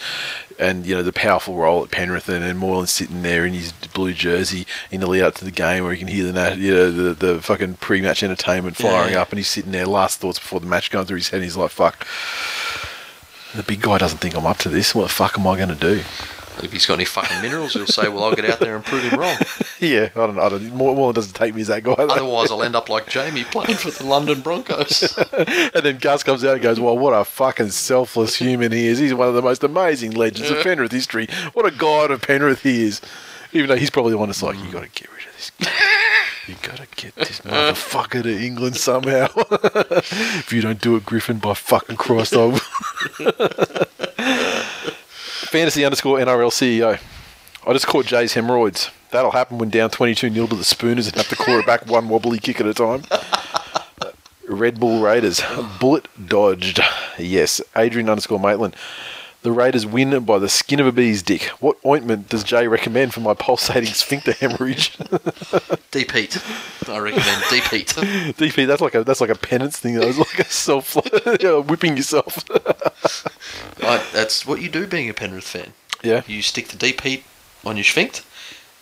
and 0.59 0.85
you 0.87 0.95
know 0.97 1.03
the 1.05 1.13
powerful 1.13 1.55
role 1.55 1.85
at 1.85 1.91
Penrith, 1.91 2.29
and, 2.29 2.43
and 2.45 2.59
Moylan 2.59 2.87
sitting 2.89 3.23
there 3.23 3.47
in 3.47 3.53
his 3.53 3.71
blue 3.73 4.13
jersey 4.15 4.67
in 4.91 5.01
the 5.01 5.07
lead 5.07 5.23
up 5.23 5.35
to 5.37 5.45
the 5.45 5.51
game, 5.53 5.85
where 5.85 5.93
you 5.93 5.99
can 5.99 6.09
hear 6.09 6.33
the 6.33 6.57
you 6.57 6.75
know 6.75 6.91
the, 6.91 7.13
the 7.15 7.43
fucking 7.43 7.75
pre-match 7.75 8.23
entertainment 8.23 8.77
firing 8.77 9.13
Yeah. 9.13 9.21
up, 9.23 9.31
and 9.31 9.39
he's 9.39 9.49
sitting 9.49 9.71
there, 9.73 9.87
last 9.87 10.19
thoughts 10.21 10.39
before 10.39 10.59
the 10.61 10.67
match 10.67 10.91
going 10.91 11.07
through 11.07 11.19
his 11.19 11.29
head, 11.29 11.37
and 11.37 11.45
he's 11.45 11.57
like, 11.57 11.71
"Fuck." 11.71 12.07
The 13.55 13.63
big 13.63 13.81
guy 13.81 13.97
doesn't 13.99 14.19
think 14.19 14.35
I'm 14.37 14.45
up 14.45 14.59
to 14.59 14.69
this. 14.69 14.95
What 14.95 15.05
the 15.05 15.09
fuck 15.15 15.39
am 15.39 15.47
I 15.47 15.57
going 15.57 15.71
to 15.71 15.75
do? 15.75 16.03
If 16.63 16.73
he's 16.73 16.87
got 16.87 16.95
any 16.95 17.05
fucking 17.05 17.43
minerals, 17.43 17.75
he'll 17.75 17.87
say, 17.87 18.09
"Well, 18.09 18.25
I'll 18.25 18.35
get 18.35 18.45
out 18.49 18.59
there 18.61 18.77
and 18.77 18.85
prove 18.85 19.03
him 19.05 19.19
wrong." 19.21 19.37
Yeah, 19.79 20.09
I 20.17 20.27
don't. 20.27 20.39
I 20.39 20.49
don't. 20.49 20.73
Moylan 20.75 21.15
doesn't 21.15 21.35
take 21.35 21.55
me 21.55 21.61
as 21.61 21.67
that 21.67 21.83
guy. 21.83 21.95
though. 21.97 22.07
Otherwise, 22.07 22.51
I'll 22.51 22.63
end 22.63 22.75
up 22.75 22.89
like 22.89 23.09
Jamie 23.09 23.45
playing 23.45 23.77
for 23.77 23.91
the 23.91 24.05
London 24.07 24.41
Broncos. 24.41 25.19
And 25.37 25.85
then 25.85 25.99
Gus 25.99 26.23
comes 26.23 26.43
out 26.47 26.55
and 26.55 26.63
goes, 26.63 26.81
Well, 26.81 26.97
what 26.97 27.11
a 27.13 27.25
fucking 27.27 27.71
selfless 27.73 28.37
human 28.37 28.73
he 28.73 28.87
is. 28.87 28.99
He's 28.99 29.13
one 29.13 29.29
of 29.29 29.35
the 29.35 29.43
most 29.43 29.63
amazing 29.63 30.13
legends 30.13 30.51
of 30.51 30.63
Penrith 30.63 30.93
history. 30.93 31.29
What 31.53 31.67
a 31.67 31.71
god 31.71 32.11
of 32.11 32.23
Penrith 32.23 32.63
he 32.63 32.85
is. 32.85 33.03
Even 33.53 33.69
though 33.69 33.77
he's 33.77 33.91
probably 33.91 34.13
the 34.13 34.19
one 34.19 34.29
that's 34.31 34.43
like, 34.43 34.57
You 34.59 34.73
gotta 34.73 34.89
get 34.89 35.13
rid 35.13 35.27
of 35.27 35.35
this 35.37 35.51
guy. 35.61 35.71
You 36.49 36.55
gotta 36.63 36.87
get 36.97 37.15
this 37.17 37.41
motherfucker 37.43 38.23
to 38.23 38.35
England 38.45 38.77
somehow. 38.77 39.29
if 39.37 40.53
you 40.55 40.63
don't 40.63 40.81
do 40.81 40.97
it, 40.97 41.05
Griffin, 41.05 41.37
by 41.39 41.53
fucking 41.53 41.97
Christ, 41.97 42.35
I'll. 42.35 42.59
Fantasy 45.57 45.87
underscore 45.87 46.19
NRL 46.19 46.51
CEO. 46.51 47.01
I 47.67 47.73
just 47.73 47.87
caught 47.87 48.05
Jay's 48.05 48.35
hemorrhoids. 48.35 48.91
That'll 49.11 49.31
happen 49.31 49.57
when 49.57 49.71
down 49.71 49.89
22 49.89 50.29
0 50.31 50.47
to 50.49 50.55
the 50.55 50.65
Spooners 50.65 51.07
and 51.07 51.17
have 51.17 51.31
to 51.31 51.35
claw 51.35 51.61
it 51.61 51.65
back 51.65 51.87
one 51.87 52.11
wobbly 52.11 52.39
kick 52.39 52.61
at 52.61 52.67
a 52.67 52.75
time. 52.75 53.05
Red 54.47 54.79
Bull 54.79 55.01
Raiders. 55.01 55.41
Bullet 55.81 56.09
dodged. 56.29 56.81
Yes. 57.19 57.63
Adrian 57.75 58.11
underscore 58.11 58.39
Maitland. 58.39 58.77
The 59.47 59.53
Raiders 59.53 59.87
win 59.87 60.25
by 60.25 60.41
the 60.41 60.49
skin 60.49 60.81
of 60.81 60.89
a 60.89 60.93
bee's 60.93 61.23
dick. 61.23 61.45
What 61.61 61.77
ointment 61.87 62.31
does 62.31 62.43
Jay 62.43 62.67
recommend 62.67 63.15
for 63.15 63.21
my 63.21 63.33
pulsating 63.33 63.95
sphincter 63.95 64.33
hemorrhage? 64.33 64.99
Deep 65.93 66.11
heat. 66.11 66.43
I 66.89 66.99
recommend 66.99 67.45
deep 67.49 67.63
heat. 67.69 67.87
DP, 68.37 68.67
that's 68.67 68.81
like 68.81 68.97
a 68.97 69.05
that's 69.05 69.21
like 69.21 69.31
a 69.31 69.37
penance 69.37 69.79
thing. 69.79 69.95
That's 69.95 70.19
like 70.19 70.41
a 70.41 70.45
self 70.47 70.97
you 71.27 71.39
know, 71.45 71.63
whipping 71.63 71.97
yourself. 71.97 72.45
Right, 73.81 74.05
that's 74.13 74.45
what 74.45 74.61
you 74.61 74.69
do 74.69 74.85
being 74.85 75.09
a 75.09 75.15
Penrith 75.15 75.45
fan. 75.45 75.75
yeah. 76.03 76.23
You 76.27 76.43
stick 76.43 76.67
the 76.67 76.77
deep 76.77 77.03
heat 77.03 77.23
on 77.65 77.77
your 77.77 77.85
sphinct, 77.85 78.27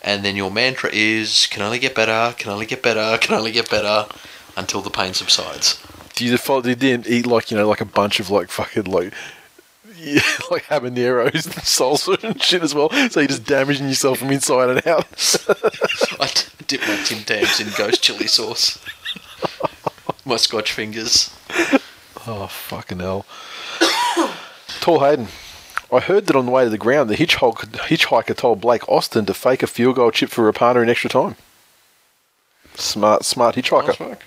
and 0.01 0.25
then 0.25 0.35
your 0.35 0.49
mantra 0.49 0.89
is, 0.91 1.45
"Can 1.45 1.61
only 1.61 1.77
get 1.77 1.93
better. 1.93 2.33
Can 2.39 2.51
only 2.51 2.65
get 2.65 2.81
better. 2.81 3.19
Can 3.19 3.35
only 3.35 3.51
get 3.51 3.69
better." 3.69 4.07
until 4.57 4.81
the 4.81 4.89
pain 4.89 5.13
subsides. 5.13 5.81
Do 6.15 6.25
you 6.25 6.37
follow? 6.37 6.61
Did 6.61 6.81
you 6.81 7.03
eat 7.05 7.27
like 7.27 7.51
you 7.51 7.57
know 7.57 7.67
like 7.67 7.81
a 7.81 7.85
bunch 7.85 8.19
of 8.19 8.29
like 8.29 8.49
fucking 8.49 8.85
like. 8.85 9.13
Yeah, 9.97 10.21
like 10.51 10.65
habaneros 10.65 11.45
and 11.45 11.55
salsa 11.55 12.21
and 12.23 12.41
shit 12.41 12.63
as 12.63 12.75
well. 12.75 12.89
So 13.09 13.19
you're 13.19 13.27
just 13.27 13.45
damaging 13.45 13.87
yourself 13.87 14.19
from 14.19 14.31
inside 14.31 14.69
and 14.69 14.87
out. 14.87 15.05
I 16.19 16.29
dip 16.67 16.81
my 16.81 16.95
Tim 17.03 17.23
Tams 17.23 17.59
in 17.59 17.67
ghost 17.77 18.01
chili 18.03 18.27
sauce. 18.27 18.83
my 20.25 20.37
Scotch 20.37 20.71
fingers. 20.71 21.35
Oh, 22.27 22.47
fucking 22.47 22.99
hell. 22.99 23.25
Tall 24.81 24.99
Hayden. 24.99 25.27
I 25.93 25.99
heard 25.99 26.25
that 26.25 26.35
on 26.35 26.45
the 26.47 26.51
way 26.51 26.63
to 26.63 26.69
the 26.69 26.77
ground, 26.77 27.09
the 27.09 27.15
hitchhiker, 27.15 27.67
hitchhiker 27.71 28.35
told 28.35 28.59
Blake 28.59 28.87
Austin 28.89 29.25
to 29.27 29.33
fake 29.33 29.63
a 29.63 29.67
field 29.67 29.95
goal 29.95 30.11
chip 30.11 30.29
for 30.29 30.51
Rapana 30.51 30.81
in 30.81 30.89
extra 30.89 31.09
time. 31.09 31.35
Smart, 32.73 33.23
smart 33.23 33.55
hitchhiker. 33.55 34.17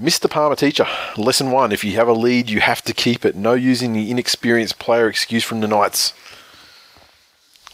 Mr. 0.00 0.30
Palmer 0.30 0.56
teacher, 0.56 0.86
lesson 1.18 1.50
one: 1.50 1.72
If 1.72 1.84
you 1.84 1.92
have 1.96 2.08
a 2.08 2.14
lead, 2.14 2.48
you 2.48 2.60
have 2.60 2.80
to 2.82 2.94
keep 2.94 3.26
it. 3.26 3.36
No 3.36 3.52
using 3.52 3.92
the 3.92 4.10
inexperienced 4.10 4.78
player 4.78 5.08
excuse 5.08 5.44
from 5.44 5.60
the 5.60 5.68
Knights. 5.68 6.14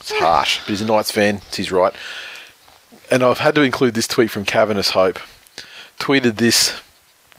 It's 0.01 0.11
harsh, 0.11 0.59
but 0.59 0.70
he's 0.70 0.82
a 0.82 0.86
Knights 0.86 1.12
fan. 1.12 1.40
He's 1.55 1.70
right. 1.70 1.94
And 3.12 3.23
I've 3.23 3.39
had 3.39 3.55
to 3.55 3.62
include 3.62 3.94
this 3.94 4.09
tweet 4.09 4.32
from 4.32 4.44
Cavernous 4.44 4.90
Hope. 4.90 5.20
Tweeted 6.01 6.36
this 6.36 6.81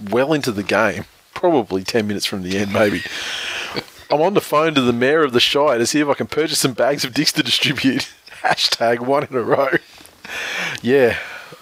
well 0.09 0.31
into 0.31 0.53
the 0.53 0.63
game, 0.63 1.03
probably 1.33 1.83
ten 1.83 2.07
minutes 2.07 2.25
from 2.25 2.43
the 2.43 2.57
end, 2.57 2.71
maybe. 2.71 3.01
I'm 4.09 4.21
on 4.21 4.35
the 4.35 4.41
phone 4.41 4.73
to 4.75 4.81
the 4.81 4.93
mayor 4.93 5.21
of 5.21 5.33
the 5.33 5.41
Shire 5.41 5.77
to 5.77 5.85
see 5.85 5.99
if 5.99 6.07
I 6.07 6.13
can 6.13 6.27
purchase 6.27 6.59
some 6.59 6.71
bags 6.71 7.03
of 7.03 7.13
dicks 7.13 7.33
to 7.33 7.43
distribute. 7.43 8.09
Hashtag 8.41 8.99
one 8.99 9.25
in 9.25 9.35
a 9.35 9.41
row. 9.41 9.71
Yeah, 10.81 11.17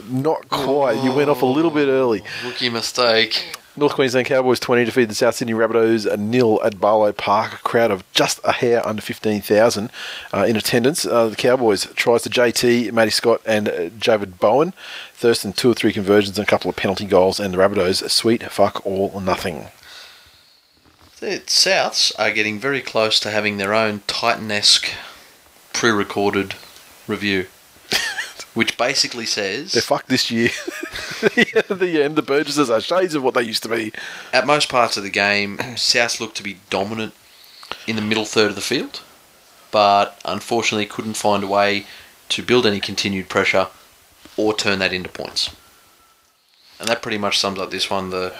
not 0.10 0.50
quite. 0.50 1.04
You 1.04 1.12
went 1.12 1.30
off 1.30 1.42
a 1.42 1.46
little 1.46 1.72
bit 1.72 1.88
early. 1.88 2.24
Rookie 2.44 2.70
mistake. 2.70 3.58
North 3.78 3.94
Queensland 3.94 4.26
Cowboys 4.28 4.60
20 4.62 4.86
defeated 4.86 5.10
the 5.10 5.16
South 5.16 5.36
Sydney 5.36 5.54
Rabbitohs 5.54 6.10
a 6.10 6.16
nil 6.16 6.62
at 6.64 6.80
Barlow 6.80 7.12
Park. 7.12 7.54
A 7.54 7.58
crowd 7.58 7.92
of 7.92 8.10
just 8.14 8.40
a 8.46 8.54
hair 8.54 8.86
under 8.88 9.02
15,000 9.02 9.92
uh, 10.34 10.46
in 10.48 10.56
attendance. 10.56 11.06
Uh, 11.06 11.28
the 11.28 11.36
Cowboys 11.36 11.86
tries 11.94 12.22
to 12.22 12.30
JT, 12.30 12.94
Matty 12.94 13.12
Scott, 13.12 13.42
and 13.46 13.68
uh, 13.68 13.90
Javid 13.90 14.40
Bowen. 14.40 14.74
Thurston 15.14 15.52
two 15.52 15.72
or 15.72 15.74
three 15.74 15.92
conversions 15.92 16.38
and 16.38 16.48
a 16.48 16.50
couple 16.50 16.70
of 16.70 16.78
penalty 16.78 17.06
goals, 17.06 17.40
and 17.40 17.54
the 17.54 17.58
Rabbitohs 17.58 18.10
sweet 18.10 18.44
fuck 18.44 18.86
all 18.86 19.12
or 19.14 19.22
nothing. 19.22 19.68
The 21.20 21.42
Souths 21.46 22.14
are 22.18 22.32
getting 22.32 22.60
very 22.60 22.82
close 22.82 23.20
to 23.22 23.32
having 23.32 23.58
their 23.58 23.74
own 23.74 24.04
Titan-esque 24.06 24.90
pre-recorded 25.74 26.56
review, 27.08 27.48
which 28.56 28.78
basically 28.78 29.26
says 29.26 29.74
They're 29.74 29.82
fucked 29.82 30.08
this 30.08 30.32
year. 30.32 30.50
the, 31.22 31.76
the 31.78 32.02
end, 32.02 32.16
the 32.16 32.24
Burgesses 32.24 32.70
are 32.70 32.82
shades 32.82 33.14
of 33.14 33.22
what 33.22 33.36
they 33.36 33.44
used 33.44 33.62
to 33.64 33.70
be. 33.70 33.94
at 34.34 34.48
most 34.48 34.70
parts 34.70 34.98
of 34.98 35.04
the 35.04 35.10
game, 35.10 35.60
South 35.76 36.20
looked 36.20 36.38
to 36.38 36.44
be 36.44 36.58
dominant 36.70 37.14
in 37.86 37.96
the 37.96 38.02
middle 38.02 38.26
third 38.26 38.50
of 38.50 38.56
the 38.56 38.62
field, 38.62 39.02
but 39.72 40.20
unfortunately 40.26 40.86
couldn't 40.86 41.18
find 41.18 41.44
a 41.44 41.48
way 41.48 41.86
to 42.30 42.42
build 42.42 42.66
any 42.66 42.80
continued 42.80 43.30
pressure 43.30 43.68
or 44.38 44.54
turn 44.54 44.80
that 44.80 44.94
into 44.94 45.10
points. 45.10 45.54
And 46.80 46.88
that 46.88 47.02
pretty 47.02 47.18
much 47.18 47.38
sums 47.38 47.60
up 47.60 47.72
this 47.72 47.90
one. 47.90 48.10
The 48.10 48.34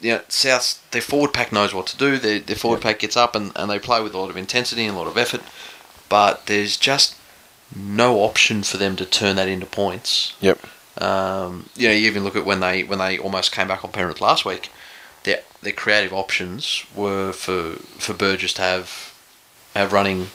you 0.00 0.12
know, 0.12 0.20
South 0.28 0.82
their 0.90 1.02
forward 1.02 1.34
pack 1.34 1.52
knows 1.52 1.74
what 1.74 1.86
to 1.88 1.96
do. 1.96 2.16
Their, 2.16 2.40
their 2.40 2.56
forward 2.56 2.80
pack 2.80 3.00
gets 3.00 3.16
up 3.16 3.34
and, 3.34 3.52
and 3.54 3.70
they 3.70 3.78
play 3.78 4.00
with 4.02 4.14
a 4.14 4.18
lot 4.18 4.30
of 4.30 4.36
intensity 4.36 4.86
and 4.86 4.96
a 4.96 4.98
lot 4.98 5.08
of 5.08 5.18
effort, 5.18 5.42
but 6.08 6.46
there's 6.46 6.76
just 6.76 7.16
no 7.76 8.20
option 8.20 8.62
for 8.62 8.76
them 8.78 8.96
to 8.96 9.04
turn 9.04 9.36
that 9.36 9.48
into 9.48 9.66
points. 9.66 10.34
Yep. 10.40 10.58
Um, 10.98 11.68
you 11.76 11.88
know, 11.88 11.94
you 11.94 12.06
even 12.06 12.24
look 12.24 12.36
at 12.36 12.46
when 12.46 12.60
they 12.60 12.82
when 12.84 12.98
they 12.98 13.18
almost 13.18 13.52
came 13.52 13.68
back 13.68 13.84
on 13.84 13.92
Penrith 13.92 14.20
last 14.20 14.44
week. 14.44 14.70
Their 15.24 15.42
their 15.60 15.72
creative 15.72 16.12
options 16.12 16.84
were 16.94 17.32
for 17.32 17.72
for 17.98 18.14
Burgess 18.14 18.54
to 18.54 18.62
have 18.62 19.14
have 19.74 19.92
running 19.92 20.28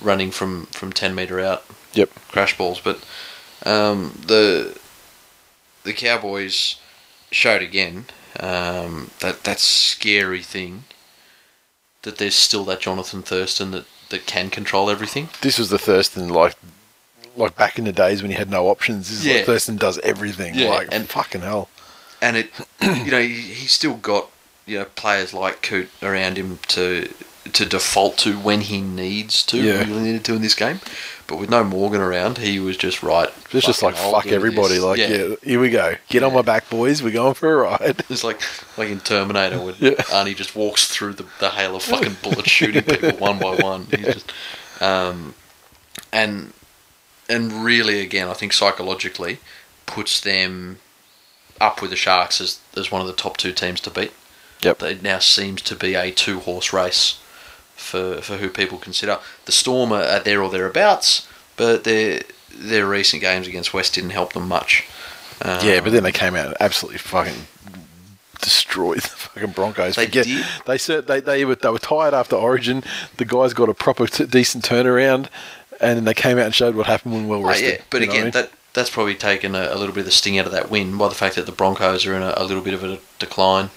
running 0.00 0.30
from 0.30 0.66
from 0.66 0.92
ten 0.92 1.14
meter 1.14 1.40
out 1.40 1.64
Yep. 1.94 2.10
crash 2.28 2.56
balls, 2.56 2.80
but 2.80 3.04
um, 3.64 4.18
the 4.26 4.78
the 5.84 5.92
Cowboys 5.92 6.76
showed 7.30 7.62
again 7.62 8.06
um, 8.40 9.10
that 9.20 9.44
that 9.44 9.58
scary 9.58 10.42
thing 10.42 10.84
that 12.02 12.18
there's 12.18 12.34
still 12.34 12.64
that 12.64 12.80
Jonathan 12.80 13.22
Thurston 13.22 13.70
that, 13.70 13.84
that 14.12 14.24
can 14.26 14.48
control 14.48 14.88
everything. 14.88 15.28
This 15.42 15.58
was 15.58 15.68
the 15.70 15.78
Thurston 15.78 16.28
like 16.28 16.54
like 17.36 17.56
back 17.56 17.78
in 17.78 17.84
the 17.86 17.92
days 17.92 18.22
when 18.22 18.30
he 18.30 18.36
had 18.36 18.50
no 18.50 18.68
options. 18.68 19.08
This 19.10 19.18
is 19.20 19.26
Yeah. 19.26 19.34
like 19.38 19.46
Thurston 19.46 19.76
does 19.76 19.98
everything. 20.00 20.54
Yeah, 20.54 20.68
like 20.68 20.88
and- 20.92 21.08
fucking 21.08 21.40
hell. 21.42 21.68
and 22.20 22.36
it 22.36 22.50
you 22.80 23.10
know 23.10 23.20
he, 23.20 23.34
he's 23.40 23.72
still 23.72 23.94
got 23.94 24.28
you 24.66 24.78
know 24.78 24.84
players 24.96 25.34
like 25.34 25.60
Coote 25.62 25.88
around 26.02 26.36
him 26.36 26.58
to 26.68 27.12
to 27.52 27.66
default 27.66 28.16
to 28.18 28.38
when 28.38 28.60
he 28.60 28.80
needs 28.80 29.42
to 29.46 29.56
Yeah. 29.58 29.80
really 29.80 30.02
needed 30.02 30.24
to 30.26 30.34
in 30.36 30.42
this 30.42 30.54
game 30.54 30.80
but 31.26 31.36
with 31.38 31.48
no 31.50 31.62
Morgan 31.64 32.00
around 32.00 32.38
he 32.38 32.58
was 32.58 32.76
just 32.76 33.02
right 33.02 33.28
It's 33.52 33.66
just 33.66 33.82
like 33.82 33.94
fuck 33.96 34.26
everybody. 34.26 34.74
this. 34.74 34.82
Like 34.82 34.98
yeah. 34.98 35.34
here 35.42 35.60
we 35.60 35.70
go. 35.70 35.94
Get 36.08 36.22
on 36.22 36.32
my 36.34 36.42
back, 36.42 36.68
boys. 36.70 37.02
We're 37.02 37.12
going 37.12 37.34
for 37.34 37.52
a 37.52 37.56
ride. 37.68 38.04
it's 38.10 38.24
like 38.24 38.40
like 38.78 38.88
in 38.88 39.00
Terminator 39.00 39.60
when 39.60 39.74
Yeah. 39.78 39.90
Arnie 40.10 40.36
just 40.36 40.54
walks 40.56 40.88
through 40.88 41.14
the, 41.14 41.26
the 41.40 41.50
hail 41.50 41.76
of 41.76 41.82
fucking 41.92 42.16
bullets 42.22 42.50
shooting 42.50 42.82
people 42.82 43.12
one 43.18 43.38
by 43.38 43.54
one 43.56 43.86
he's 43.90 44.06
just 44.14 44.32
um, 44.80 45.34
and 46.12 46.52
and 47.28 47.52
really 47.64 48.00
again 48.00 48.28
I 48.28 48.34
think 48.34 48.52
psychologically 48.52 49.38
puts 49.86 50.20
them 50.20 50.78
up 51.60 51.80
with 51.80 51.90
the 51.90 51.96
Sharks 51.96 52.40
as, 52.40 52.60
as 52.76 52.90
one 52.90 53.00
of 53.00 53.06
the 53.06 53.12
top 53.12 53.36
two 53.36 53.52
teams 53.52 53.80
to 53.82 53.90
beat 53.90 54.12
Yep. 54.62 54.82
it 54.82 55.02
now 55.02 55.18
seems 55.18 55.60
to 55.62 55.74
be 55.76 55.94
a 55.94 56.10
two 56.12 56.40
horse 56.40 56.72
race 56.72 57.18
for 57.82 58.20
for 58.22 58.36
who 58.38 58.48
people 58.48 58.78
consider. 58.78 59.18
The 59.44 59.52
Storm 59.52 59.92
are, 59.92 60.02
are 60.02 60.20
there 60.20 60.42
or 60.42 60.48
thereabouts, 60.50 61.26
but 61.56 61.84
their 61.84 62.22
their 62.54 62.86
recent 62.86 63.20
games 63.22 63.46
against 63.48 63.72
West 63.74 63.94
didn't 63.94 64.10
help 64.10 64.32
them 64.32 64.48
much. 64.48 64.86
Um, 65.42 65.58
Yeah, 65.66 65.80
but 65.80 65.92
then 65.92 66.02
they 66.02 66.12
came 66.12 66.34
out 66.34 66.46
and 66.46 66.56
absolutely 66.60 66.98
fucking 66.98 67.46
destroyed 68.40 68.98
the 69.02 69.08
fucking 69.08 69.50
Broncos. 69.52 69.96
They 69.96 70.06
Forget- 70.06 70.26
did? 70.26 70.46
They 70.66 70.76
they 71.00 71.20
they 71.20 71.44
were 71.44 71.54
they 71.56 71.68
were 71.70 71.78
tired 71.78 72.14
after 72.14 72.36
Origin. 72.36 72.82
The 73.16 73.24
guys 73.24 73.52
got 73.54 73.68
a 73.68 73.74
proper 73.74 74.06
t- 74.06 74.26
decent 74.26 74.64
turnaround, 74.64 75.28
and 75.80 75.96
then 75.96 76.04
they 76.04 76.14
came 76.14 76.38
out 76.38 76.46
and 76.46 76.54
showed 76.54 76.74
what 76.74 76.86
happened 76.86 77.14
when 77.14 77.28
well 77.28 77.40
oh, 77.40 77.48
rested. 77.48 77.68
yeah, 77.68 77.76
but 77.90 78.00
what 78.00 78.08
I 78.08 78.12
again, 78.12 78.22
mean? 78.24 78.32
that 78.32 78.50
that's 78.74 78.90
probably 78.90 79.14
taken 79.14 79.54
a, 79.54 79.68
a 79.70 79.76
little 79.76 79.94
bit 79.94 80.00
of 80.00 80.06
the 80.06 80.10
sting 80.12 80.38
out 80.38 80.46
of 80.46 80.52
that 80.52 80.70
win 80.70 80.96
by 80.96 81.08
the 81.08 81.14
fact 81.14 81.36
that 81.36 81.46
the 81.46 81.52
Broncos 81.52 82.06
are 82.06 82.14
in 82.14 82.22
a, 82.22 82.32
a 82.36 82.44
little 82.44 82.62
bit 82.62 82.74
of 82.74 82.82
a 82.82 82.98
decline 83.18 83.68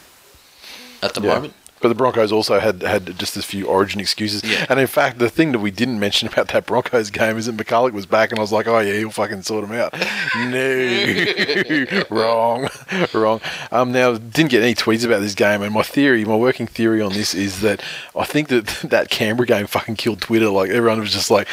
at 1.03 1.14
the 1.14 1.22
Yeah. 1.22 1.34
moment. 1.36 1.53
But 1.86 1.90
the 1.90 1.94
Broncos 1.94 2.32
also 2.32 2.60
had 2.60 2.82
had 2.82 3.16
just 3.20 3.38
a 3.38 3.44
few 3.44 3.68
Origin 3.68 4.02
excuses. 4.02 4.44
Yeah. 4.44 4.66
And 4.70 4.80
in 4.80 4.88
fact, 4.88 5.20
the 5.20 5.30
thing 5.30 5.52
that 5.52 5.60
we 5.60 5.70
didn't 5.70 5.99
mention 5.99 6.28
about 6.28 6.48
that 6.48 6.66
Broncos 6.66 7.12
game 7.12 7.38
is 7.38 7.45
that 7.45 7.56
McCulloch 7.56 7.91
was 7.91 8.07
back, 8.07 8.32
and 8.32 8.40
I 8.40 8.41
was 8.41 8.52
like, 8.52 8.66
oh 8.66 8.80
yeah, 8.80 8.94
he'll 8.94 9.12
fucking 9.12 9.44
sort 9.44 9.66
him 9.66 9.72
out. 9.74 9.94
no, 10.36 11.86
wrong, 12.10 12.70
wrong. 13.14 13.40
Um, 13.72 13.91
now 13.91 14.18
didn't 14.18 14.49
get 14.49 14.64
any 14.64 14.74
tweets 14.74 15.06
about 15.06 15.22
this 15.22 15.36
game, 15.36 15.62
and 15.62 15.72
my 15.72 15.84
theory, 15.84 16.26
my 16.26 16.36
working 16.36 16.66
theory 16.66 17.02
on 17.02 17.14
this 17.14 17.36
is 17.36 17.62
that 17.62 17.84
I 18.16 18.26
think 18.26 18.48
that 18.48 18.66
that 18.86 19.12
Canberra 19.12 19.45
game 19.45 19.68
fucking 19.68 19.98
killed 19.98 20.22
Twitter. 20.22 20.49
Like 20.49 20.72
everyone 20.72 21.02
was 21.02 21.14
just 21.14 21.30
like. 21.30 21.48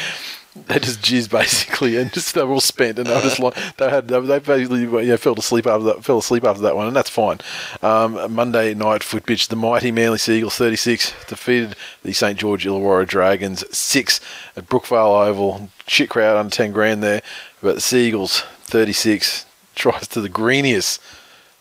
They 0.55 0.79
just 0.79 1.01
jizzed 1.01 1.31
basically, 1.31 1.97
and 1.97 2.13
just 2.13 2.35
they 2.35 2.43
were 2.43 2.53
all 2.53 2.61
spent, 2.61 2.99
and 2.99 3.07
they 3.07 3.15
were 3.15 3.23
just 3.23 3.39
like 3.39 3.57
they 3.79 3.89
had 3.89 4.09
they 4.09 4.21
they 4.21 4.39
basically 4.39 4.81
you 4.81 4.87
know, 4.87 5.17
fell 5.17 5.35
asleep 5.35 5.67
after 5.67 5.85
that 5.85 6.05
fell 6.05 6.19
asleep 6.19 6.45
after 6.45 6.61
that 6.63 6.77
one, 6.77 6.87
and 6.87 6.95
that's 6.95 7.09
fine. 7.09 7.39
Um, 7.81 8.35
Monday 8.35 8.75
night 8.75 9.03
foot 9.03 9.25
pitch, 9.25 9.49
the 9.49 9.57
mighty 9.57 9.91
Manly 9.91 10.19
Seagulls 10.19 10.57
thirty 10.57 10.77
six 10.77 11.15
defeated 11.27 11.75
the 12.03 12.13
St 12.13 12.39
George 12.39 12.67
Illawarra 12.67 13.09
Dragons 13.09 13.65
six 13.75 14.21
at 14.55 14.67
Brookvale 14.67 15.27
Oval. 15.27 15.71
Shit 15.87 16.11
crowd 16.11 16.37
under 16.37 16.55
ten 16.55 16.71
grand 16.73 17.03
there, 17.03 17.23
but 17.63 17.77
the 17.77 17.81
Seagulls 17.81 18.41
thirty 18.61 18.93
six 18.93 19.47
tries 19.75 20.07
to 20.09 20.21
the 20.21 20.29
greeniest. 20.29 21.01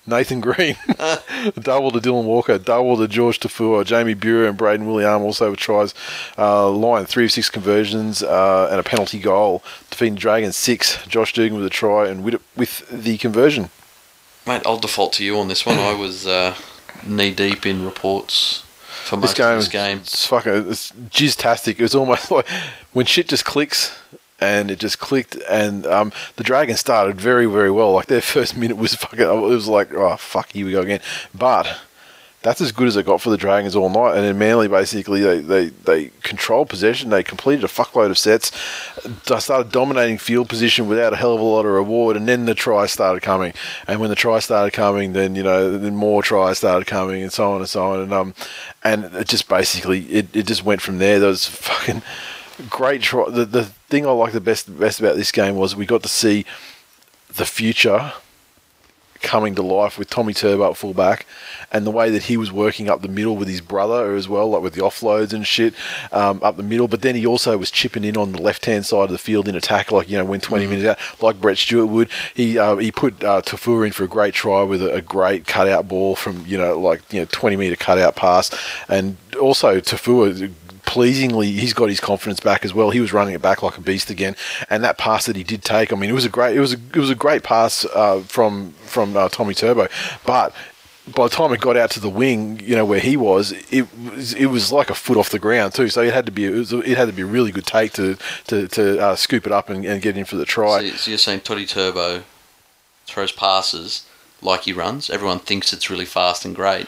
Nathan 0.08 0.42
Green, 0.42 0.76
double 1.60 1.92
to 1.92 2.00
Dylan 2.00 2.26
Walker, 2.26 2.58
double 2.58 2.98
to 2.98 3.08
George 3.08 3.40
Taufua, 3.40 3.86
Jamie 3.86 4.16
Buhrer 4.16 4.50
and 4.50 4.58
Braden 4.58 4.88
William 4.88 5.22
also 5.22 5.52
with 5.52 5.60
tries. 5.60 5.94
Uh, 6.38 6.70
Lyon 6.70 7.06
three 7.06 7.26
of 7.26 7.32
six 7.32 7.50
conversions 7.50 8.24
uh, 8.24 8.68
and 8.72 8.80
a 8.80 8.84
penalty 8.84 9.20
goal, 9.20 9.64
defeating 9.92 10.16
Dragons 10.16 10.56
six. 10.56 11.06
Josh 11.08 11.34
Dugan 11.34 11.56
with 11.58 11.66
a 11.68 11.70
try 11.70 12.08
and 12.08 12.24
with, 12.24 12.42
with 12.58 12.88
the 12.90 13.18
conversion. 13.20 13.70
Mate, 14.48 14.64
I'll 14.66 14.80
default 14.80 15.14
to 15.14 15.24
you 15.24 15.38
on 15.38 15.50
this 15.50 15.66
one. 15.68 15.78
I 15.78 15.94
was 15.94 16.26
uh, 16.26 16.56
knee 17.06 17.32
deep 17.34 17.66
in 17.68 17.86
reports 17.86 18.64
for 19.06 19.18
This 19.18 19.34
game, 19.36 19.54
of 19.54 19.60
this 19.60 19.68
game. 19.68 19.98
it's 20.00 20.26
fucking 20.26 20.72
it's 20.72 20.92
jizztastic. 20.92 21.80
It's 21.80 21.94
almost 21.94 22.32
like 22.32 22.48
when 22.94 23.06
shit 23.06 23.28
just 23.28 23.46
clicks. 23.46 23.98
And 24.42 24.72
it 24.72 24.80
just 24.80 24.98
clicked, 24.98 25.36
and 25.48 25.86
um, 25.86 26.12
the 26.36 26.44
Dragons 26.44 26.80
started 26.80 27.22
very, 27.22 27.46
very 27.46 27.70
well. 27.70 27.94
Like 27.94 28.08
their 28.08 28.22
first 28.36 28.58
minute 28.58 28.78
was 28.78 28.96
fucking, 28.96 29.20
it 29.20 29.26
was 29.26 29.68
like, 29.68 29.94
oh 29.94 30.18
fuck, 30.18 30.52
here 30.52 30.66
we 30.66 30.72
go 30.72 30.82
again. 30.82 31.00
But 31.34 31.80
that's 32.42 32.60
as 32.60 32.72
good 32.72 32.88
as 32.88 32.98
it 32.98 33.06
got 33.06 33.22
for 33.22 33.30
the 33.30 33.38
Dragons 33.38 33.76
all 33.76 33.90
night. 33.90 34.16
And 34.16 34.24
then 34.24 34.38
Manly 34.38 34.68
basically 34.68 35.22
they, 35.22 35.40
they, 35.42 35.68
they 35.68 36.12
controlled 36.24 36.70
possession. 36.70 37.12
They 37.12 37.24
completed 37.24 37.64
a 37.64 37.68
fuckload 37.68 38.10
of 38.10 38.18
sets. 38.18 38.52
They 39.28 39.40
started 39.40 39.72
dominating 39.72 40.18
field 40.18 40.50
position 40.50 40.88
without 40.88 41.14
a 41.14 41.18
hell 41.18 41.36
of 41.36 41.40
a 41.40 41.44
lot 41.44 41.66
of 41.66 41.72
reward. 41.72 42.18
And 42.18 42.28
then 42.28 42.46
the 42.46 42.56
tries 42.56 42.92
started 42.92 43.22
coming. 43.22 43.54
And 43.88 44.00
when 44.00 44.10
the 44.10 44.16
tries 44.16 44.46
started 44.46 44.74
coming, 44.74 45.14
then 45.14 45.36
you 45.36 45.44
know 45.44 45.78
then 45.78 45.96
more 45.96 46.24
tries 46.24 46.58
started 46.58 46.88
coming, 46.88 47.22
and 47.22 47.32
so 47.32 47.52
on 47.52 47.60
and 47.60 47.70
so 47.70 47.92
on. 47.92 48.00
And 48.00 48.14
um 48.14 48.34
and 48.84 49.06
it 49.16 49.28
just 49.28 49.48
basically 49.48 50.02
it, 50.06 50.36
it 50.36 50.48
just 50.48 50.66
went 50.66 50.82
from 50.82 50.98
there. 50.98 51.20
Was 51.20 51.46
fucking 51.46 52.02
great 52.70 53.04
try. 53.04 53.30
The 53.30 53.46
the 53.46 53.72
thing 53.92 54.08
I 54.08 54.12
liked 54.12 54.34
the 54.34 54.42
best 54.42 54.80
best 54.80 55.00
about 55.00 55.18
this 55.18 55.32
game 55.32 55.56
was 55.56 55.76
we 55.76 55.86
got 55.86 56.02
to 56.04 56.10
see 56.10 56.46
the 57.36 57.46
future 57.46 58.14
coming 59.22 59.54
to 59.56 59.62
life 59.62 60.00
with 60.00 60.10
Tommy 60.10 60.34
Turbo 60.34 60.72
at 60.72 60.78
fullback 60.78 61.26
and 61.72 61.86
the 61.86 61.92
way 61.92 62.10
that 62.10 62.24
he 62.24 62.38
was 62.38 62.52
working 62.52 62.90
up 62.90 63.02
the 63.02 63.08
middle 63.08 63.38
with 63.38 63.48
his 63.48 63.62
brother 63.62 64.16
as 64.16 64.28
well, 64.28 64.50
like 64.50 64.62
with 64.62 64.74
the 64.74 64.82
offloads 64.82 65.32
and 65.32 65.46
shit 65.46 65.74
um, 66.12 66.40
up 66.44 66.58
the 66.58 66.64
middle. 66.64 66.88
But 66.88 67.02
then 67.02 67.16
he 67.16 67.26
also 67.26 67.58
was 67.58 67.72
chipping 67.72 68.04
in 68.04 68.18
on 68.18 68.32
the 68.32 68.42
left 68.42 68.66
hand 68.66 68.86
side 68.86 69.04
of 69.04 69.12
the 69.12 69.18
field 69.18 69.48
in 69.48 69.56
attack, 69.56 69.92
like 69.92 70.10
you 70.10 70.18
know 70.18 70.26
when 70.26 70.42
20 70.42 70.68
minutes 70.68 70.88
out, 70.88 71.22
like 71.22 71.40
Brett 71.40 71.58
Stewart 71.58 71.90
would. 71.90 72.10
He 72.34 72.58
uh, 72.58 72.78
he 72.78 72.92
put 72.92 73.24
uh, 73.24 73.42
Taufua 73.42 73.86
in 73.86 73.92
for 73.92 74.04
a 74.04 74.08
great 74.08 74.34
try 74.34 74.64
with 74.64 74.82
a, 74.82 74.96
a 74.96 75.02
great 75.02 75.46
cutout 75.46 75.88
ball 75.88 76.16
from 76.16 76.46
you 76.48 76.58
know 76.58 76.78
like 76.80 77.02
you 77.14 77.20
know 77.20 77.28
20 77.32 77.56
meter 77.56 77.76
cutout 77.76 78.16
pass, 78.16 78.52
and 78.90 79.18
also 79.40 79.80
Taufua 79.80 80.52
pleasingly, 80.86 81.52
he's 81.52 81.74
got 81.74 81.90
his 81.90 82.00
confidence 82.00 82.40
back 82.40 82.66
as 82.66 82.74
well. 82.74 82.90
He 82.90 83.00
was 83.00 83.14
running 83.14 83.34
it 83.34 83.42
back 83.42 83.64
like 83.64 83.78
a 83.78 83.82
beast 83.82 84.10
again, 84.10 84.36
and 84.70 84.84
that 84.84 84.98
pass 84.98 85.26
that 85.26 85.36
he 85.36 85.44
did 85.44 85.64
take, 85.64 85.94
I 85.94 85.96
mean, 85.96 86.10
it 86.10 86.14
was 86.14 86.26
a 86.26 86.30
great, 86.30 86.56
it 86.56 86.60
was 86.60 86.74
a, 86.74 86.78
it 86.78 86.98
was 86.98 87.10
a 87.10 87.16
great 87.16 87.44
pass 87.44 87.86
uh, 87.86 88.22
from 88.22 88.72
from 88.86 89.16
uh, 89.16 89.30
Tommy 89.30 89.54
Turbo, 89.54 89.88
but. 90.26 90.54
By 91.16 91.24
the 91.24 91.36
time 91.36 91.52
it 91.52 91.60
got 91.60 91.76
out 91.76 91.90
to 91.92 92.00
the 92.00 92.12
wing, 92.12 92.60
you 92.60 92.76
know 92.76 92.86
where 92.86 93.00
he 93.00 93.18
was, 93.18 93.54
it 93.72 93.88
was 93.98 94.34
it 94.36 94.46
was 94.46 94.72
like 94.72 94.92
a 94.92 94.94
foot 94.94 95.18
off 95.18 95.32
the 95.32 95.40
ground 95.40 95.74
too. 95.74 95.90
So 95.90 96.02
it 96.04 96.14
had 96.14 96.28
to 96.28 96.32
be 96.32 96.46
it, 96.46 96.52
was, 96.52 96.72
it 96.72 96.96
had 96.96 97.08
to 97.08 97.12
be 97.12 97.24
a 97.24 97.26
really 97.26 97.52
good 97.52 97.66
take 97.66 97.94
to 97.94 98.18
to, 98.48 98.68
to 98.68 99.00
uh, 99.00 99.16
scoop 99.16 99.48
it 99.48 99.52
up 99.52 99.72
and, 99.72 99.84
and 99.84 100.00
get 100.00 100.16
in 100.16 100.26
for 100.26 100.36
the 100.36 100.46
try. 100.46 100.92
So, 100.92 100.96
so 100.96 101.12
you're 101.12 101.18
saying 101.18 101.40
Toddy 101.42 101.66
Turbo 101.66 102.24
throws 103.08 103.32
passes 103.32 104.06
like 104.44 104.62
he 104.62 104.74
runs. 104.74 105.10
Everyone 105.10 105.40
thinks 105.40 105.74
it's 105.74 105.90
really 105.90 106.06
fast 106.06 106.46
and 106.46 106.56
great. 106.56 106.86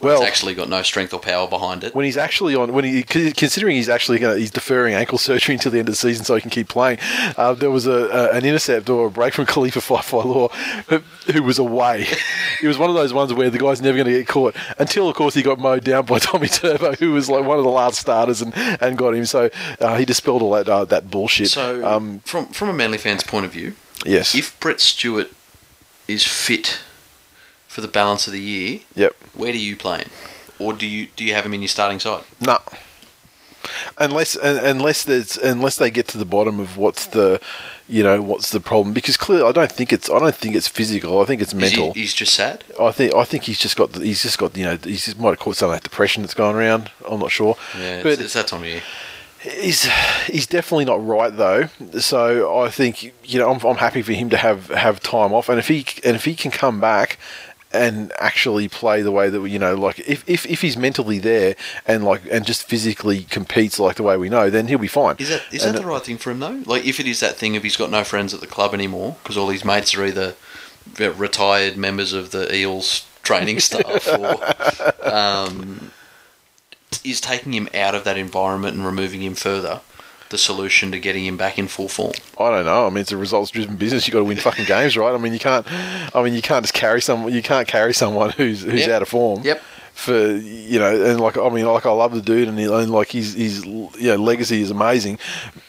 Well, 0.00 0.20
it's 0.22 0.28
actually 0.28 0.54
got 0.54 0.68
no 0.68 0.82
strength 0.82 1.12
or 1.12 1.20
power 1.20 1.48
behind 1.48 1.82
it. 1.82 1.94
when 1.94 2.04
he's 2.04 2.16
actually 2.16 2.54
on 2.54 2.72
when 2.72 2.84
he 2.84 3.02
considering 3.02 3.76
he's 3.76 3.88
actually 3.88 4.18
gonna, 4.18 4.36
he's 4.36 4.50
deferring 4.50 4.94
ankle 4.94 5.18
surgery 5.18 5.54
until 5.56 5.72
the 5.72 5.78
end 5.78 5.88
of 5.88 5.92
the 5.92 5.98
season 5.98 6.24
so 6.24 6.34
he 6.34 6.40
can 6.40 6.50
keep 6.50 6.68
playing. 6.68 6.98
Uh, 7.36 7.54
there 7.54 7.70
was 7.70 7.86
a, 7.86 7.92
a 7.92 8.30
an 8.32 8.44
intercept 8.44 8.88
or 8.88 9.06
a 9.06 9.10
break 9.10 9.34
from 9.34 9.46
Kalifa 9.52 9.80
Faifai 9.80 10.24
Loa 10.24 10.48
who, 10.88 11.32
who 11.32 11.42
was 11.42 11.58
away. 11.58 12.06
it 12.62 12.66
was 12.66 12.78
one 12.78 12.90
of 12.90 12.96
those 12.96 13.12
ones 13.12 13.32
where 13.34 13.50
the 13.50 13.58
guy's 13.58 13.82
never 13.82 13.96
going 13.96 14.06
to 14.06 14.18
get 14.18 14.28
caught 14.28 14.54
until 14.78 15.08
of 15.08 15.16
course 15.16 15.34
he 15.34 15.42
got 15.42 15.58
mowed 15.58 15.84
down 15.84 16.04
by 16.06 16.18
Tommy 16.18 16.48
Turbo 16.48 16.92
who 16.94 17.12
was 17.12 17.28
like 17.28 17.44
one 17.44 17.58
of 17.58 17.64
the 17.64 17.70
last 17.70 17.98
starters 17.98 18.40
and, 18.40 18.56
and 18.56 18.96
got 18.96 19.14
him. 19.14 19.26
So 19.26 19.50
uh, 19.80 19.96
he 19.96 20.04
dispelled 20.04 20.42
all 20.42 20.52
that 20.52 20.68
uh, 20.68 20.84
that 20.86 21.10
bullshit. 21.10 21.48
So, 21.48 21.86
um, 21.86 22.20
from 22.20 22.46
from 22.46 22.68
a 22.68 22.72
Manly 22.72 22.98
fan's 22.98 23.24
point 23.24 23.46
of 23.46 23.52
view, 23.52 23.74
yes, 24.04 24.34
if 24.34 24.58
Brett 24.60 24.80
Stewart 24.80 25.30
is 26.06 26.24
fit 26.24 26.80
for 27.78 27.82
the 27.82 27.86
balance 27.86 28.26
of 28.26 28.32
the 28.32 28.40
year, 28.40 28.80
yep. 28.96 29.12
where 29.34 29.52
do 29.52 29.58
you 29.58 29.76
play 29.76 29.98
him, 29.98 30.10
or 30.58 30.72
do 30.72 30.84
you 30.84 31.06
do 31.14 31.24
you 31.24 31.32
have 31.32 31.46
him 31.46 31.54
in 31.54 31.62
your 31.62 31.68
starting 31.68 32.00
side? 32.00 32.24
No. 32.40 32.58
Unless 33.98 34.36
un- 34.36 34.64
unless 34.64 35.04
there's 35.04 35.36
unless 35.36 35.76
they 35.76 35.88
get 35.88 36.08
to 36.08 36.18
the 36.18 36.24
bottom 36.24 36.58
of 36.58 36.76
what's 36.76 37.06
the 37.06 37.40
you 37.88 38.02
know 38.02 38.20
what's 38.20 38.50
the 38.50 38.58
problem 38.58 38.92
because 38.92 39.16
clearly 39.16 39.48
I 39.48 39.52
don't 39.52 39.70
think 39.70 39.92
it's 39.92 40.10
I 40.10 40.18
don't 40.18 40.34
think 40.34 40.56
it's 40.56 40.66
physical 40.66 41.20
I 41.20 41.24
think 41.24 41.40
it's 41.40 41.54
mental 41.54 41.92
he, 41.92 42.00
he's 42.00 42.14
just 42.14 42.34
sad. 42.34 42.64
I 42.80 42.90
think 42.90 43.14
I 43.14 43.22
think 43.22 43.44
he's 43.44 43.60
just 43.60 43.76
got 43.76 43.92
the- 43.92 44.04
he's 44.04 44.22
just 44.22 44.38
got 44.38 44.56
you 44.56 44.64
know 44.64 44.76
he's 44.82 45.04
just 45.04 45.20
might 45.20 45.30
have 45.30 45.38
caught 45.38 45.54
some 45.54 45.70
of 45.70 45.76
that 45.76 45.84
depression 45.84 46.24
that's 46.24 46.34
going 46.34 46.56
around 46.56 46.90
I'm 47.08 47.20
not 47.20 47.30
sure 47.30 47.56
Yeah, 47.78 48.02
but 48.02 48.12
it's, 48.14 48.22
it's 48.22 48.34
that 48.34 48.48
time 48.48 48.62
of 48.62 48.66
year. 48.66 48.82
he's 49.40 49.84
he's 50.26 50.46
definitely 50.48 50.86
not 50.86 51.04
right 51.06 51.36
though 51.36 51.68
so 52.00 52.60
I 52.60 52.70
think 52.70 53.14
you 53.24 53.38
know 53.38 53.50
I'm, 53.52 53.64
I'm 53.64 53.76
happy 53.76 54.02
for 54.02 54.12
him 54.12 54.30
to 54.30 54.36
have 54.36 54.68
have 54.68 54.98
time 55.00 55.32
off 55.32 55.48
and 55.48 55.58
if 55.58 55.68
he 55.68 55.84
and 56.04 56.16
if 56.16 56.24
he 56.24 56.34
can 56.34 56.50
come 56.50 56.80
back 56.80 57.18
and 57.72 58.12
actually 58.18 58.68
play 58.68 59.02
the 59.02 59.10
way 59.10 59.28
that 59.28 59.40
we, 59.40 59.50
you 59.50 59.58
know 59.58 59.74
like 59.74 59.98
if, 60.00 60.26
if, 60.28 60.46
if 60.46 60.62
he's 60.62 60.76
mentally 60.76 61.18
there 61.18 61.54
and 61.86 62.04
like 62.04 62.22
and 62.30 62.46
just 62.46 62.62
physically 62.64 63.24
competes 63.24 63.78
like 63.78 63.96
the 63.96 64.02
way 64.02 64.16
we 64.16 64.28
know 64.28 64.48
then 64.48 64.68
he'll 64.68 64.78
be 64.78 64.88
fine 64.88 65.16
Is 65.18 65.28
that 65.28 65.42
is 65.52 65.64
And, 65.64 65.74
that 65.74 65.80
the 65.80 65.86
right 65.86 66.02
thing 66.02 66.16
for 66.16 66.30
him 66.30 66.40
though? 66.40 66.62
Like 66.64 66.84
if 66.86 66.98
it 66.98 67.06
is 67.06 67.20
that 67.20 67.36
thing 67.36 67.56
of 67.56 67.62
he's 67.62 67.76
got 67.76 67.90
no 67.90 68.04
friends 68.04 68.32
at 68.32 68.40
the 68.40 68.46
club 68.46 68.72
anymore 68.72 69.16
because 69.22 69.36
all 69.36 69.48
his 69.50 69.64
mates 69.64 69.94
are 69.94 70.04
either 70.04 70.34
retired 70.98 71.76
members 71.76 72.12
of 72.12 72.30
the 72.30 72.54
Eels 72.54 73.06
training 73.22 73.60
staff 73.60 74.08
or 74.08 75.06
um, 75.06 75.90
is 77.04 77.20
taking 77.20 77.52
him 77.52 77.68
out 77.74 77.94
of 77.94 78.04
that 78.04 78.16
environment 78.16 78.76
and 78.76 78.86
removing 78.86 79.22
him 79.22 79.34
further 79.34 79.82
the 80.30 80.38
solution 80.38 80.92
to 80.92 80.98
getting 81.00 81.24
him 81.24 81.36
back 81.36 81.58
in 81.58 81.68
full 81.68 81.88
form. 81.88 82.12
I 82.38 82.50
don't 82.50 82.66
know. 82.66 82.86
I 82.86 82.90
mean, 82.90 82.98
it's 82.98 83.12
a 83.12 83.16
results-driven 83.16 83.76
business. 83.76 84.06
You 84.06 84.12
have 84.12 84.18
got 84.20 84.20
to 84.20 84.24
win 84.28 84.36
fucking 84.38 84.66
games, 84.66 84.96
right? 84.96 85.14
I 85.14 85.18
mean, 85.18 85.32
you 85.32 85.38
can't. 85.38 85.66
I 86.14 86.22
mean, 86.22 86.34
you 86.34 86.42
can't 86.42 86.62
just 86.64 86.74
carry 86.74 87.00
someone. 87.00 87.32
You 87.32 87.42
can't 87.42 87.66
carry 87.66 87.94
someone 87.94 88.30
who's 88.30 88.62
who's 88.62 88.80
Yep. 88.80 88.90
out 88.90 89.02
of 89.02 89.08
form. 89.08 89.42
Yep. 89.42 89.62
For 89.94 90.36
you 90.36 90.78
know, 90.78 91.10
and 91.10 91.20
like 91.20 91.36
I 91.36 91.48
mean, 91.48 91.66
like 91.66 91.84
I 91.84 91.90
love 91.90 92.14
the 92.14 92.20
dude, 92.20 92.46
and, 92.46 92.56
he, 92.56 92.66
and 92.66 92.90
like 92.92 93.10
his 93.10 93.34
his 93.34 93.64
you 93.66 93.90
know 93.98 94.14
legacy 94.16 94.60
is 94.62 94.70
amazing, 94.70 95.18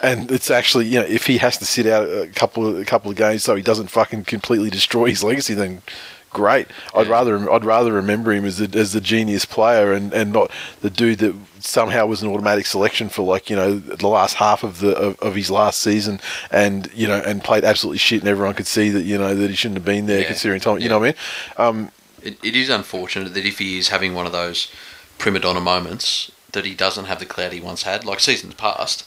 and 0.01 0.29
it's 0.31 0.51
actually 0.51 0.85
you 0.85 0.99
know 0.99 1.05
if 1.07 1.25
he 1.25 1.39
has 1.39 1.57
to 1.57 1.65
sit 1.65 1.87
out 1.87 2.03
a 2.03 2.27
couple 2.35 2.67
of 2.67 2.77
a 2.79 2.85
couple 2.85 3.09
of 3.09 3.17
games 3.17 3.43
so 3.43 3.55
he 3.55 3.63
doesn't 3.63 3.87
fucking 3.87 4.25
completely 4.25 4.69
destroy 4.69 5.05
his 5.09 5.23
legacy, 5.23 5.55
then 5.55 5.81
great. 6.29 6.67
I'd 6.95 7.07
rather 7.07 7.51
I'd 7.51 7.65
rather 7.65 7.91
remember 7.93 8.31
him 8.31 8.45
as 8.45 8.57
the, 8.57 8.77
as 8.79 8.93
the 8.93 9.01
genius 9.01 9.45
player 9.45 9.93
and, 9.93 10.13
and 10.13 10.31
not 10.33 10.51
the 10.81 10.89
dude 10.89 11.19
that 11.19 11.35
somehow 11.59 12.05
was 12.05 12.21
an 12.23 12.29
automatic 12.29 12.65
selection 12.65 13.09
for 13.09 13.23
like 13.23 13.49
you 13.49 13.55
know 13.55 13.77
the 13.79 14.07
last 14.07 14.35
half 14.35 14.63
of 14.63 14.79
the 14.79 14.95
of, 14.95 15.19
of 15.19 15.35
his 15.35 15.49
last 15.51 15.81
season 15.81 16.19
and 16.51 16.89
you 16.93 17.07
know 17.07 17.21
and 17.25 17.43
played 17.43 17.63
absolutely 17.63 17.97
shit 17.97 18.21
and 18.21 18.29
everyone 18.29 18.53
could 18.53 18.67
see 18.67 18.89
that 18.89 19.03
you 19.03 19.17
know 19.17 19.35
that 19.35 19.49
he 19.49 19.55
shouldn't 19.55 19.77
have 19.77 19.85
been 19.85 20.05
there 20.05 20.21
Yeah. 20.21 20.27
considering 20.27 20.61
time. 20.61 20.79
You 20.79 20.89
know 20.89 20.99
what 20.99 21.15
I 21.57 21.65
mean? 21.67 21.77
Um, 21.85 21.91
It, 22.21 22.37
it 22.43 22.55
is 22.55 22.69
unfortunate 22.69 23.33
that 23.33 23.45
if 23.45 23.59
he 23.59 23.77
is 23.77 23.89
having 23.89 24.13
one 24.13 24.25
of 24.25 24.31
those 24.31 24.71
prima 25.17 25.39
donna 25.39 25.59
moments, 25.61 26.31
that 26.51 26.65
he 26.65 26.73
doesn't 26.75 27.05
have 27.05 27.19
the 27.19 27.25
clout 27.25 27.53
he 27.53 27.59
once 27.61 27.83
had. 27.83 28.05
Like 28.05 28.19
seasons 28.19 28.53
past, 28.55 29.05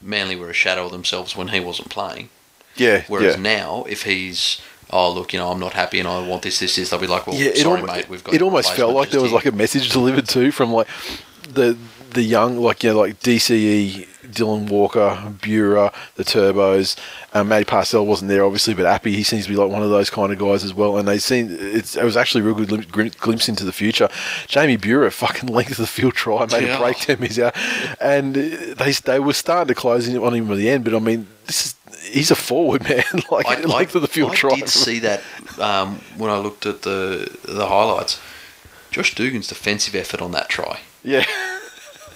Manly 0.00 0.36
were 0.36 0.50
a 0.50 0.54
shadow 0.54 0.86
of 0.86 0.92
themselves 0.92 1.36
when 1.36 1.48
he 1.48 1.60
wasn't 1.60 1.90
playing. 1.90 2.30
yeah. 2.76 3.02
Whereas 3.08 3.36
yeah. 3.36 3.42
now, 3.42 3.84
if 3.88 4.02
he's 4.04 4.60
oh 4.92 5.12
look, 5.12 5.32
you 5.32 5.38
know, 5.38 5.50
I'm 5.50 5.60
not 5.60 5.72
happy 5.74 5.98
and 5.98 6.08
I 6.08 6.26
want 6.26 6.42
this, 6.42 6.58
this, 6.60 6.76
this, 6.76 6.90
they'll 6.90 7.00
be 7.00 7.06
like, 7.06 7.26
well, 7.26 7.36
yeah, 7.36 7.54
sorry, 7.54 7.82
mate, 7.82 8.08
we've 8.08 8.22
got. 8.24 8.34
it 8.34 8.42
almost 8.42 8.72
felt 8.74 8.94
like 8.94 9.10
there 9.10 9.20
was 9.20 9.30
just 9.30 9.44
like 9.44 9.52
a 9.52 9.56
message 9.56 9.90
delivered 9.90 10.28
too 10.28 10.50
from 10.52 10.72
like 10.72 10.88
the 11.48 11.76
the 12.10 12.22
young 12.22 12.58
like 12.58 12.82
you 12.82 12.90
know 12.90 12.98
like 12.98 13.20
DCE, 13.20 14.04
Dylan 14.26 14.68
Walker, 14.68 15.16
Buhrer, 15.40 15.94
the 16.16 16.24
Turbos. 16.24 16.96
Um, 17.32 17.46
Matty 17.46 17.64
Parcell 17.64 18.04
wasn't 18.04 18.30
there 18.30 18.44
obviously, 18.44 18.74
but 18.74 18.84
Appy 18.84 19.12
he 19.14 19.22
seems 19.22 19.44
to 19.44 19.48
be 19.50 19.54
like 19.54 19.70
one 19.70 19.84
of 19.84 19.90
those 19.90 20.10
kind 20.10 20.32
of 20.32 20.38
guys 20.40 20.64
as 20.64 20.74
well. 20.74 20.98
And 20.98 21.06
they 21.06 21.18
seen 21.20 21.48
it's 21.50 21.94
it 21.96 22.02
was 22.02 22.16
actually 22.16 22.40
a 22.40 22.44
real 22.46 22.54
good 22.56 22.68
glim- 22.68 22.80
glim- 22.90 23.12
glimpse 23.20 23.48
into 23.48 23.64
the 23.64 23.72
future. 23.72 24.08
Jamie 24.48 24.76
Buhrer 24.76 25.12
fucking 25.12 25.48
length 25.48 25.70
of 25.72 25.76
the 25.76 25.86
field 25.86 26.14
try 26.14 26.44
made 26.46 26.64
Yeah. 26.64 26.78
a 26.78 26.80
break 26.80 26.96
ten 26.98 27.20
minutes 27.20 27.38
out, 27.38 27.54
and 28.00 28.34
they 28.34 28.90
they 28.92 29.20
were 29.20 29.32
starting 29.32 29.68
to 29.72 29.80
close 29.80 30.08
in 30.08 30.18
on 30.18 30.34
him 30.34 30.50
at 30.50 30.56
the 30.56 30.68
end. 30.68 30.82
But 30.82 30.96
I 30.96 30.98
mean, 30.98 31.28
this 31.46 31.66
is 31.66 31.74
he's 32.02 32.30
a 32.30 32.34
forward 32.36 32.82
man, 32.88 33.04
like 33.30 33.46
I, 33.46 33.54
of 33.94 34.02
the 34.02 34.08
field 34.08 34.32
try. 34.34 34.50
I 34.50 34.52
try. 34.52 34.60
did 34.60 34.68
see 34.68 34.98
that 35.00 35.22
um, 35.58 36.00
when 36.16 36.30
I 36.30 36.38
looked 36.38 36.66
at 36.66 36.82
the 36.82 37.36
the 37.44 37.66
highlights. 37.66 38.20
Josh 38.90 39.14
Dugan's 39.14 39.46
defensive 39.46 39.94
effort 39.94 40.20
on 40.20 40.32
that 40.32 40.48
try. 40.48 40.80
yeah, 41.04 41.24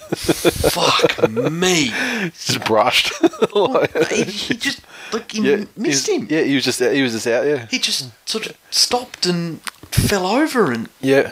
Fuck 0.09 1.29
me. 1.29 1.87
just 2.45 2.63
brushed. 2.65 3.13
Like- 3.55 4.07
He, 4.11 4.23
he 4.23 4.53
just 4.55 4.81
like 5.13 5.31
he 5.31 5.49
yeah, 5.49 5.65
missed 5.77 6.09
him. 6.09 6.27
Yeah, 6.29 6.41
he 6.41 6.55
was 6.55 6.63
just 6.65 6.79
he 6.81 7.01
was 7.01 7.13
just 7.13 7.27
out. 7.27 7.45
Yeah, 7.45 7.67
He 7.71 7.79
just 7.79 8.09
sort 8.27 8.47
of 8.47 8.57
stopped 8.71 9.25
and 9.25 9.61
fell 9.91 10.25
over 10.27 10.71
and 10.71 10.89
yeah. 11.01 11.31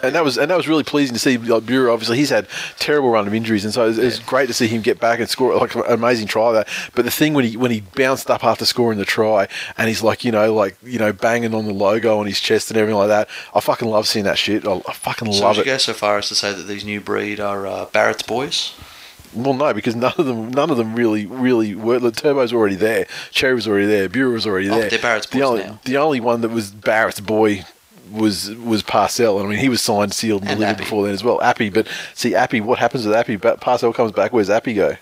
And 0.00 0.14
that 0.14 0.22
was 0.22 0.38
and 0.38 0.50
that 0.50 0.56
was 0.56 0.68
really 0.68 0.84
pleasing 0.84 1.14
to 1.14 1.18
see. 1.20 1.36
Like 1.38 1.64
Buhrer, 1.64 1.92
obviously, 1.92 2.18
he's 2.18 2.30
had 2.30 2.46
terrible 2.78 3.10
run 3.10 3.26
of 3.26 3.34
injuries, 3.34 3.64
and 3.64 3.74
so 3.74 3.88
it's 3.88 3.98
was, 3.98 4.18
it 4.20 4.26
great 4.26 4.46
to 4.46 4.54
see 4.54 4.68
him 4.68 4.80
get 4.80 5.00
back 5.00 5.18
and 5.18 5.28
score 5.28 5.56
like 5.56 5.74
an 5.74 5.82
amazing 5.88 6.28
try 6.28 6.52
there. 6.52 6.66
But 6.94 7.04
the 7.04 7.10
thing 7.10 7.34
when 7.34 7.44
he 7.44 7.56
when 7.56 7.70
he 7.72 7.80
bounced 7.80 8.30
up 8.30 8.44
after 8.44 8.64
scoring 8.64 8.98
the 8.98 9.04
try, 9.04 9.48
and 9.76 9.88
he's 9.88 10.02
like 10.02 10.24
you 10.24 10.30
know 10.30 10.54
like 10.54 10.76
you 10.84 10.98
know 11.00 11.12
banging 11.12 11.52
on 11.54 11.66
the 11.66 11.72
logo 11.72 12.18
on 12.20 12.26
his 12.26 12.38
chest 12.40 12.70
and 12.70 12.78
everything 12.78 12.96
like 12.98 13.08
that. 13.08 13.28
I 13.54 13.60
fucking 13.60 13.88
love 13.88 14.06
seeing 14.06 14.24
that 14.24 14.38
shit. 14.38 14.66
I, 14.66 14.80
I 14.86 14.92
fucking 14.92 15.32
so 15.32 15.42
love 15.44 15.56
would 15.56 15.66
you 15.66 15.72
it. 15.72 15.74
go 15.74 15.78
so 15.78 15.92
far 15.94 16.18
as 16.18 16.28
to 16.28 16.36
say 16.36 16.52
that 16.52 16.62
these 16.68 16.84
new 16.84 17.00
breed 17.00 17.40
are 17.40 17.66
uh, 17.66 17.86
Barrett's 17.86 18.22
boys? 18.22 18.74
Well, 19.34 19.52
no, 19.52 19.74
because 19.74 19.94
none 19.96 20.14
of 20.16 20.26
them 20.26 20.50
none 20.52 20.70
of 20.70 20.76
them 20.76 20.94
really 20.94 21.26
really 21.26 21.74
were. 21.74 21.98
The 21.98 22.12
Turbo's 22.12 22.52
already 22.52 22.76
there. 22.76 23.06
Cherry 23.32 23.54
was 23.54 23.66
already 23.66 23.86
there. 23.86 24.08
Buhrer 24.08 24.32
was 24.32 24.46
already 24.46 24.70
Oh, 24.70 24.78
there. 24.78 24.90
they're 24.90 24.98
Barrett's 25.00 25.26
the 25.26 25.42
only, 25.42 25.64
now. 25.64 25.80
The 25.84 25.96
only 25.96 26.20
one 26.20 26.40
that 26.42 26.50
was 26.50 26.70
Barrett's 26.70 27.20
boy 27.20 27.64
was 28.10 28.50
was 28.56 28.82
Parcell. 28.82 29.38
I 29.38 29.46
mean, 29.46 29.58
he 29.58 29.68
was 29.68 29.80
signed, 29.82 30.12
sealed, 30.14 30.42
and, 30.42 30.50
And 30.50 30.58
delivered 30.60 30.74
Appy. 30.76 30.84
before 30.84 31.04
then 31.04 31.14
as 31.14 31.24
well. 31.24 31.40
Appy, 31.42 31.70
but 31.70 31.86
see, 32.14 32.34
Appy, 32.34 32.60
what 32.60 32.78
happens 32.78 33.06
with 33.06 33.14
Appy? 33.14 33.36
Parcell 33.36 33.92
comes 33.92 34.12
back. 34.12 34.32
Where's 34.32 34.50
Appy 34.50 34.74
go? 34.74 34.96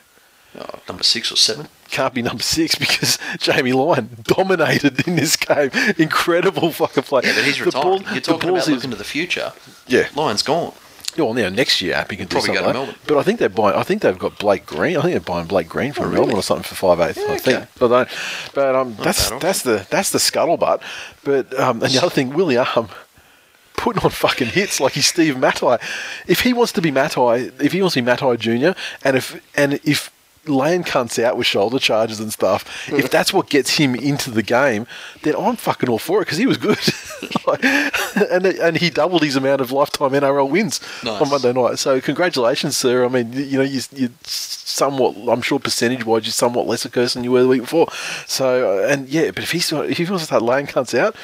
Oh, 0.59 0.79
number 0.89 1.03
six 1.03 1.31
or 1.31 1.37
seven. 1.37 1.69
can't 1.91 2.15
be 2.15 2.23
number 2.23 2.43
six 2.43 2.77
because 2.77 3.19
Jamie 3.39 3.73
Lyon 3.75 4.09
dominated 4.23 5.07
in 5.07 5.17
this 5.17 5.37
game. 5.37 5.71
Incredible 5.99 6.73
fucking 6.73 7.03
play. 7.03 7.23
Yeah, 7.25 7.35
but 7.35 7.45
he's 7.45 7.61
retired. 7.61 7.83
ball- 7.83 8.03
You're 8.13 8.21
talking 8.23 8.49
balls 8.51 8.67
about 8.67 8.69
is- 8.69 8.85
looking 8.85 8.91
to 8.91 8.97
the 8.97 9.05
future. 9.05 9.53
Yeah. 9.87 10.09
Lyon's 10.15 10.43
gone. 10.43 10.73
Yeah, 11.17 11.25
well, 11.25 11.35
now 11.35 11.49
next 11.49 11.81
year 11.81 11.95
Appy 11.95 12.17
can 12.17 12.27
do 12.27 12.33
Probably 12.37 12.49
go 12.49 12.55
something. 12.57 12.63
to 12.63 12.79
like- 12.79 12.87
Melbourne. 12.87 13.01
But 13.07 13.19
I 13.19 13.23
think 13.23 13.39
they're 13.39 13.49
buying. 13.49 13.75
I 13.77 13.83
think 13.83 14.03
they've 14.03 14.19
got 14.19 14.39
Blake 14.39 14.67
Green. 14.67 14.97
I 14.97 15.01
think 15.03 15.13
they're 15.13 15.21
buying 15.21 15.47
Blake 15.47 15.69
Green 15.69 15.93
from 15.93 16.13
Melbourne 16.13 16.37
or 16.37 16.43
something 16.43 16.65
for 16.65 16.75
five 16.75 17.01
eighths. 17.01 17.19
I 17.29 17.39
think. 17.39 17.59
okay. 17.59 17.67
I 17.85 17.89
don't- 17.89 18.09
but 18.55 18.75
um, 18.75 18.97
that's 19.01 19.31
that's 19.41 19.63
the 19.63 19.87
that's 19.91 20.11
the 20.11 20.19
scuttlebutt. 20.19 20.81
But 21.25 21.59
um, 21.59 21.83
and 21.83 21.93
the 21.93 21.99
other 21.99 22.11
thing, 22.11 22.31
Willie 22.35 22.57
Arm 22.59 22.89
putting 23.77 24.03
on 24.03 24.11
fucking 24.11 24.49
hits 24.49 24.81
like 24.81 24.93
he's 24.95 25.07
Steve 25.07 25.39
Matai. 25.39 25.79
If 26.27 26.41
he 26.41 26.53
wants 26.53 26.73
to 26.73 26.83
be 26.83 26.91
Matai, 26.91 27.51
if 27.61 27.73
he 27.73 27.81
wants 27.83 27.95
to 27.95 28.03
be 28.03 28.07
Matai 28.07 28.37
Junior, 28.37 28.75
and 29.05 29.17
if 29.17 29.41
and 29.57 29.81
if 29.85 30.11
Lane 30.49 30.85
cunts 30.85 31.23
out 31.23 31.37
with 31.37 31.47
shoulder 31.47 31.79
charges 31.79 32.21
and 32.21 32.33
stuff, 32.33 32.89
if 32.93 33.11
that's 33.11 33.33
what 33.33 33.49
gets 33.51 33.77
him 33.77 33.95
into 33.95 34.31
the 34.31 34.43
game, 34.43 34.87
then 35.23 35.35
I'm 35.37 35.57
fucking 35.57 35.89
all 35.89 35.99
for 35.99 36.21
it 36.23 36.27
because 36.27 36.39
he 36.39 36.47
was 36.47 36.57
good, 36.57 36.79
Like, 37.47 37.65
and 37.65 38.47
and 38.47 38.77
he 38.77 38.91
doubled 38.91 39.23
his 39.23 39.37
amount 39.37 39.61
of 39.61 39.71
lifetime 39.73 40.11
NRL 40.11 40.49
wins 40.51 40.81
Nice. 41.05 41.21
on 41.23 41.29
Monday 41.31 41.53
night. 41.53 41.79
So 41.79 42.01
congratulations, 42.01 42.77
sir. 42.77 43.05
I 43.05 43.09
mean, 43.09 43.33
you, 43.33 43.43
you 43.43 43.59
know, 43.59 43.65
you, 43.65 43.81
you're 43.93 44.11
somewhat, 44.25 45.17
I'm 45.31 45.43
sure 45.43 45.59
percentage 45.59 46.05
wise, 46.05 46.25
you're 46.27 46.33
somewhat 46.33 46.67
less 46.67 46.85
a 46.85 46.91
curse 46.91 47.15
than 47.15 47.25
you 47.25 47.33
were 47.33 47.43
the 47.43 47.49
week 47.49 47.63
before. 47.63 47.89
So 48.27 48.79
uh, 48.85 48.89
and 48.89 49.09
yeah, 49.09 49.31
but 49.31 49.43
if 49.43 49.53
he's 49.53 49.73
if 49.73 49.99
he 49.99 50.05
wants 50.05 50.23
to 50.23 50.27
start 50.27 50.43
laying 50.43 50.67
cunts 50.67 50.97
out, 50.99 51.15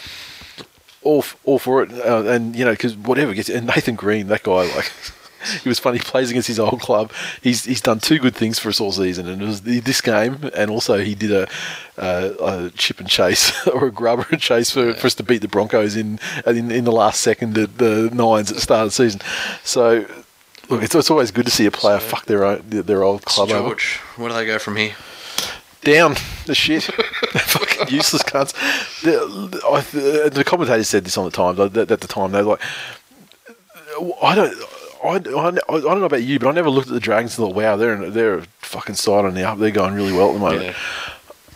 all 1.03 1.24
all 1.44 1.59
for 1.59 1.82
it, 1.82 1.93
uh, 1.93 2.24
and 2.27 2.55
you 2.55 2.65
know, 2.65 2.73
because 2.73 2.97
whatever 2.97 3.35
gets 3.35 3.49
and 3.49 3.66
Nathan 3.66 3.94
Green, 3.97 4.28
that 4.28 4.43
guy, 4.43 4.73
like. 4.77 4.93
He 5.62 5.69
was 5.69 5.78
funny. 5.78 5.98
He 5.98 6.05
plays 6.05 6.31
against 6.31 6.48
his 6.48 6.59
old 6.59 6.81
club. 6.81 7.12
He's 7.40 7.64
he's 7.64 7.81
done 7.81 8.01
two 8.01 8.19
good 8.19 8.35
things 8.35 8.59
for 8.59 8.69
us 8.69 8.81
all 8.81 8.93
season, 8.93 9.28
and 9.28 9.43
it 9.43 9.44
was 9.44 9.62
the- 9.62 9.81
this 9.81 10.01
game, 10.01 10.51
and 10.55 10.70
also 10.70 10.98
he 10.98 11.14
did 11.14 11.31
a, 11.31 11.48
a, 11.97 12.66
a 12.66 12.70
chip 12.70 13.01
and 13.01 13.09
chase 13.09 13.66
or 13.69 13.86
a 13.86 13.90
grubber 13.90 14.27
and 14.31 14.40
chase 14.40 14.70
for, 14.70 14.93
for 14.94 15.06
us 15.06 15.14
to 15.16 15.23
beat 15.23 15.43
the 15.43 15.48
Broncos 15.48 15.97
in 15.97 16.19
in, 16.47 16.70
in 16.70 16.85
the 16.85 16.93
last 16.93 17.20
second 17.20 17.56
at 17.59 17.78
the 17.78 18.10
nines 18.12 18.51
at 18.51 18.56
the 18.56 18.62
start 18.62 18.82
of 18.82 18.89
the 18.89 18.94
season. 18.94 19.20
So, 19.62 20.06
look, 20.69 20.82
it's, 20.82 20.94
it's 20.94 21.10
always 21.10 21.31
good 21.31 21.44
to 21.47 21.52
see 21.52 21.66
a 21.66 21.70
player 21.70 21.98
fuck 21.98 22.27
their 22.27 22.44
own 22.44 22.62
their 22.66 23.02
old 23.02 23.24
club 23.24 23.51
over 23.51 23.69
George, 23.69 23.97
where 24.16 24.28
do 24.28 24.35
they 24.35 24.47
go 24.47 24.59
from 24.59 24.77
here? 24.77 24.94
down 25.82 26.14
the 26.47 26.55
shit. 26.55 26.82
Fucking 27.32 27.94
useless 27.94 28.23
cunts. 28.23 28.52
The, 29.02 29.60
I, 29.66 30.28
the, 30.28 30.44
commentators 30.44 30.89
said 30.89 31.05
this 31.05 31.19
on 31.19 31.24
the 31.24 31.31
time 31.31 31.60
at, 31.60 31.90
at 31.90 32.01
the 32.01 32.09
time. 32.09 32.32
They 32.32 32.43
were 32.43 32.51
like, 32.51 32.60
I 34.23 34.35
don't. 34.35 34.56
I, 35.05 35.15
I, 35.16 35.49
I 35.49 35.81
don't 35.81 36.01
know 36.01 36.05
about 36.05 36.23
you, 36.23 36.39
but 36.39 36.49
I 36.49 36.53
never 36.53 36.70
looked 36.70 36.89
at 36.89 36.95
the 36.95 37.01
Dragons 37.01 37.37
and 37.39 37.47
thought, 37.47 37.55
"Wow, 37.57 37.77
they're 37.77 38.11
they're 38.11 38.39
a 38.39 38.43
fucking 38.61 38.95
side 38.97 39.24
on 39.24 39.35
the 39.35 39.47
up. 39.49 39.59
They're 39.59 39.70
going 39.70 39.95
really 39.95 40.12
well 40.12 40.29
at 40.31 40.35
the 40.35 40.39
moment." 40.39 40.62
Yeah. 40.65 40.74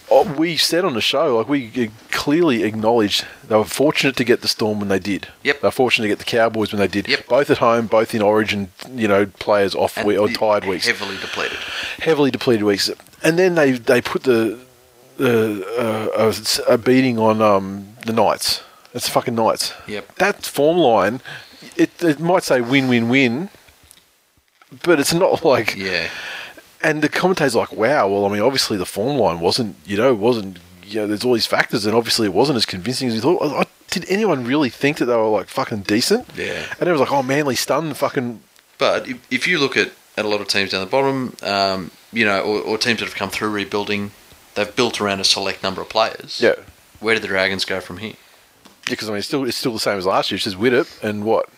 Oh, 0.09 0.33
we 0.35 0.57
said 0.57 0.85
on 0.85 0.95
the 0.95 1.01
show, 1.01 1.37
like 1.37 1.49
we 1.49 1.91
clearly 2.13 2.63
acknowledged 2.63 3.25
they 3.49 3.57
were 3.57 3.65
fortunate 3.65 4.15
to 4.17 4.25
get 4.25 4.41
the 4.41 4.47
Storm 4.47 4.79
when 4.79 4.89
they 4.89 5.01
did. 5.01 5.27
Yep. 5.43 5.61
They 5.63 5.67
were 5.67 5.73
fortunate 5.73 6.05
to 6.05 6.09
get 6.09 6.19
the 6.21 6.25
Cowboys 6.25 6.73
when 6.73 6.79
they 6.79 6.87
did. 6.87 7.09
Yep. 7.09 7.27
Both 7.27 7.51
at 7.51 7.59
home, 7.59 7.89
both 7.89 8.15
in 8.15 8.23
Origin. 8.23 8.71
You 8.95 9.09
know, 9.09 9.27
players 9.27 9.75
off 9.75 9.97
And 9.97 10.07
we, 10.07 10.17
or 10.17 10.29
tired 10.29 10.65
weeks 10.65 10.87
Heavily 10.87 11.17
depleted. 11.17 11.59
heavily 11.99 12.31
depleted 12.31 12.63
weeks, 12.63 12.89
and 13.25 13.37
then 13.37 13.57
they 13.57 13.73
they 13.73 14.01
put 14.01 14.23
the 14.23 14.61
the 15.17 15.67
uh, 16.17 16.33
a, 16.69 16.75
a 16.75 16.79
beating 16.79 17.19
on 17.19 17.43
um, 17.43 17.89
the 18.07 18.13
Knights. 18.13 18.63
It's 18.95 19.09
fucking 19.09 19.35
Knights. 19.35 19.75
Yep. 19.89 20.15
That 20.17 20.47
form 20.47 20.79
line, 20.79 21.21
it, 21.77 22.03
it 22.03 22.21
might 22.21 22.43
say 22.43 22.61
win 22.61 22.89
win 22.89 23.09
win, 23.09 23.51
but 24.83 24.99
it's 25.01 25.15
not 25.15 25.45
like. 25.53 25.77
Yeah. 25.77 26.09
And 26.83 27.03
the 27.03 27.09
commentators 27.09 27.57
are 27.57 27.61
like, 27.61 27.73
wow. 27.73 28.07
Well, 28.09 28.27
I 28.27 28.29
mean, 28.33 28.43
obviously 28.43 28.77
the 28.77 28.87
form 28.87 29.17
line 29.17 29.41
wasn't, 29.41 29.77
you 29.87 29.97
know, 29.97 30.15
wasn't. 30.15 30.59
You 30.85 31.01
know, 31.01 31.07
there's 31.09 31.25
all 31.25 31.33
these 31.35 31.47
factors, 31.47 31.85
and 31.85 31.97
obviously 31.97 32.27
it 32.27 32.33
wasn't 32.33 32.57
as 32.57 32.65
convincing 32.67 33.09
as 33.09 33.15
we 33.15 33.21
thought. 33.21 33.43
I, 33.43 33.61
I- 33.63 33.67
did 33.89 34.05
anyone 34.11 34.45
really 34.45 34.69
think 34.69 34.99
that 34.99 35.07
they 35.07 35.15
were 35.17 35.29
like 35.29 35.47
fucking 35.49 35.83
decent? 35.83 36.27
Yeah. 36.37 36.65
And 36.79 36.89
it 36.89 36.93
was 36.93 37.01
like, 37.01 37.13
oh, 37.13 37.23
Manly 37.23 37.55
stunned 37.55 37.97
fucking 37.97 38.43
But 38.79 39.09
if, 39.09 39.27
if 39.33 39.49
you 39.49 39.59
look 39.59 39.77
at, 39.77 39.91
at 40.19 40.25
a 40.25 40.29
lot 40.29 40.41
of 40.41 40.49
teams 40.49 40.73
down 40.73 40.81
the 40.81 40.91
bottom, 40.91 41.35
um, 41.43 41.93
you 42.13 42.25
know, 42.25 42.43
or, 42.43 42.61
or 42.63 42.79
teams 42.79 42.99
that 42.99 43.07
have 43.07 43.15
come 43.15 43.31
through 43.31 43.51
rebuilding, 43.51 44.11
they've 44.55 44.75
built 44.77 45.01
around 45.01 45.21
a 45.21 45.25
select 45.25 45.63
number 45.63 45.81
of 45.81 45.89
players. 45.89 46.41
yeah. 46.43 46.55
Where 47.01 47.15
do 47.15 47.21
the 47.21 47.29
Dragons 47.29 47.65
go 47.65 47.81
from 47.81 47.99
here? 47.99 48.15
because 48.87 49.09
I 49.09 49.13
mean, 49.13 49.19
it's 49.19 49.29
still 49.29 49.45
it's 49.45 49.57
still 49.57 49.73
the 49.73 49.79
same 49.81 49.97
as 49.99 50.05
last 50.05 50.31
year. 50.31 50.37
It's 50.37 50.45
just 50.45 50.57
Widdop 50.59 51.03
and 51.03 51.25
what 51.25 51.49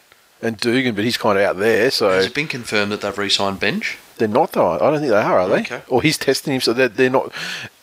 and 0.43 0.57
Dugan, 0.57 0.95
but 0.95 1.05
he's 1.05 1.17
kind 1.17 1.39
of 1.39 1.45
out 1.45 1.57
there, 1.59 1.91
so 1.91 2.11
Has 2.11 2.27
it 2.27 2.35
been 2.35 2.49
confirmed 2.49 2.93
that 2.93 3.01
they've 3.01 3.17
re-signed 3.19 3.61
Benji? 3.61 3.97
they're 4.19 4.29
not 4.29 4.53
though. 4.53 4.73
I 4.73 4.79
don't 4.79 4.99
think 4.99 5.11
they 5.11 5.17
are, 5.17 5.39
are 5.39 5.49
they? 5.49 5.61
Okay. 5.61 5.83
Or 5.89 6.03
he's 6.03 6.19
testing 6.19 6.55
him, 6.55 6.61
so 6.61 6.73
they're, 6.73 6.89
they're 6.89 7.11
not. 7.11 7.33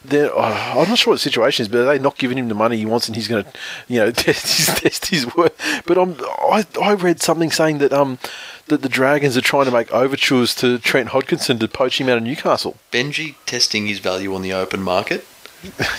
They're, 0.04 0.30
oh, 0.32 0.42
I'm 0.82 0.88
not 0.90 1.00
sure 1.00 1.12
what 1.14 1.16
the 1.16 1.20
situation 1.20 1.64
is, 1.64 1.68
but 1.68 1.78
they're 1.78 1.98
they 1.98 2.00
not 2.00 2.18
giving 2.18 2.38
him 2.38 2.48
the 2.48 2.54
money 2.54 2.78
he 2.78 2.86
wants, 2.86 3.08
and 3.08 3.16
he's 3.16 3.28
going 3.28 3.44
to, 3.44 3.52
you 3.88 4.00
know, 4.00 4.12
test 4.26 4.58
his 4.58 4.68
test 4.80 5.06
his 5.08 5.36
worth? 5.36 5.60
But 5.86 5.98
I'm, 5.98 6.16
I 6.42 6.66
I 6.82 6.94
read 6.94 7.22
something 7.22 7.52
saying 7.52 7.80
that 7.80 7.92
um 7.94 8.20
that 8.68 8.82
the 8.82 8.90
Dragons 8.90 9.36
are 9.38 9.42
trying 9.42 9.66
to 9.66 9.72
make 9.72 9.92
overtures 9.92 10.54
to 10.56 10.78
Trent 10.80 11.10
Hodkinson 11.10 11.60
to 11.60 11.68
poach 11.68 12.00
him 12.00 12.10
out 12.10 12.18
of 12.18 12.24
Newcastle. 12.24 12.78
Benji 12.92 13.36
testing 13.46 13.88
his 13.88 14.00
value 14.00 14.34
on 14.36 14.42
the 14.42 14.54
open 14.54 14.82
market 14.82 15.26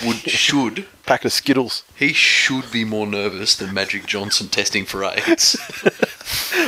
would 0.05 0.17
should 0.17 0.87
Packet 1.07 1.27
of 1.27 1.33
Skittles. 1.33 1.85
he 1.95 2.13
should 2.13 2.71
be 2.71 2.85
more 2.85 3.07
nervous 3.07 3.57
than 3.57 3.73
Magic 3.73 4.07
Johnson 4.07 4.49
testing 4.49 4.85
for 4.85 5.05
AIDS. 5.05 5.57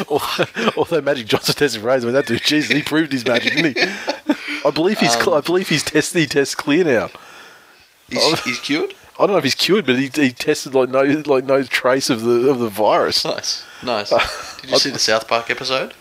Although 0.76 1.00
Magic 1.00 1.26
Johnson 1.26 1.54
tested 1.54 1.82
for 1.82 1.90
AIDS, 1.90 2.04
I 2.04 2.06
mean, 2.06 2.14
that 2.14 2.26
dude, 2.26 2.42
Jesus, 2.42 2.70
he 2.70 2.82
proved 2.82 3.12
his 3.12 3.26
magic, 3.26 3.54
didn't 3.54 3.76
he? 3.76 4.34
I 4.64 4.70
believe 4.70 4.98
he's, 4.98 5.14
cl- 5.14 5.34
I 5.34 5.40
believe 5.40 5.68
he's 5.68 5.82
tested. 5.82 6.20
He 6.20 6.26
tests 6.26 6.54
clear 6.54 6.84
now. 6.84 7.10
He's, 8.08 8.18
oh. 8.20 8.36
he's 8.44 8.60
cured. 8.60 8.94
I 9.18 9.26
don't 9.26 9.32
know 9.32 9.38
if 9.38 9.44
he's 9.44 9.54
cured, 9.54 9.86
but 9.86 9.96
he, 9.96 10.08
he 10.14 10.30
tested 10.30 10.74
like 10.74 10.90
no 10.90 11.02
like 11.26 11.44
no 11.44 11.64
trace 11.64 12.08
of 12.08 12.22
the 12.22 12.48
of 12.48 12.60
the 12.60 12.68
virus. 12.68 13.24
Nice, 13.24 13.64
nice. 13.82 14.12
Uh, 14.12 14.24
did 14.60 14.70
you 14.70 14.78
see 14.78 14.90
the 14.90 14.98
South 15.00 15.26
Park 15.26 15.50
episode 15.50 15.92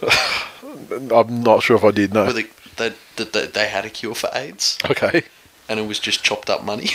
I'm 0.92 1.42
not 1.42 1.64
sure 1.64 1.76
if 1.76 1.84
I 1.84 1.92
did. 1.92 2.14
No. 2.14 2.26
where 2.26 2.34
they 2.34 2.46
they, 2.78 2.94
that 3.16 3.34
they, 3.34 3.48
they 3.48 3.68
had 3.68 3.86
a 3.86 3.90
cure 3.90 4.16
for 4.16 4.30
AIDS 4.34 4.78
Okay. 4.86 5.24
And 5.70 5.80
it 5.80 5.88
was 5.88 6.00
just 6.00 6.24
chopped 6.24 6.50
up 6.50 6.64
money, 6.64 6.90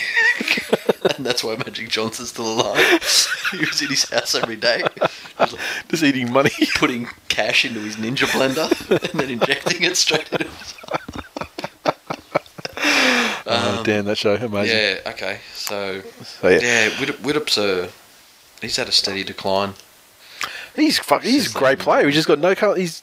and 1.17 1.25
that's 1.27 1.45
why 1.45 1.57
Magic 1.57 1.89
Johnson's 1.89 2.31
still 2.31 2.53
alive. 2.61 2.79
he 3.53 3.59
was 3.59 3.83
in 3.83 3.89
his 3.89 4.09
house 4.11 4.35
every 4.35 4.57
day, 4.57 4.83
just 5.39 5.57
Just 5.89 6.03
eating 6.03 6.33
money. 6.33 6.51
putting 6.77 7.09
cash 7.29 7.65
into 7.65 7.81
his 7.81 7.97
Ninja 7.97 8.27
blender 8.29 8.71
and 8.91 9.21
then 9.21 9.31
injecting 9.31 9.83
it 9.83 9.97
straight 9.97 10.31
into 10.33 10.49
his. 10.49 10.75
oh, 13.47 13.77
um, 13.79 13.85
damn, 13.85 14.05
that 14.07 14.19
show. 14.19 14.35
Amazing. 14.35 14.77
Yeah. 14.77 15.11
Okay. 15.13 15.41
So 15.55 16.01
So, 16.25 16.49
yeah. 16.49 16.61
yeah, 16.61 16.89
Widdop, 16.91 17.17
Widdop's 17.19 17.59
a 17.59 17.85
uh, 17.85 17.89
he's 18.61 18.77
had 18.77 18.89
a 18.89 18.93
steady 18.93 19.25
decline. 19.25 19.75
He's 20.75 20.99
fuck, 20.99 21.23
he's 21.23 21.55
a 21.55 21.59
great 21.59 21.79
player. 21.79 22.07
He's 22.07 22.15
just 22.15 22.29
got 22.29 22.39
no. 22.39 22.55
He's 22.75 23.03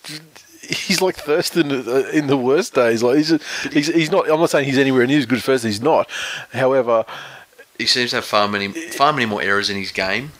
he's 0.61 1.01
like 1.01 1.15
Thurston 1.15 1.71
in 2.11 2.27
the 2.27 2.37
worst 2.37 2.73
days. 2.73 3.01
Like 3.03 3.17
he's, 3.17 3.29
he's 3.71 3.87
he's 3.87 4.11
not. 4.11 4.29
I'm 4.29 4.39
not 4.39 4.49
saying 4.49 4.65
he's 4.65 4.77
anywhere 4.77 5.05
near 5.07 5.17
as 5.19 5.25
good 5.25 5.37
as 5.39 5.43
Thurston. 5.43 5.69
He's 5.69 5.81
not. 5.81 6.09
However, 6.53 7.05
He 7.77 7.85
seems 7.85 8.11
to 8.11 8.17
have 8.17 8.25
far 8.25 8.47
many 8.47 8.67
far 8.69 9.13
many 9.13 9.25
more 9.25 9.41
errors 9.41 9.69
in 9.69 9.77
his 9.77 9.91
game 9.91 10.31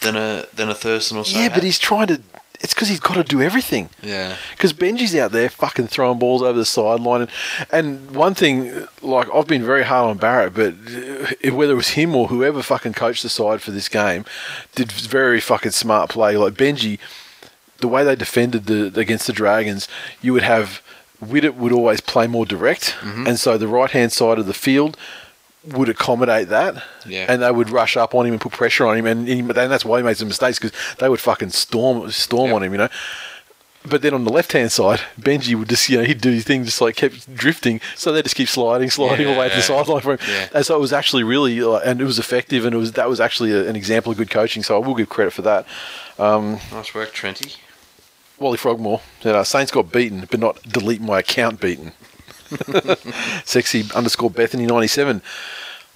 than 0.00 0.16
a 0.16 0.46
than 0.54 0.68
a 0.68 0.74
Thurston 0.74 1.18
or 1.18 1.24
so. 1.24 1.36
yeah, 1.36 1.44
had. 1.44 1.54
but 1.54 1.62
he's 1.62 1.78
trying 1.78 2.06
to. 2.08 2.20
It's 2.60 2.74
because 2.74 2.88
he's 2.88 2.98
got 2.98 3.14
to 3.14 3.22
do 3.22 3.40
everything. 3.40 3.88
yeah. 4.02 4.34
Because 4.50 4.72
Benji's 4.72 5.14
out 5.14 5.30
there 5.30 5.48
fucking 5.48 5.86
throwing 5.86 6.18
balls 6.18 6.42
over 6.42 6.58
the 6.58 6.64
sideline, 6.64 7.20
and, 7.20 7.30
and 7.70 8.10
one 8.10 8.34
thing, 8.34 8.88
like 9.00 9.28
I've 9.32 9.46
been 9.46 9.62
very 9.62 9.84
hard 9.84 10.10
on 10.10 10.16
Barrett, 10.18 10.54
but 10.54 10.74
whether 11.54 11.72
it 11.74 11.76
was 11.76 11.90
him 11.90 12.16
or 12.16 12.26
whoever 12.26 12.60
fucking 12.60 12.94
coached 12.94 13.22
the 13.22 13.28
side 13.28 13.62
for 13.62 13.70
this 13.70 13.88
game, 13.88 14.24
did 14.74 14.90
very 14.90 15.40
fucking 15.40 15.70
smart 15.70 16.10
play. 16.10 16.36
Like 16.36 16.54
Benji, 16.54 16.98
the 17.78 17.88
way 17.88 18.04
they 18.04 18.16
defended 18.16 18.66
the 18.66 18.92
against 18.98 19.26
the 19.26 19.32
Dragons, 19.32 19.88
you 20.22 20.32
would 20.32 20.42
have 20.42 20.82
Widdop 21.24 21.54
would 21.56 21.72
always 21.72 22.00
play 22.00 22.26
more 22.28 22.46
direct, 22.46 22.96
and 23.02 23.38
so 23.40 23.58
the 23.58 23.66
right 23.68 23.90
hand 23.90 24.12
side 24.12 24.38
of 24.38 24.46
the 24.46 24.54
field 24.54 24.96
would 25.64 25.88
accommodate 25.88 26.48
that, 26.48 26.82
Yeah. 27.06 27.26
and 27.28 27.42
they 27.42 27.50
would 27.50 27.70
rush 27.70 27.96
up 27.96 28.14
on 28.14 28.24
him 28.24 28.32
and 28.34 28.40
put 28.40 28.52
pressure 28.52 28.86
on 28.86 28.96
him, 28.96 29.04
and, 29.04 29.28
and 29.28 29.50
that's 29.50 29.84
why 29.84 29.98
he 29.98 30.04
made 30.04 30.16
some 30.16 30.28
mistakes 30.28 30.58
because 30.60 30.76
they 30.98 31.08
would 31.08 31.18
fucking 31.20 31.50
storm 31.50 32.08
storm 32.12 32.46
Yep. 32.46 32.54
on 32.54 32.62
him, 32.62 32.72
you 32.72 32.78
know. 32.78 32.88
But 33.84 34.02
then 34.02 34.12
on 34.14 34.24
the 34.24 34.30
left 34.32 34.52
hand 34.52 34.70
side, 34.70 35.00
Benji 35.20 35.54
would 35.56 35.68
just, 35.68 35.88
you 35.88 35.98
know, 35.98 36.04
he'd 36.04 36.20
do 36.20 36.30
his 36.30 36.44
thing, 36.44 36.64
just 36.64 36.80
like 36.80 36.94
kept 36.96 37.32
drifting. 37.34 37.80
So 37.96 38.12
they 38.12 38.22
just 38.22 38.34
keep 38.36 38.48
sliding, 38.48 38.90
sliding 38.90 39.26
all 39.26 39.34
the 39.34 39.40
way 39.40 39.48
to 39.48 39.56
the 39.56 39.62
sideline 39.62 40.00
for 40.02 40.12
him. 40.12 40.18
Yeah. 40.28 40.48
And 40.54 40.66
so 40.66 40.76
it 40.76 40.80
was 40.80 40.92
actually 40.92 41.22
really, 41.24 41.60
uh, 41.62 41.76
and 41.78 42.00
it 42.00 42.04
was 42.04 42.18
effective, 42.18 42.64
and 42.64 42.74
it 42.74 42.78
was 42.78 42.92
that 42.92 43.08
was 43.08 43.18
actually 43.20 43.52
a, 43.52 43.68
an 43.68 43.76
example 43.76 44.12
of 44.12 44.18
good 44.18 44.30
coaching. 44.30 44.62
So 44.62 44.76
I 44.80 44.86
will 44.86 44.94
give 44.94 45.08
credit 45.08 45.32
for 45.32 45.42
that. 45.42 45.64
Nice 46.18 46.94
work, 46.94 47.12
Trenty. 47.14 47.56
Wally 48.38 48.56
Frogmore, 48.56 49.00
you 49.22 49.30
uh, 49.30 49.34
know, 49.34 49.42
Saints 49.42 49.72
got 49.72 49.92
beaten, 49.92 50.26
but 50.30 50.40
not 50.40 50.62
delete 50.62 51.00
my 51.00 51.20
account 51.20 51.60
beaten. 51.60 51.92
Sexy 53.44 53.84
underscore 53.94 54.30
Bethany 54.30 54.66
ninety 54.66 54.86
seven. 54.86 55.22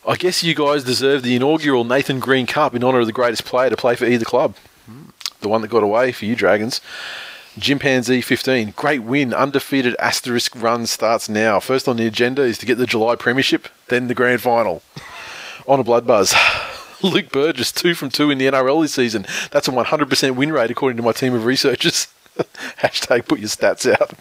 I 0.07 0.17
guess 0.17 0.43
you 0.43 0.55
guys 0.55 0.83
deserve 0.83 1.23
the 1.23 1.37
inaugural 1.37 1.85
Nathan 1.85 2.19
Green 2.19 2.47
Cup 2.47 2.75
in 2.75 2.83
honour 2.83 3.01
of 3.01 3.07
the 3.07 3.13
greatest 3.13 3.45
player 3.45 3.71
to 3.71 3.77
play 3.77 3.95
for 3.95 4.05
either 4.05 4.25
club. 4.25 4.57
The 5.41 5.49
one 5.49 5.63
that 5.63 5.69
got 5.69 5.83
away 5.83 6.13
for 6.13 6.25
you 6.25 6.35
Dragons. 6.35 6.81
Chimpanzee 7.61 8.23
15, 8.23 8.73
great 8.75 9.03
win, 9.03 9.35
undefeated 9.35 9.95
asterisk 9.99 10.55
run 10.57 10.87
starts 10.87 11.29
now. 11.29 11.61
First 11.61 11.87
on 11.87 11.99
the 11.99 12.07
agenda 12.07 12.43
is 12.43 12.57
to 12.59 12.67
get 12.67 12.79
the 12.79 12.87
July 12.87 13.15
Premiership, 13.15 13.69
then 13.89 14.09
the 14.09 14.15
Grand 14.15 14.41
Final. 14.41 14.83
On 15.69 15.79
a 15.79 15.85
blood 15.85 16.07
buzz. 16.07 16.35
Luke 17.03 17.31
Burgess, 17.31 17.71
two 17.71 17.95
from 17.95 18.09
two 18.09 18.31
in 18.31 18.39
the 18.39 18.47
NRL 18.47 18.83
this 18.83 18.95
season. 18.95 19.27
That's 19.51 19.69
a 19.69 19.73
100% 19.73 20.37
win 20.37 20.53
rate 20.53 20.71
according 20.71 20.97
to 20.97 21.03
my 21.03 21.13
team 21.13 21.35
of 21.35 21.45
researchers. 21.45 22.09
Hashtag 22.79 23.27
put 23.27 23.41
your 23.41 23.49
stats 23.49 23.91
out. 23.91 24.13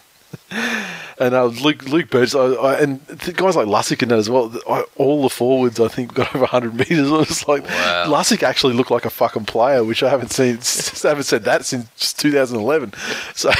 And 1.18 1.34
uh, 1.34 1.44
Luke, 1.46 1.84
Luke 1.88 2.10
Burgess, 2.10 2.34
I, 2.34 2.40
I, 2.46 2.80
and 2.80 3.06
th- 3.20 3.36
guys 3.36 3.54
like 3.54 3.66
Lussick 3.66 4.02
and 4.02 4.10
that 4.10 4.18
as 4.18 4.30
well. 4.30 4.52
I, 4.68 4.84
all 4.96 5.22
the 5.22 5.28
forwards, 5.28 5.78
I 5.78 5.88
think, 5.88 6.14
got 6.14 6.28
over 6.34 6.40
100 6.40 6.74
meters. 6.74 7.10
It 7.10 7.10
was 7.10 7.46
like 7.46 7.64
Wow. 7.64 8.06
Lussick 8.08 8.42
actually 8.42 8.72
looked 8.74 8.90
like 8.90 9.04
a 9.04 9.10
fucking 9.10 9.44
player, 9.44 9.84
which 9.84 10.02
I 10.02 10.08
haven't 10.08 10.30
seen. 10.30 10.56
I 10.56 11.08
haven't 11.08 11.24
said 11.24 11.44
that 11.44 11.64
since 11.66 12.12
2011. 12.14 12.94
So 13.34 13.50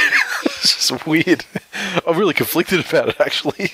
it's 0.44 0.88
just 0.88 1.06
weird. 1.06 1.44
I'm 2.06 2.18
really 2.18 2.34
conflicted 2.34 2.86
about 2.88 3.10
it 3.10 3.20
actually. 3.20 3.72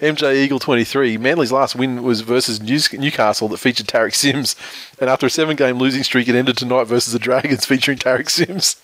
MJ 0.00 0.36
Eagle 0.36 0.58
23. 0.60 1.16
Manly's 1.18 1.52
last 1.52 1.74
win 1.74 2.02
was 2.02 2.20
versus 2.20 2.60
Newcastle 2.60 3.48
that 3.48 3.58
featured 3.58 3.86
Tariq 3.88 4.14
Sims, 4.14 4.54
and 5.00 5.10
after 5.10 5.26
a 5.26 5.30
seven-game 5.30 5.78
losing 5.78 6.02
streak, 6.04 6.28
it 6.28 6.34
ended 6.36 6.56
tonight 6.56 6.84
versus 6.84 7.12
the 7.12 7.18
Dragons 7.18 7.66
featuring 7.66 7.98
Tariq 7.98 8.30
Sims. 8.30 8.76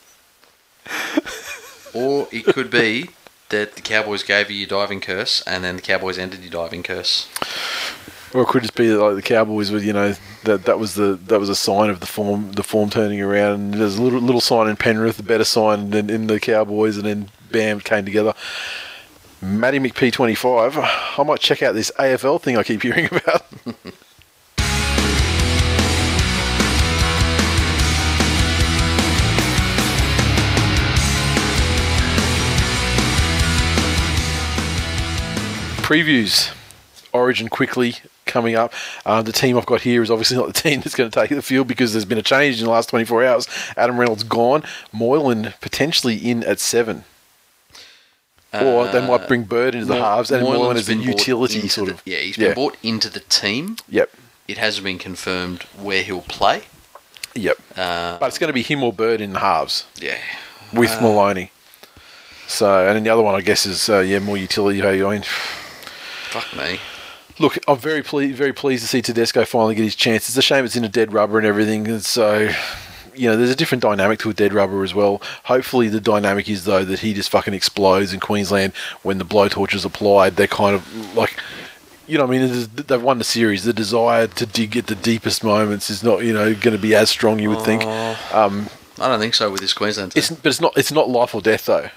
Or 1.94 2.26
it 2.32 2.44
could 2.46 2.70
be 2.70 3.10
that 3.50 3.76
the 3.76 3.80
Cowboys 3.80 4.24
gave 4.24 4.50
you 4.50 4.56
your 4.56 4.66
diving 4.66 5.00
curse, 5.00 5.42
and 5.42 5.62
then 5.62 5.76
the 5.76 5.82
Cowboys 5.82 6.18
ended 6.18 6.40
your 6.40 6.50
diving 6.50 6.82
curse. 6.82 7.28
Or 8.34 8.42
it 8.42 8.48
could 8.48 8.62
just 8.62 8.74
be 8.74 8.88
that, 8.88 8.98
like 8.98 9.14
the 9.14 9.22
Cowboys 9.22 9.70
with 9.70 9.84
you 9.84 9.92
know 9.92 10.14
that 10.42 10.64
that 10.64 10.80
was 10.80 10.96
the 10.96 11.14
that 11.26 11.38
was 11.38 11.48
a 11.48 11.54
sign 11.54 11.90
of 11.90 12.00
the 12.00 12.06
form 12.06 12.50
the 12.52 12.64
form 12.64 12.90
turning 12.90 13.22
around. 13.22 13.52
And 13.54 13.74
there's 13.74 13.96
a 13.96 14.02
little 14.02 14.20
little 14.20 14.40
sign 14.40 14.68
in 14.68 14.74
Penrith, 14.74 15.20
a 15.20 15.22
better 15.22 15.44
sign 15.44 15.90
than 15.90 16.10
in 16.10 16.26
the 16.26 16.40
Cowboys, 16.40 16.96
and 16.96 17.06
then 17.06 17.30
bam 17.52 17.78
came 17.78 18.04
together. 18.04 18.34
Matty 19.40 19.78
McP25. 19.78 21.18
I 21.18 21.22
might 21.22 21.38
check 21.38 21.62
out 21.62 21.74
this 21.74 21.92
AFL 21.96 22.40
thing 22.40 22.56
I 22.56 22.64
keep 22.64 22.82
hearing 22.82 23.06
about. 23.12 23.44
Previews. 35.84 36.50
Origin 37.12 37.48
quickly 37.48 37.96
coming 38.24 38.54
up. 38.54 38.72
Uh, 39.04 39.20
the 39.20 39.32
team 39.32 39.58
I've 39.58 39.66
got 39.66 39.82
here 39.82 40.02
is 40.02 40.10
obviously 40.10 40.38
not 40.38 40.46
the 40.46 40.52
team 40.54 40.80
that's 40.82 40.94
going 40.94 41.10
to 41.10 41.20
take 41.20 41.28
the 41.28 41.42
field 41.42 41.68
because 41.68 41.92
there's 41.92 42.06
been 42.06 42.16
a 42.16 42.22
change 42.22 42.58
in 42.58 42.64
the 42.64 42.70
last 42.70 42.88
24 42.88 43.22
hours. 43.22 43.46
Adam 43.76 43.98
Reynolds 44.00 44.24
gone. 44.24 44.62
Moylan 44.92 45.52
potentially 45.60 46.16
in 46.16 46.42
at 46.42 46.58
seven. 46.58 47.04
or 48.54 48.88
they 48.88 49.06
might 49.06 49.28
bring 49.28 49.42
Bird 49.44 49.74
into 49.74 49.86
the 49.86 49.94
Moy- 49.96 50.00
halves 50.00 50.30
and 50.30 50.42
Moylan 50.42 50.60
Moylan's 50.60 50.80
as 50.80 50.88
a 50.88 50.92
been 50.92 51.02
utility 51.02 51.68
sort 51.68 51.88
the- 51.88 51.94
of. 51.96 52.02
Yeah, 52.06 52.16
he's 52.18 52.38
been 52.38 52.54
brought 52.54 52.78
into 52.82 53.10
the 53.10 53.20
team. 53.20 53.76
Yep. 53.90 54.10
It 54.48 54.56
hasn't 54.56 54.84
been 54.84 54.98
confirmed 54.98 55.64
where 55.78 56.02
he'll 56.02 56.22
play. 56.22 56.62
Yep. 57.34 57.58
Uh, 57.76 58.16
But 58.18 58.28
it's 58.28 58.38
going 58.38 58.48
to 58.48 58.54
be 58.54 58.62
him 58.62 58.82
or 58.82 58.92
Bird 58.92 59.20
in 59.20 59.34
the 59.34 59.40
halves 59.40 59.84
yeah, 60.00 60.16
with 60.72 60.92
Uh, 60.92 61.02
Maloney. 61.02 61.50
So, 62.46 62.86
and 62.86 62.96
then 62.96 63.04
the 63.04 63.10
other 63.10 63.22
one, 63.22 63.34
I 63.34 63.42
guess, 63.42 63.66
is 63.66 63.88
uh, 63.90 63.98
yeah, 64.00 64.18
more 64.18 64.36
utility. 64.38 64.82
I 64.82 64.96
mean, 65.10 65.24
fuck 66.34 66.56
me. 66.56 66.80
Look, 67.38 67.58
I'm 67.68 67.78
very 67.78 68.02
pleased, 68.02 68.36
very 68.36 68.52
pleased 68.52 68.82
to 68.82 68.88
see 68.88 69.02
Tedesco 69.02 69.44
finally 69.44 69.74
get 69.74 69.84
his 69.84 69.94
chance. 69.94 70.28
It's 70.28 70.36
a 70.36 70.42
shame 70.42 70.64
it's 70.64 70.74
in 70.76 70.84
a 70.84 70.88
dead 70.88 71.12
rubber 71.12 71.38
and 71.38 71.46
everything. 71.46 71.86
And 71.86 72.04
so, 72.04 72.50
you 73.14 73.28
know, 73.28 73.36
there's 73.36 73.50
a 73.50 73.56
different 73.56 73.82
dynamic 73.82 74.18
to 74.20 74.30
a 74.30 74.34
dead 74.34 74.52
rubber 74.52 74.82
as 74.82 74.94
well. 74.94 75.22
Hopefully, 75.44 75.88
the 75.88 76.00
dynamic 76.00 76.48
is 76.48 76.64
though 76.64 76.84
that 76.84 77.00
he 77.00 77.14
just 77.14 77.30
fucking 77.30 77.54
explodes 77.54 78.12
in 78.12 78.20
Queensland 78.20 78.72
when 79.02 79.18
the 79.18 79.24
blowtorch 79.24 79.74
is 79.74 79.84
applied. 79.84 80.36
They're 80.36 80.46
kind 80.46 80.74
of 80.74 81.16
like. 81.16 81.38
You 82.06 82.18
know, 82.18 82.24
I 82.24 82.26
mean, 82.26 82.68
they've 82.74 83.02
won 83.02 83.16
the 83.16 83.24
series. 83.24 83.64
The 83.64 83.72
desire 83.72 84.26
to 84.26 84.44
dig 84.44 84.76
at 84.76 84.88
the 84.88 84.94
deepest 84.94 85.42
moments 85.42 85.88
is 85.88 86.04
not, 86.04 86.22
you 86.22 86.34
know, 86.34 86.54
going 86.54 86.76
to 86.76 86.78
be 86.78 86.94
as 86.94 87.08
strong. 87.08 87.38
You 87.38 87.48
would 87.48 87.62
think. 87.62 87.82
Um, 87.82 88.68
I 89.00 89.08
don't 89.08 89.20
think 89.20 89.34
so 89.34 89.50
with 89.50 89.62
this 89.62 89.72
Queensland 89.72 90.12
team. 90.12 90.18
it's, 90.18 90.30
but 90.30 90.46
it's 90.50 90.60
not. 90.60 90.76
It's 90.76 90.92
not 90.92 91.08
life 91.08 91.34
or 91.34 91.40
death 91.40 91.64
though. 91.64 91.88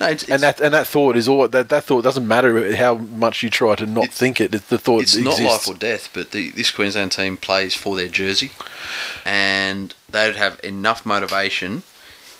No, 0.00 0.06
it's, 0.08 0.28
And 0.28 0.42
that 0.42 0.60
and 0.60 0.74
that 0.74 0.86
thought 0.86 1.16
is 1.16 1.28
all. 1.28 1.48
That, 1.48 1.68
that 1.70 1.84
thought 1.84 2.02
doesn't 2.04 2.26
matter 2.26 2.74
how 2.76 2.94
much 2.96 3.42
you 3.42 3.50
try 3.50 3.74
to 3.76 3.86
not 3.86 4.04
It's- 4.04 4.18
think 4.18 4.40
it. 4.40 4.54
It's 4.54 4.66
the 4.68 4.78
thought. 4.78 5.02
it's 5.02 5.16
not 5.16 5.40
life 5.40 5.66
or 5.68 5.74
death, 5.74 6.10
but 6.12 6.30
the, 6.32 6.50
this 6.50 6.70
Queensland 6.70 7.12
team 7.12 7.36
plays 7.36 7.74
for 7.74 7.96
their 7.96 8.08
jersey, 8.08 8.52
and 9.24 9.94
they'd 10.10 10.36
have 10.36 10.60
enough 10.64 11.04
motivation 11.06 11.82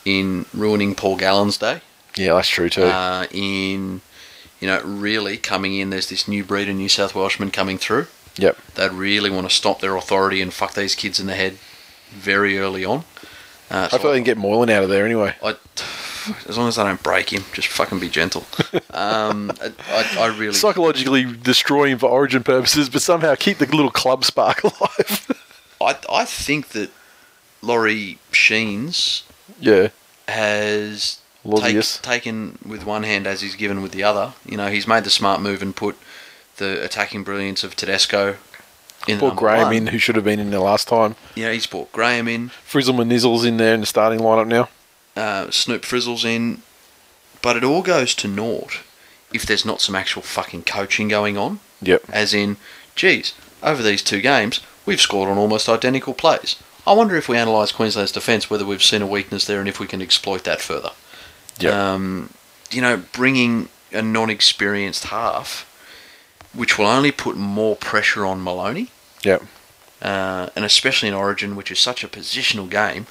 in 0.05 0.47
ruining 0.55 0.95
Paul 0.95 1.17
Gallen's 1.17 1.57
day. 1.59 1.81
Yeah, 2.17 2.35
that's 2.35 2.49
true 2.49 2.69
too. 2.69 2.85
Uh, 2.85 3.27
in 3.31 4.01
you 4.61 4.67
know, 4.67 4.81
really 4.83 5.37
coming 5.37 5.75
in, 5.77 5.91
there's 5.91 6.09
this 6.09 6.27
new 6.27 6.43
breed 6.43 6.69
of 6.69 6.77
New 6.77 6.89
South 6.89 7.15
Welshmen 7.15 7.51
coming 7.51 7.77
through. 7.77 8.07
yep. 8.37 8.57
They'd 8.75 8.91
really 8.93 9.29
want 9.29 9.49
to 9.49 9.55
stomp 9.55 9.81
their 9.81 9.97
authority 9.97 10.41
and 10.41 10.53
fuck 10.53 10.73
these 10.73 10.95
kids 10.95 11.21
in 11.21 11.27
the 11.27 11.35
head 11.35 11.59
very 12.11 12.59
early 12.59 12.83
on. 12.85 13.05
Uh, 13.71 13.89
so 13.89 13.97
Hopefully, 13.97 14.13
they 14.15 14.19
can 14.21 14.25
get 14.25 14.39
Moylan 14.39 14.71
out 14.71 14.83
of 14.85 14.89
there 14.89 15.05
anyway. 15.05 15.35
I, 15.43 15.57
as 16.49 16.59
long 16.59 16.69
as 16.69 16.79
I 16.79 16.85
don't 16.85 17.03
break 17.03 17.33
him, 17.33 17.43
just 17.53 17.69
fucking 17.69 18.01
be 18.01 18.09
gentle. 18.09 18.45
Um, 18.91 19.53
I, 19.61 19.73
I, 19.89 20.17
I 20.21 20.39
really, 20.39 20.55
Psychologically 20.55 21.25
destroy 21.25 21.87
him 21.87 21.99
for 21.99 22.09
origin 22.09 22.43
purposes, 22.43 22.89
but 22.89 23.03
somehow 23.03 23.35
keep 23.35 23.59
the 23.59 23.67
little 23.67 23.91
club 23.91 24.25
spark 24.25 24.63
alive. 24.65 25.31
I, 25.81 25.97
I 26.11 26.25
think 26.25 26.69
that 26.69 26.91
Laurie 27.63 28.19
Sheens 28.33 29.25
yeah. 29.61 29.89
has 30.29 31.21
take, 31.61 31.85
taken 32.03 32.59
with 32.65 32.85
one 32.85 33.03
hand 33.03 33.27
as 33.27 33.43
he's 33.43 33.57
given 33.57 33.83
with 33.83 33.93
the 33.93 34.03
other. 34.03 34.35
You 34.45 34.57
know, 34.57 34.69
he's 34.69 34.87
made 34.87 35.05
the 35.05 35.11
smart 35.11 35.41
move 35.41 35.63
and 35.63 35.75
put 35.75 35.97
the 36.57 36.83
attacking 36.83 37.23
brilliance 37.23 37.63
of 37.65 37.77
Tedesco 37.77 38.37
in 39.07 39.19
Brought 39.19 39.37
Graham 39.37 39.65
one. 39.65 39.75
in, 39.75 39.87
who 39.89 39.99
should 39.99 40.17
have 40.17 40.25
been 40.25 40.41
in 40.41 40.51
there 40.51 40.61
last 40.61 40.89
time. 40.89 41.17
Yeah, 41.35 41.53
he's 41.53 41.67
brought 41.67 41.93
Graham 41.93 42.29
in, 42.29 42.51
Frizzleman 42.69 43.09
Nizzle's 43.09 43.45
in 43.45 43.57
there 43.57 43.75
in 43.75 43.81
the 43.81 43.87
starting 43.87 44.21
lineup 44.21 44.47
now. 44.47 44.69
Uh, 45.17 45.51
Snoop 45.51 45.85
Frizzle's 45.85 46.25
in, 46.25 46.63
but 47.43 47.57
it 47.57 47.65
all 47.65 47.83
goes 47.83 48.15
to 48.17 48.29
naught 48.29 48.81
if 49.33 49.45
there's 49.45 49.65
not 49.65 49.81
some 49.81 49.95
actual 49.95 50.23
fucking 50.23 50.63
coaching 50.63 51.09
going 51.09 51.37
on. 51.37 51.61
Yep. 51.83 52.05
As 52.09 52.33
in, 52.33 52.57
geez, 52.95 53.35
over 53.63 53.83
these 53.83 54.03
two 54.03 54.21
games, 54.21 54.61
we've 54.85 55.01
scored 55.01 55.29
on 55.29 55.39
almost 55.39 55.69
identical 55.69 56.15
plays. 56.15 56.57
I 56.87 56.93
wonder 56.93 57.17
if 57.17 57.29
we 57.29 57.37
analyse 57.37 57.73
Queensland's 57.73 58.13
defence, 58.13 58.49
whether 58.49 58.65
we've 58.65 58.83
seen 58.83 59.03
a 59.03 59.07
weakness 59.07 59.45
there 59.45 59.59
and 59.59 59.69
if 59.69 59.81
we 59.81 59.87
can 59.87 60.01
exploit 60.01 60.45
that 60.45 60.61
further. 60.61 60.93
Yep. 61.59 61.75
Um, 61.75 62.31
you 62.71 62.81
know, 62.81 63.03
bringing 63.13 63.69
a 63.93 64.03
non-experienced 64.03 65.05
half, 65.07 65.73
which 66.53 66.79
will 66.79 66.87
only 66.87 67.11
put 67.11 67.37
more 67.37 67.77
pressure 67.77 68.25
on 68.25 68.43
Maloney, 68.43 68.91
yep. 69.23 69.43
uh, 70.01 70.49
and 70.55 70.65
especially 70.65 71.09
in 71.09 71.15
Origin, 71.15 71.57
which 71.57 71.71
is 71.71 71.79
such 71.79 72.05
a 72.05 72.09
positional 72.09 72.69
game, 72.71 73.07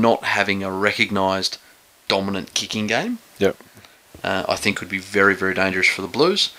not 0.00 0.24
having 0.24 0.62
a 0.62 0.70
recognised 0.72 1.58
dominant 2.08 2.54
kicking 2.54 2.86
game, 2.86 3.18
Yep. 3.38 3.56
uh, 4.24 4.44
I 4.48 4.56
think 4.56 4.80
would 4.80 4.88
be 4.88 4.98
very, 4.98 5.34
very 5.34 5.54
dangerous 5.54 5.88
for 5.88 6.02
the 6.02 6.08
Blues. 6.08 6.52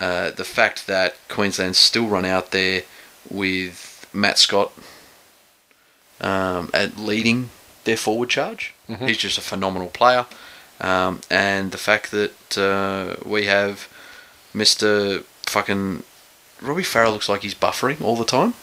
Uh, 0.00 0.30
the 0.30 0.44
fact 0.44 0.86
that 0.86 1.14
Queensland 1.28 1.76
still 1.76 2.06
run 2.06 2.24
out 2.24 2.50
there 2.52 2.82
with 3.30 4.06
Matt 4.12 4.38
Scott 4.38 4.72
um, 6.20 6.70
at 6.74 6.96
leading 6.98 7.50
their 7.84 7.96
forward 7.96 8.28
charge, 8.30 8.74
he's 8.98 9.16
just 9.18 9.38
a 9.38 9.42
phenomenal 9.42 9.88
player. 9.88 10.26
Um, 10.80 11.20
and 11.30 11.72
the 11.72 11.78
fact 11.78 12.10
that 12.10 12.58
uh, 12.58 13.16
we 13.28 13.44
have 13.46 13.88
Mr. 14.54 15.22
fucking 15.46 16.02
Robbie 16.62 16.82
Farah 16.82 17.12
looks 17.12 17.28
like 17.28 17.42
he's 17.42 17.54
buffering 17.54 18.00
all 18.00 18.16
the 18.16 18.24
time. 18.24 18.54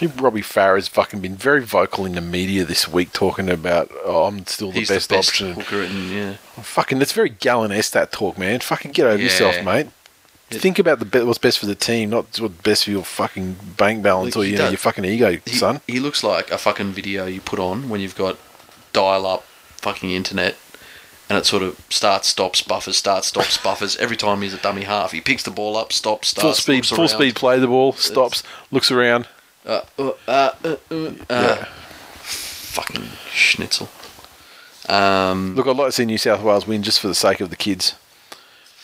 I 0.00 0.06
think 0.06 0.22
Robbie 0.22 0.40
Farah's 0.40 0.88
fucking 0.88 1.20
been 1.20 1.36
very 1.36 1.62
vocal 1.62 2.06
in 2.06 2.14
the 2.14 2.22
media 2.22 2.64
this 2.64 2.88
week 2.88 3.12
talking 3.12 3.50
about, 3.50 3.90
oh, 4.02 4.24
I'm 4.28 4.46
still 4.46 4.72
the 4.72 4.80
best, 4.86 5.10
the 5.10 5.14
best 5.16 5.28
option. 5.42 5.48
and 5.74 6.10
yeah, 6.10 6.36
oh, 6.56 6.62
Fucking, 6.62 6.98
that's 6.98 7.12
very 7.12 7.28
Gallen-esque, 7.28 7.92
that 7.92 8.10
talk, 8.10 8.38
man. 8.38 8.60
Fucking 8.60 8.92
get 8.92 9.06
over 9.06 9.22
yourself, 9.22 9.62
mate. 9.62 9.88
It- 10.50 10.62
Think 10.62 10.78
about 10.78 11.00
the 11.00 11.04
be- 11.04 11.20
what's 11.22 11.36
best 11.38 11.58
for 11.58 11.66
the 11.66 11.74
team, 11.74 12.08
not 12.08 12.40
what's 12.40 12.54
best 12.62 12.84
for 12.86 12.90
your 12.92 13.04
fucking 13.04 13.56
bank 13.76 14.02
balance 14.02 14.34
or 14.36 14.44
you 14.46 14.56
know 14.56 14.70
your 14.70 14.78
fucking 14.78 15.04
ego, 15.04 15.36
he, 15.44 15.50
son. 15.56 15.82
he 15.86 16.00
looks 16.00 16.24
like 16.24 16.50
a 16.50 16.56
fucking 16.56 16.92
video 16.92 17.26
you 17.26 17.42
put 17.42 17.58
on 17.58 17.90
when 17.90 18.00
you've 18.00 18.16
got 18.16 18.38
dial-up 18.94 19.44
fucking 19.76 20.10
internet. 20.10 20.56
And 21.28 21.36
it 21.38 21.44
sort 21.44 21.62
of 21.62 21.78
starts, 21.90 22.26
stops, 22.28 22.62
buffers, 22.62 22.96
starts, 22.96 23.26
stops, 23.28 23.58
buffers. 23.62 23.98
Every 23.98 24.16
time 24.16 24.40
he's 24.40 24.54
a 24.54 24.58
dummy 24.58 24.82
half, 24.84 25.12
he 25.12 25.20
picks 25.20 25.42
the 25.42 25.50
ball 25.50 25.76
up, 25.76 25.92
stops, 25.92 26.28
starts, 26.28 26.42
Full 26.42 26.54
speed, 26.54 26.86
full 26.86 27.00
around. 27.00 27.08
speed, 27.08 27.36
play 27.36 27.58
the 27.60 27.66
ball, 27.68 27.92
stops, 27.92 28.42
looks 28.70 28.90
around. 28.90 29.28
Uh, 29.66 29.82
uh, 29.98 30.10
uh, 30.26 30.50
uh, 30.64 30.76
uh, 30.90 30.94
uh, 30.94 31.12
Yeah. 31.28 31.64
Fucking 31.64 33.08
schnitzel. 33.32 33.88
Um, 34.88 35.54
Look, 35.54 35.66
I'd 35.66 35.76
like 35.76 35.88
to 35.88 35.92
see 35.92 36.04
New 36.04 36.18
South 36.18 36.42
Wales 36.42 36.66
win 36.66 36.82
just 36.82 37.00
for 37.00 37.08
the 37.08 37.14
sake 37.14 37.40
of 37.40 37.50
the 37.50 37.56
kids, 37.56 37.94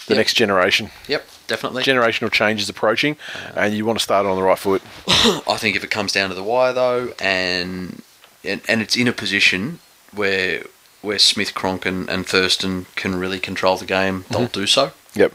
the 0.07 0.15
Yep. 0.15 0.19
next 0.19 0.35
generation. 0.35 0.91
yep, 1.09 1.27
definitely. 1.47 1.83
Generational 1.83 2.31
change 2.31 2.61
is 2.61 2.69
approaching, 2.69 3.17
and 3.57 3.75
you 3.75 3.85
want 3.87 3.99
to 3.99 4.03
start 4.03 4.27
on 4.27 4.37
the 4.37 4.43
right 4.43 4.59
foot. 4.59 4.83
I 5.49 5.57
think 5.57 5.77
if 5.77 5.83
it 5.85 5.91
comes 5.91 6.13
down 6.13 6.29
to 6.29 6.35
the 6.35 6.43
wire 6.43 6.73
though, 6.73 7.13
and 7.19 8.03
and, 8.45 8.61
and 8.69 8.83
it's 8.83 8.97
in 8.97 9.09
a 9.09 9.13
position 9.13 9.79
where 10.13 10.65
where 11.03 11.19
Smith, 11.19 11.55
Cronk, 11.55 11.87
and, 11.87 12.09
and 12.09 12.27
Thurston 12.27 12.87
can 12.97 13.15
really 13.15 13.39
control 13.39 13.77
the 13.77 13.85
game, 13.87 14.25
they'll 14.31 14.47
do 14.49 14.67
so, 14.67 14.93
Yep. 15.15 15.33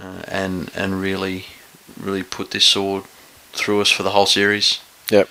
uh, 0.00 0.22
and 0.28 0.70
and 0.74 1.00
really, 1.00 1.46
really 1.98 2.22
put 2.22 2.50
this 2.50 2.64
sword 2.64 3.04
through 3.52 3.80
us 3.80 3.90
for 3.90 4.02
the 4.02 4.10
whole 4.10 4.26
series, 4.26 4.80
Yep. 5.10 5.28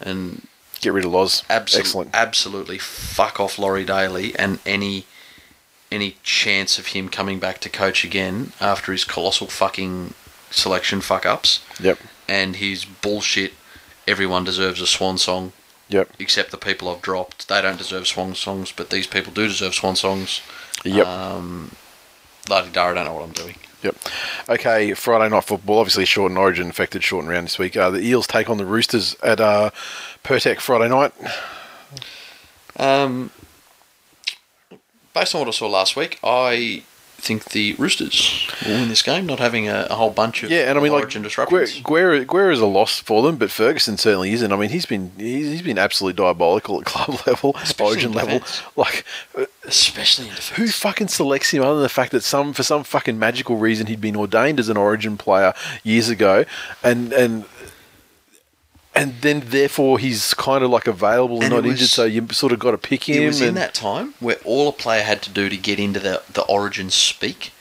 and 0.00 0.46
Get 0.80 0.92
rid 0.92 1.04
of 1.04 1.12
Loz. 1.12 1.42
absolutely, 1.48 1.88
Excellent. 1.88 2.10
absolutely 2.14 2.78
fuck 2.78 3.40
off 3.40 3.58
Laurie 3.58 3.84
Daley 3.84 4.36
and 4.38 4.58
any 4.66 5.06
any 5.92 6.16
chance 6.24 6.76
of 6.78 6.88
him 6.88 7.08
coming 7.08 7.38
back 7.38 7.60
to 7.60 7.68
coach 7.68 8.02
again 8.04 8.52
after 8.60 8.90
his 8.90 9.04
colossal 9.04 9.46
fucking 9.46 10.12
selection 10.50 11.00
fuck 11.00 11.24
ups 11.24 11.60
Yep. 11.78 11.98
and 12.28 12.56
his 12.56 12.84
bullshit. 12.84 13.52
Everyone 14.08 14.42
deserves 14.44 14.80
a 14.80 14.86
swan 14.86 15.18
song. 15.18 15.52
Yep. 15.88 16.14
except 16.18 16.50
the 16.50 16.56
people 16.56 16.88
I've 16.88 17.02
dropped. 17.02 17.46
They 17.46 17.60
don't 17.60 17.76
deserve 17.76 18.08
swan 18.08 18.34
songs, 18.34 18.72
but 18.74 18.88
these 18.90 19.06
people 19.06 19.32
do 19.32 19.46
deserve 19.46 19.74
swan 19.74 19.94
songs. 19.96 20.40
Yep. 20.82 21.06
Um, 21.06 21.76
Ladi 22.48 22.70
Dar, 22.70 22.90
I 22.92 22.94
don't 22.94 23.04
know 23.04 23.12
what 23.12 23.22
I'm 23.22 23.32
doing. 23.32 23.56
Yep. 23.84 23.96
Okay, 24.48 24.94
Friday 24.94 25.28
night 25.28 25.44
football. 25.44 25.78
Obviously, 25.78 26.06
shortened 26.06 26.38
origin 26.38 26.70
affected 26.70 27.04
shortened 27.04 27.30
round 27.30 27.46
this 27.46 27.58
week. 27.58 27.76
Uh, 27.76 27.90
the 27.90 28.00
Eels 28.00 28.26
take 28.26 28.48
on 28.48 28.56
the 28.56 28.64
Roosters 28.64 29.14
at 29.22 29.40
uh, 29.40 29.70
Pirtek 30.24 30.58
Friday 30.58 30.88
night. 30.88 31.12
Um, 32.76 33.30
based 35.12 35.34
on 35.34 35.42
what 35.42 35.48
I 35.48 35.50
saw 35.50 35.68
last 35.68 35.96
week, 35.96 36.18
I 36.24 36.82
think 37.24 37.46
the 37.50 37.74
Roosters 37.74 38.48
will 38.64 38.74
win 38.74 38.88
this 38.88 39.02
game, 39.02 39.26
not 39.26 39.38
having 39.38 39.68
a, 39.68 39.86
a 39.90 39.94
whole 39.94 40.10
bunch 40.10 40.42
of 40.42 40.50
Yeah, 40.50 40.68
and 40.68 40.78
I 40.78 40.82
mean, 40.82 40.92
like 40.92 41.02
origin 41.02 41.22
disruptions. 41.22 41.80
Guerra, 41.80 42.24
Guerra 42.24 42.52
is 42.52 42.60
a 42.60 42.66
loss 42.66 43.00
for 43.00 43.22
them, 43.22 43.36
but 43.36 43.50
Ferguson 43.50 43.96
certainly 43.96 44.32
isn't. 44.32 44.52
I 44.52 44.56
mean, 44.56 44.70
he's 44.70 44.86
been 44.86 45.10
he's, 45.16 45.48
he's 45.48 45.62
been 45.62 45.78
absolutely 45.78 46.16
diabolical 46.16 46.80
at 46.80 46.86
club 46.86 47.20
level, 47.26 47.56
Especially 47.60 48.04
origin 48.04 48.12
level. 48.12 48.40
Like, 48.76 49.04
Especially 49.64 50.28
who 50.56 50.68
fucking 50.68 51.08
selects 51.08 51.50
him 51.50 51.62
other 51.62 51.74
than 51.74 51.82
the 51.82 51.88
fact 51.88 52.12
that 52.12 52.22
some 52.22 52.52
for 52.52 52.62
some 52.62 52.84
fucking 52.84 53.18
magical 53.18 53.56
reason 53.56 53.86
he'd 53.86 54.00
been 54.00 54.16
ordained 54.16 54.60
as 54.60 54.68
an 54.68 54.76
Origin 54.76 55.16
player 55.16 55.54
years 55.82 56.08
ago, 56.08 56.44
and 56.82 57.12
and. 57.12 57.44
And 58.96 59.20
then, 59.22 59.42
therefore, 59.46 59.98
he's 59.98 60.34
kind 60.34 60.62
of 60.62 60.70
like 60.70 60.86
available 60.86 61.36
and, 61.36 61.44
And 61.46 61.54
not 61.54 61.64
it 61.66 61.70
injured, 61.70 61.88
so 61.88 62.04
you 62.04 62.26
sort 62.30 62.52
of 62.52 62.60
got 62.60 62.70
to 62.70 62.78
pick 62.78 63.08
him. 63.08 63.22
It 63.22 63.26
was 63.26 63.40
in 63.40 63.54
that 63.54 63.74
time 63.74 64.14
where 64.20 64.36
all 64.44 64.68
a 64.68 64.72
player 64.72 65.02
had 65.02 65.20
to 65.22 65.30
do 65.30 65.48
to 65.48 65.56
get 65.56 65.80
into 65.80 65.98
the, 65.98 66.22
the 66.32 66.42
origin 66.42 66.90
speak 66.90 67.52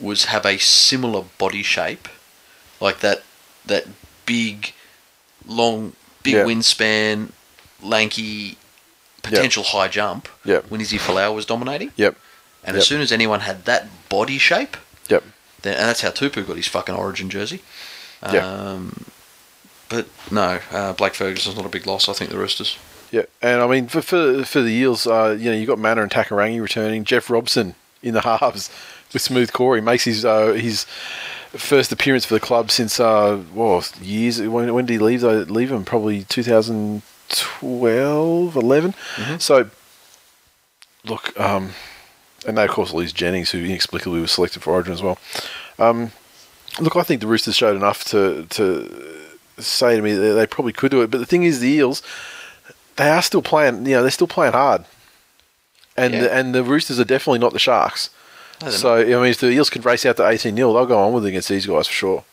was 0.00 0.24
have 0.26 0.46
a 0.46 0.56
similar 0.58 1.24
body 1.38 1.62
shape, 1.62 2.08
like 2.80 3.00
that 3.00 3.22
that 3.66 3.84
big, 4.26 4.72
long, 5.46 5.92
big 6.22 6.34
Yeah. 6.34 6.44
wingspan, 6.44 7.30
lanky, 7.82 8.56
potential 9.22 9.64
high 9.64 9.88
jump. 9.88 10.28
Yep. 10.44 10.70
When 10.70 10.80
Izzy 10.80 10.98
Folau 10.98 11.34
was 11.34 11.46
dominating, 11.46 11.92
Yep, 11.96 12.16
and 12.64 12.74
Yep. 12.74 12.80
as 12.80 12.86
soon 12.88 13.00
as 13.02 13.12
anyone 13.12 13.40
had 13.40 13.64
that 13.66 14.08
body 14.08 14.38
shape, 14.38 14.76
yep. 15.08 15.22
then 15.62 15.74
and 15.76 15.88
that's 15.88 16.00
how 16.00 16.10
Tupou 16.10 16.46
got 16.46 16.56
his 16.56 16.68
fucking 16.68 16.94
origin 16.94 17.28
jersey. 17.30 17.62
Yeah. 18.32 18.46
Um, 18.46 19.04
but 19.94 20.06
no, 20.30 20.60
uh, 20.72 20.92
Blake 20.94 21.14
Ferguson's 21.14 21.56
not 21.56 21.66
a 21.66 21.68
big 21.68 21.86
loss. 21.86 22.08
I 22.08 22.14
think 22.14 22.30
the 22.30 22.38
Roosters. 22.38 22.78
Yeah, 23.10 23.26
and 23.40 23.60
I 23.60 23.66
mean 23.68 23.86
for 23.86 24.02
for, 24.02 24.44
for 24.44 24.60
the 24.60 24.72
Eels, 24.72 25.06
uh, 25.06 25.36
you 25.38 25.48
know, 25.50 25.56
you 25.56 25.66
got 25.66 25.78
Manor 25.78 26.02
and 26.02 26.10
Takairangi 26.10 26.60
returning. 26.60 27.04
Jeff 27.04 27.30
Robson 27.30 27.76
in 28.02 28.14
the 28.14 28.20
halves 28.22 28.70
with 29.12 29.22
Smooth 29.22 29.52
Corey 29.52 29.80
makes 29.80 30.02
his 30.04 30.24
uh, 30.24 30.52
his 30.52 30.84
first 31.52 31.92
appearance 31.92 32.24
for 32.24 32.34
the 32.34 32.40
club 32.40 32.72
since 32.72 32.98
uh, 32.98 33.40
well 33.54 33.84
years. 34.00 34.40
When, 34.40 34.74
when 34.74 34.86
did 34.86 34.94
he 34.94 34.98
leave? 34.98 35.24
I 35.24 35.34
leave 35.44 35.70
him 35.70 35.84
probably 35.84 36.24
2012, 36.24 38.56
11. 38.56 38.94
So 39.38 39.70
look, 41.04 41.38
um, 41.38 41.70
and 42.46 42.58
they 42.58 42.64
of 42.64 42.70
course 42.70 42.92
lose 42.92 43.12
Jennings, 43.12 43.52
who 43.52 43.58
inexplicably 43.58 44.20
was 44.20 44.32
selected 44.32 44.60
for 44.62 44.72
Origin 44.72 44.92
as 44.92 45.02
well. 45.02 45.18
Um, 45.78 46.10
look, 46.80 46.96
I 46.96 47.04
think 47.04 47.20
the 47.20 47.28
Roosters 47.28 47.54
showed 47.56 47.76
enough 47.76 48.02
to 48.06 48.46
to 48.50 49.13
say 49.58 49.96
to 49.96 50.02
me 50.02 50.12
that 50.12 50.34
they 50.34 50.46
probably 50.46 50.72
could 50.72 50.90
do 50.90 51.02
it. 51.02 51.10
But 51.10 51.18
the 51.18 51.26
thing 51.26 51.42
is, 51.44 51.60
the 51.60 51.68
Eels 51.68 52.02
they 52.96 53.08
are 53.08 53.22
still 53.22 53.42
playing. 53.42 53.86
You 53.86 53.94
know, 53.96 54.02
they're 54.02 54.10
still 54.10 54.26
playing 54.28 54.52
hard, 54.52 54.84
and 55.96 56.14
Yeah. 56.14 56.20
the, 56.22 56.32
and 56.34 56.54
the 56.54 56.62
Roosters 56.62 56.98
are 57.00 57.04
definitely 57.04 57.38
not 57.40 57.52
the 57.52 57.58
Sharks. 57.58 58.10
They're 58.60 58.70
So 58.70 58.94
I 58.96 59.04
mean, 59.04 59.24
if 59.26 59.38
the 59.40 59.50
Eels 59.50 59.70
could 59.70 59.84
race 59.84 60.06
out 60.06 60.16
to 60.18 60.26
eighteen 60.28 60.56
0 60.56 60.72
they'll 60.72 60.86
go 60.86 60.98
on 61.02 61.12
with 61.12 61.24
it 61.26 61.28
against 61.30 61.48
these 61.48 61.66
guys 61.66 61.86
for 61.88 61.92
sure. 61.92 62.24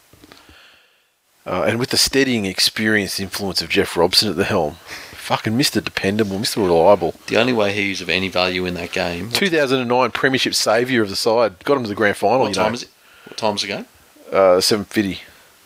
Uh, 1.46 1.64
and 1.68 1.80
with 1.80 1.90
the 1.90 1.98
steadying 1.98 2.46
experience, 2.46 3.20
influence 3.20 3.62
of 3.64 3.70
Jeff 3.70 3.98
Robson 3.98 4.30
at 4.30 4.36
the 4.36 4.44
helm, 4.44 4.76
fucking 5.14 5.58
Mister 5.58 5.82
Dependable, 5.82 6.38
Mister 6.38 6.62
Reliable, 6.62 7.16
The 7.28 7.38
only 7.38 7.54
way 7.54 7.74
he's 7.74 8.00
of 8.02 8.10
any 8.10 8.30
value 8.30 8.66
in 8.68 8.76
that 8.76 8.92
game. 8.92 9.32
two 9.32 9.50
thousand 9.50 9.80
and 9.80 9.90
nine 9.90 10.12
Premiership 10.12 10.54
saviour 10.54 11.02
of 11.02 11.10
the 11.10 11.16
side, 11.16 11.64
got 11.66 11.78
him 11.78 11.84
to 11.84 11.90
the 11.90 11.96
grand 11.96 12.18
final. 12.18 12.42
What 12.42 12.50
you 12.50 12.54
time 12.54 12.68
know, 12.72 12.76
is 12.76 12.84
it? 12.84 12.90
What 13.26 13.38
time's 13.38 13.62
the 13.64 13.68
game? 13.70 13.86
Uh, 14.32 14.62
seven 14.62 14.86
fifty, 14.86 15.22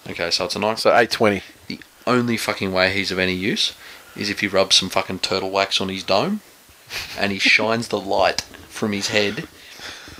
Okay, 0.10 0.30
so 0.32 0.45
it's 0.45 0.56
a 0.56 0.60
nine. 0.60 0.77
so 0.77 0.95
eight 0.95 1.11
twenty. 1.11 1.41
The 1.68 1.80
only 2.07 2.38
fucking 2.38 2.72
way 2.72 2.91
he's 2.94 3.11
of 3.11 3.19
any 3.19 3.34
use 3.34 3.73
is 4.15 4.30
if 4.30 4.40
he 4.41 4.48
rubs 4.48 4.76
some 4.76 4.90
fucking 4.90 5.19
turtle 5.19 5.49
wax 5.49 5.82
on 5.82 5.90
his 5.90 6.03
dome 6.03 6.41
and 7.18 7.32
he 7.32 7.40
shines 7.40 7.88
the 7.88 7.99
light 7.99 8.41
from 8.69 8.91
his 8.94 9.07
head 9.10 9.48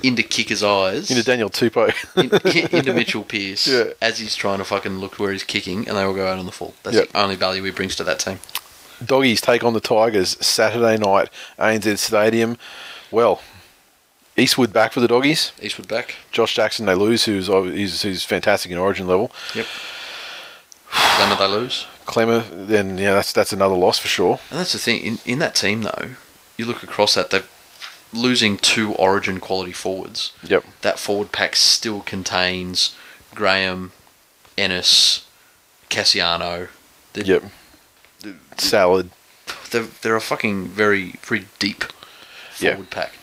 into 0.04 0.24
Kicker's 0.24 0.64
eyes, 0.64 1.10
Into 1.10 1.24
Daniel 1.24 1.50
Tupou. 1.50 1.94
in, 2.18 2.70
into 2.78 2.94
Mitchell 2.94 3.24
Pearce 3.24 3.68
Yeah. 3.68 3.86
as 4.02 4.20
he's 4.20 4.36
trying 4.36 4.58
to 4.58 4.64
fucking 4.66 4.98
look 5.00 5.20
where 5.20 5.32
he's 5.32 5.44
kicking 5.44 5.88
and 5.88 5.96
they 5.98 6.06
will 6.06 6.14
go 6.14 6.28
out 6.28 6.38
on 6.40 6.46
the 6.46 6.52
full. 6.52 6.74
That's 6.84 6.98
Yep. 6.98 7.10
the 7.10 7.20
only 7.20 7.36
value 7.36 7.64
he 7.64 7.72
brings 7.72 7.96
to 7.98 8.04
that 8.04 8.20
team. 8.20 8.40
Doggies 9.04 9.42
take 9.42 9.64
on 9.64 9.74
the 9.74 9.80
Tigers 9.80 10.38
Saturday 10.46 10.98
night, 10.98 11.30
ANZ 11.60 11.98
Stadium. 12.00 12.58
Well, 13.12 13.42
Eastwood 14.38 14.74
back 14.74 14.92
for 14.92 15.00
the 15.00 15.08
Doggies. 15.08 15.52
Eastwood 15.62 15.88
back. 15.88 16.16
Josh 16.32 16.56
Jackson 16.56 16.86
they 16.86 16.96
lose, 16.96 17.26
who's 17.26 17.48
who's, 17.48 18.02
who's 18.02 18.24
fantastic 18.24 18.72
in 18.72 18.78
Origin 18.78 19.08
level. 19.08 19.32
Yep. 19.54 19.66
Klemmer 20.92 21.38
they 21.40 21.48
lose. 21.48 21.86
Klemmer, 22.06 22.68
then 22.68 22.98
yeah, 22.98 23.14
that's 23.14 23.32
that's 23.34 23.54
another 23.54 23.76
loss 23.76 23.98
for 23.98 24.08
sure. 24.08 24.40
And 24.50 24.60
that's 24.60 24.74
the 24.74 24.80
thing. 24.80 25.02
In, 25.02 25.20
in 25.26 25.40
that 25.40 25.56
team, 25.56 25.82
though, 25.82 26.12
you 26.58 26.66
look 26.66 26.84
across 26.84 27.16
that, 27.16 27.30
they're 27.32 27.44
losing 28.14 28.58
two 28.58 28.94
origin 28.94 29.40
quality 29.40 29.72
forwards. 29.72 30.32
Yep. 30.44 30.66
That 30.82 31.00
forward 31.00 31.32
pack 31.32 31.56
still 31.56 32.02
contains 32.02 32.96
Graham, 33.34 33.92
Ennis, 34.58 35.26
Kasiano. 35.90 36.70
They're, 37.14 37.26
Yep. 37.26 37.44
Salad. 38.58 39.10
They're, 39.72 39.84
they're 40.02 40.16
a 40.16 40.22
fucking 40.22 40.68
very, 40.68 41.14
very 41.22 41.46
deep 41.60 41.84
forward 42.52 42.90
pack. 42.90 43.14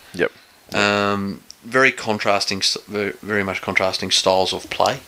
Yep. 0.72 0.80
Um, 0.80 1.42
very 1.64 1.92
contrasting, 1.92 2.62
very, 2.88 3.12
very 3.22 3.44
much 3.44 3.62
contrasting 3.62 4.10
styles 4.10 4.52
of 4.52 4.68
play. 4.70 5.00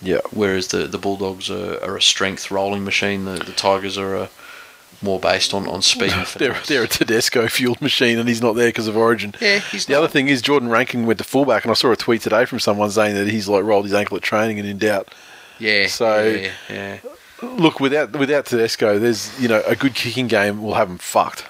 Yeah. 0.00 0.20
Whereas 0.30 0.68
the, 0.68 0.86
the 0.86 0.98
Bulldogs 0.98 1.50
are, 1.50 1.82
are 1.82 1.96
a 1.96 2.02
strength 2.02 2.50
rolling 2.50 2.84
machine, 2.84 3.24
the, 3.24 3.36
the 3.36 3.52
Tigers 3.52 3.96
are 3.98 4.16
a, 4.16 4.30
more 5.02 5.20
based 5.20 5.52
on, 5.52 5.66
on 5.68 5.82
speed 5.82 6.12
They're, 6.36 6.58
they're 6.66 6.84
a 6.84 6.88
Tedesco 6.88 7.46
fueled 7.48 7.80
machine, 7.82 8.18
and 8.18 8.28
he's 8.28 8.40
not 8.40 8.54
there 8.54 8.68
because 8.68 8.88
of 8.88 8.96
Origin. 8.96 9.34
Yeah, 9.40 9.58
he's 9.58 9.86
the 9.86 9.94
not. 9.94 9.98
other 10.00 10.08
thing 10.08 10.28
is 10.28 10.40
Jordan 10.40 10.68
Rankin 10.70 11.06
went 11.06 11.18
to 11.18 11.24
fullback, 11.24 11.64
and 11.64 11.70
I 11.70 11.74
saw 11.74 11.90
a 11.92 11.96
tweet 11.96 12.22
today 12.22 12.44
from 12.46 12.58
someone 12.60 12.90
saying 12.90 13.14
that 13.14 13.28
he's 13.28 13.48
like 13.48 13.64
rolled 13.64 13.84
his 13.84 13.94
ankle 13.94 14.16
at 14.16 14.22
training 14.22 14.58
and 14.58 14.68
in 14.68 14.78
doubt. 14.78 15.12
Yeah. 15.58 15.86
So- 15.88 16.24
yeah, 16.24 16.50
yeah. 16.70 16.98
Look, 17.42 17.78
without 17.78 18.12
without 18.16 18.46
Tedesco, 18.46 18.98
there's 18.98 19.38
you 19.38 19.48
know 19.48 19.62
a 19.66 19.76
good 19.76 19.94
kicking 19.94 20.28
game 20.28 20.62
will 20.62 20.74
have 20.74 20.88
them 20.88 20.96
fucked. 20.96 21.44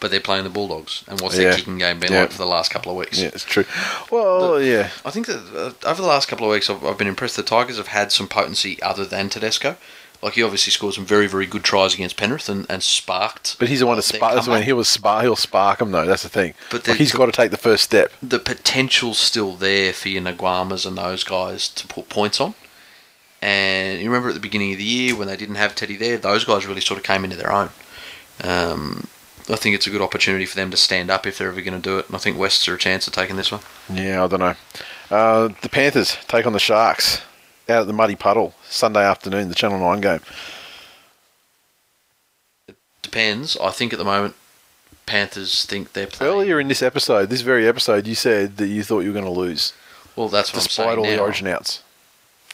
But 0.00 0.10
they're 0.12 0.20
playing 0.20 0.44
the 0.44 0.50
Bulldogs, 0.50 1.02
and 1.08 1.20
what's 1.20 1.36
Yeah. 1.36 1.44
their 1.50 1.54
kicking 1.56 1.78
game 1.78 1.98
been 1.98 2.12
Yeah. 2.12 2.20
like 2.22 2.30
for 2.32 2.38
the 2.38 2.46
last 2.46 2.70
couple 2.70 2.92
of 2.92 2.98
weeks? 2.98 3.18
Yeah, 3.18 3.28
it's 3.34 3.42
true. 3.44 3.64
Well, 4.12 4.62
yeah, 4.62 4.90
I 5.04 5.10
think 5.10 5.26
that 5.26 5.40
uh, 5.84 5.88
over 5.88 6.00
the 6.02 6.06
last 6.08 6.28
couple 6.28 6.46
of 6.46 6.52
weeks, 6.52 6.70
I've, 6.70 6.84
I've 6.84 6.96
been 6.98 7.08
impressed. 7.08 7.34
The 7.36 7.42
Tigers 7.42 7.78
have 7.78 7.88
had 7.88 8.12
some 8.12 8.28
potency 8.28 8.80
other 8.82 9.04
than 9.04 9.28
Tedesco. 9.28 9.76
Like 10.22 10.34
he 10.34 10.42
obviously 10.42 10.72
scored 10.72 10.94
some 10.94 11.04
very, 11.06 11.28
very 11.28 11.46
good 11.46 11.62
tries 11.62 11.94
against 11.94 12.16
Penrith 12.16 12.48
and, 12.48 12.66
and 12.68 12.82
sparked. 12.82 13.56
but 13.60 13.68
he's 13.68 13.78
the 13.80 13.86
one 13.86 13.96
to 13.96 14.02
spark. 14.02 14.34
That's 14.34 14.48
when 14.48 14.64
he 14.64 14.72
was 14.72 14.88
spark. 14.88 15.22
He'll 15.22 15.36
spark 15.36 15.78
them 15.78 15.92
though. 15.92 16.06
That's 16.06 16.24
the 16.24 16.28
thing. 16.28 16.54
But 16.70 16.78
Like, 16.88 16.96
the- 16.98 17.04
he's 17.04 17.12
got 17.12 17.26
to 17.26 17.32
take 17.32 17.50
the 17.52 17.56
first 17.56 17.84
step. 17.84 18.12
the 18.20 18.40
potential's 18.40 19.18
still 19.18 19.52
there 19.54 19.92
for 19.92 20.08
your 20.08 20.22
Naiqamas 20.22 20.86
and 20.86 20.98
those 20.98 21.22
guys 21.22 21.68
to 21.68 21.86
put 21.86 22.08
points 22.08 22.40
on. 22.40 22.54
And 23.40 24.00
you 24.00 24.08
remember 24.08 24.28
at 24.28 24.34
the 24.34 24.40
beginning 24.40 24.72
of 24.72 24.78
the 24.78 24.84
year 24.84 25.14
when 25.14 25.28
they 25.28 25.36
didn't 25.36 25.54
have 25.54 25.74
Teddy 25.76 25.96
there, 25.96 26.18
those 26.18 26.44
guys 26.44 26.66
really 26.66 26.80
sort 26.80 26.98
of 26.98 27.04
came 27.04 27.22
into 27.22 27.36
their 27.36 27.52
own. 27.52 27.70
Um, 28.42 29.06
I 29.50 29.56
think 29.56 29.74
it's 29.74 29.86
a 29.86 29.90
good 29.90 30.02
opportunity 30.02 30.44
for 30.44 30.56
them 30.56 30.70
to 30.70 30.76
stand 30.76 31.10
up 31.10 31.26
if 31.26 31.38
they're 31.38 31.48
ever 31.48 31.60
going 31.62 31.80
to 31.80 31.88
do 31.88 31.98
it. 31.98 32.06
And 32.06 32.14
I 32.14 32.18
think 32.18 32.36
Wests 32.36 32.68
are 32.68 32.74
a 32.74 32.78
chance 32.78 33.06
of 33.06 33.12
taking 33.14 33.36
this 33.36 33.50
one. 33.50 33.62
Yeah, 33.92 34.24
I 34.24 34.26
don't 34.26 34.40
know. 34.40 34.54
Uh, 35.10 35.48
the 35.62 35.68
Panthers 35.70 36.16
take 36.28 36.46
on 36.46 36.52
the 36.52 36.58
Sharks 36.58 37.22
out 37.68 37.80
at 37.82 37.86
the 37.86 37.92
Muddy 37.94 38.14
Puddle 38.14 38.54
Sunday 38.68 39.02
afternoon, 39.04 39.48
the 39.48 39.54
Channel 39.54 39.78
Nine 39.78 40.00
game. 40.02 40.20
It 42.68 42.76
depends. 43.02 43.56
I 43.58 43.70
think 43.70 43.92
at 43.92 43.98
the 43.98 44.04
moment, 44.04 44.34
Panthers 45.06 45.64
think 45.64 45.92
they're 45.92 46.06
playing. 46.06 46.32
Earlier 46.32 46.60
in 46.60 46.68
this 46.68 46.82
episode, 46.82 47.30
this 47.30 47.40
very 47.40 47.66
episode, 47.66 48.06
you 48.06 48.14
said 48.14 48.58
that 48.58 48.66
you 48.68 48.82
thought 48.82 49.00
you 49.00 49.08
were 49.08 49.20
going 49.20 49.24
to 49.24 49.30
lose, 49.40 49.72
well, 50.16 50.28
that's 50.28 50.52
what 50.52 50.62
despite 50.64 50.88
I'm 50.92 50.98
all 50.98 51.04
saying 51.04 51.16
the 51.16 51.20
now. 51.20 51.22
Origin 51.24 51.46
outs. 51.46 51.82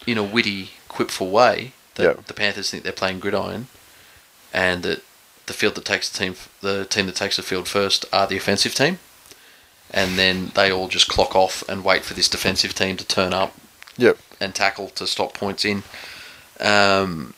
in 0.06 0.18
a 0.18 0.22
witty, 0.22 0.70
quipful 0.88 1.30
way 1.30 1.72
that 1.96 2.02
Yep. 2.04 2.26
the 2.26 2.34
Panthers 2.34 2.70
think 2.70 2.82
they're 2.84 2.92
playing 2.92 3.18
gridiron, 3.20 3.66
and 4.52 4.82
that 4.84 5.02
the 5.46 5.52
field 5.52 5.74
that 5.74 5.84
takes 5.84 6.08
the 6.08 6.18
team, 6.18 6.34
the 6.60 6.84
team 6.84 7.06
that 7.06 7.16
takes 7.16 7.36
the 7.36 7.42
field 7.42 7.68
first, 7.68 8.04
are 8.12 8.26
the 8.26 8.36
offensive 8.36 8.74
team, 8.74 8.98
and 9.90 10.18
then 10.18 10.52
they 10.54 10.70
all 10.72 10.88
just 10.88 11.08
clock 11.08 11.34
off 11.36 11.62
and 11.68 11.84
wait 11.84 12.02
for 12.04 12.14
this 12.14 12.28
defensive 12.28 12.74
team 12.74 12.96
to 12.96 13.04
turn 13.06 13.32
up 13.32 13.54
Yep. 13.96 14.18
and 14.40 14.54
tackle 14.54 14.88
to 14.90 15.06
stop 15.06 15.34
points 15.34 15.64
in. 15.64 15.82
Um, 16.60 17.34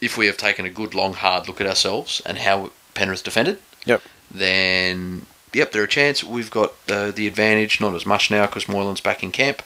if 0.00 0.16
we 0.18 0.26
have 0.26 0.36
taken 0.36 0.64
a 0.66 0.70
good 0.70 0.94
long 0.94 1.14
hard 1.14 1.46
look 1.48 1.60
at 1.60 1.66
ourselves 1.66 2.20
and 2.26 2.38
how 2.38 2.72
Penrith 2.94 3.22
defended, 3.24 3.58
Yep. 3.86 4.02
then 4.30 5.26
yep, 5.52 5.72
there 5.72 5.82
are 5.82 5.86
a 5.86 5.88
chance. 5.88 6.24
We've 6.24 6.50
got 6.50 6.72
uh, 6.90 7.10
the 7.12 7.26
advantage, 7.26 7.80
not 7.80 7.94
as 7.94 8.04
much 8.04 8.30
now 8.30 8.46
because 8.46 8.64
Moylan's 8.64 9.00
back 9.00 9.22
in 9.22 9.30
camp. 9.30 9.62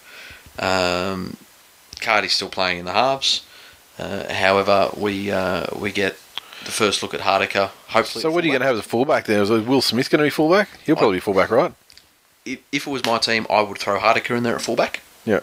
Um, 0.59 1.37
Cardi's 2.01 2.33
still 2.35 2.49
playing 2.51 2.81
in 2.81 2.85
the 2.85 2.93
halves. 2.93 3.45
Uh, 3.99 4.33
however, 4.33 4.91
we 4.97 5.31
uh, 5.33 5.67
we 5.77 5.91
get 5.91 6.17
the 6.69 6.73
first 6.73 7.03
look 7.03 7.15
at 7.15 7.21
Hardaker. 7.21 7.69
Hopefully, 7.89 8.21
So 8.21 8.31
what 8.31 8.45
are 8.45 8.47
you 8.47 8.53
going 8.53 8.61
to 8.61 8.67
have 8.67 8.77
as 8.77 8.81
a 8.85 8.89
fullback 8.89 9.25
then? 9.25 9.41
Is 9.41 9.49
Will 9.51 9.81
Smith 9.81 10.11
going 10.11 10.19
to 10.19 10.25
be 10.25 10.31
fullback? 10.31 10.69
He'll 10.85 10.97
probably 10.97 11.17
be 11.17 11.21
fullback, 11.21 11.51
right? 11.51 11.73
If, 12.45 12.59
if 12.71 12.87
it 12.87 12.91
was 12.91 13.05
my 13.07 13.17
team, 13.17 13.47
I 13.49 13.63
would 13.63 13.79
throw 13.79 13.99
Hardaker 13.99 14.37
in 14.37 14.43
there 14.43 14.55
at 14.55 14.61
fullback. 14.61 15.01
Yeah. 15.25 15.41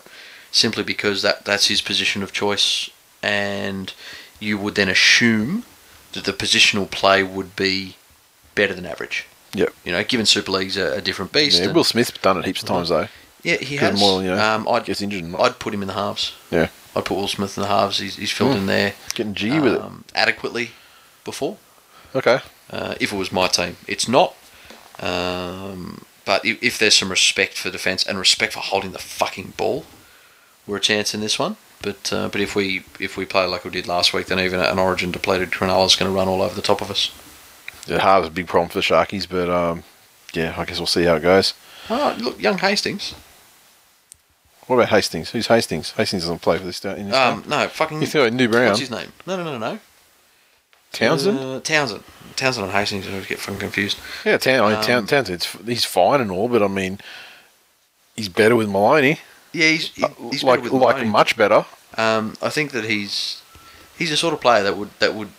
Simply 0.51 0.83
because 0.83 1.23
that 1.23 1.43
that's 1.43 1.67
his 1.67 1.81
position 1.81 2.21
of 2.23 2.31
choice, 2.31 2.89
and 3.23 3.91
you 4.39 4.57
would 4.59 4.75
then 4.75 4.87
assume 4.87 5.63
that 6.13 6.25
the 6.25 6.31
positional 6.31 6.89
play 6.89 7.23
would 7.23 7.55
be 7.55 7.95
better 8.53 8.73
than 8.73 8.85
average. 8.85 9.25
Yep. 9.53 9.73
You 9.83 9.91
know, 9.93 10.03
given 10.03 10.25
Super 10.27 10.51
League's 10.51 10.77
a, 10.77 10.93
a 10.97 11.01
different 11.01 11.31
beast. 11.33 11.61
Yeah, 11.61 11.71
Will 11.71 11.83
Smith's 11.83 12.11
done 12.11 12.37
it 12.37 12.45
heaps 12.45 12.61
of 12.61 12.67
times 12.69 12.89
though. 12.89 13.07
Yeah, 13.43 13.57
he 13.57 13.75
has. 13.77 13.99
Moyle, 13.99 14.21
you 14.23 14.29
know, 14.29 14.39
um, 14.39 14.67
I'd, 14.69 14.85
gets 14.85 15.01
injured. 15.01 15.25
I'd 15.39 15.59
put 15.59 15.73
him 15.73 15.81
in 15.81 15.87
the 15.87 15.93
halves. 15.93 16.33
Yeah. 16.51 16.69
I'd 16.95 17.03
put 17.05 17.15
Will 17.17 17.27
Smith 17.27 17.57
in 17.57 17.61
the 17.63 17.69
halves. 17.69 17.99
He's, 17.99 18.15
he's 18.15 18.31
filled 18.31 18.55
Mm. 18.55 18.59
in 18.59 18.65
there 18.67 18.93
Getting 19.13 19.33
jiggy 19.33 19.59
with 19.59 19.73
it. 19.73 19.81
um, 19.81 20.03
adequately 20.15 20.71
before. 21.25 21.57
Okay. 22.15 22.39
Uh, 22.71 22.95
if 23.01 23.11
it 23.11 23.17
was 23.17 23.31
my 23.31 23.47
team, 23.47 23.75
it's 23.87 24.07
not. 24.07 24.35
Um, 24.99 26.05
but 26.25 26.45
if, 26.45 26.61
if 26.63 26.79
there's 26.79 26.95
some 26.95 27.09
respect 27.09 27.57
for 27.57 27.69
defence 27.69 28.05
and 28.05 28.17
respect 28.17 28.53
for 28.53 28.59
holding 28.61 28.91
the 28.91 28.99
fucking 28.99 29.53
ball, 29.57 29.85
we're 30.65 30.77
a 30.77 30.81
chance 30.81 31.13
in 31.13 31.19
this 31.21 31.37
one. 31.37 31.57
But 31.81 32.11
uh, 32.13 32.29
but 32.29 32.41
if 32.41 32.55
we 32.55 32.83
if 32.99 33.17
we 33.17 33.25
play 33.25 33.45
like 33.45 33.65
we 33.65 33.69
did 33.71 33.85
last 33.87 34.13
week, 34.13 34.27
then 34.27 34.39
even 34.39 34.59
an 34.59 34.79
Origin 34.79 35.11
depleted 35.11 35.51
Cronulla 35.51 35.85
is 35.85 35.95
going 35.95 36.09
to 36.09 36.15
run 36.15 36.27
all 36.27 36.41
over 36.41 36.55
the 36.55 36.61
top 36.61 36.81
of 36.81 36.89
us. 36.89 37.11
The 37.85 37.99
halves 37.99 38.27
a 38.27 38.31
big 38.31 38.47
problem 38.47 38.69
for 38.69 38.79
the 38.79 38.81
Sharkies, 38.81 39.27
but 39.29 39.49
um, 39.49 39.83
yeah, 40.33 40.55
I 40.57 40.65
guess 40.65 40.79
we'll 40.79 40.87
see 40.87 41.03
how 41.03 41.15
it 41.15 41.21
goes. 41.21 41.53
Oh, 41.89 42.15
look, 42.19 42.41
young 42.41 42.57
Hastings. 42.57 43.13
What 44.65 44.77
about 44.77 44.89
Hastings? 44.89 45.29
Who's 45.29 45.45
Hastings? 45.47 45.91
Hastings 45.91 46.23
doesn't 46.23 46.41
play 46.41 46.57
for 46.57 46.63
this 46.63 46.83
uh, 46.83 46.95
in 46.95 47.09
this 47.09 47.15
Um, 47.15 47.41
game. 47.41 47.49
no, 47.51 47.67
fucking. 47.67 48.01
You 48.01 48.07
thought 48.07 48.33
New 48.33 48.49
Brown? 48.49 48.69
What's 48.69 48.79
his 48.79 48.89
name? 48.89 49.11
No, 49.27 49.37
no, 49.37 49.43
no, 49.43 49.57
no. 49.59 49.79
Townsend? 50.95 51.39
Uh, 51.39 51.59
Townsend. 51.61 52.03
Townsend 52.35 52.65
and 52.65 52.73
Hastings. 52.73 53.07
I 53.07 53.11
always 53.11 53.27
get 53.27 53.39
fucking 53.39 53.59
confused. 53.59 53.97
yeah, 54.25 54.37
Town, 54.37 54.71
mean, 54.73 54.81
Town, 54.83 54.99
um, 54.99 55.07
Townsend's 55.07 55.45
he's 55.65 55.85
fine 55.85 56.19
and 56.21 56.31
all, 56.31 56.49
but 56.49 56.61
I 56.63 56.67
mean, 56.67 56.99
he's 58.15 58.29
better 58.29 58.55
with 58.55 58.69
Maloney. 58.69 59.19
Yeah, 59.53 59.69
he's, 59.69 59.87
he- 59.95 60.05
he's 60.31 60.43
like 60.43 60.63
better 60.63 60.75
like 60.75 60.95
Maloney. 60.97 61.09
much 61.09 61.37
better. 61.37 61.65
Um, 61.97 62.33
I 62.41 62.49
think 62.49 62.71
that 62.71 62.83
he's 62.85 63.41
he's 63.97 64.09
the 64.09 64.17
sort 64.17 64.33
of 64.33 64.41
player 64.41 64.63
that 64.63 64.75
would 64.77 64.89
that 64.99 65.15
would 65.15 65.29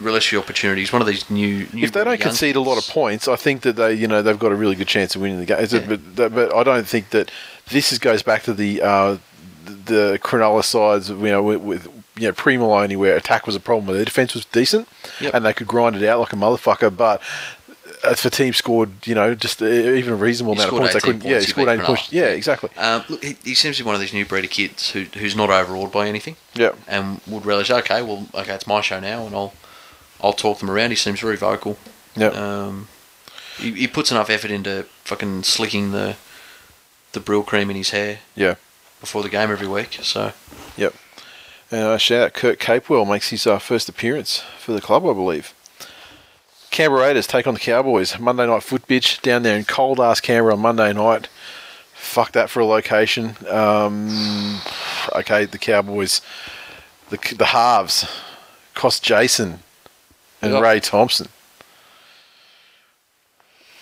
relish 0.00 0.30
the 0.32 0.38
opportunity. 0.38 0.82
He's 0.82 0.92
one 0.92 1.00
of 1.00 1.08
these 1.08 1.30
new. 1.30 1.66
new 1.72 1.84
if 1.84 1.92
they 1.92 2.04
don't 2.04 2.20
concede 2.20 2.56
a 2.56 2.60
lot 2.60 2.76
of 2.76 2.86
points, 2.92 3.26
I 3.26 3.36
think 3.36 3.62
that 3.62 3.76
they, 3.76 3.94
you 3.94 4.06
know, 4.08 4.20
they've 4.20 4.38
got 4.38 4.52
a 4.52 4.56
really 4.56 4.74
good 4.74 4.88
chance 4.88 5.14
of 5.14 5.22
winning 5.22 5.38
the 5.38 5.46
game. 5.46 5.66
Yeah. 5.70 5.96
But, 6.16 6.34
but 6.34 6.54
I 6.54 6.62
don't 6.62 6.86
think 6.86 7.10
that 7.10 7.30
this 7.70 7.90
is, 7.92 7.98
goes 7.98 8.22
back 8.22 8.42
to 8.42 8.52
the 8.52 8.82
uh, 8.82 9.16
the 9.64 10.18
Cronulla 10.22 10.62
sides, 10.62 11.08
you 11.08 11.16
know, 11.16 11.42
with, 11.42 11.62
with 11.62 12.03
you 12.16 12.28
know 12.28 12.32
pre 12.32 12.56
Maloney, 12.56 12.96
where 12.96 13.16
attack 13.16 13.46
was 13.46 13.56
a 13.56 13.60
problem, 13.60 13.86
where 13.86 13.96
their 13.96 14.04
defense 14.04 14.34
was 14.34 14.44
decent, 14.46 14.88
Yep. 15.20 15.34
and 15.34 15.44
they 15.44 15.52
could 15.52 15.66
grind 15.66 15.96
it 15.96 16.06
out 16.08 16.20
like 16.20 16.32
a 16.32 16.36
motherfucker. 16.36 16.94
But 16.96 17.20
if 18.04 18.22
the 18.22 18.30
team 18.30 18.52
scored, 18.52 19.06
you 19.06 19.14
know, 19.14 19.34
just 19.34 19.62
uh, 19.62 19.66
even 19.66 20.12
a 20.12 20.16
reasonable 20.16 20.54
He 20.54 20.60
amount 20.62 20.72
of 20.72 20.78
points, 20.78 20.94
they 20.94 21.00
couldn't. 21.00 21.24
Yeah, 21.24 21.30
points, 21.32 21.44
he 21.44 21.46
he 21.46 21.52
scored 21.52 21.66
beat 21.68 21.80
eight 21.80 21.86
points. 21.86 22.12
Yeah, 22.12 22.24
exactly. 22.26 22.70
Um, 22.76 23.04
look, 23.08 23.22
he, 23.24 23.36
he 23.44 23.54
seems 23.54 23.76
to 23.78 23.82
be 23.82 23.86
one 23.86 23.94
of 23.94 24.00
these 24.00 24.12
new 24.12 24.24
breed 24.26 24.44
of 24.44 24.50
kids 24.50 24.90
who 24.90 25.04
who's 25.18 25.34
not 25.36 25.50
overawed 25.50 25.90
by 25.92 26.06
anything 26.08 26.36
Yeah, 26.54 26.72
and 26.86 27.20
would 27.26 27.44
relish. 27.46 27.70
Okay, 27.70 28.02
well, 28.02 28.26
okay, 28.34 28.54
it's 28.54 28.66
my 28.66 28.80
show 28.80 29.00
now, 29.00 29.26
and 29.26 29.34
I'll 29.34 29.54
I'll 30.22 30.32
talk 30.32 30.58
them 30.60 30.70
around. 30.70 30.90
He 30.90 30.96
seems 30.96 31.20
very 31.20 31.36
vocal. 31.36 31.76
yeah. 32.16 32.28
Um, 32.28 32.88
he, 33.58 33.70
he 33.72 33.86
puts 33.88 34.10
enough 34.10 34.30
effort 34.30 34.50
into 34.50 34.84
fucking 35.04 35.42
slicking 35.44 35.92
the 35.92 36.16
the 37.12 37.20
Brylcreem 37.20 37.70
in 37.70 37.76
his 37.76 37.90
hair 37.90 38.18
Yeah. 38.34 38.56
before 39.00 39.22
the 39.22 39.28
game 39.28 39.50
every 39.50 39.68
week. 39.68 39.98
So 40.02 40.32
Yep. 40.76 40.94
And 41.74 41.82
uh, 41.82 41.98
shout 41.98 42.22
out 42.26 42.34
Kurt 42.34 42.60
Capewell 42.60 43.04
makes 43.10 43.30
his 43.30 43.48
uh, 43.48 43.58
first 43.58 43.88
appearance 43.88 44.38
for 44.60 44.70
the 44.70 44.80
club, 44.80 45.04
I 45.04 45.12
believe. 45.12 45.52
Canberra 46.70 47.02
Raiders 47.02 47.26
take 47.26 47.48
on 47.48 47.54
the 47.54 47.60
Cowboys. 47.60 48.16
Monday 48.16 48.46
night 48.46 48.62
foot 48.62 48.86
bitch 48.86 49.20
down 49.22 49.42
there 49.42 49.56
in 49.58 49.64
cold 49.64 49.98
ass 49.98 50.20
Canberra 50.20 50.54
on 50.54 50.60
Monday 50.60 50.92
night. 50.92 51.26
Fuck 51.94 52.30
that 52.32 52.48
for 52.48 52.60
a 52.60 52.64
location. 52.64 53.34
Um, 53.50 54.60
okay, 55.16 55.46
the 55.46 55.58
Cowboys, 55.58 56.20
the 57.10 57.18
the 57.36 57.46
halves 57.46 58.06
cost 58.74 59.02
Jason 59.02 59.58
and 60.40 60.52
Yep. 60.52 60.62
Ray 60.62 60.78
Thompson. 60.78 61.26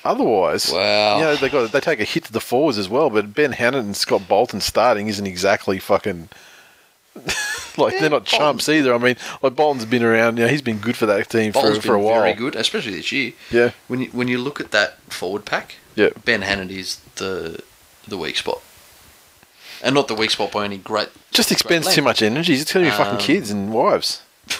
Otherwise, 0.02 0.72
Wow. 0.72 1.18
you 1.18 1.24
know 1.24 1.36
they 1.36 1.50
got 1.50 1.72
they 1.72 1.80
take 1.80 2.00
a 2.00 2.04
hit 2.04 2.24
to 2.24 2.32
the 2.32 2.40
forwards 2.40 2.78
as 2.78 2.88
well. 2.88 3.10
But 3.10 3.34
Ben 3.34 3.52
Hannant 3.52 3.80
and 3.80 3.96
Scott 3.96 4.22
Bolton 4.28 4.62
starting 4.62 5.08
isn't 5.08 5.26
exactly 5.26 5.78
fucking 5.78 6.30
like 7.78 7.98
they're 7.98 8.10
not 8.10 8.24
chumps 8.24 8.68
either. 8.68 8.94
I 8.94 8.98
mean, 8.98 9.16
like 9.42 9.54
Bolton's 9.56 9.84
been 9.84 10.02
around. 10.02 10.36
You 10.38 10.44
know, 10.44 10.50
he's 10.50 10.62
been 10.62 10.78
good 10.78 10.96
for 10.96 11.06
that 11.06 11.28
team 11.30 11.52
for, 11.52 11.62
Bolton's 11.62 11.84
for 11.84 11.94
a 11.94 12.00
while. 12.00 12.20
very 12.22 12.34
good, 12.34 12.54
especially 12.56 12.92
this 12.96 13.10
year. 13.12 13.32
Yeah, 13.50 13.70
When 13.88 14.00
you 14.00 14.06
when 14.08 14.28
you 14.28 14.38
look 14.38 14.60
at 14.60 14.70
that 14.72 14.98
forward 15.12 15.44
pack, 15.44 15.76
yeah, 15.94 16.10
Ben 16.24 16.42
Hannant 16.42 16.70
is 16.70 16.96
the 17.16 17.62
the 18.06 18.18
weak 18.18 18.36
spot, 18.36 18.60
and 19.82 19.94
not 19.94 20.08
the 20.08 20.14
weak 20.14 20.30
spot 20.30 20.52
by 20.52 20.64
any 20.64 20.78
great. 20.78 21.08
just 21.30 21.52
expends 21.52 21.86
great 21.86 21.94
too 21.96 22.02
much 22.02 22.22
energy. 22.22 22.54
He's 22.54 22.64
telling 22.64 22.86
you 22.86 22.92
fucking 22.92 23.14
Um, 23.14 23.18
kids 23.20 23.50
and 23.50 23.72
wives. 23.72 24.22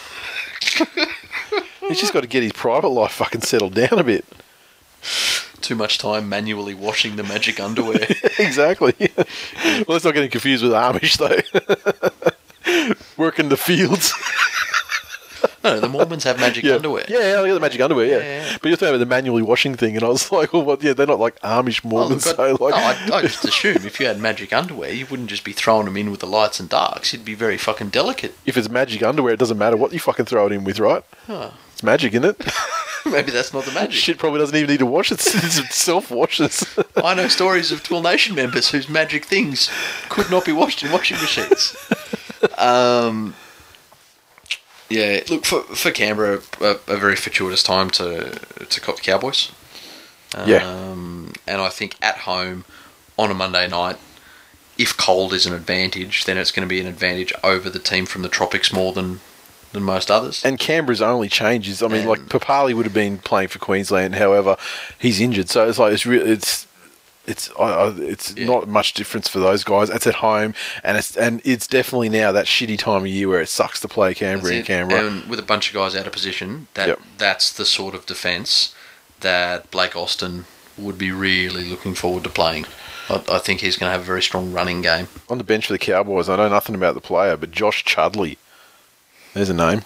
He's 1.89 2.01
just 2.01 2.12
got 2.12 2.20
to 2.22 2.26
get 2.26 2.43
his 2.43 2.52
private 2.52 2.89
life 2.89 3.12
fucking 3.12 3.43
settled 3.43 3.74
down 3.74 3.98
a 3.98 4.05
bit. 4.05 4.24
Too 5.60 5.74
much 5.74 5.98
time 5.98 6.28
manually 6.28 6.74
washing 6.74 7.16
the 7.16 7.22
magic 7.22 7.60
underwear. 7.60 8.06
exactly. 8.39 8.94
well, 9.16 9.84
let's 9.89 10.05
not 10.05 10.14
get 10.14 10.24
him 10.24 10.30
confused 10.30 10.62
with 10.62 10.72
Amish 10.72 11.18
though. 11.18 12.30
Working 13.16 13.48
the 13.48 13.56
fields. 13.56 14.12
no, 15.64 15.80
the 15.80 15.88
Mormons 15.88 16.24
have 16.24 16.38
magic 16.38 16.64
yeah. 16.64 16.74
underwear. 16.74 17.04
Yeah, 17.09 17.40
I 17.40 17.46
got 17.48 17.54
the 17.54 17.60
magic 17.60 17.80
underwear. 17.80 18.06
Yeah. 18.06 18.18
Yeah, 18.18 18.50
yeah. 18.50 18.59
but 18.60 18.68
you're 18.68 18.76
talking 18.76 18.88
about 18.90 18.98
the 18.98 19.06
manually 19.06 19.42
washing 19.42 19.74
thing, 19.74 19.96
and 19.96 20.04
I 20.04 20.09
was 20.09 20.30
like, 20.32 20.52
well, 20.52 20.62
what? 20.64 20.82
Yeah, 20.82 20.92
they're 20.92 21.06
not 21.06 21.20
like 21.20 21.38
Amish 21.40 21.84
Well, 21.84 22.02
Mormons. 22.04 22.26
look, 22.26 22.36
so 22.36 22.42
I, 22.44 22.50
like, 22.52 23.09
no, 23.09 23.14
I, 23.14 23.18
I 23.18 23.22
just 23.22 23.44
assume 23.44 23.76
if 23.86 23.98
you 24.00 24.06
had 24.06 24.18
magic 24.20 24.52
underwear, 24.52 24.92
you 24.92 25.06
wouldn't 25.06 25.30
just 25.30 25.44
be 25.44 25.52
throwing 25.52 25.86
them 25.86 25.96
in 25.96 26.10
with 26.10 26.20
the 26.20 26.26
lights 26.26 26.60
and 26.60 26.68
darks. 26.68 27.12
You'd 27.12 27.24
be 27.24 27.34
very 27.34 27.59
fucking 27.59 27.88
delicate. 27.90 28.34
if 28.46 28.56
it's 28.56 28.68
magic 28.68 29.02
underwear, 29.02 29.34
it 29.34 29.38
doesn't 29.38 29.59
matter 29.59 29.76
what 29.76 29.92
you 29.92 29.98
fucking 29.98 30.26
throw 30.26 30.46
it 30.46 30.52
in 30.52 30.64
with, 30.64 30.78
right? 30.78 31.04
Huh. 31.26 31.50
It's 31.72 31.82
magic, 31.82 32.12
isn't 32.14 32.24
it? 32.24 32.52
Maybe 33.04 33.32
that's 33.32 33.52
not 33.52 33.64
the 33.64 33.72
magic. 33.72 33.94
Shit 33.94 34.18
probably 34.18 34.38
doesn't 34.38 34.54
even 34.54 34.70
need 34.70 34.78
to 34.78 34.86
wash 34.86 35.10
it. 35.10 35.20
It 35.26 35.72
self 35.72 36.10
washes. 36.10 36.64
I 36.96 37.14
know 37.14 37.26
stories 37.26 37.72
of 37.72 37.82
Twill 37.82 38.00
Nation 38.02 38.36
members 38.36 38.70
whose 38.70 38.88
magic 38.88 39.24
things 39.24 39.68
could 40.09 40.30
not 40.30 40.44
be 40.44 40.52
washed 40.52 40.84
in 40.84 40.92
washing 40.92 41.16
machines. 41.18 41.76
Um, 42.59 43.35
yeah, 44.89 45.20
look 45.31 45.44
for 45.44 45.62
for 45.62 45.90
Canberra, 45.90 46.40
a, 46.60 46.77
a 46.89 46.97
very 46.97 47.16
fortuitous 47.16 47.62
time 47.62 47.90
to 47.90 48.39
to 48.69 48.81
cop 48.81 48.97
the 48.97 49.02
Cowboys. 49.02 49.51
Um, 50.35 50.48
Yeah. 50.48 50.62
and 51.47 51.60
I 51.62 51.69
think 51.69 51.97
at 52.02 52.19
home 52.19 52.64
on 53.19 53.31
a 53.31 53.35
Monday 53.35 53.69
night, 53.69 53.97
if 54.78 54.97
cold 54.97 55.32
is 55.32 55.47
an 55.47 55.52
advantage, 55.55 56.24
then 56.24 56.39
it's 56.39 56.51
going 56.51 56.66
to 56.66 56.70
be 56.73 56.81
an 56.81 56.86
advantage 56.86 57.32
over 57.44 57.69
the 57.70 57.78
team 57.78 58.06
from 58.06 58.23
the 58.23 58.28
tropics 58.28 58.73
more 58.73 58.93
than 58.93 59.20
than 59.73 59.82
most 59.82 60.10
others. 60.10 60.44
and 60.44 60.59
Canberra's 60.59 61.01
only 61.01 61.28
changes. 61.31 61.82
I 61.82 61.89
mean, 61.89 62.06
like 62.06 62.20
Papalii 62.28 62.74
would 62.74 62.85
have 62.85 62.93
been 62.94 63.16
playing 63.19 63.48
for 63.48 63.59
Queensland. 63.59 64.16
However, 64.16 64.56
he's 64.98 65.19
injured, 65.20 65.48
so 65.48 65.66
it's 65.69 65.78
like 65.78 65.94
it's 65.94 66.05
real. 66.05 66.27
It's 66.27 66.66
it's 67.27 67.51
I 67.59 67.89
it's 67.99 68.35
Yeah. 68.36 68.47
not 68.47 68.69
much 68.69 68.94
difference 68.94 69.28
for 69.28 69.39
those 69.39 69.62
guys. 69.65 69.90
It's 69.90 70.07
at 70.07 70.15
home, 70.16 70.55
and 70.82 70.97
it's 70.99 71.16
and 71.16 71.40
it's 71.44 71.66
definitely 71.66 72.09
now 72.09 72.32
that 72.32 72.47
shitty 72.47 72.78
time 72.78 73.03
of 73.03 73.07
year 73.07 73.28
where 73.28 73.40
it 73.40 73.49
sucks 73.49 73.81
to 73.81 73.89
play 73.89 74.15
Canberra 74.15 74.55
in. 74.55 74.65
Canberra. 74.65 75.07
And 75.07 75.24
with 75.28 75.39
a 75.39 75.43
bunch 75.43 75.69
of 75.69 75.74
guys 75.74 75.94
out 75.94 76.07
of 76.07 76.12
position, 76.12 76.66
that 76.74 76.89
Yep. 76.89 77.01
that's 77.19 77.53
the 77.53 77.65
sort 77.65 77.94
of 77.94 78.07
defence 78.07 78.74
that 79.20 79.70
Blake 79.70 79.94
Austin 79.94 80.47
would 80.77 80.99
be 80.99 81.12
really 81.12 81.65
looking 81.65 81.94
forward 81.94 82.24
to 82.24 82.31
playing. 82.31 82.66
I, 83.09 83.23
I 83.31 83.39
think 83.39 83.61
he's 83.61 83.77
going 83.77 83.89
to 83.89 83.93
have 83.93 84.01
a 84.01 84.05
very 84.05 84.23
strong 84.23 84.53
running 84.53 84.81
game. 84.82 85.07
On 85.28 85.36
the 85.39 85.44
bench 85.44 85.66
for 85.66 85.73
the 85.74 85.78
Cowboys, 85.78 86.28
I 86.28 86.36
know 86.36 86.49
nothing 86.49 86.74
about 86.74 86.94
the 86.94 87.01
player, 87.01 87.36
but 87.36 87.51
Josh 87.51 87.85
Chudleigh. 87.85 88.36
There's 89.35 89.49
a 89.51 89.55
name. 89.55 89.82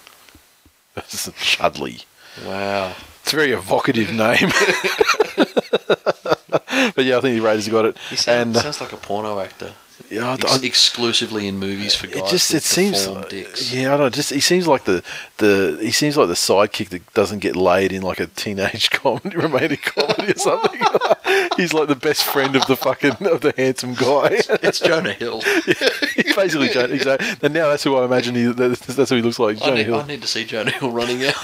Chudleigh. 1.40 2.04
Wow. 2.44 2.94
It's 3.22 3.32
a 3.32 3.36
very 3.36 3.52
evocative 3.52 4.12
name. 4.12 4.50
but 6.94 7.04
yeah, 7.04 7.18
I 7.18 7.20
think 7.20 7.36
the 7.38 7.40
Raiders 7.46 7.68
got 7.68 7.84
it. 7.84 7.96
He 8.10 8.16
sounds, 8.16 8.46
and 8.48 8.56
uh, 8.56 8.60
sounds 8.62 8.80
like 8.80 8.92
a 8.92 8.96
porno 8.96 9.40
actor. 9.40 9.72
Yeah, 10.10 10.28
I- 10.30 10.34
Ex- 10.34 10.62
I- 10.62 10.66
exclusively 10.66 11.48
in 11.48 11.58
movies 11.58 11.94
for 11.94 12.06
guys 12.06 12.16
it 12.18 12.26
just 12.28 12.52
it 12.54 12.62
seems 12.62 13.02
deformed 13.06 13.28
dicks. 13.30 13.72
yeah 13.72 13.88
I 13.88 13.96
don't 13.96 14.00
know, 14.00 14.10
just 14.10 14.30
he 14.30 14.40
seems 14.40 14.68
like 14.68 14.84
the 14.84 15.02
the 15.38 15.78
he 15.80 15.90
seems 15.90 16.16
like 16.18 16.28
the 16.28 16.34
sidekick 16.34 16.90
that 16.90 17.12
doesn't 17.14 17.38
get 17.38 17.56
laid 17.56 17.92
in 17.92 18.02
like 18.02 18.20
a 18.20 18.26
teenage 18.26 18.90
comedy 19.02 19.36
romantic 19.36 19.82
comedy 19.82 20.32
or 20.32 20.36
something. 20.38 20.80
He's 21.56 21.72
like 21.72 21.88
the 21.88 21.96
best 21.96 22.24
friend 22.24 22.54
of 22.54 22.66
the 22.66 22.76
fucking 22.76 23.26
of 23.26 23.40
the 23.40 23.54
handsome 23.56 23.94
guy. 23.94 24.42
It's 24.62 24.78
Jonah 24.80 25.14
Hill. 25.14 25.40
He's 25.40 26.36
basically 26.36 26.68
Jonah. 26.68 26.92
Exactly. 26.92 27.28
And 27.42 27.54
now 27.54 27.70
that's 27.70 27.82
who 27.82 27.96
I 27.96 28.04
imagine 28.04 28.34
he 28.34 28.44
that- 28.52 28.78
that's 28.80 29.08
who 29.10 29.16
he 29.16 29.22
looks 29.22 29.38
like. 29.38 29.56
I 29.56 29.60
Jonah 29.60 29.74
need, 29.76 29.86
Hill. 29.86 29.94
I 30.00 30.06
need 30.06 30.22
to 30.22 30.28
see 30.28 30.44
Jonah 30.44 30.70
Hill 30.72 30.90
running 30.90 31.24
out. 31.24 31.34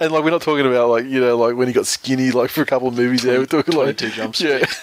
And 0.00 0.12
like 0.12 0.24
we're 0.24 0.30
not 0.30 0.42
talking 0.42 0.66
about 0.66 0.88
like 0.88 1.04
you 1.04 1.20
know 1.20 1.36
like 1.36 1.56
when 1.56 1.68
he 1.68 1.74
got 1.74 1.86
skinny 1.86 2.30
like 2.30 2.50
for 2.50 2.62
a 2.62 2.66
couple 2.66 2.88
of 2.88 2.96
movies 2.96 3.22
there. 3.22 3.38
We're 3.38 3.46
talking 3.46 3.74
like 3.76 3.96
two 3.96 4.10
jumps. 4.10 4.40
yeah. 4.40 4.64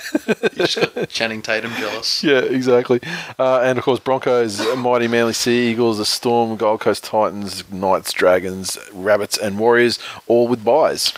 You 0.60 0.66
just 0.66 0.94
got 0.96 1.10
Channing 1.10 1.42
Tatum 1.42 1.72
jealous. 1.74 2.24
Yeah, 2.24 2.40
exactly. 2.40 3.00
Uh, 3.38 3.62
and 3.62 3.78
of 3.78 3.84
course, 3.86 4.00
Broncos, 4.00 4.62
Mighty 4.76 5.08
Manly 5.08 5.34
Sea 5.34 5.72
Eagles, 5.72 5.98
the 5.98 6.06
Storm, 6.06 6.58
Gold 6.58 6.82
Coast 6.82 7.04
Titans, 7.04 7.70
Knights, 7.72 8.12
Dragons, 8.14 8.78
Rabbits, 8.92 9.38
and 9.38 9.58
Warriors, 9.60 10.00
all 10.28 10.48
with 10.48 10.64
buys. 10.64 11.14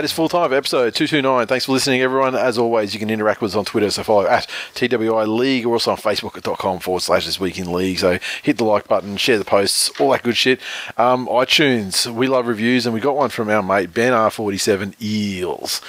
That 0.00 0.06
is 0.06 0.12
full 0.12 0.30
time 0.30 0.54
episode 0.54 0.94
229. 0.94 1.46
Thanks 1.46 1.66
for 1.66 1.72
listening, 1.72 2.00
everyone. 2.00 2.34
As 2.34 2.56
always, 2.56 2.94
you 2.94 2.98
can 2.98 3.10
interact 3.10 3.42
with 3.42 3.50
us 3.52 3.54
on 3.54 3.66
Twitter, 3.66 3.90
so 3.90 4.02
follow 4.02 4.26
at 4.26 4.46
TWI 4.72 5.24
League 5.24 5.66
or 5.66 5.74
also 5.74 5.90
on 5.90 5.98
Facebook.com 5.98 6.78
forward 6.78 7.02
slash 7.02 7.26
This 7.26 7.38
Week 7.38 7.58
in 7.58 7.70
League. 7.70 7.98
So 7.98 8.18
hit 8.42 8.56
the 8.56 8.64
like 8.64 8.88
button, 8.88 9.18
share 9.18 9.36
the 9.36 9.44
posts, 9.44 9.90
all 10.00 10.12
that 10.12 10.22
good 10.22 10.38
shit. 10.38 10.58
Um, 10.96 11.26
iTunes, 11.26 12.10
we 12.10 12.28
love 12.28 12.46
reviews, 12.46 12.86
and 12.86 12.94
we 12.94 13.00
got 13.02 13.14
one 13.14 13.28
from 13.28 13.50
our 13.50 13.62
mate 13.62 13.92
Ben 13.92 14.14
R47 14.14 14.94
Eels. 15.02 15.82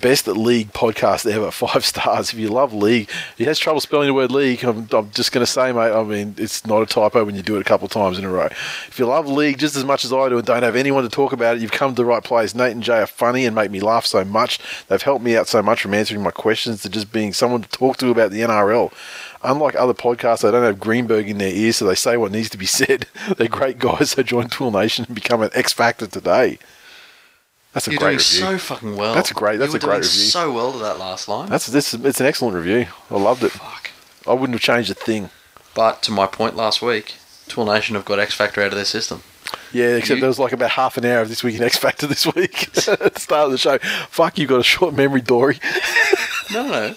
Best 0.00 0.26
league 0.26 0.72
podcast 0.72 1.30
ever, 1.30 1.50
five 1.50 1.84
stars. 1.84 2.32
If 2.32 2.38
you 2.38 2.48
love 2.48 2.74
league, 2.74 3.10
he 3.36 3.44
has 3.44 3.58
trouble 3.58 3.80
spelling 3.80 4.08
the 4.08 4.14
word 4.14 4.30
league. 4.30 4.62
I'm, 4.64 4.86
I'm 4.92 5.10
just 5.10 5.32
going 5.32 5.44
to 5.44 5.50
say, 5.50 5.72
mate, 5.72 5.92
I 5.92 6.02
mean, 6.02 6.34
it's 6.38 6.66
not 6.66 6.82
a 6.82 6.86
typo 6.86 7.24
when 7.24 7.34
you 7.34 7.42
do 7.42 7.56
it 7.56 7.60
a 7.60 7.64
couple 7.64 7.88
times 7.88 8.18
in 8.18 8.24
a 8.24 8.30
row. 8.30 8.46
If 8.46 8.98
you 8.98 9.06
love 9.06 9.26
league 9.26 9.58
just 9.58 9.74
as 9.74 9.84
much 9.84 10.04
as 10.04 10.12
I 10.12 10.28
do 10.28 10.36
and 10.36 10.46
don't 10.46 10.62
have 10.62 10.76
anyone 10.76 11.02
to 11.04 11.08
talk 11.08 11.32
about 11.32 11.56
it, 11.56 11.62
you've 11.62 11.72
come 11.72 11.92
to 11.92 11.96
the 11.96 12.04
right 12.04 12.22
place. 12.22 12.54
Nate 12.54 12.72
and 12.72 12.82
Jay 12.82 13.00
are 13.00 13.06
funny 13.06 13.46
and 13.46 13.54
make 13.54 13.70
me 13.70 13.80
laugh 13.80 14.04
so 14.04 14.24
much. 14.24 14.58
They've 14.88 15.00
helped 15.00 15.24
me 15.24 15.36
out 15.36 15.48
so 15.48 15.62
much 15.62 15.82
from 15.82 15.94
answering 15.94 16.22
my 16.22 16.30
questions 16.30 16.82
to 16.82 16.88
just 16.90 17.10
being 17.12 17.32
someone 17.32 17.62
to 17.62 17.68
talk 17.68 17.96
to 17.98 18.10
about 18.10 18.30
the 18.30 18.42
NRL. 18.42 18.92
Unlike 19.42 19.76
other 19.76 19.94
podcasts, 19.94 20.42
they 20.42 20.50
don't 20.50 20.62
have 20.62 20.80
Greenberg 20.80 21.28
in 21.28 21.38
their 21.38 21.52
ears, 21.54 21.76
so 21.76 21.86
they 21.86 21.94
say 21.94 22.16
what 22.16 22.32
needs 22.32 22.50
to 22.50 22.58
be 22.58 22.66
said. 22.66 23.06
They're 23.36 23.48
great 23.48 23.78
guys, 23.78 24.10
so 24.10 24.22
join 24.22 24.48
Twill 24.48 24.70
Nation 24.70 25.04
and 25.06 25.14
become 25.14 25.42
an 25.42 25.50
X 25.54 25.72
Factor 25.72 26.06
today. 26.06 26.58
That's 27.76 27.88
a 27.88 27.90
You're 27.90 27.98
great 27.98 28.18
doing 28.20 28.48
review. 28.48 28.58
so 28.58 28.58
fucking 28.58 28.96
well. 28.96 29.12
That's 29.14 29.30
a 29.30 29.34
great- 29.34 29.58
that's 29.58 29.68
you 29.68 29.72
were 29.74 29.76
a 29.76 29.80
great 29.80 30.02
doing 30.02 30.12
review. 30.14 30.24
so 30.30 30.50
well 30.50 30.72
to 30.72 30.78
that 30.78 30.98
last 30.98 31.28
line. 31.28 31.50
That's 31.50 31.66
this. 31.66 31.92
It's 31.92 32.20
an 32.22 32.26
excellent 32.26 32.54
review. 32.56 32.86
I 33.10 33.16
loved 33.18 33.44
it. 33.44 33.52
Fuck. 33.52 33.90
I 34.26 34.32
wouldn't 34.32 34.54
have 34.54 34.62
changed 34.62 34.90
a 34.90 34.94
thing. 34.94 35.28
But 35.74 36.02
to 36.04 36.10
my 36.10 36.26
point 36.26 36.56
last 36.56 36.80
week, 36.80 37.16
Twill 37.48 37.66
Nation 37.66 37.94
have 37.94 38.06
got 38.06 38.18
X 38.18 38.32
Factor 38.32 38.62
out 38.62 38.68
of 38.68 38.76
their 38.76 38.86
system. 38.86 39.22
Yeah, 39.72 39.96
except 39.96 40.16
You- 40.16 40.20
there 40.22 40.28
was 40.28 40.38
like 40.38 40.52
about 40.52 40.70
half 40.70 40.96
an 40.96 41.04
hour 41.04 41.20
of 41.20 41.28
this 41.28 41.44
week 41.44 41.56
in 41.56 41.62
X 41.62 41.76
Factor 41.76 42.06
this 42.06 42.24
week 42.34 42.68
at 42.88 43.12
the 43.14 43.20
start 43.20 43.44
of 43.44 43.50
the 43.52 43.58
show. 43.58 43.76
Fuck, 44.08 44.38
you 44.38 44.46
got 44.46 44.60
a 44.60 44.64
short 44.64 44.94
memory, 44.94 45.20
Dory. 45.20 45.60
No, 46.52 46.66
no. 46.68 46.94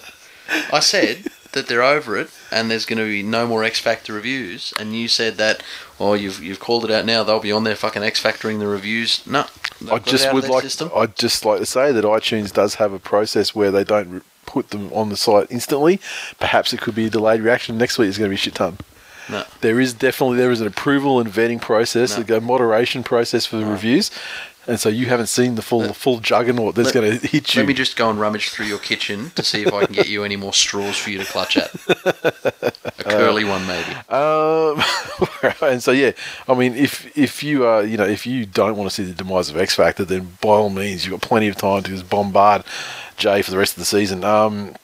I 0.72 0.78
said 0.80 1.24
that 1.52 1.66
they're 1.66 1.82
over 1.82 2.16
it 2.16 2.30
and 2.50 2.70
there's 2.70 2.86
going 2.86 2.98
to 2.98 3.04
be 3.04 3.22
no 3.22 3.46
more 3.46 3.64
X 3.64 3.78
Factor 3.78 4.12
reviews, 4.12 4.72
and 4.78 4.94
you 4.94 5.08
said 5.08 5.36
that, 5.36 5.62
well, 5.98 6.16
you've 6.16 6.42
you've 6.42 6.60
called 6.60 6.84
it 6.84 6.90
out 6.90 7.04
now. 7.04 7.22
They'll 7.22 7.40
be 7.40 7.52
on 7.52 7.64
there 7.64 7.76
fucking 7.76 8.02
X 8.02 8.22
Factoring 8.22 8.58
the 8.58 8.66
reviews. 8.66 9.26
No, 9.26 9.46
I 9.90 9.98
just 9.98 10.32
would 10.32 10.48
like. 10.48 10.62
System. 10.64 10.90
I'd 10.94 11.16
just 11.16 11.44
like 11.44 11.60
to 11.60 11.66
say 11.66 11.92
that 11.92 12.04
iTunes 12.04 12.52
does 12.52 12.76
have 12.76 12.92
a 12.92 12.98
process 12.98 13.54
where 13.54 13.70
they 13.70 13.84
don't 13.84 14.10
re- 14.10 14.20
put 14.46 14.70
them 14.70 14.92
on 14.92 15.08
the 15.10 15.16
site 15.16 15.46
instantly. 15.50 16.00
Perhaps 16.38 16.72
it 16.72 16.80
could 16.80 16.94
be 16.94 17.06
a 17.06 17.10
delayed 17.10 17.40
reaction. 17.40 17.78
Next 17.78 17.98
week 17.98 18.08
is 18.08 18.18
going 18.18 18.28
to 18.28 18.32
be 18.32 18.34
a 18.34 18.38
shit 18.38 18.54
ton. 18.54 18.78
No. 19.28 19.44
There 19.60 19.78
is 19.78 19.92
definitely 19.92 20.38
there 20.38 20.50
is 20.50 20.60
an 20.60 20.66
approval 20.66 21.20
and 21.20 21.30
vetting 21.30 21.60
process, 21.60 22.18
No. 22.18 22.36
a 22.36 22.40
moderation 22.40 23.04
process 23.04 23.46
for 23.46 23.58
the 23.58 23.66
reviews, 23.66 24.10
and 24.70 24.78
so 24.78 24.88
you 24.88 25.06
haven't 25.06 25.26
seen 25.26 25.56
the 25.56 25.62
full 25.62 25.92
full 25.92 26.20
juggernaut 26.20 26.76
that's 26.76 26.92
going 26.92 27.18
to 27.18 27.26
hit 27.26 27.56
you. 27.56 27.62
Let 27.62 27.68
me 27.68 27.74
just 27.74 27.96
go 27.96 28.08
and 28.08 28.20
rummage 28.20 28.50
through 28.50 28.66
your 28.66 28.78
kitchen 28.78 29.30
to 29.34 29.42
see 29.42 29.62
if 29.62 29.74
I 29.74 29.84
can 29.84 29.94
get 29.94 30.08
you 30.08 30.22
any 30.22 30.36
more 30.36 30.52
straws 30.52 30.96
for 30.96 31.10
you 31.10 31.18
to 31.18 31.24
clutch 31.24 31.56
at. 31.56 31.74
A 31.88 32.72
curly 32.98 33.42
one, 33.42 33.66
maybe. 33.66 33.90
Um, 34.08 34.80
and 35.68 35.82
so 35.82 35.90
yeah, 35.90 36.12
I 36.46 36.54
mean, 36.54 36.74
if 36.74 37.18
if 37.18 37.42
you 37.42 37.68
uh, 37.68 37.80
you 37.80 37.96
know 37.96 38.06
if 38.06 38.26
you 38.26 38.46
don't 38.46 38.76
want 38.76 38.88
to 38.88 38.94
see 38.94 39.02
the 39.02 39.12
demise 39.12 39.50
of 39.50 39.56
X 39.56 39.74
Factor, 39.74 40.04
then 40.04 40.36
by 40.40 40.50
all 40.50 40.70
means, 40.70 41.04
you've 41.04 41.20
got 41.20 41.28
plenty 41.28 41.48
of 41.48 41.56
time 41.56 41.82
to 41.82 41.90
just 41.90 42.08
bombard 42.08 42.62
Jay 43.16 43.42
for 43.42 43.50
the 43.50 43.58
rest 43.58 43.72
of 43.72 43.80
the 43.80 43.86
season. 43.86 44.22
Um, 44.22 44.76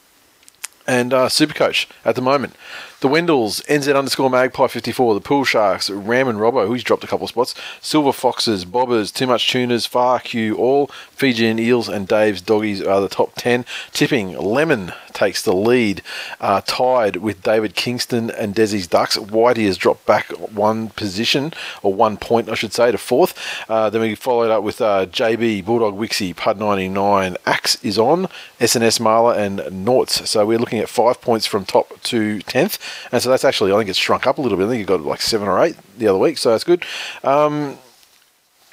and 0.85 1.13
uh, 1.13 1.27
Supercoach 1.27 1.87
at 2.03 2.15
the 2.15 2.21
moment. 2.21 2.55
The 2.99 3.07
Wendells, 3.07 3.63
NZ 3.67 3.95
underscore 3.95 4.27
Magpie 4.27 4.65
54, 4.65 5.13
the 5.13 5.21
Pool 5.21 5.43
Sharks, 5.43 5.87
Ram 5.87 6.27
and 6.27 6.39
Robbo, 6.39 6.65
who's 6.65 6.83
dropped 6.83 7.03
a 7.03 7.07
couple 7.07 7.25
of 7.25 7.29
spots, 7.29 7.53
Silver 7.79 8.11
Foxes, 8.11 8.65
Bobbers, 8.65 9.13
Too 9.13 9.27
Much 9.27 9.47
Tuners, 9.47 9.85
Far 9.85 10.19
Q, 10.19 10.55
All, 10.55 10.87
Fijian 11.11 11.59
Eels, 11.59 11.87
and 11.87 12.07
Dave's 12.07 12.41
Doggies 12.41 12.81
are 12.81 12.99
the 12.99 13.07
top 13.07 13.33
10. 13.35 13.65
Tipping, 13.91 14.35
Lemon 14.35 14.93
takes 15.13 15.43
the 15.43 15.53
lead, 15.53 16.01
uh, 16.41 16.61
tied 16.65 17.17
with 17.17 17.43
David 17.43 17.75
Kingston 17.75 18.31
and 18.31 18.55
Desi's 18.55 18.87
Ducks. 18.87 19.15
Whitey 19.15 19.67
has 19.67 19.77
dropped 19.77 20.07
back 20.07 20.29
one 20.31 20.89
position, 20.89 21.53
or 21.83 21.93
one 21.93 22.17
point, 22.17 22.49
I 22.49 22.55
should 22.55 22.73
say, 22.73 22.91
to 22.91 22.97
fourth. 22.97 23.35
Uh, 23.69 23.91
then 23.91 24.01
we 24.01 24.15
followed 24.15 24.49
up 24.49 24.63
with 24.63 24.81
uh, 24.81 25.05
JB, 25.05 25.65
Bulldog 25.65 25.95
Wixie, 25.95 26.35
Pud 26.35 26.57
99, 26.57 27.37
Axe 27.45 27.83
is 27.83 27.99
on, 27.99 28.25
SNS 28.59 28.99
Marla, 28.99 29.37
and 29.37 29.59
Norts. 29.85 30.25
So 30.25 30.47
we're 30.47 30.57
looking 30.57 30.79
at 30.79 30.89
five 30.89 31.21
points 31.21 31.45
from 31.45 31.63
top 31.63 32.01
to 32.03 32.39
10th. 32.39 32.79
And 33.11 33.21
so 33.21 33.29
that's 33.29 33.45
actually, 33.45 33.71
I 33.71 33.77
think 33.77 33.89
it's 33.89 33.99
shrunk 33.99 34.27
up 34.27 34.37
a 34.37 34.41
little 34.41 34.57
bit. 34.57 34.65
I 34.65 34.69
think 34.69 34.79
you 34.79 34.85
got 34.85 35.01
like 35.01 35.21
seven 35.21 35.47
or 35.47 35.63
eight 35.63 35.75
the 35.97 36.07
other 36.07 36.19
week, 36.19 36.37
so 36.37 36.51
that's 36.51 36.63
good. 36.63 36.83
Um, 37.23 37.77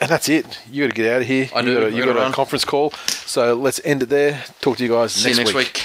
and 0.00 0.10
that's 0.10 0.28
it. 0.28 0.58
You 0.70 0.84
got 0.84 0.94
to 0.94 1.02
get 1.02 1.12
out 1.14 1.22
of 1.22 1.28
here. 1.28 1.48
I 1.54 1.60
you 1.60 1.66
do. 1.66 1.74
Got 1.74 1.82
a, 1.84 1.90
you 1.92 2.04
gotta 2.04 2.14
got 2.14 2.30
a 2.30 2.34
conference 2.34 2.64
call. 2.64 2.90
So 3.08 3.54
let's 3.54 3.80
end 3.84 4.02
it 4.02 4.08
there. 4.08 4.44
Talk 4.60 4.76
to 4.78 4.84
you 4.84 4.90
guys 4.90 5.12
See 5.12 5.30
you 5.30 5.36
next 5.36 5.54
week. 5.54 5.84